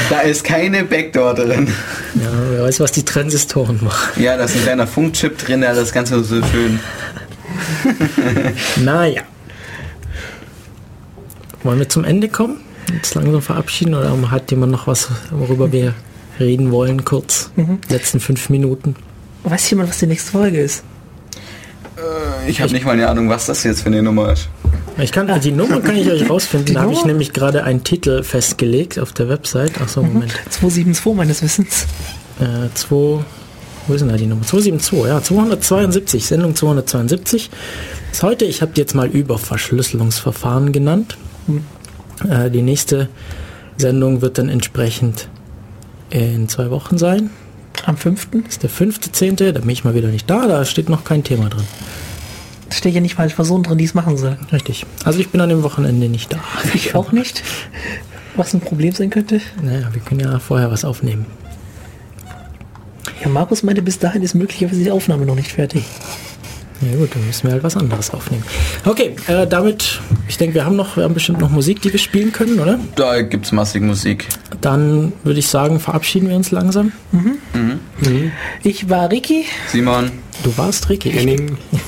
da 0.09 0.21
ist 0.21 0.43
keine 0.45 0.85
Backdoor 0.85 1.35
drin. 1.35 1.69
Ja, 2.15 2.31
wer 2.51 2.63
weiß, 2.65 2.81
was 2.81 2.93
die 2.93 3.05
Transistoren 3.05 3.79
machen. 3.83 4.23
Ja, 4.23 4.37
da 4.37 4.45
ist 4.45 4.57
ein 4.57 4.63
kleiner 4.63 4.87
Funkchip 4.87 5.39
drin, 5.39 5.61
der 5.61 5.75
das 5.75 5.93
Ganze 5.93 6.23
so 6.25 6.43
schön. 6.47 6.81
Naja. 8.77 9.23
Wollen 11.63 11.79
wir 11.79 11.89
zum 11.89 12.05
Ende 12.05 12.29
kommen? 12.29 12.61
Jetzt 12.93 13.15
langsam 13.15 13.43
verabschieden 13.43 13.95
oder 13.95 14.13
hat 14.31 14.51
jemand 14.51 14.73
noch 14.73 14.87
was, 14.87 15.09
worüber 15.31 15.73
wir 15.73 15.95
reden 16.41 16.73
wollen, 16.73 17.05
kurz? 17.05 17.51
Letzten 17.89 18.21
fünf 18.21 18.49
Minuten. 18.49 18.97
Weiß 19.45 19.71
jemand, 19.71 19.91
was 19.91 19.99
die 19.99 20.07
nächste 20.07 20.33
Folge 20.33 20.61
ist? 20.61 20.83
Ich 22.47 22.61
habe 22.61 22.73
nicht 22.73 22.85
mal 22.85 22.93
eine 22.93 23.09
Ahnung, 23.09 23.29
was 23.29 23.47
das 23.47 23.62
jetzt 23.62 23.83
für 23.83 23.87
eine 23.87 24.03
Nummer 24.03 24.33
ist. 24.33 24.49
Ich 24.99 25.12
kann, 25.12 25.41
die 25.41 25.53
Nummer 25.53 25.81
kann 25.81 25.97
ich 25.97 26.11
euch 26.11 26.29
rausfinden. 26.29 26.75
Da 26.75 26.83
habe 26.83 26.93
ich 26.93 27.05
nämlich 27.05 27.33
gerade 27.33 27.65
einen 27.65 27.85
Titel 27.85 28.23
festgelegt 28.23 28.99
auf 28.99 29.12
der 29.12 29.29
Website. 29.29 29.81
Achso, 29.81 30.03
Moment. 30.03 30.33
272 30.51 31.15
meines 31.15 31.43
Wissens. 31.43 31.87
Äh, 32.41 32.69
2, 32.75 32.89
wo 32.91 33.25
ist 33.89 34.01
denn 34.01 34.09
da 34.09 34.17
die 34.17 34.27
Nummer? 34.27 34.43
272, 34.43 35.05
ja, 35.07 35.23
272, 35.23 36.27
Sendung 36.27 36.55
272. 36.55 37.51
Ist 38.12 38.23
heute, 38.23 38.45
ich 38.45 38.62
habe 38.62 38.73
die 38.73 38.81
jetzt 38.81 38.95
mal 38.95 39.09
über 39.09 39.39
Verschlüsselungsverfahren 39.39 40.73
genannt. 40.73 41.17
Äh, 42.29 42.51
die 42.51 42.62
nächste 42.62 43.09
Sendung 43.77 44.21
wird 44.23 44.39
dann 44.39 44.49
entsprechend 44.49 45.29
in 46.11 46.49
zwei 46.49 46.70
Wochen 46.70 46.99
sein. 46.99 47.31
Am 47.87 47.97
5. 47.97 48.28
Das 48.45 48.53
ist 48.55 48.62
der 48.62 48.70
5.10., 48.70 49.53
da 49.53 49.61
bin 49.61 49.70
ich 49.70 49.85
mal 49.85 49.95
wieder 49.95 50.09
nicht 50.09 50.28
da, 50.28 50.47
da 50.47 50.65
steht 50.65 50.89
noch 50.89 51.05
kein 51.05 51.24
Thema 51.24 51.49
drin. 51.49 51.65
Da 52.69 52.77
steht 52.77 52.95
ja 52.95 53.01
nicht 53.01 53.19
mal 53.19 53.28
Personen 53.28 53.65
drin, 53.65 53.78
die 53.78 53.85
es 53.85 53.95
machen 53.95 54.16
sollen. 54.16 54.39
Richtig. 54.53 54.87
Also 55.05 55.19
ich 55.19 55.31
bin 55.31 55.41
an 55.41 55.49
dem 55.49 55.62
Wochenende 55.62 56.09
nicht 56.09 56.32
da. 56.32 56.39
Ich 56.74 56.95
auch 56.95 57.12
nicht. 57.12 57.43
Was 58.37 58.55
ein 58.55 58.61
Problem 58.61 58.93
sein 58.93 59.11
könnte. 59.11 59.41
Naja, 59.62 59.89
wir 59.93 60.01
können 60.03 60.20
ja 60.20 60.39
vorher 60.39 60.70
was 60.70 60.85
aufnehmen. 60.85 61.27
Ja, 63.23 63.28
Markus 63.28 63.62
meinte, 63.62 63.82
bis 63.82 63.99
dahin 63.99 64.23
ist 64.23 64.35
möglicherweise 64.35 64.82
die 64.82 64.91
Aufnahme 64.91 65.27
noch 65.27 65.35
nicht 65.35 65.53
fertig. 65.53 65.85
Ja 66.81 66.97
gut, 66.97 67.15
dann 67.15 67.27
müssen 67.27 67.44
wir 67.44 67.52
halt 67.52 67.62
was 67.62 67.77
anderes 67.77 68.11
aufnehmen. 68.11 68.43
Okay, 68.86 69.15
äh, 69.27 69.47
damit, 69.47 70.01
ich 70.28 70.39
denke, 70.39 70.55
wir 70.55 70.65
haben 70.65 70.77
noch, 70.77 70.97
wir 70.97 71.05
haben 71.05 71.15
bestimmt 71.15 71.40
noch 71.40 71.51
Musik, 71.51 71.82
die 71.82 71.93
wir 71.93 71.98
spielen 72.01 72.32
können, 72.32 72.59
oder? 72.59 72.78
Da 72.97 73.20
gibt's 73.20 73.52
massig 73.52 73.82
Musik. 73.82 74.28
Dann 74.61 75.12
würde 75.23 75.39
ich 75.40 75.48
sagen, 75.48 75.78
verabschieden 75.78 76.28
wir 76.28 76.36
uns 76.36 76.51
langsam. 76.51 76.93
Ich 78.62 78.89
war 78.89 79.11
Ricky. 79.11 79.44
Simon, 79.69 80.11
Du 80.43 80.57
warst 80.57 80.89
Ricky. 80.89 81.11
Henning, 81.11 81.59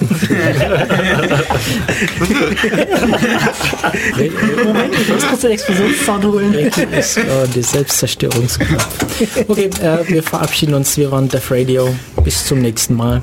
Moment, 4.65 4.95
ich 4.95 5.09
muss 5.09 5.27
kurz 5.27 5.41
den 5.41 5.53
Explosionssound 5.53 6.25
holen. 6.25 6.55
Ricky 6.55 6.83
ist 6.99 7.17
äh, 7.17 7.23
die 7.55 7.63
Selbstzerstörungskraft. 7.63 9.07
Okay, 9.49 9.71
äh, 9.81 10.07
wir 10.07 10.23
verabschieden 10.23 10.75
uns. 10.75 10.99
Wir 10.99 11.11
waren 11.11 11.29
Def 11.29 11.51
Radio. 11.51 11.95
Bis 12.25 12.45
zum 12.45 12.61
nächsten 12.61 12.95
Mal. 12.95 13.23